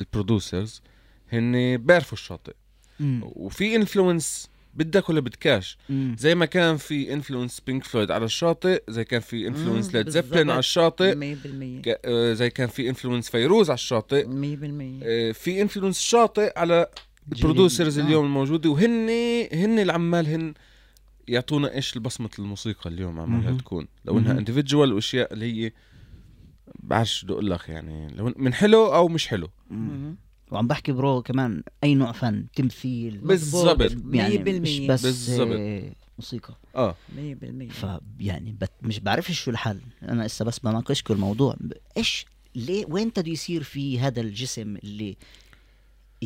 ال 0.00 0.09
producers 0.09 0.82
هن 1.32 1.76
بيعرفوا 1.76 2.18
الشاطئ. 2.18 2.52
مم. 3.00 3.20
وفي 3.24 3.76
influence 3.76 4.48
بدك 4.74 5.08
ولا 5.08 5.20
بدكاش. 5.20 5.78
مم. 5.88 6.16
زي 6.18 6.34
ما 6.34 6.46
كان 6.46 6.76
في 6.76 7.12
influence 7.12 7.60
بينك 7.60 7.84
فلويد 7.84 8.10
على 8.10 8.24
الشاطئ 8.24 8.82
زي 8.88 9.04
كان 9.04 9.20
في 9.20 9.46
influence 9.48 9.94
ليد 9.94 10.08
زيبلين. 10.08 10.50
على 10.50 10.58
الشاطئ. 10.58 11.14
100% 11.14 11.82
ك- 11.82 12.00
آه، 12.04 12.32
زي 12.32 12.50
كان 12.50 12.68
في 12.68 12.88
influence 12.88 13.30
فيروز 13.30 13.70
على 13.70 13.74
الشاطئ. 13.76 14.26
100% 14.26 15.00
آه، 15.04 15.32
في 15.32 15.62
influence 15.62 16.00
شاطئ 16.00 16.58
على 16.58 16.86
ال 17.32 17.39
producers 17.39 17.98
آه. 17.98 18.02
اليوم 18.06 18.24
الموجودة. 18.24 18.70
وهن 18.70 19.08
هن 19.52 19.78
اللي 19.78 19.92
عمالهن 19.92 20.54
يعطونا 21.28 21.74
إيش 21.74 21.96
البصمه 21.96 22.30
الموسيقى 22.38 22.90
اليوم 22.90 23.20
عمالها. 23.20 23.58
تكون 23.58 23.86
لو 24.04 24.18
إنها 24.18 24.28
مهم. 24.28 24.38
individual 24.38 24.92
وأشياء 24.92 25.32
اللي 25.32 25.64
هي 25.66 25.72
بعرفش 26.82 27.24
بدي 27.24 27.32
أقول 27.32 27.50
لك 27.50 27.68
يعني 27.68 28.08
لو 28.14 28.34
من 28.36 28.54
حلو 28.54 28.94
أو 28.94 29.08
مش 29.08 29.28
حلو. 29.28 29.48
وعم 30.50 30.66
بحكي 30.66 30.92
برو 30.92 31.22
كمان 31.22 31.62
أي 31.84 31.94
نوع 31.94 32.12
فن 32.12 32.46
تمثيل 32.56 33.18
بالضبط. 33.18 33.92
يعني 34.10 34.38
100% 34.44 34.60
مش 34.60 34.80
بس 34.80 35.02
بالضبط. 35.02 35.48
آه، 35.58 35.92
موسيقى 36.18 36.54
آه 36.76 36.96
100% 37.16 37.70
ف 37.72 37.86
يعني 38.20 38.52
بت 38.52 38.70
مش 38.82 39.00
بعرفش 39.00 39.40
شو 39.40 39.50
الحل 39.50 39.80
أنا 40.02 40.22
لسه 40.22 40.44
بس 40.44 40.58
بناقشكم 40.58 41.14
الموضوع 41.14 41.56
إيش 41.96 42.26
ليه 42.54 42.84
وين 42.88 43.08
بده 43.08 43.32
يصير 43.32 43.62
في 43.62 44.00
هذا 44.00 44.20
الجسم 44.20 44.76
اللي 44.76 45.16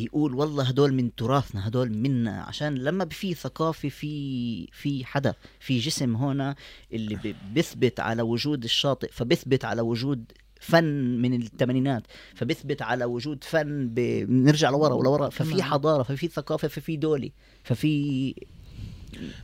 يقول 0.03 0.33
والله 0.33 0.63
هدول 0.63 0.93
من 0.93 1.15
تراثنا 1.15 1.67
هدول 1.67 1.97
منا. 1.97 2.41
عشان 2.41 2.75
لما 2.75 3.05
في 3.05 3.33
ثقافة 3.33 3.89
في 3.89 4.67
في 4.71 5.05
حدا 5.05 5.33
في 5.59 5.79
جسم 5.79 6.15
هنا 6.15 6.55
اللي 6.93 7.35
بيثبت 7.53 7.99
على 7.99 8.21
وجود 8.21 8.63
الشاطئ 8.63 9.11
فبيثبت 9.11 9.65
على 9.65 9.81
وجود 9.81 10.31
فن 10.61 11.21
من 11.21 11.41
الثمانينات 11.41 12.03
فبيثبت 12.35 12.81
على 12.81 13.05
وجود 13.05 13.43
فن 13.43 13.87
ب... 13.87 13.95
بنرجع 14.27 14.69
لورا 14.69 14.93
ولورا. 14.93 15.29
ففي. 15.29 15.63
حضارة 15.63 16.03
ففي 16.03 16.27
ثقافة 16.27 16.67
ففي 16.67 16.97
دولة 16.97 17.29
ففي 17.63 18.35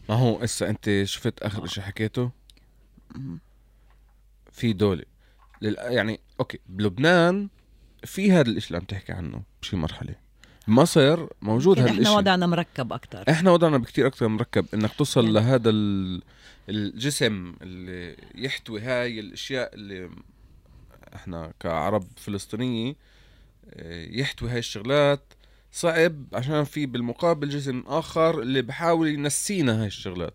ما 0.10 0.16
هو 0.16 0.38
هسه 0.38 0.70
أنت 0.70 1.04
شفت 1.04 1.40
آخر 1.44 1.66
شيء 1.66 1.84
حكيته؟ 1.84 2.32
في 4.52 4.74
دولة. 4.74 5.04
لل... 5.62 5.76
يعني 5.78 6.20
أوكي 6.40 6.60
بلبنان 6.70 7.50
في 8.04 8.32
هذا 8.32 8.50
الإشي 8.50 8.68
اللي 8.68 8.78
عم 8.78 8.86
تحكي 8.86 9.12
عنه 9.12 9.44
بشي 9.62 9.76
مرحلة. 9.76 10.25
بمصر 10.68 11.28
موجود 11.42 11.80
هذا 11.80 11.92
إحنا 11.92 12.12
وضعنا 12.12 12.46
مركب 12.46 12.94
أكثر 12.94 13.24
إحنا 13.30 13.52
وضعنا 13.52 13.78
بكتير 13.78 14.08
أكثر 14.08 14.28
مركب 14.28 14.66
إنك 14.74 14.94
توصل 14.94 15.22
يعني. 15.22 15.34
لهذا 15.34 15.70
ال... 15.70 16.22
الجسم 16.70 17.54
اللي 17.62 18.16
يحتوي 18.36 18.82
هاي 18.82 19.20
الأشياء 19.20 19.76
اللي 19.76 20.10
إحنا 21.16 21.54
كعرب 21.60 22.04
فلسطينية 22.16 22.96
آه، 23.70 24.06
يحتوي 24.10 24.50
هاي 24.50 24.60
الشغلات. 24.60 25.34
صعب 25.72 26.24
عشان 26.34 26.64
في 26.64 26.86
بالمقابل 26.86 27.50
جسم 27.50 27.84
آخر 27.88 28.42
اللي 28.42 28.62
بحاول 28.62 29.08
ينسينا 29.08 29.82
هاي 29.82 29.88
الشغلات. 29.88 30.34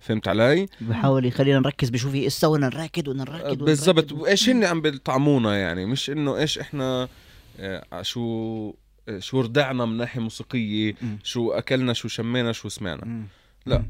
فهمت 0.00 0.28
علي؟ 0.28 0.68
بحاول 0.80 1.24
يخلينا 1.24 1.58
نركز 1.58 1.90
بشو 1.90 2.10
في 2.10 2.26
اسا 2.26 2.48
بدنا 2.48 2.68
نراكد 2.68 3.08
نراكد 3.08 3.58
بالضبط. 3.58 4.12
وإيش 4.12 4.48
هن 4.48 4.64
عم 4.64 4.80
بيطعمونا 4.80 5.58
يعني؟ 5.58 5.86
مش 5.86 6.10
إنه 6.10 6.36
إيش 6.36 6.58
إحنا 6.58 7.08
آه، 7.60 8.02
شو 8.02 8.74
شو 9.18 9.40
ردعنا 9.40 9.84
من 9.84 9.96
ناحية 9.96 10.20
موسيقية 10.20 10.94
مم. 11.02 11.18
شو 11.22 11.50
أكلنا 11.50 11.92
شو 11.92 12.08
شمينا 12.08 12.52
شو 12.52 12.68
سمعنا. 12.68 13.26
لا 13.66 13.84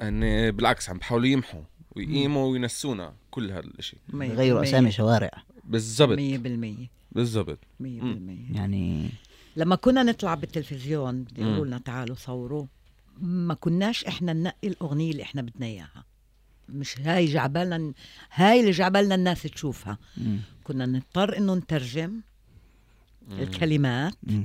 هن 0.00 0.50
بالعكس 0.50 0.90
عم 0.90 0.98
بحاولوا 0.98 1.26
يمحوا 1.26 1.62
ويقيموا 1.96 2.52
وينسونا 2.52 3.14
كل 3.30 3.50
هذا 3.50 3.60
الاشي 3.60 3.96
غيروا 4.14 4.62
أسامي 4.62 4.90
شوارع. 4.90 5.30
بالضبط. 5.64 6.18
100% 6.18 6.20
100% 6.20 6.88
بالضبط. 7.12 7.58
يعني 7.80 9.10
لما 9.56 9.76
كنا 9.76 10.02
نطلع 10.02 10.34
بالتلفزيون 10.34 11.14
مم. 11.14 11.26
يقولوا 11.36 11.66
لنا 11.66 11.78
تعالوا 11.78 12.16
صوروا 12.16 12.66
ما 13.20 13.54
كناش 13.54 14.04
إحنا 14.04 14.32
ننقي 14.32 14.68
الأغنية 14.68 15.10
اللي 15.10 15.22
إحنا 15.22 15.42
بدنا 15.42 15.66
إياها. 15.66 16.04
مش 16.68 17.00
هاي 17.00 17.26
جعبالنا 17.26 17.92
هاي 18.32 18.60
اللي 18.60 18.70
جعبالنا 18.70 19.14
الناس 19.14 19.42
تشوفها. 19.42 19.98
مم. 20.16 20.38
كنا 20.64 20.86
نضطر 20.86 21.36
إنه 21.36 21.54
نترجم 21.54 22.20
الكلمات 23.30 24.14
مم. 24.22 24.44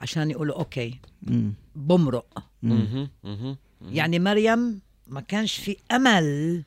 عشان 0.00 0.30
يقولوا 0.30 0.58
أوكي. 0.58 0.98
بمرق. 1.76 2.44
يعني 3.82 4.18
مريم 4.18 4.80
ما 5.06 5.20
كانش 5.20 5.56
في 5.56 5.76
أمل 5.92 6.64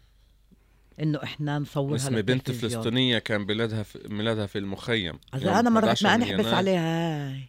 إنه 1.02 1.24
إحنا 1.24 1.60
نصورها 1.60 1.96
اسمي 1.96 2.22
بنت. 2.22 2.52
فلسطينية 2.52 3.20
كان 3.20 3.42
ميلادها 3.42 3.84
في 3.84 4.00
ميلادها 4.10 4.46
في 4.46 4.58
المخيم 4.58 5.20
يوم 5.36 5.54
أنا 5.54 5.70
ما 5.70 5.80
رحت 5.80 6.04
11 6.06 6.08
ما 6.08 6.18
من 6.18 6.22
نحبس 6.24 6.40
يناير. 6.40 6.56
عليها 6.56 7.30
هاي. 7.32 7.48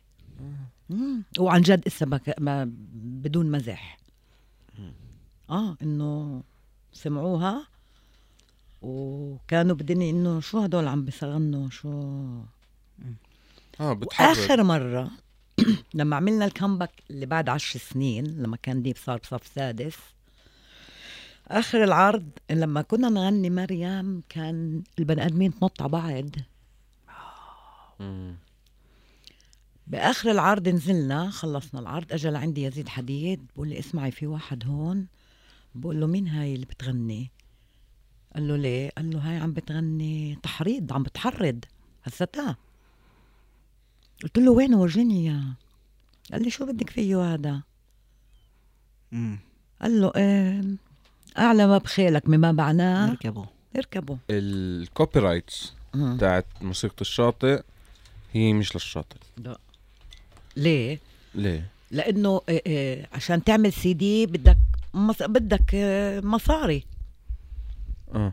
وعن 1.38 1.60
جد 1.62 1.82
إسا 1.86 2.06
ما, 2.06 2.16
ك- 2.16 2.40
ما 2.40 2.70
بدون 2.94 3.50
مزح 3.50 3.98
آه 5.50 5.76
إنه 5.82 6.42
سمعوها 6.92 7.66
وكانوا 8.82 9.76
بدني 9.76 10.10
إنه 10.10 10.40
شو 10.40 10.58
هدول 10.58 10.88
عم 10.88 11.04
بيغنوا 11.04 11.70
شو 11.70 11.88
آه 13.82 13.92
بتحرك 13.92 14.38
آخر 14.38 14.62
مرة 14.62 15.10
لما 15.94 16.16
عملنا 16.16 16.44
ال 16.44 16.49
comeback 16.49 16.90
اللي 17.10 17.26
بعد 17.26 17.48
عشر 17.48 17.78
سنين 17.78 18.24
لما 18.26 18.56
كان 18.56 18.82
ديب 18.82 18.96
صار 18.96 19.18
بصف 19.18 19.46
سادس 19.46 19.96
آخر 21.48 21.84
العرض 21.84 22.30
لما 22.50 22.82
كنا 22.82 23.08
نغني 23.08 23.50
مريم 23.50 24.22
كان 24.28 24.82
البني 24.98 25.26
آدمين 25.26 25.54
تنط 25.58 25.82
على 25.82 25.90
بعض. 25.90 26.30
بآخر 29.86 30.30
العرض 30.30 30.68
نزلنا 30.68 31.30
خلصنا 31.30 31.80
العرض 31.80 32.12
اجى 32.12 32.30
لعندي 32.30 32.62
يزيد 32.64 32.88
حديد 32.88 33.46
بقول 33.54 33.68
لي 33.68 33.78
اسمعي 33.78 34.10
في 34.10 34.26
واحد 34.26 34.66
هون. 34.66 35.06
بقول 35.74 36.00
له 36.00 36.06
مين 36.06 36.28
هاي 36.28 36.54
اللي 36.54 36.66
بتغني؟ 36.66 37.30
قال 38.34 38.48
له 38.48 38.56
ليه؟ 38.56 38.90
قال 38.96 39.10
له 39.10 39.18
هاي 39.18 39.36
عم 39.36 39.52
بتغني 39.52 40.38
تحريض 40.42 40.92
عم 40.92 41.02
بتحرض. 41.02 41.64
هستا 42.04 42.56
قلت 44.22 44.38
له 44.38 44.52
وين 44.52 44.74
ورجيني 44.74 45.30
اياه 45.30 45.44
قال 46.32 46.42
لي 46.42 46.50
شو 46.50 46.66
بدك 46.66 46.90
فيه 46.90 47.34
هذا؟ 47.34 47.62
مم. 49.12 49.38
قال 49.82 50.00
له 50.00 50.12
إيه 50.16 50.64
أعلى 51.38 51.66
ما 51.66 51.78
بخيلك 51.78 52.28
مما 52.28 52.52
معناه. 52.52 53.10
اركبوا 53.10 53.44
اركبوا 53.76 54.16
ال 54.30 55.18
copyrights. 55.20 55.74
بتاعت 55.94 56.46
موسيقى 56.60 57.00
الشاطئ 57.00 57.62
هي 58.32 58.52
مش 58.52 58.74
للشاطئ. 58.74 59.16
ليه؟ 60.56 61.00
ليه؟ 61.34 61.70
لأنه 61.90 62.40
إيه 62.48 62.62
إيه 62.66 63.08
عشان 63.12 63.44
تعمل 63.44 63.72
سي 63.72 63.94
دي 63.94 64.26
بدك 64.26 64.58
مص... 64.94 65.22
بدك 65.22 65.74
إيه 65.74 66.20
مصاري. 66.20 66.84
آه. 68.14 68.32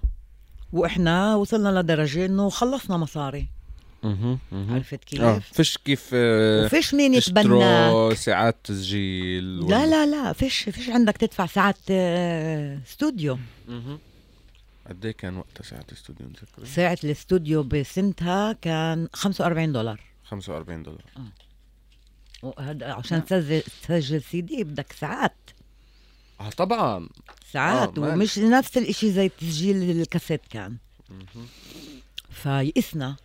وإحنا 0.73 1.35
وصلنا 1.35 1.79
لدرجة 1.79 2.25
إنه 2.25 2.49
خلصنا 2.49 2.97
مصاري. 2.97 3.49
عرفت 4.03 5.03
كيف؟ 5.03 5.21
آه 5.21 5.39
فيش 5.39 5.77
كيف 5.77 6.09
آه، 6.13 6.65
وفيش 6.65 6.93
مين 6.93 7.13
يتبناك 7.13 8.13
ساعات 8.13 8.57
تسجيل 8.63 9.59
لا 9.69 9.85
لا 9.85 10.05
لا 10.05 10.33
فيش 10.33 10.63
فيش 10.63 10.89
عندك 10.89 11.17
تدفع 11.17 11.45
ساعات 11.45 11.77
آه، 11.91 12.79
استوديو. 12.87 13.37
قد 14.89 15.05
إيه 15.05 15.11
كان 15.11 15.37
وقتها 15.37 15.63
ساعات 15.63 15.91
استوديو؟ 15.91 16.27
متذكر؟ 16.27 16.65
ساعة 16.65 16.97
الاستوديو 17.03 17.63
بسنتها 17.63 18.53
كان 18.53 19.07
45 19.13 19.71
دولار. 19.71 20.01
45 20.25 20.83
دولار. 20.83 21.05
وهذا 22.43 22.93
عشان 22.93 23.25
تسجل 23.25 23.61
تسجل 23.61 24.21
سي 24.21 24.41
دي 24.41 24.63
بدك 24.63 24.91
ساعات. 24.91 25.35
آه 26.39 26.49
طبعا. 26.49 27.09
ساعات 27.53 27.97
آه،. 27.97 28.01
ومش 28.01 28.39
نفس 28.39 28.77
الإشي 28.77 29.11
زي 29.11 29.29
تسجيل 29.29 30.01
الكاسيت 30.01 30.41
كان. 30.49 30.77
فيئسنا 32.29 33.15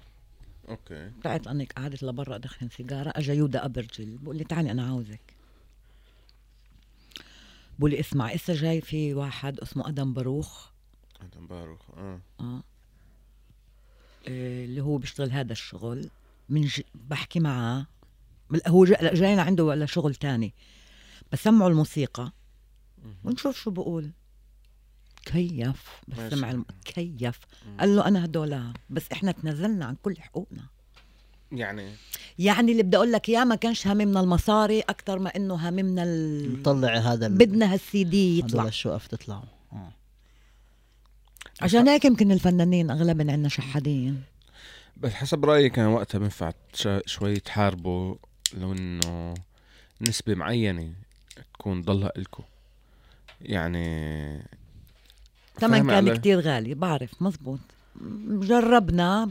okay. 0.68 1.10
طلعت 1.24 1.46
أنك 1.46 1.72
قعدت 1.72 2.02
لبرا 2.02 2.36
ادخن 2.36 2.68
سيجارة 2.68 3.12
اجى 3.16 3.32
يودا 3.32 3.64
ابرجل 3.64 4.18
بقول 4.18 4.36
لي 4.36 4.44
تعالي 4.44 4.70
أنا 4.70 4.86
عاوزك. 4.86 5.34
بقول 7.78 7.90
لي 7.90 8.00
اسمع 8.00 8.34
إسا 8.34 8.54
جاي 8.54 8.80
في 8.80 9.14
واحد 9.14 9.60
اسمه 9.60 9.88
آدم 9.88 10.12
باروخ. 10.12 10.68
آدم 11.20 11.46
باروخ 11.46 11.90
آه. 11.96 12.20
آه. 12.40 12.62
اللي 14.26 14.80
هو 14.80 14.98
بيشتغل 14.98 15.30
هذا 15.30 15.52
الشغل 15.52 16.10
من 16.48 16.62
ج... 16.62 16.80
بحكي 16.94 17.40
معاه. 17.40 17.86
هو 18.66 18.84
جاينا 18.84 19.42
عنده 19.42 19.64
ولا 19.64 19.86
شغل 19.86 20.14
تاني. 20.14 20.54
بسمعه 21.32 21.68
الموسيقى. 21.68 22.32
ونشوف 23.24 23.56
شو 23.56 23.70
بقول. 23.70 24.10
كيف 25.24 25.82
بس. 26.08 26.32
سمع 26.32 26.50
الم... 26.50 26.64
كيف 26.84 27.38
قال 27.80 27.96
له 27.96 28.08
أنا 28.08 28.24
هدول 28.24 28.72
بس 28.90 29.12
إحنا 29.12 29.32
تنازلنا 29.32 29.84
عن 29.84 29.96
كل 30.02 30.16
حقوقنا. 30.20 30.64
يعني؟ 31.52 31.90
يعني 32.38 32.72
اللي 32.72 32.82
بدي 32.82 32.96
أقول 32.96 33.12
لك 33.12 33.28
إياه 33.28 33.44
ما 33.44 33.54
كانش 33.54 33.86
هاممنا 33.86 34.20
المصاري 34.20 34.80
أكثر 34.80 35.18
ما 35.18 35.36
إنه 35.36 35.54
هاممنا 35.54 36.02
ال... 36.02 36.52
نطلع 36.60 36.96
هذا 36.96 37.26
ال- 37.26 37.38
بدنا 37.38 37.72
هالسي 37.72 38.04
دي 38.04 38.38
هذول 38.38 38.48
يطلع 38.50 38.66
الشقف 38.66 39.06
تطلعوا 39.06 39.42
آه. 39.72 39.92
عشان 41.60 41.88
هيك 41.88 42.04
يمكن 42.04 42.32
الفنانين 42.32 42.90
اغلبهم 42.90 43.30
عندنا 43.30 43.48
شحادين. 43.48 44.22
بس 44.96 45.12
حسب 45.12 45.44
رايي 45.44 45.70
كان 45.70 45.86
وقتها 45.86 46.18
بينفع 46.18 46.52
شوي 47.06 47.36
تحاربوا 47.40 48.16
لو 48.54 48.72
إنه 48.72 49.34
نسبة 50.00 50.34
معينة 50.34 50.92
تكون 51.54 51.82
ضلها 51.82 52.12
إلكو 52.16 52.42
يعني 53.40 54.42
ثمن 55.60 55.78
كان 55.86 55.90
علي؟ 56.08 56.18
كتير 56.18 56.40
غالي 56.40 56.74
بعرف 56.74 57.22
مزبوط 57.22 57.60
جربنا 58.28 59.24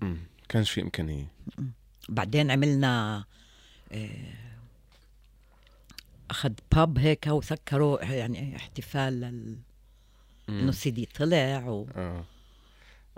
مم. 0.00 0.16
كانش 0.48 0.70
في 0.70 0.82
إمكانية 0.82 1.26
بعدين 2.08 2.50
عملنا 2.50 3.24
آه، 3.92 4.08
أخذ 6.30 6.52
باب 6.72 6.98
هيك 6.98 7.26
وسكروا 7.26 8.04
يعني 8.04 8.56
احتفال 8.56 9.12
لل... 9.20 9.56
إنه. 10.48 10.68
السي 10.68 10.90
دي 10.90 11.08
طلع 11.18 11.64
و... 11.68 11.86
آه 11.96 12.24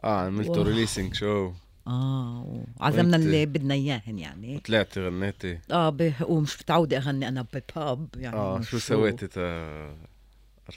آه 0.05 0.27
عملتوا 0.27 0.55
wow. 0.57 0.63
releasing 0.63 1.15
show 1.15 1.53
آه 1.87 2.65
وعزمنا 2.81 3.03
وانت- 3.03 3.15
اللي 3.27 3.47
بدنا 3.47 3.75
إياهن 3.75 4.19
يعني 4.19 4.59
طلعتي 4.59 5.01
غنيتي 5.07 5.59
آه 5.71 5.91
ب... 5.91 6.13
ومش 6.21 6.61
متعودة 6.61 6.97
أغني 6.97 7.29
أنا 7.29 7.47
بباب 7.55 8.09
يعني 8.17 8.37
آه 8.37 8.61
شو 8.61 8.79
سويتي 8.79 9.27
تا؟ 9.27 9.97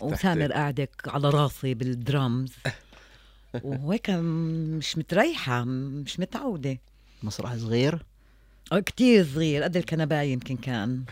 وسامر 0.02 0.52
قاعدة 0.52 0.90
على 1.07 1.30
راسي 1.30 1.74
بالدرامز. 1.74 2.53
وهيك 3.64 4.10
مش 4.10 4.98
متريحة 4.98 5.64
مش 5.64 6.20
متعودة. 6.20 6.78
مسرح 7.24 7.56
صغير؟ 7.56 8.06
آه، 8.72 8.80
كتير 8.80 9.26
صغير 9.26 9.64
قد 9.64 9.78
الكنباية 9.78 10.32
يمكن 10.34 10.57
كان. 10.57 11.03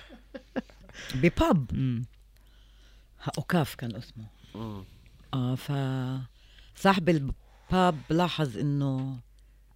بباب. 1.16 1.66
أوكاف 3.38 3.76
كان 3.76 3.96
اسمه. 3.96 4.26
آه 5.34 5.56
ف 5.56 5.72
صاحب 6.76 7.10
الباب 7.10 8.00
لاحظ 8.10 8.58
إنه 8.58 9.20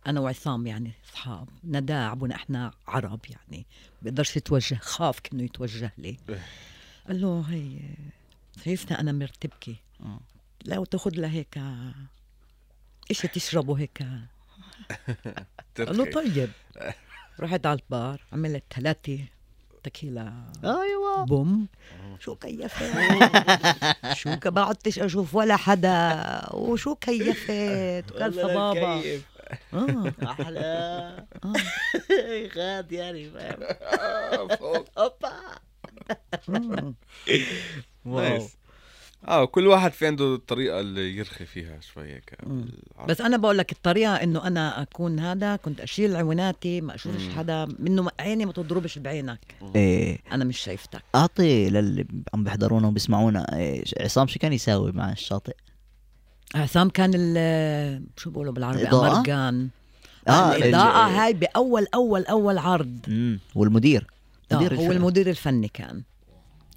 أنا 0.08 0.20
وعصام 0.20 0.68
يعني 0.68 0.92
اصحاب 1.10 1.50
نداع 1.64 2.18
إحنا 2.32 2.72
عرب 2.88 3.20
يعني. 3.30 3.66
بيقدرش 4.02 4.38
يتوجه 4.38 4.76
خاف 4.76 5.20
كأنه 5.20 5.44
يتوجه 5.44 5.92
لي. 5.98 6.18
إيه. 6.30 6.46
قال 7.08 7.22
له 7.22 7.42
هي 7.42 7.80
شايفتها 8.66 9.00
أنا 9.00 9.12
مرتبكه 9.12 9.76
آه. 10.02 10.20
لو 10.66 10.86
تاخذ 10.86 11.12
لها 11.16 11.30
هيك 11.30 11.58
اشي 13.12 13.28
تشربه 13.28 13.80
هيك؟ 13.80 13.98
قال 15.78 15.98
له. 15.98 16.12
طيب. 16.12 16.50
رحت 17.40 17.66
على 17.66 17.80
البار 17.80 18.22
عملت 18.34 18.64
ثلاثة 18.76 19.20
tequila 19.84 20.34
أيوه. 20.64 21.26
بوم. 21.26 21.68
شو 22.20 22.36
كيفت 22.36 22.84
شو 24.14 24.30
ما 24.46 24.62
عدتش 24.62 25.00
أشوف 25.00 25.36
ولا 25.36 25.56
حدا. 25.56 26.42
وشو 26.54 26.96
كيفت 26.96 28.12
وكان 28.12 28.32
صبابة. 28.44 29.22
آه. 29.74 30.14
أحلى. 30.24 30.60
آه. 31.44 31.54
غاد 32.58 32.92
يعني 32.92 33.30
فاهم؟ 33.30 33.64
آه، 33.64 34.56
فوق. 34.56 35.00
أوبا. 35.00 35.32
آه. 36.50 36.94
nice. 38.16 38.58
آه 39.28 39.46
كل 39.46 39.68
واحد 39.68 39.92
في 39.92 40.08
عنده 40.08 40.36
الطريقة 40.36 40.80
اللي 40.80 41.18
يرخي 41.18 41.46
فيها 41.46 41.80
شوي 41.80 42.14
هيك. 42.14 42.38
بس 43.08 43.22
أنا 43.22 43.38
بقول 43.38 43.58
لك 43.58 43.72
الطريقة 43.72 44.16
إنه 44.16 44.48
أنا 44.48 44.82
أكون 44.82 45.20
هذا 45.20 45.56
كنت 45.56 45.82
أشيل 45.82 46.16
عويناتي 46.16 46.82
ما 46.82 46.96
أشوفش. 46.96 47.28
حدا 47.36 47.68
منه 47.80 48.10
عيني 48.20 48.46
ما 48.46 48.52
تضربش 48.52 48.98
بعينك. 49.00 49.40
إيه. 49.76 50.20
أنا 50.32 50.44
مش 50.46 50.58
شايفتك. 50.60 51.02
أعطي 51.16 51.70
للي 51.70 52.06
عم 52.34 52.44
بيحضرونا 52.44 52.88
وبيسمعونا. 52.88 53.58
إيه 53.58 53.84
عصام 54.00 54.28
شو 54.28 54.40
كان 54.40 54.54
يساوي 54.54 54.92
مع 54.92 55.12
الشاطئ؟ 55.12 55.56
عصام 56.56 56.90
كان 56.90 57.12
ال 57.16 58.04
شو 58.18 58.30
بقولوا 58.30 58.54
بالعربي؟ 58.54 58.82
الإضاءة؟ 58.82 59.16
أمرجان. 59.16 59.70
آه، 60.28 60.56
الاضاءه 60.56 61.08
ال- 61.10 61.16
هاي 61.16 61.34
بأول 61.34 61.88
أول 61.94 62.26
أول 62.26 62.58
عرض. 62.58 63.00
والمدير. 63.56 64.08
آه 64.52 64.56
مدير 64.56 64.76
هو. 64.76 64.92
المدير 64.92 65.30
الفني 65.30 65.68
كان. 65.68 66.04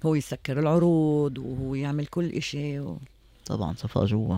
هو 0.05 0.15
يسكر 0.15 0.59
العروض 0.59 1.37
وهو 1.37 1.75
يعمل 1.75 2.05
كل 2.05 2.29
إشي 2.29 2.79
و... 2.79 2.97
طبعا 3.45 3.73
صفا 3.73 4.05
جوا. 4.05 4.37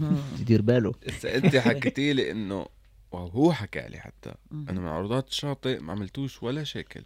يدير 0.40 0.62
باله. 0.62 0.94
أنت 1.24 1.56
حكيتي 1.56 2.12
لي 2.12 2.30
إنه 2.30 2.66
وهو 3.12 3.52
حكى 3.52 3.86
لي 3.88 3.98
حتى. 3.98 4.34
انه 4.52 4.80
من 4.80 4.86
عروضات 4.88 5.28
الشاطئ 5.28 5.80
ما 5.80 5.92
عملتوش 5.92 6.42
ولا 6.42 6.64
شكل 6.64 7.02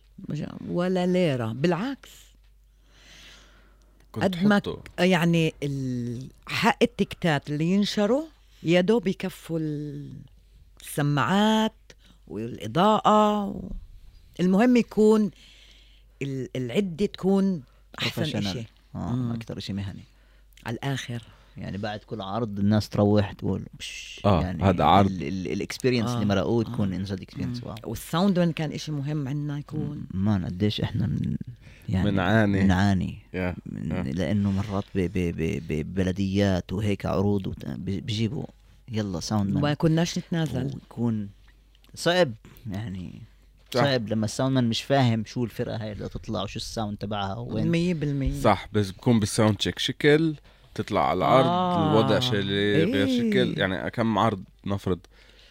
ولا 0.69 1.07
ليرة 1.07 1.53
بالعكس. 1.53 2.11
كنت 4.13 4.25
قد 4.25 4.45
ما 4.45 4.61
يعني 4.99 5.55
حق 6.47 6.79
التكتات 6.83 7.51
اللي 7.51 7.65
ينشروا 7.65 8.25
يا 8.63 8.81
دوب 8.81 9.07
يكفوا 9.07 9.59
السماعات 10.83 11.73
والإضاءة 12.29 13.45
و... 13.45 13.61
المهم 14.41 14.77
يكون 14.77 15.31
ال- 16.23 16.49
العدة 16.57 17.07
تكون 17.07 17.63
إشي. 18.39 18.65
آه 18.95 19.13
مم. 19.13 19.33
أكثر 19.33 19.59
شيء 19.59 19.75
مهني. 19.77 20.05
على 20.67 20.75
الآخر. 20.75 21.23
يعني 21.57 21.79
بعد 21.79 21.99
كل 22.01 22.21
عرض 22.21 22.59
الناس 22.59 22.89
تروح 22.89 23.33
تقول 23.33 23.63
آه، 24.25 24.43
يعني 24.43 24.63
هذا 24.63 24.85
عرض. 24.85 25.11
ال 25.23 25.31
experience 25.31 26.11
آه، 26.11 26.15
اللي 26.15 26.27
مرقوه 26.27 26.65
آه. 26.67 26.73
تكون 26.73 27.03
جد 27.05 27.21
experience 27.23 27.65
wow. 27.65 27.75
وال 27.85 28.00
sound 28.00 28.39
وين 28.39 28.53
كان 28.53 28.73
إشي 28.73 28.93
مهم 28.93 29.29
عندنا 29.29 29.59
يكون؟ 29.59 30.07
مان 30.15 30.45
قديش 30.45 30.81
إحنا 30.81 31.07
من 31.07 31.37
يعني 31.89 32.11
بنعاني. 32.11 32.61
بنعاني 32.63 33.19
يا 33.35 33.57
من 33.67 33.93
آه. 33.93 34.03
لأنه 34.03 34.51
مرات 34.51 34.85
ببلديات 34.95 36.73
وهيك 36.73 37.07
عروض 37.07 37.55
بجيبوا 37.79 38.47
يلا 38.89 39.21
sound 39.21 39.55
ما 39.55 39.61
man 39.61 39.75
كناش 39.75 40.19
نتنازل. 40.19 40.65
ويكون 40.65 41.29
صعب 41.95 42.33
يعني 42.71 43.23
صح. 43.71 43.85
صعب 43.85 44.09
لما 44.09 44.25
ال 44.25 44.30
sound 44.30 44.55
man 44.55 44.69
مش 44.69 44.83
فاهم 44.83 45.25
شو 45.25 45.45
الفرقة 45.45 45.77
هاي 45.77 45.93
اللي 45.93 46.09
تطلع 46.09 46.43
وشو 46.43 46.57
ال 46.57 46.64
sound 46.64 46.99
تبعها 46.99 47.39
وين 47.39 47.69
مية 47.69 47.95
بالمية 47.95 48.41
صح 48.41 48.69
بس 48.73 48.91
بكون 48.91 49.21
بال 49.21 49.31
sound 49.31 49.57
check 49.57 49.79
شكل 49.79 50.35
تطلع 50.75 51.09
على 51.11 51.19
العرض 51.19 51.47
آه. 51.47 51.91
الوضع 51.93 52.21
شيء 52.21 52.41
غير 52.41 52.95
إيه. 52.95 53.31
شكل 53.31 53.59
يعني 53.59 53.91
كم 53.91 54.19
عرض 54.19 54.43
نفرض 54.67 54.99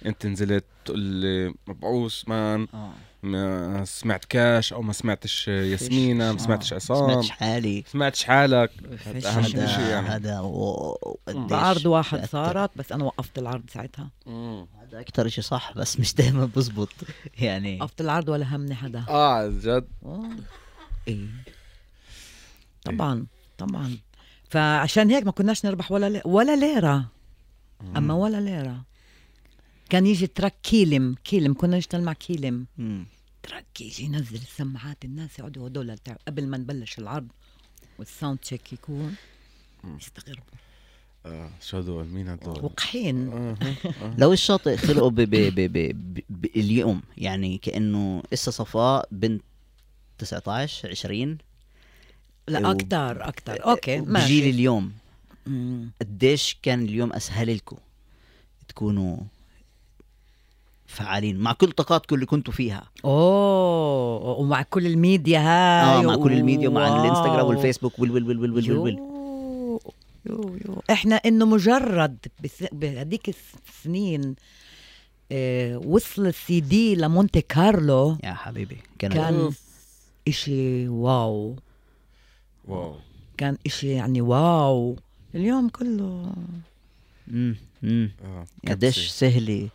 أنت 0.05 0.25
نزلت 0.25 0.65
تقول 0.85 0.99
لي 0.99 1.53
مبعوث 1.67 2.29
man 2.29 2.67
آه 2.73 2.91
ما 3.23 3.85
سمعت 3.85 4.25
كاش 4.25 4.73
أو 4.73 4.81
ما 4.81 4.93
سمعتش 4.93 5.47
ياسمينة 5.47 6.31
ما. 6.31 6.37
سمعتش 6.37 6.73
آه. 6.73 6.75
عصام. 6.75 7.11
سمعتش 7.11 7.29
حالي. 7.29 7.83
سمعتش 7.91 8.23
حالك. 8.23 8.71
أهم 9.25 9.43
هذا- 9.43 9.67
شيء 9.67 9.79
يعني. 9.85 10.07
هذا 10.07 10.41
بعرض 11.27 11.85
واحد. 11.85 12.25
صارت 12.25 12.71
بس 12.75 12.91
أنا 12.91 13.03
وقفت 13.03 13.37
العرض 13.39 13.63
ساعتها. 13.73 14.09
هذا 14.27 14.99
أكثر 14.99 15.27
شيء 15.27 15.43
صح 15.43 15.73
بس 15.75 15.99
مش 15.99 16.13
دائما 16.15 16.45
بزبط. 16.55 16.89
يعني 17.39 17.77
وقفت 17.81 18.01
العرض 18.01 18.29
ولا 18.29 18.55
همني 18.55 18.75
حدا. 18.75 19.05
آه 19.09 19.33
عن 19.33 19.59
جد. 19.59 19.87
إيه. 21.07 21.27
طبعا 22.85 23.25
طبعا. 23.57 23.97
فعشان 24.49 25.09
هيك 25.11 25.25
ما 25.25 25.31
كناش 25.31 25.65
نربح 25.65 25.91
ولا 25.91 26.09
لي... 26.09 26.21
ولا 26.25 26.55
ليرة. 26.55 27.05
أما 27.97 28.13
ولا 28.13 28.41
ليرة. 28.41 28.81
كان 29.89 30.05
يجي 30.07 30.27
truck 30.27 30.53
كيلم 30.63 31.15
كيلم 31.23 31.53
كنا 31.53 31.77
نشتغل 31.77 32.01
مع 32.01 32.13
كيلم. 32.13 32.65
truck 33.43 33.81
يجي 33.81 34.03
ينزل 34.03 34.35
السماعات 34.35 35.05
الناس 35.05 35.39
يقعدوا 35.39 35.67
هدول 35.67 35.95
قبل 36.27 36.47
ما 36.47 36.57
نبلش 36.57 36.99
العرض 36.99 37.27
وال 37.99 38.10
sound 38.10 38.37
check 38.37 38.73
يكون. 38.73 39.15
يستغربوا. 39.99 40.43
آه 41.25 41.49
شو 41.61 41.77
هدول؟ 41.77 42.05
مين 42.05 42.27
هدول؟ 42.29 42.65
وقحين 42.65 43.29
آه. 43.31 43.57
لو 44.17 44.33
الشاطئ 44.33 44.77
خلقوا 44.77 45.09
ب 45.09 45.15
ب 45.15 45.29
ب 45.29 45.59
ب 45.59 45.77
ب 46.13 46.19
ب 46.29 46.45
اليوم 46.55 47.01
يعني 47.17 47.57
كأنه 47.57 48.23
إسا 48.33 48.51
صفاء 48.51 49.07
بنت 49.11 49.41
19 50.17 50.89
20 50.89 51.37
لا 52.47 52.71
أكتر 52.71 53.23
أوكي 53.49 53.99
بجيل 53.99 54.11
ماشي. 54.11 54.49
اليوم. 54.49 54.93
مم. 55.45 55.91
قديش 56.01 56.57
كان 56.63 56.81
اليوم 56.83 57.13
أسهل 57.13 57.55
لكم 57.55 57.77
تكونوا 58.67 59.17
فعالين 60.97 61.37
مع 61.39 61.53
كل 61.53 61.71
طاقاتكم 61.71 62.15
اللي 62.15 62.25
كنتوا 62.25 62.53
فيها 62.53 62.83
أوه 63.05 64.39
ومع 64.39 64.61
كل 64.61 64.85
الميديا 64.87 65.39
هاي 65.39 65.99
آه 65.99 66.01
مع 66.01 66.15
كل 66.15 66.33
الميديا 66.33 66.69
ومع 66.69 66.87
wow. 66.89 67.01
الإنستغرام 67.03 67.45
والفيسبوك 67.45 67.99
وال 67.99 68.11
وال 68.11 68.23
وال 68.27 68.39
وال 68.39 68.53
وال, 68.53 68.77
وال. 68.77 68.93
يو 68.97 69.79
يو 70.29 70.57
يو 70.65 70.81
إحنا 70.91 71.15
إنه 71.15 71.45
مجرد 71.45 72.17
بهديك 72.71 73.35
السنين 73.69 74.35
آه 75.31 75.77
وصل 75.77 76.27
السي 76.27 76.59
دي 76.59 76.95
لمونتي 76.95 77.41
كارلو 77.41 78.17
يا 78.23 78.33
حبيبي 78.33 78.77
كان, 78.99 79.11
كان 79.11 79.51
إشي 80.27 80.87
wow 80.87 81.55
wow 82.67 82.95
كان 83.37 83.57
إشي 83.65 83.87
يعني 83.89 84.21
wow 84.21 84.95
اليوم 85.35 85.69
كله 85.69 86.31
مم. 87.27 87.55
مم. 87.83 88.11
آه. 88.25 88.45
قديش. 88.71 89.09
سهلة 89.09 89.67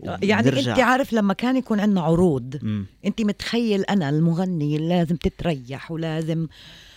يعني. 0.00 0.48
أنت 0.48 0.68
عارف 0.68 1.12
لما 1.12 1.34
كان 1.34 1.56
يكون 1.56 1.80
عندنا 1.80 2.00
عروض 2.00 2.58
مم. 2.62 2.86
أنت 3.04 3.20
متخيل 3.22 3.82
أنا 3.82 4.08
المغني 4.08 4.76
اللي 4.76 4.88
لازم 4.88 5.16
تتريح 5.16 5.90
ولازم 5.90 6.46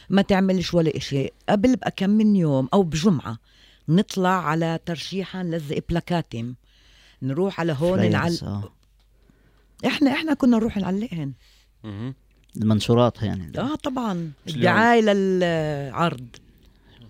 ما 0.10 0.22
تعملش 0.22 0.74
ولا 0.74 0.98
إشي 0.98 1.30
قبل 1.50 1.76
بكم 1.76 2.10
من 2.10 2.36
يوم 2.36 2.70
أو 2.74 2.84
بجمعة 2.84 3.38
نطلع 3.90 4.48
على 4.48 4.80
ترشيحة 4.86 5.44
نلزق 5.44 5.80
بلاكاتم 5.90 6.54
نروح 7.22 7.60
على 7.60 7.76
هون 7.80 7.98
flyers، 7.98 8.44
نعل... 8.44 8.54
آه. 8.54 8.72
إحنا 9.86 10.12
إحنا 10.12 10.34
كنا 10.34 10.58
نروح 10.58 10.78
نعلقهن. 10.78 11.34
المنشورات 12.58 13.24
يعني 13.24 13.60
آه 13.60 13.76
طبعا 13.76 14.32
مش 14.46 14.56
الدعاية 14.56 15.02
للعرض 15.02 16.28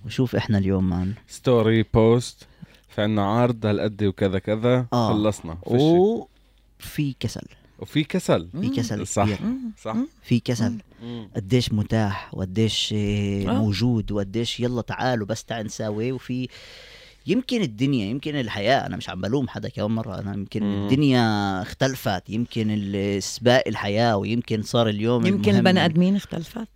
وشوف 0.05 0.35
إحنا 0.35 0.57
اليوم 0.57 0.89
مان 0.89 1.13
ستوري 1.27 1.83
بوست 1.93 2.47
في 2.95 3.01
عنا 3.01 3.25
عرض 3.25 3.65
هالقد 3.65 4.03
وكذا 4.03 4.39
كذا 4.39 4.85
آه. 4.93 5.09
خلصنا 5.13 5.55
فشي. 5.65 5.75
وفي 6.79 7.15
كسل. 7.19 7.47
وفي 7.79 8.03
كسل. 8.03 8.47
في 8.61 8.69
كسل 8.69 9.07
صح. 9.07 9.23
كبير 9.25 9.39
صح. 9.81 9.95
في 10.23 10.39
كسل. 10.39 10.77
قديش 11.35 11.73
متاح 11.73 12.33
وقديش 12.33 12.93
آه، 12.97 13.43
آه. 13.49 13.53
موجود 13.53 14.11
وقديش 14.11 14.59
يلا 14.59 14.81
تعالوا 14.81 15.27
بس 15.27 15.43
تعال 15.43 15.65
نساوي. 15.65 16.11
وفي 16.11 16.47
يمكن 17.27 17.61
الدنيا 17.61 18.05
يمكن 18.05 18.35
الحياة. 18.35 18.85
أنا 18.85 18.97
مش 18.97 19.09
عم 19.09 19.21
بلوم 19.21 19.47
حدا 19.47 19.69
كمان 19.69 19.91
مرة. 19.91 20.19
أنا 20.19 20.33
يمكن 20.33 20.63
مم. 20.63 20.83
الدنيا 20.83 21.61
اختلفت. 21.61 22.29
يمكن 22.29 22.67
ال- 22.71 23.23
سباق 23.23 23.63
الحياة 23.67 24.17
ويمكن 24.17 24.61
صار 24.61 24.89
اليوم 24.89 25.25
يمكن 25.25 25.55
البني 25.55 25.85
آدمين 25.85 26.15
اختلفت. 26.15 26.67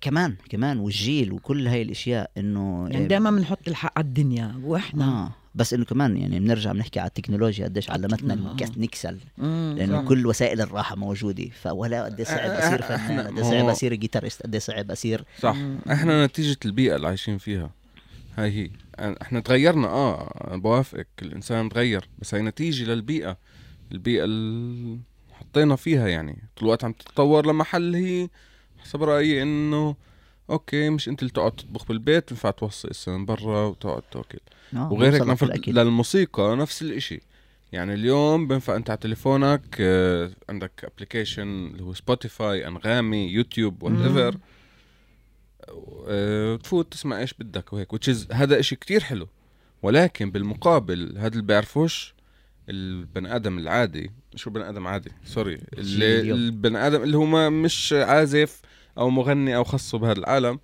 كمان 0.00 0.36
كمان 0.48 0.78
والجيل 0.78 1.32
وكل 1.32 1.66
هاي 1.68 1.82
الأشياء 1.82 2.30
إنه 2.38 2.88
يعني 2.90 3.04
آه، 3.04 3.08
دائما 3.08 3.30
بنحط 3.30 3.68
الحق 3.68 3.92
على 3.98 4.04
الدنيا 4.06 4.60
وإحنا. 4.64 5.04
آه 5.04 5.32
بس 5.54 5.74
إنه 5.74 5.84
كمان 5.84 6.16
يعني 6.16 6.40
بنرجع 6.40 6.72
بنحكي 6.72 7.00
على 7.00 7.08
التكنولوجيا 7.08 7.64
قديش 7.64 7.90
علمتنا 7.90 8.34
آه. 8.34 8.54
نكس- 8.54 8.78
نكسل. 8.78 9.18
لأنه 9.38 10.02
صح. 10.02 10.08
كل 10.08 10.26
وسائل 10.26 10.60
الراحة 10.60 10.96
موجودة. 10.96 11.48
فولا 11.62 12.04
قد 12.04 12.22
صعب 12.22 12.50
أصير 12.50 12.82
فنان 12.82 13.26
قد 13.38 13.42
صعب 13.42 13.68
أصير 13.68 13.94
جيتارست 13.94 14.42
قد 14.42 14.56
صعب 14.56 14.90
أصير. 14.90 15.24
صح. 15.40 15.56
إحنا 15.92 16.26
نتيجة 16.26 16.56
البيئة 16.64 16.96
اللي 16.96 17.06
عايشين 17.08 17.38
فيها. 17.38 17.70
هاي 18.38 18.50
هي. 18.52 18.70
إحنا 19.22 19.40
تغيرنا 19.40 19.88
آه 19.88 20.46
أنا 20.48 20.56
بوافقك. 20.56 21.08
الإنسان 21.22 21.68
تغير. 21.68 22.08
بس 22.18 22.34
هي 22.34 22.42
نتيجة 22.42 22.84
للبيئة. 22.84 23.36
البيئة 23.92 24.24
اللي 24.24 24.98
حطينا 25.32 25.76
فيها 25.76 26.08
يعني. 26.08 26.32
طول 26.56 26.64
الوقت 26.68 26.84
عم 26.84 26.92
تتطور 26.92 27.46
لمحل 27.46 27.94
هي 27.94 28.28
حسب 28.80 29.02
رأيي 29.02 29.42
إنه 29.42 29.96
أوكي 30.50 30.90
مش 30.90 31.08
أنت 31.08 31.22
اللي 31.22 31.32
تقعد 31.32 31.52
تطبخ 31.52 31.84
بالبيت 31.84 32.30
ينفع 32.30 32.50
توصي 32.50 33.10
من 33.10 33.26
برا 33.26 33.66
وتقعد 33.66 34.02
تاكل 34.02 34.38
آه، 34.74 34.92
وغير 34.92 35.14
هيك 35.14 35.42
الأكل. 35.42 35.74
للموسيقى 35.74 36.56
نفس 36.56 36.82
الإشي. 36.82 37.20
يعني 37.72 37.94
اليوم 37.94 38.48
بينفع 38.48 38.76
أنت 38.76 38.90
على 38.90 38.98
تليفونك 38.98 39.76
آه، 39.80 40.30
عندك 40.48 40.72
application 40.84 41.66
اللي 41.66 41.82
هو 41.82 41.94
سبوتيفاي 41.94 42.68
أنغامي 42.68 43.32
يوتيوب 43.32 43.82
whatever 43.82 44.36
تفوت 46.58 46.92
تسمع 46.92 47.20
إيش 47.20 47.34
بدك 47.34 47.72
وهيك 47.72 48.10
is 48.10 48.32
هذا 48.32 48.60
إشي 48.60 48.76
كتير 48.76 49.00
حلو. 49.00 49.28
ولكن 49.82 50.30
بالمقابل 50.30 51.14
هذا 51.18 51.32
اللي 51.32 51.42
بيعرفوش 51.42 52.14
البني 52.68 53.36
آدم 53.36 53.58
العادي. 53.58 54.10
شو 54.34 54.50
بني 54.50 54.68
آدم 54.68 54.86
عادي؟ 54.86 55.10
sorry 55.24 55.60
اللي. 55.78 56.32
البني 56.32 56.86
آدم 56.86 57.02
اللي 57.02 57.16
هو 57.16 57.24
ما 57.24 57.48
مش 57.48 57.92
عازف 57.92 58.62
أو 59.00 59.10
مغني 59.10 59.56
أو 59.56 59.64
خصه 59.64 59.98
بهذا 59.98 60.18
العالم 60.18 60.58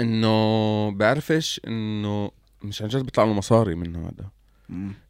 إنه 0.00 0.90
بعرفش 0.90 1.60
إنه 1.66 2.30
مش 2.62 2.82
عن 2.82 2.88
جد 2.88 3.02
بيطلع 3.04 3.24
له 3.24 3.32
مصاري 3.32 3.74
منه 3.74 3.98
هذا. 4.08 4.28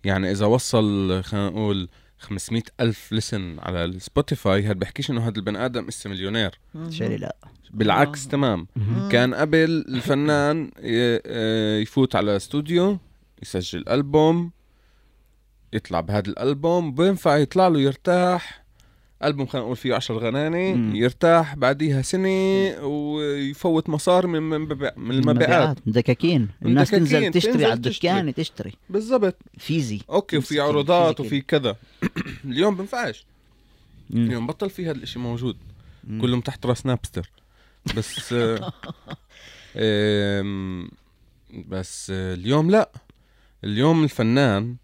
يعني 0.05 0.31
إذا 0.31 0.47
وصل 0.47 1.21
خلينا 1.25 1.49
نقول 1.51 1.89
500 2.19 2.63
ألف 2.81 3.13
listen 3.13 3.57
على 3.59 3.85
السبوتيفاي 3.85 4.63
هذا 4.67 4.73
بحكيش 4.73 5.11
إنه 5.11 5.29
هذا 5.29 5.37
البني 5.37 5.65
آدم 5.65 5.89
اسا 5.89 6.11
مليونير. 6.11 6.59
شيري 6.89 7.17
لا. 7.17 7.37
بالعكس 7.71 8.27
آه. 8.27 8.31
تمام. 8.31 8.67
كان 9.13 9.35
قبل 9.35 9.85
الفنان 9.89 10.65
ي- 10.83 11.21
آه، 11.27 11.79
يفوت 11.79 12.17
على 12.17 12.37
استوديو 12.37 12.99
يسجل 13.43 13.89
ألبوم 13.89 14.51
يطلع 15.73 16.01
بهذا 16.01 16.29
الألبوم 16.31 16.95
بينفع 16.95 17.37
يطلع 17.37 17.69
له 17.69 17.81
يرتاح. 17.81 18.65
ألبوم 19.25 19.47
خلينا 19.47 19.65
نقول 19.65 19.77
فيه 19.77 19.95
عشر 19.95 20.19
غناني 20.19 20.75
مم. 20.75 20.97
يرتاح 20.97 21.55
بعديها 21.55 22.03
سنة 22.03 22.29
ويفوت 22.87 23.89
مصاري 23.89 24.29
من 24.29 24.43
من, 24.97 25.11
المبيعات. 25.11 25.79
دكاكين. 25.87 26.49
الناس 26.65 26.89
دكاكين، 26.89 27.09
تنزل 27.09 27.31
تشتري 27.31 27.53
تنزل 27.53 27.65
على 27.65 27.75
الدكان 27.75 28.35
تشتري. 28.35 28.73
بالضبط. 28.91 29.37
physical. 29.59 30.01
أوكي 30.11 30.37
وفي 30.37 30.61
عروضات. 30.61 31.21
وفي 31.21 31.41
كذا. 31.41 31.77
اليوم 32.45 32.77
بنفعش. 32.77 33.27
مم. 34.11 34.27
اليوم 34.27 34.47
بطل 34.47 34.71
في 34.71 34.85
هذا 34.87 34.93
الإشي 34.93 35.19
موجود. 35.19 35.57
مم. 36.05 36.21
كلهم 36.21 36.41
تحت 36.41 36.67
راس 36.67 36.87
نابستر. 36.87 37.31
بس 37.97 38.33
آه، 38.33 38.73
آم، 39.77 40.91
بس 41.69 42.11
آه، 42.15 42.35
اليوم 42.35 42.71
لا. 42.71 42.91
اليوم 43.65 44.05
الفنان 44.05 44.77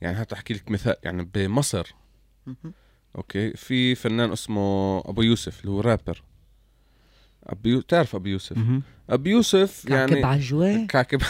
يعني 0.00 0.16
هات 0.16 0.32
أحكي 0.32 0.54
لك 0.54 0.70
مثال 0.70 0.96
يعني 1.04 1.30
بمصر. 1.34 1.86
أوكي. 3.16 3.50
في 3.50 3.94
فنان 3.94 4.32
اسمه 4.32 4.98
أبو 4.98 5.22
يوسف 5.22 5.60
اللي 5.60 5.70
هو 5.72 5.80
رابر 5.80 6.22
ابي 7.46 7.82
تعرف 7.88 8.14
ابي 8.14 8.30
يوسف. 8.30 8.56
ابي 9.10 9.30
يوسف 9.30 9.84
كعكب 9.88 10.12
يعني 10.12 10.24
عجوة 10.26 10.86
كعكب. 10.86 11.22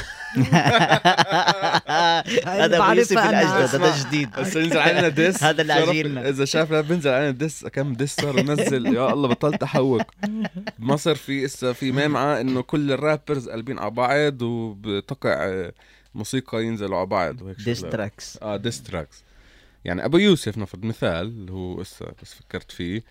هذا 2.47 2.77
أبو 2.77 2.93
يوسف. 2.93 3.19
الأجدد 3.19 3.75
هذا 3.75 3.97
جديد. 4.09 4.29
هسه 4.35 4.61
ينزل 4.61 4.79
علينا 4.79 5.09
diss. 5.19 5.43
هذا 5.45 5.63
اللي 5.63 5.73
عاجلنا. 5.73 6.29
إذا 6.29 6.45
شاف 6.45 6.71
لا 6.73 6.81
بينزل 6.81 7.11
علينا 7.11 7.31
diss 7.31 7.67
كم 7.67 7.93
diss 7.93 8.17
صار؟ 8.17 8.37
ونزل. 8.37 8.87
يا 8.87 9.13
الله 9.13 9.29
بطلت 9.29 9.63
ألحق. 9.63 10.03
بمصر 10.79 11.15
في 11.15 11.45
إسا 11.45 11.73
في 11.73 11.93
معمعة 11.93 12.41
إنه 12.41 12.61
كل 12.63 12.93
ال 12.93 13.00
rappers 13.00 13.49
قلبين 13.49 13.79
على 13.79 13.91
بعض 13.91 14.43
وبتقع 14.43 15.69
موسيقى 16.15 16.65
ينزلوا 16.65 16.97
على 16.99 17.07
بعض 17.07 17.43
وهيك. 17.43 17.57
diss 17.65 17.94
tracks 17.94 18.39
آه 18.43 18.57
diss 18.57 18.84
tracks 18.84 19.25
يعني 19.85 20.05
أبو 20.05 20.19
يوسف 20.19 20.59
نفرض 20.59 20.85
مثال 20.85 21.27
اللي 21.27 21.53
هو 21.53 21.81
اسا 21.81 22.13
بس 22.23 22.35
فكرت 22.35 22.71
فيه. 22.71 23.05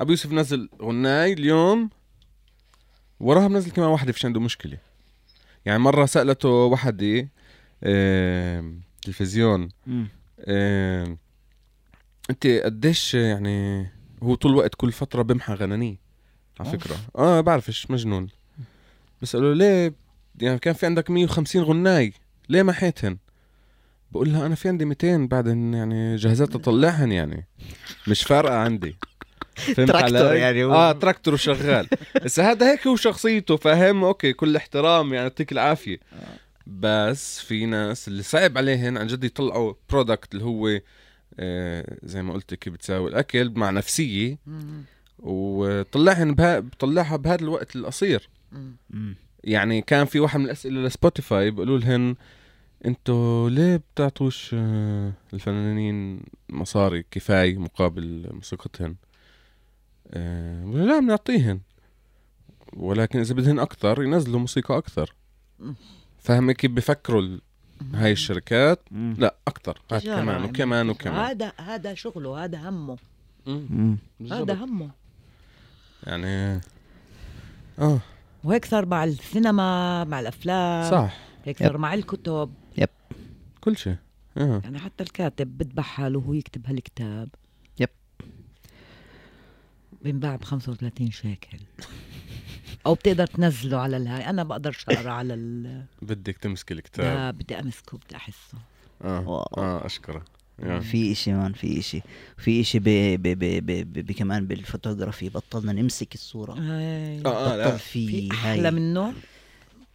أبو 0.00 0.10
يوسف 0.10 0.32
نزل 0.32 0.68
غناي 0.82 1.32
اليوم 1.32 1.90
وراها 3.20 3.48
منزل 3.48 3.70
كمان 3.70 3.88
واحدة 3.88 4.12
فيش 4.12 4.24
عنده 4.24 4.40
مشكلة. 4.40 4.78
يعني 5.64 5.78
مرة 5.78 6.06
سألته 6.06 6.48
وحدة 6.48 7.28
آه 7.82 8.72
تلفزيون 9.02 9.68
آه 10.40 11.16
أنت 12.30 12.46
قديش 12.46 13.14
يعني 13.14 13.86
هو 14.22 14.34
طول 14.34 14.52
الوقت 14.52 14.74
كل 14.74 14.92
فترة 14.92 15.22
بمحى 15.22 15.54
غنانية 15.54 15.96
على. 16.60 16.70
فكرة. 16.78 16.96
آه 17.16 17.40
بعرفش 17.40 17.90
مجنون. 17.90 18.28
بسأله 19.22 19.54
ليه؟ 19.54 19.94
يعني 20.40 20.58
كان 20.58 20.74
في 20.74 20.86
عندك 20.86 21.10
150 21.10 21.62
غناي 21.62 22.12
ليه 22.48 22.62
محيتهن 22.62 23.18
بقول 24.14 24.32
لها 24.32 24.46
أنا 24.46 24.54
في 24.54 24.68
عندي 24.68 24.84
200 24.84 25.16
بعدين 25.26 25.74
يعني 25.74 26.16
جهزت 26.16 26.54
اطلعهن 26.54 27.12
يعني. 27.12 27.46
مش 28.08 28.22
فارقة 28.22 28.54
عندي. 28.54 28.96
فهمت 29.56 29.88
تراكتور 29.90 30.26
علي؟ 30.26 30.38
يعني 30.38 30.64
هو- 30.64 30.72
آه 30.74 30.92
تراكتور 30.92 31.34
وشغال. 31.34 31.88
بس 32.24 32.40
هذا 32.40 32.72
هيك 32.72 32.86
هو 32.86 32.96
شخصيته 32.96 33.56
فاهم 33.56 34.04
okay 34.04 34.32
كل 34.32 34.56
احترام 34.56 35.12
يعني 35.14 35.22
يعطيك 35.26 35.52
العافية. 35.52 35.98
بس 36.66 37.40
في 37.40 37.66
ناس 37.66 38.08
اللي 38.08 38.22
صعب 38.22 38.58
عليهن 38.58 38.96
عن 38.98 39.06
جد 39.06 39.24
يطلعوا 39.24 39.74
product 39.90 40.34
اللي 40.34 40.44
هو 40.44 40.80
آه 41.40 41.96
زي 42.02 42.22
ما 42.22 42.32
قلت 42.32 42.54
كيف 42.54 42.72
بتساوي 42.72 43.10
الأكل 43.10 43.50
مع 43.56 43.70
نفسية. 43.70 44.38
وطلعهن 45.18 46.34
بها 46.34 46.58
بطلعها 46.58 47.16
بهذا 47.16 47.42
الوقت 47.42 47.76
القصير. 47.76 48.28
يعني 49.44 49.82
كان 49.82 50.04
في 50.04 50.20
واحد 50.20 50.38
من 50.40 50.46
الأسئلة 50.46 50.80
ل 50.80 50.89
Spotify 50.89 51.50
بيقولوا 51.50 51.78
لهن 51.78 52.16
أنتوا 52.86 53.50
ليه 53.50 53.76
بتعطوش 53.76 54.50
آه، 54.54 55.12
الفنانين 55.34 56.20
مصاري 56.48 57.04
كفاية 57.10 57.58
مقابل 57.58 58.28
موسيقتهن؟ 58.32 58.94
آه، 60.10 60.64
لا 60.64 60.98
بنعطيهن. 60.98 61.60
ولكن 62.72 63.18
إذا 63.18 63.34
بدهن 63.34 63.58
أكثر 63.58 64.02
ينزلوا 64.02 64.40
موسيقى 64.40 64.78
أكثر. 64.78 65.14
فاهم 66.18 66.52
كيف 66.52 66.70
بفكروا 66.70 67.38
هاي 67.94 68.12
الشركات؟ 68.12 68.80
لا 69.18 69.34
أكثر. 69.48 69.80
هات 69.92 70.04
كمان 70.04 70.28
يعني. 70.28 70.44
وكمان 70.44 70.90
وكمان. 70.90 71.14
هذا 71.14 71.52
هذا 71.60 71.94
شغله 71.94 72.44
هذا 72.44 72.68
همه. 72.68 72.98
هذا. 74.30 74.54
همه. 74.54 74.90
يعني 76.06 76.60
آه. 77.78 77.98
وهيك 78.44 78.64
صار 78.64 78.86
مع 78.86 79.04
السينما 79.04 80.04
مع 80.04 80.20
الأفلام. 80.20 80.90
صح. 80.90 81.16
هيك 81.44 81.58
صار 81.58 81.78
مع 81.78 81.94
الكتب. 81.94 82.50
كل 83.60 83.76
شيء. 83.76 83.96
آه. 84.38 84.60
يعني 84.64 84.78
حتى 84.78 85.04
الكاتب 85.04 85.58
بذبح 85.58 85.84
حاله 85.84 86.18
وهو 86.18 86.32
يكتب 86.32 86.66
هالكتاب. 86.66 87.28
يب. 87.80 87.88
بينباع 90.02 90.36
ب 90.36 90.44
35 90.44 91.10
شيكل 91.10 91.58
أو 92.86 92.94
بتقدر 92.94 93.26
تنزله 93.26 93.78
على 93.78 93.96
الهاي. 93.96 94.30
أنا 94.30 94.42
بقدرش 94.42 94.84
اقرا 94.88 95.10
على 95.10 95.34
ال 95.34 95.84
بدك 96.02 96.38
تمسك 96.38 96.72
الكتاب. 96.72 97.04
لا 97.04 97.30
بدي 97.30 97.60
أمسكه 97.60 97.98
بدي 97.98 98.16
أحسه. 98.16 98.58
آه. 99.02 99.28
واو. 99.28 99.64
آه 99.64 99.86
اشكره 99.86 100.24
يا. 100.62 100.80
في 100.80 101.12
إشي 101.12 101.32
مان 101.32 101.52
في 101.52 101.78
إشي. 101.78 102.00
في 102.38 102.60
إشي 102.60 102.78
ب 102.78 102.84
ب 102.84 103.22
ب 103.22 103.66
ب 103.66 104.06
ب 104.06 104.12
كمان 104.12 104.46
بالفوتوغرافي. 104.46 105.28
بطلنا 105.28 105.72
نمسك 105.72 106.14
الصورة. 106.14 106.52
هاي. 106.52 107.22
آه 107.26 107.52
آه 107.52 107.56
لا. 107.56 107.68
بطل 107.68 107.78
في 107.78 108.06
في 108.06 108.28
هاي. 108.28 108.54
أحلى 108.54 108.70
منه. 108.70 109.14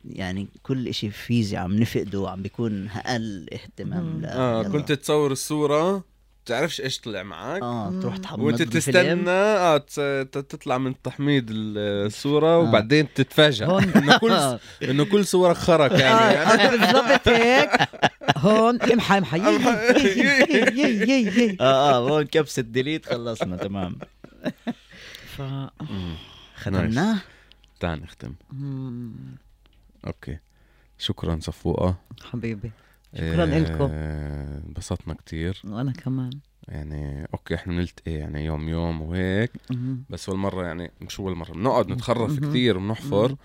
يعني 0.05 0.47
كل 0.63 0.88
إشي 0.88 1.09
فيزي 1.09 1.57
عم 1.57 1.73
نفقده 1.76 2.30
عم 2.30 2.41
بيكون 2.41 2.89
أقل 2.89 3.47
اهتمام 3.53 4.21
آه 4.26 4.59
يلا. 4.59 4.69
كنت 4.69 4.91
تصور 4.91 5.31
الصورة 5.31 6.03
تعرفش 6.45 6.81
إيش 6.81 6.99
طلع 6.99 7.23
معك 7.23 7.61
آه 7.61 7.99
تروح 8.01 8.17
تحمض 8.17 8.39
وأنت. 8.39 8.61
تستنى 8.61 9.30
آه 9.31 9.77
تطلع 10.23 10.77
من 10.77 11.01
تحميض 11.01 11.45
الصورة 11.49 12.57
وبعدين 12.59 13.13
تتفاجئ 13.13 13.65
هون. 13.65 13.84
إنه 13.84 14.17
كل 14.17 14.57
إنه 14.89 15.05
كل 15.05 15.26
صورك 15.26 15.55
خرق 15.57 15.91
يعني, 15.99 16.34
يعني 16.34 16.63
آه 16.63 16.69
بالضبط 16.69 17.27
هيك. 17.27 17.69
هون 18.38 18.81
امحى 18.81 19.17
امحى. 19.17 19.39
آه 21.61 21.61
آه 21.61 21.97
هون 22.09 22.23
كبسة 22.23 22.61
ديليت 22.61 23.05
خلصنا 23.05 23.57
تمام. 23.57 23.97
ف 25.38 25.41
ختمناه 26.55 27.17
تعال 27.80 28.01
نختم. 28.03 28.34
okay. 30.07 30.38
شكرا 30.97 31.39
صفوقة. 31.41 31.95
حبيبي. 32.23 32.71
شكراً. 33.15 33.89
آه، 33.91 34.61
انبسطنا 34.67 35.13
كتير. 35.13 35.61
وأنا 35.65 35.91
كمان. 35.91 36.30
يعني 36.67 37.27
okay 37.34 37.56
إحنا 37.55 37.73
بنلتقي 37.73 38.11
يعني 38.11 38.45
يوم 38.45 38.69
يوم 38.69 39.01
وهيك. 39.01 39.51
مم. 39.69 40.03
بس 40.09 40.30
أول 40.30 40.38
مرة 40.38 40.65
يعني 40.65 40.91
مش 41.01 41.19
أول 41.19 41.35
مرة 41.35 41.51
بنقعد 41.51 41.89
نتخرف. 41.89 42.39
كتير 42.39 42.77
وبنحفر. 42.77 43.35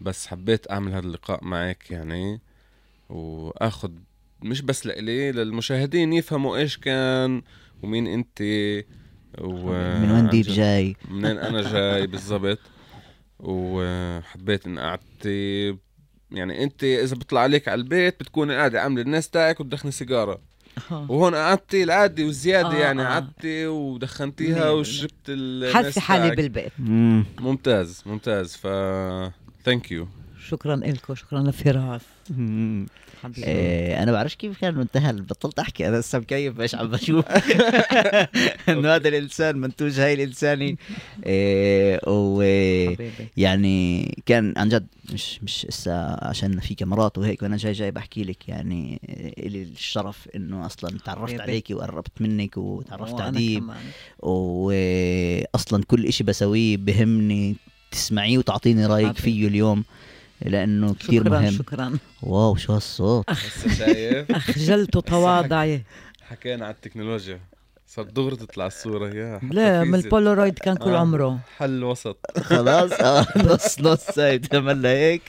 بس 0.00 0.26
حبيت 0.26 0.70
أعمل 0.70 0.92
هذا 0.92 1.06
اللقاء 1.06 1.44
معك 1.44 1.90
يعني 1.90 2.40
وآخذ 3.08 3.90
مش 4.42 4.62
بس 4.62 4.86
لإلي 4.86 5.32
للمشاهدين 5.32 6.12
يفهموا 6.12 6.56
إيش 6.56 6.78
كان 6.78 7.42
ومين 7.82 8.06
أنت. 8.06 8.38
و 9.40 9.70
من 10.00 10.10
وين 10.10 10.28
ديب 10.28 10.44
جاي؟ 10.46 10.96
منين 11.10 11.38
أنا 11.38 11.62
جاي 11.62 12.06
بالضبط. 12.06 12.58
وحبيت 13.40 14.66
ان 14.66 14.78
قعدتي 14.78 15.76
يعني 16.30 16.64
انت 16.64 16.84
اذا 16.84 17.16
بطلع 17.16 17.40
عليك 17.40 17.68
على 17.68 17.80
البيت 17.80 18.20
بتكوني 18.20 18.56
قاعدة 18.56 18.80
عاملة 18.80 19.02
النس 19.02 19.30
تاعك 19.30 19.60
وتدخني 19.60 19.90
سيجارة 19.90 20.38
آه. 20.90 21.06
وهون 21.10 21.34
قعدتي 21.34 21.82
العادي 21.82 22.24
والزيادة 22.24 22.72
آه، 22.72 22.74
يعني 22.74 23.02
آه. 23.02 23.06
قعدتي 23.06 23.66
ودخنتيها 23.66 24.70
وشربت 24.70 25.12
النس 25.28 25.74
حاسه 25.74 26.00
حالي 26.00 26.24
تاعك. 26.24 26.36
بالبيت 26.36 26.72
مم. 26.78 27.24
ممتاز 27.38 28.02
ممتاز 28.06 28.56
ف 28.56 28.66
thank 29.64 29.92
you 29.92 30.08
شكرا 30.48 30.76
لكم 30.76 31.14
شكرا 31.14 31.40
لفراس 31.40 32.02
مم. 33.24 33.32
حبيبي 33.32 33.46
إيه 33.46 34.02
أنا 34.02 34.12
بعرفش 34.12 34.34
كيف 34.34 34.60
كان 34.60 34.74
منتهى 34.74 35.12
بطلت 35.12 35.58
احكي 35.58 35.88
أنا 35.88 35.96
لسه 35.96 36.18
مكيف 36.18 36.60
إيش 36.60 36.74
عم 36.74 36.86
بشوف 36.86 37.24
إنه 38.68 38.94
هذا 38.94 39.08
الإنسان 39.08 39.56
منتوج 39.56 40.00
هاي 40.00 40.14
الانساني 40.14 40.78
إيه 41.26 42.00
و 42.06 42.42
يعني 43.36 44.14
كان 44.26 44.54
عن 44.56 44.68
جد 44.68 44.86
مش 45.12 45.42
مش 45.42 45.66
إسا 45.66 46.18
عشان 46.22 46.60
في 46.60 46.74
كاميرات 46.74 47.18
وهيك 47.18 47.42
وأنا 47.42 47.56
جاي 47.56 47.72
جاي 47.72 47.90
بحكي 47.90 48.24
لك 48.24 48.48
يعني 48.48 49.00
إلي 49.38 49.62
الشرف 49.62 50.28
إنه 50.36 50.66
أصلا 50.66 50.98
تعرفت. 51.04 51.40
عليكي 51.40 51.74
وقربت 51.74 52.22
منك 52.22 52.56
وتعرفت 52.56 53.14
كمان. 53.14 53.76
واصلا 54.18 55.84
كل 55.86 56.06
إشي 56.06 56.24
بسويه 56.24 56.76
بهمني 56.76 57.56
تسمعيه 57.90 58.38
وتعطيني 58.38 58.86
رأيك. 58.86 59.12
فيه 59.18 59.48
اليوم 59.48 59.84
لأنه 60.42 60.94
كثير 60.94 61.24
شكرا 61.24 61.38
مهم. 61.40 61.50
شكرا. 61.50 61.98
wow 62.22 62.56
شو 62.56 62.72
هالصوت؟ 62.72 63.24
هسه 63.30 63.74
شايف؟ 63.74 64.30
أخجلت 64.36 64.96
وتواضعي 64.96 65.82
حكينا 66.22 66.64
على 66.66 66.74
التكنولوجيا. 66.74 67.40
صار 67.86 68.04
دغري 68.04 68.36
تطلع 68.36 68.66
الصورة 68.66 69.08
يا 69.14 69.40
لا 69.52 69.84
من 69.84 69.88
حفيزة. 69.92 70.04
البولورايد 70.06 70.58
كان 70.58 70.76
كل 70.76 70.90
آه. 70.90 70.98
عمره. 70.98 71.38
حل 71.56 71.84
وسط. 71.84 72.18
خلاص 72.40 72.92
آه 72.92 73.26
نص 73.54 73.80
نص 73.80 74.18
هاي 74.18 74.38
تعمل 74.38 74.86
هيك. 74.86 75.22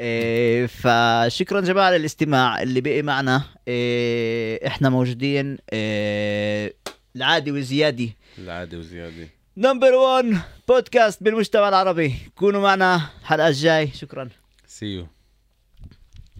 إيه 0.00 0.66
فشكرا 0.66 1.60
جماعة 1.60 1.90
للاستماع 1.90 2.62
اللي 2.62 2.80
بقي 2.80 3.02
معنا. 3.02 3.42
إيه 3.68 4.66
إحنا 4.66 4.88
موجودين 4.88 5.58
إيه 5.72 6.74
العادي 7.16 7.52
وزيادي 7.52 8.16
العادي 8.38 8.76
وزيادة 8.76 9.28
number 9.56 9.94
1 9.94 10.42
بودكاست 10.68 11.22
بالمجتمع 11.22 11.68
العربي. 11.68 12.14
كونوا 12.36 12.60
معنا 12.60 13.10
الحلقة 13.20 13.48
الجاي 13.48 13.92
شكرا. 13.92 14.28
see 14.66 14.86
you 14.86 15.06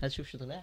هل 0.02 0.12
شوف 0.12 0.26
شو 0.26 0.38
طلع؟ 0.38 0.62